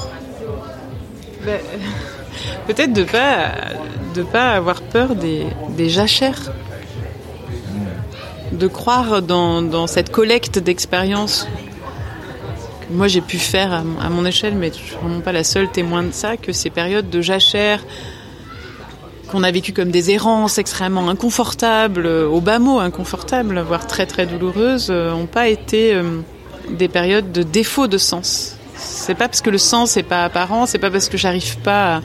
Ben, 1.45 1.59
Peut-être 2.67 2.93
de 2.93 3.03
pas 3.03 3.51
de 4.15 4.23
pas 4.23 4.51
avoir 4.51 4.81
peur 4.81 5.15
des, 5.15 5.45
des 5.77 5.89
jachères. 5.89 6.51
De 8.51 8.67
croire 8.67 9.21
dans, 9.21 9.61
dans 9.61 9.85
cette 9.87 10.11
collecte 10.11 10.57
d'expériences 10.59 11.47
que 12.81 12.93
moi 12.93 13.07
j'ai 13.07 13.21
pu 13.21 13.37
faire 13.37 13.71
à, 13.73 13.83
mon- 13.83 13.99
à 13.99 14.09
mon 14.09 14.25
échelle, 14.25 14.55
mais 14.55 14.69
je 14.69 14.73
suis 14.79 14.95
vraiment 14.95 15.21
pas 15.21 15.31
la 15.31 15.43
seule 15.43 15.69
témoin 15.69 16.01
de 16.03 16.11
ça, 16.11 16.35
que 16.37 16.51
ces 16.51 16.69
périodes 16.71 17.09
de 17.09 17.21
jachère 17.21 17.83
qu'on 19.29 19.43
a 19.43 19.51
vécues 19.51 19.73
comme 19.73 19.91
des 19.91 20.11
errances 20.11 20.57
extrêmement 20.57 21.07
inconfortables, 21.09 22.05
euh, 22.05 22.27
au 22.27 22.41
bas 22.41 22.59
mot 22.59 22.79
inconfortables, 22.79 23.59
voire 23.61 23.87
très 23.87 24.05
très 24.05 24.25
douloureuses, 24.25 24.87
euh, 24.89 25.11
ont 25.13 25.27
pas 25.27 25.47
été 25.47 25.93
euh, 25.93 26.21
des 26.69 26.87
périodes 26.87 27.31
de 27.31 27.43
défaut 27.43 27.87
de 27.87 27.97
sens. 27.97 28.55
C'est 28.75 29.15
pas 29.15 29.27
parce 29.27 29.41
que 29.41 29.49
le 29.49 29.57
sens 29.57 29.97
est 29.97 30.03
pas 30.03 30.23
apparent, 30.23 30.65
c'est 30.65 30.77
pas 30.77 30.89
parce 30.89 31.09
que 31.09 31.17
j'arrive 31.17 31.57
pas 31.59 32.01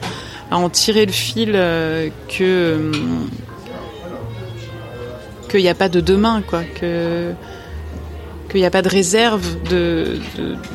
à, 0.51 0.57
en 0.57 0.69
tirer 0.69 1.05
le 1.05 1.11
fil 1.11 1.53
euh, 1.55 2.09
que 2.27 2.43
euh, 2.43 2.91
qu'il 5.49 5.61
n'y 5.61 5.69
a 5.69 5.75
pas 5.75 5.89
de 5.89 6.01
demain, 6.01 6.43
quoi, 6.45 6.63
que 6.63 7.31
qu'il 8.49 8.59
n'y 8.59 8.65
a 8.65 8.71
pas 8.71 8.81
de 8.81 8.89
réserve 8.89 9.43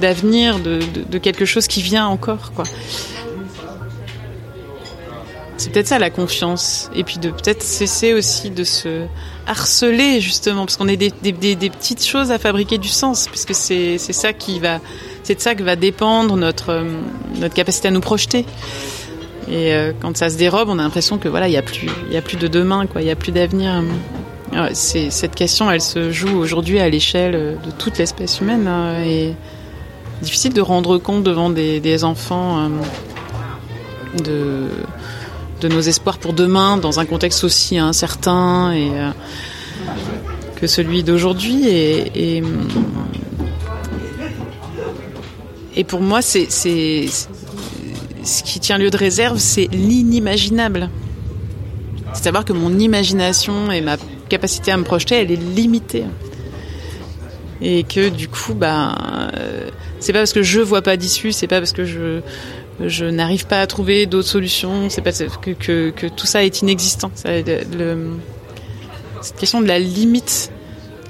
d'avenir, 0.00 0.58
de, 0.58 0.80
de, 0.80 1.02
de 1.08 1.18
quelque 1.18 1.44
chose 1.44 1.66
qui 1.66 1.82
vient 1.82 2.06
encore, 2.06 2.52
quoi. 2.52 2.64
C'est 5.60 5.68
peut-être 5.68 5.88
ça 5.88 5.98
la 5.98 6.08
confiance, 6.08 6.90
et 6.94 7.04
puis 7.04 7.18
de 7.18 7.28
peut-être 7.28 7.62
cesser 7.62 8.14
aussi 8.14 8.48
de 8.48 8.64
se 8.64 9.04
harceler 9.46 10.22
justement, 10.22 10.64
parce 10.64 10.78
qu'on 10.78 10.88
est 10.88 10.96
des, 10.96 11.10
petites 11.10 12.02
choses 12.02 12.30
à 12.30 12.38
fabriquer 12.38 12.78
du 12.78 12.88
sens, 12.88 13.28
puisque 13.28 13.54
c'est 13.54 13.98
ça 13.98 14.32
qui 14.32 14.58
va, 14.58 14.80
c'est 15.22 15.34
de 15.34 15.40
ça 15.40 15.54
que 15.54 15.62
va 15.62 15.76
dépendre 15.76 16.34
notre 16.38 16.70
euh, 16.70 16.84
notre 17.38 17.52
capacité 17.52 17.88
à 17.88 17.90
nous 17.90 18.00
projeter. 18.00 18.46
Et 19.50 19.74
euh, 19.74 19.92
quand 20.00 20.16
ça 20.16 20.30
se 20.30 20.38
dérobe, 20.38 20.70
on 20.70 20.78
a 20.78 20.82
l'impression 20.82 21.18
que 21.18 21.28
voilà, 21.28 21.46
il 21.46 21.52
y 21.52 21.58
a 21.58 21.62
plus, 21.62 21.90
a 22.16 22.22
plus 22.22 22.38
de 22.38 22.48
demain, 22.48 22.86
quoi, 22.86 23.02
il 23.02 23.08
y 23.08 23.10
a 23.10 23.16
plus 23.16 23.32
d'avenir. 23.32 23.82
C'est 24.72 25.10
cette 25.10 25.34
question, 25.34 25.70
elle 25.70 25.82
se 25.82 26.10
joue 26.10 26.38
aujourd'hui 26.38 26.80
à 26.80 26.88
l'échelle 26.88 27.58
de 27.62 27.70
toute 27.78 27.98
l'espèce 27.98 28.40
humaine, 28.40 28.66
hein, 28.66 29.04
et 29.04 29.34
difficile 30.22 30.54
de 30.54 30.62
rendre 30.62 30.96
compte 30.96 31.22
devant 31.22 31.50
des, 31.50 32.02
enfants 32.04 32.60
euh, 32.60 32.68
de 34.24 34.68
de 35.60 35.68
nos 35.68 35.80
espoirs 35.80 36.18
pour 36.18 36.32
demain 36.32 36.76
dans 36.76 37.00
un 37.00 37.04
contexte 37.04 37.44
aussi 37.44 37.78
incertain 37.78 38.72
et 38.72 38.90
euh, 38.92 39.10
que 40.56 40.66
celui 40.66 41.02
d'aujourd'hui 41.02 41.68
et, 41.68 42.38
et 42.38 42.42
et 45.76 45.84
pour 45.84 46.00
moi 46.00 46.22
c'est 46.22 46.46
c'est 46.50 47.06
ce 48.22 48.42
qui 48.42 48.60
tient 48.60 48.78
lieu 48.78 48.90
de 48.90 48.96
réserve, 48.96 49.38
c'est 49.38 49.68
l'inimaginable. 49.72 50.90
C'est 52.12 52.24
savoir 52.24 52.44
que 52.44 52.52
mon 52.52 52.78
imagination 52.78 53.70
et 53.70 53.80
ma 53.80 53.96
capacité 54.28 54.72
à 54.72 54.76
me 54.76 54.84
projeter, 54.84 55.16
elle 55.16 55.30
est 55.30 55.36
limitée. 55.36 56.04
Et 57.62 57.84
que 57.84 58.08
du 58.08 58.28
coup, 58.28 58.54
bah, 58.54 58.94
euh, 59.36 59.68
c'est 59.98 60.12
pas 60.12 60.20
parce 60.20 60.32
que 60.32 60.42
je 60.42 60.60
vois 60.60 60.82
pas 60.82 60.96
d'issue, 60.96 61.32
c'est 61.32 61.46
pas 61.46 61.58
parce 61.58 61.72
que 61.72 61.84
je 61.84 62.20
je 62.86 63.04
n'arrive 63.04 63.46
pas 63.46 63.60
à 63.60 63.66
trouver 63.66 64.06
d'autres 64.06 64.28
solutions, 64.28 64.88
c'est 64.88 65.02
pas 65.02 65.12
que, 65.12 65.50
que, 65.50 65.90
que 65.90 66.06
tout 66.06 66.26
ça 66.26 66.44
est 66.44 66.62
inexistant. 66.62 67.10
Le, 67.24 68.10
cette 69.22 69.36
question 69.36 69.60
de 69.60 69.66
la 69.66 69.78
limite, 69.78 70.50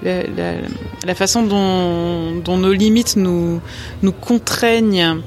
la, 0.03 0.23
la, 0.23 0.55
la 1.05 1.15
façon 1.15 1.43
dont, 1.43 2.37
dont 2.37 2.57
nos 2.57 2.73
limites 2.73 3.17
nous 3.17 3.61
nous 4.03 4.13
contraignent 4.13 5.21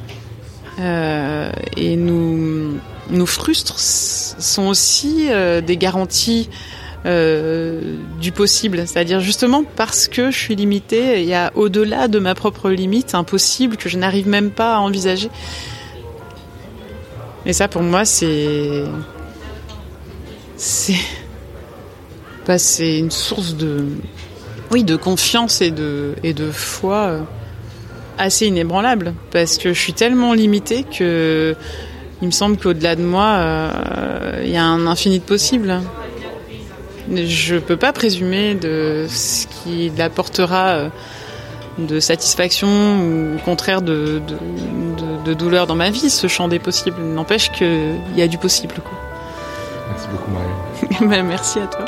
euh, 0.80 1.52
et 1.78 1.96
nous, 1.96 2.78
nous 3.10 3.26
frustrent 3.26 3.80
sont 3.80 4.68
aussi 4.68 5.28
euh, 5.30 5.62
des 5.62 5.78
garanties 5.78 6.50
euh, 7.06 7.98
du 8.20 8.32
possible. 8.32 8.84
C'est-à-dire 8.88 9.20
justement 9.20 9.64
parce 9.76 10.08
que 10.08 10.32
je 10.32 10.38
suis 10.38 10.56
limitée, 10.56 11.22
il 11.22 11.28
y 11.28 11.34
a 11.34 11.52
au-delà 11.56 12.08
de 12.08 12.20
ma 12.20 12.34
propre 12.34 12.70
limite 12.70 13.14
un 13.14 13.24
possible 13.24 13.78
que 13.78 13.90
je 13.90 13.98
n'arrive 13.98 14.28
même 14.28 14.52
pas 14.52 14.76
à 14.76 14.80
envisager. 14.80 15.30
Et 17.46 17.54
ça 17.54 17.68
pour 17.68 17.82
moi 17.82 18.06
c'est 18.06 18.84
c'est 20.56 20.96
bah, 22.48 22.58
c'est 22.58 23.00
une 23.00 23.12
source 23.12 23.56
de 23.56 23.86
oui 24.72 24.84
de 24.84 24.96
confiance 24.96 25.62
et 25.62 25.72
de 25.72 26.16
et 26.24 26.34
de 26.34 26.52
foi. 26.52 26.96
euh, 26.96 27.22
assez 28.18 28.48
inébranlable 28.48 29.14
parce 29.32 29.58
que 29.58 29.74
je 29.74 29.80
suis 29.80 29.94
tellement 29.94 30.34
limitée 30.34 30.84
que 30.84 31.56
il 32.22 32.28
me 32.28 32.32
semble 32.32 32.58
qu'au-delà 32.58 32.96
de 32.96 33.04
moi 33.04 33.36
euh, 33.38 34.42
il 34.44 34.52
y 34.52 34.58
a 34.58 34.64
un 34.64 34.88
infini 34.88 35.20
de 35.20 35.24
possibles. 35.24 35.82
Je 37.14 37.58
peux 37.58 37.76
pas 37.76 37.92
présumer 37.92 38.56
de 38.56 39.06
ce 39.10 39.46
qui 39.48 39.92
apportera 40.02 40.68
euh, 40.70 40.90
de 41.78 42.00
satisfaction 42.00 42.68
ou 42.68 43.36
au 43.36 43.40
contraire 43.40 43.82
de, 43.82 44.22
de, 44.28 44.36
de- 44.36 45.24
de 45.26 45.34
douleur 45.34 45.68
dans 45.68 45.76
ma 45.76 45.90
vie, 45.90 46.10
ce 46.10 46.28
champ 46.28 46.48
des 46.48 46.60
possibles. 46.60 47.02
N'empêche 47.02 47.52
qu'il 47.52 47.96
y 48.16 48.22
a 48.22 48.28
du 48.28 48.38
possible. 48.38 48.76
Quoi. 48.76 48.92
Merci 49.90 50.08
beaucoup, 50.12 50.32
Marion. 50.32 51.10
Ben, 51.10 51.24
merci 51.26 51.60
à 51.60 51.68
toi. 51.68 51.86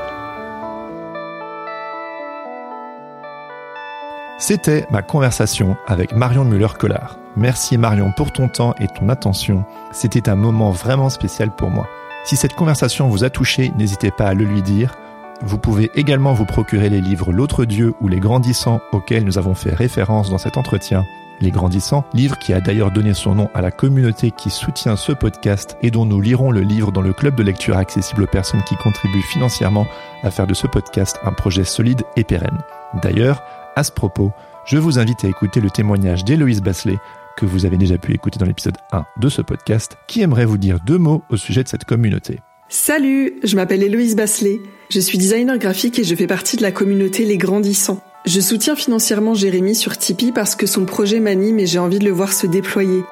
C'était 4.37 4.85
ma 4.91 5.01
conversation 5.01 5.77
avec 5.87 6.13
Marion 6.13 6.43
Muller-Collard. 6.45 7.17
Merci 7.37 7.77
Marion 7.77 8.11
pour 8.15 8.31
ton 8.31 8.47
temps 8.47 8.73
et 8.79 8.87
ton 8.87 9.09
attention. 9.09 9.63
C'était 9.91 10.29
un 10.29 10.35
moment 10.35 10.71
vraiment 10.71 11.09
spécial 11.09 11.51
pour 11.51 11.69
moi. 11.69 11.87
Si 12.25 12.35
cette 12.35 12.53
conversation 12.53 13.07
vous 13.07 13.23
a 13.23 13.29
touché, 13.29 13.71
n'hésitez 13.77 14.11
pas 14.11 14.27
à 14.27 14.33
le 14.33 14.45
lui 14.45 14.61
dire. 14.61 14.95
Vous 15.41 15.57
pouvez 15.57 15.91
également 15.95 16.33
vous 16.33 16.45
procurer 16.45 16.89
les 16.89 17.01
livres 17.01 17.31
L'autre 17.31 17.65
Dieu 17.65 17.93
ou 17.99 18.07
Les 18.07 18.19
Grandissants 18.19 18.79
auxquels 18.93 19.25
nous 19.25 19.37
avons 19.37 19.53
fait 19.53 19.73
référence 19.73 20.29
dans 20.29 20.37
cet 20.37 20.57
entretien. 20.57 21.05
Les 21.41 21.51
Grandissants, 21.51 22.05
livre 22.13 22.39
qui 22.39 22.53
a 22.53 22.61
d'ailleurs 22.61 22.91
donné 22.91 23.13
son 23.13 23.35
nom 23.35 23.49
à 23.53 23.61
la 23.61 23.69
communauté 23.69 24.31
qui 24.31 24.49
soutient 24.49 24.95
ce 24.95 25.11
podcast 25.11 25.77
et 25.81 25.91
dont 25.91 26.05
nous 26.05 26.21
lirons 26.21 26.51
le 26.51 26.61
livre 26.61 26.93
dans 26.93 27.01
le 27.01 27.11
club 27.11 27.35
de 27.35 27.43
lecture 27.43 27.75
accessible 27.75 28.23
aux 28.23 28.27
personnes 28.27 28.63
qui 28.63 28.77
contribuent 28.77 29.21
financièrement 29.21 29.87
à 30.23 30.31
faire 30.31 30.47
de 30.47 30.53
ce 30.53 30.67
podcast 30.67 31.19
un 31.25 31.33
projet 31.33 31.65
solide 31.65 32.03
et 32.15 32.23
pérenne. 32.23 32.61
D'ailleurs, 33.03 33.43
à 33.75 33.83
ce 33.83 33.91
propos, 33.91 34.31
je 34.65 34.77
vous 34.77 34.99
invite 34.99 35.25
à 35.25 35.27
écouter 35.27 35.59
le 35.59 35.69
témoignage 35.69 36.23
d'Héloïse 36.23 36.61
Basselet, 36.61 36.97
que 37.35 37.45
vous 37.45 37.65
avez 37.65 37.77
déjà 37.77 37.97
pu 37.97 38.13
écouter 38.13 38.39
dans 38.39 38.45
l'épisode 38.45 38.77
1 38.93 39.05
de 39.19 39.29
ce 39.29 39.41
podcast, 39.41 39.97
qui 40.07 40.21
aimerait 40.21 40.45
vous 40.45 40.57
dire 40.57 40.79
deux 40.85 40.97
mots 40.97 41.23
au 41.29 41.35
sujet 41.35 41.63
de 41.63 41.67
cette 41.67 41.83
communauté. 41.83 42.39
Salut, 42.67 43.35
je 43.43 43.55
m'appelle 43.55 43.83
Héloïse 43.83 44.15
Basselet. 44.15 44.59
Je 44.89 44.99
suis 44.99 45.19
designer 45.19 45.59
graphique 45.59 45.99
et 45.99 46.03
je 46.03 46.15
fais 46.15 46.25
partie 46.25 46.57
de 46.57 46.63
la 46.63 46.71
communauté 46.71 47.23
Les 47.23 47.37
Grandissants. 47.37 48.01
Je 48.25 48.39
soutiens 48.39 48.75
financièrement 48.75 49.35
Jérémy 49.35 49.75
sur 49.75 49.97
Tipeee 49.97 50.31
parce 50.31 50.55
que 50.55 50.65
son 50.65 50.85
projet 50.85 51.19
m'anime 51.19 51.59
et 51.59 51.67
j'ai 51.67 51.77
envie 51.77 51.99
de 51.99 52.05
le 52.05 52.11
voir 52.11 52.33
se 52.33 52.47
déployer. 52.47 53.03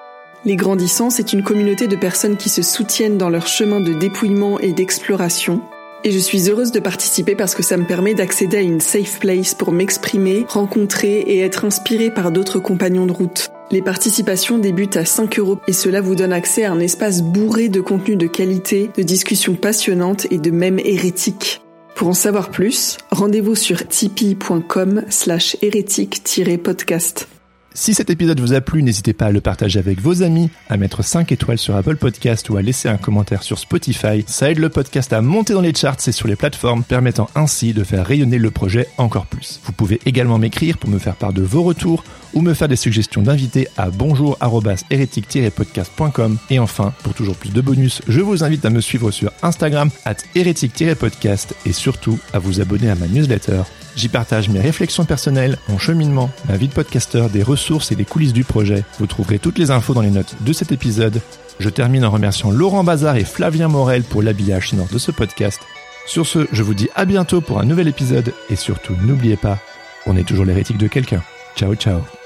Les 0.43 0.55
Grandissants, 0.55 1.11
c'est 1.11 1.33
une 1.33 1.43
communauté 1.43 1.87
de 1.87 1.95
personnes 1.95 2.35
qui 2.35 2.49
se 2.49 2.63
soutiennent 2.63 3.19
dans 3.19 3.29
leur 3.29 3.45
chemin 3.45 3.79
de 3.79 3.93
dépouillement 3.93 4.59
et 4.59 4.73
d'exploration. 4.73 5.61
Et 6.03 6.11
je 6.11 6.19
suis 6.19 6.49
heureuse 6.49 6.71
de 6.71 6.79
participer 6.79 7.35
parce 7.35 7.53
que 7.53 7.63
ça 7.63 7.77
me 7.77 7.85
permet 7.85 8.15
d'accéder 8.15 8.57
à 8.57 8.61
une 8.61 8.81
safe 8.81 9.19
place 9.19 9.53
pour 9.53 9.71
m'exprimer, 9.71 10.45
rencontrer 10.49 11.19
et 11.19 11.41
être 11.41 11.63
inspirée 11.63 12.11
par 12.11 12.31
d'autres 12.31 12.59
compagnons 12.59 13.05
de 13.05 13.13
route. 13.13 13.51
Les 13.73 13.81
participations 13.81 14.59
débutent 14.59 14.97
à 14.97 15.03
5 15.03 15.39
euros 15.39 15.57
et 15.67 15.73
cela 15.73 15.99
vous 15.99 16.13
donne 16.13 16.31
accès 16.31 16.63
à 16.63 16.71
un 16.71 16.79
espace 16.79 17.23
bourré 17.23 17.69
de 17.69 17.81
contenu 17.81 18.15
de 18.15 18.27
qualité, 18.27 18.91
de 18.95 19.01
discussions 19.01 19.55
passionnantes 19.55 20.27
et 20.29 20.37
de 20.37 20.51
mèmes 20.51 20.77
hérétiques. 20.77 21.59
Pour 21.95 22.07
en 22.07 22.13
savoir 22.13 22.51
plus, 22.51 22.99
rendez-vous 23.09 23.55
sur 23.55 23.87
tipeee.com 23.87 25.05
slash 25.09 25.57
hérétique-podcast. 25.63 27.32
Si 27.75 27.95
cet 27.95 28.11
épisode 28.11 28.39
vous 28.39 28.53
a 28.53 28.61
plu, 28.61 28.83
n'hésitez 28.83 29.13
pas 29.13 29.25
à 29.25 29.31
le 29.31 29.41
partager 29.41 29.79
avec 29.79 29.99
vos 29.99 30.21
amis, 30.21 30.51
à 30.69 30.77
mettre 30.77 31.03
5 31.03 31.31
étoiles 31.31 31.57
sur 31.57 31.75
Apple 31.75 31.95
Podcast 31.95 32.47
ou 32.51 32.57
à 32.57 32.61
laisser 32.61 32.87
un 32.87 32.97
commentaire 32.97 33.41
sur 33.41 33.57
Spotify. 33.57 34.23
Ça 34.27 34.51
aide 34.51 34.59
le 34.59 34.69
podcast 34.69 35.11
à 35.11 35.21
monter 35.21 35.53
dans 35.53 35.61
les 35.61 35.73
charts 35.73 35.97
et 36.05 36.11
sur 36.11 36.27
les 36.27 36.35
plateformes, 36.35 36.83
permettant 36.83 37.31
ainsi 37.33 37.73
de 37.73 37.83
faire 37.83 38.05
rayonner 38.05 38.37
le 38.37 38.51
projet 38.51 38.87
encore 38.99 39.25
plus. 39.25 39.59
Vous 39.65 39.71
pouvez 39.71 39.99
également 40.05 40.37
m'écrire 40.37 40.77
pour 40.77 40.91
me 40.91 40.99
faire 40.99 41.15
part 41.15 41.33
de 41.33 41.41
vos 41.41 41.63
retours 41.63 42.03
ou 42.35 42.41
me 42.41 42.53
faire 42.53 42.67
des 42.67 42.75
suggestions 42.75 43.23
d'invités 43.23 43.67
à 43.75 43.89
bonjour-hérétique-podcast.com. 43.89 46.37
Et 46.51 46.59
enfin, 46.59 46.93
pour 47.01 47.15
toujours 47.15 47.37
plus 47.37 47.51
de 47.51 47.61
bonus, 47.61 48.03
je 48.07 48.21
vous 48.21 48.43
invite 48.43 48.65
à 48.65 48.69
me 48.69 48.81
suivre 48.81 49.09
sur 49.09 49.31
Instagram 49.41 49.89
at 50.05 50.17
hérétique-podcast 50.35 51.55
et 51.65 51.73
surtout 51.73 52.19
à 52.33 52.39
vous 52.39 52.61
abonner 52.61 52.91
à 52.91 52.95
ma 52.95 53.07
newsletter 53.07 53.63
J'y 53.95 54.09
partage 54.09 54.49
mes 54.49 54.59
réflexions 54.59 55.05
personnelles, 55.05 55.57
mon 55.69 55.77
cheminement, 55.77 56.31
ma 56.49 56.57
vie 56.57 56.67
de 56.67 56.73
podcasteur, 56.73 57.29
des 57.29 57.43
ressources 57.43 57.91
et 57.91 57.95
des 57.95 58.05
coulisses 58.05 58.33
du 58.33 58.43
projet. 58.43 58.83
Vous 58.99 59.07
trouverez 59.07 59.39
toutes 59.39 59.59
les 59.59 59.71
infos 59.71 59.93
dans 59.93 60.01
les 60.01 60.09
notes 60.09 60.35
de 60.41 60.53
cet 60.53 60.71
épisode. 60.71 61.21
Je 61.59 61.69
termine 61.69 62.03
en 62.03 62.11
remerciant 62.11 62.51
Laurent 62.51 62.83
Bazar 62.83 63.15
et 63.17 63.23
Flavien 63.23 63.67
Morel 63.67 64.03
pour 64.03 64.23
l'habillage 64.23 64.69
sonore 64.69 64.87
de 64.91 64.97
ce 64.97 65.11
podcast. 65.11 65.61
Sur 66.05 66.25
ce, 66.25 66.47
je 66.51 66.63
vous 66.63 66.73
dis 66.73 66.89
à 66.95 67.05
bientôt 67.05 67.41
pour 67.41 67.59
un 67.59 67.65
nouvel 67.65 67.87
épisode 67.87 68.33
et 68.49 68.55
surtout 68.55 68.95
n'oubliez 69.03 69.37
pas, 69.37 69.59
on 70.05 70.17
est 70.17 70.27
toujours 70.27 70.45
l'hérétique 70.45 70.77
de 70.77 70.87
quelqu'un. 70.87 71.21
Ciao 71.55 71.75
ciao 71.75 72.22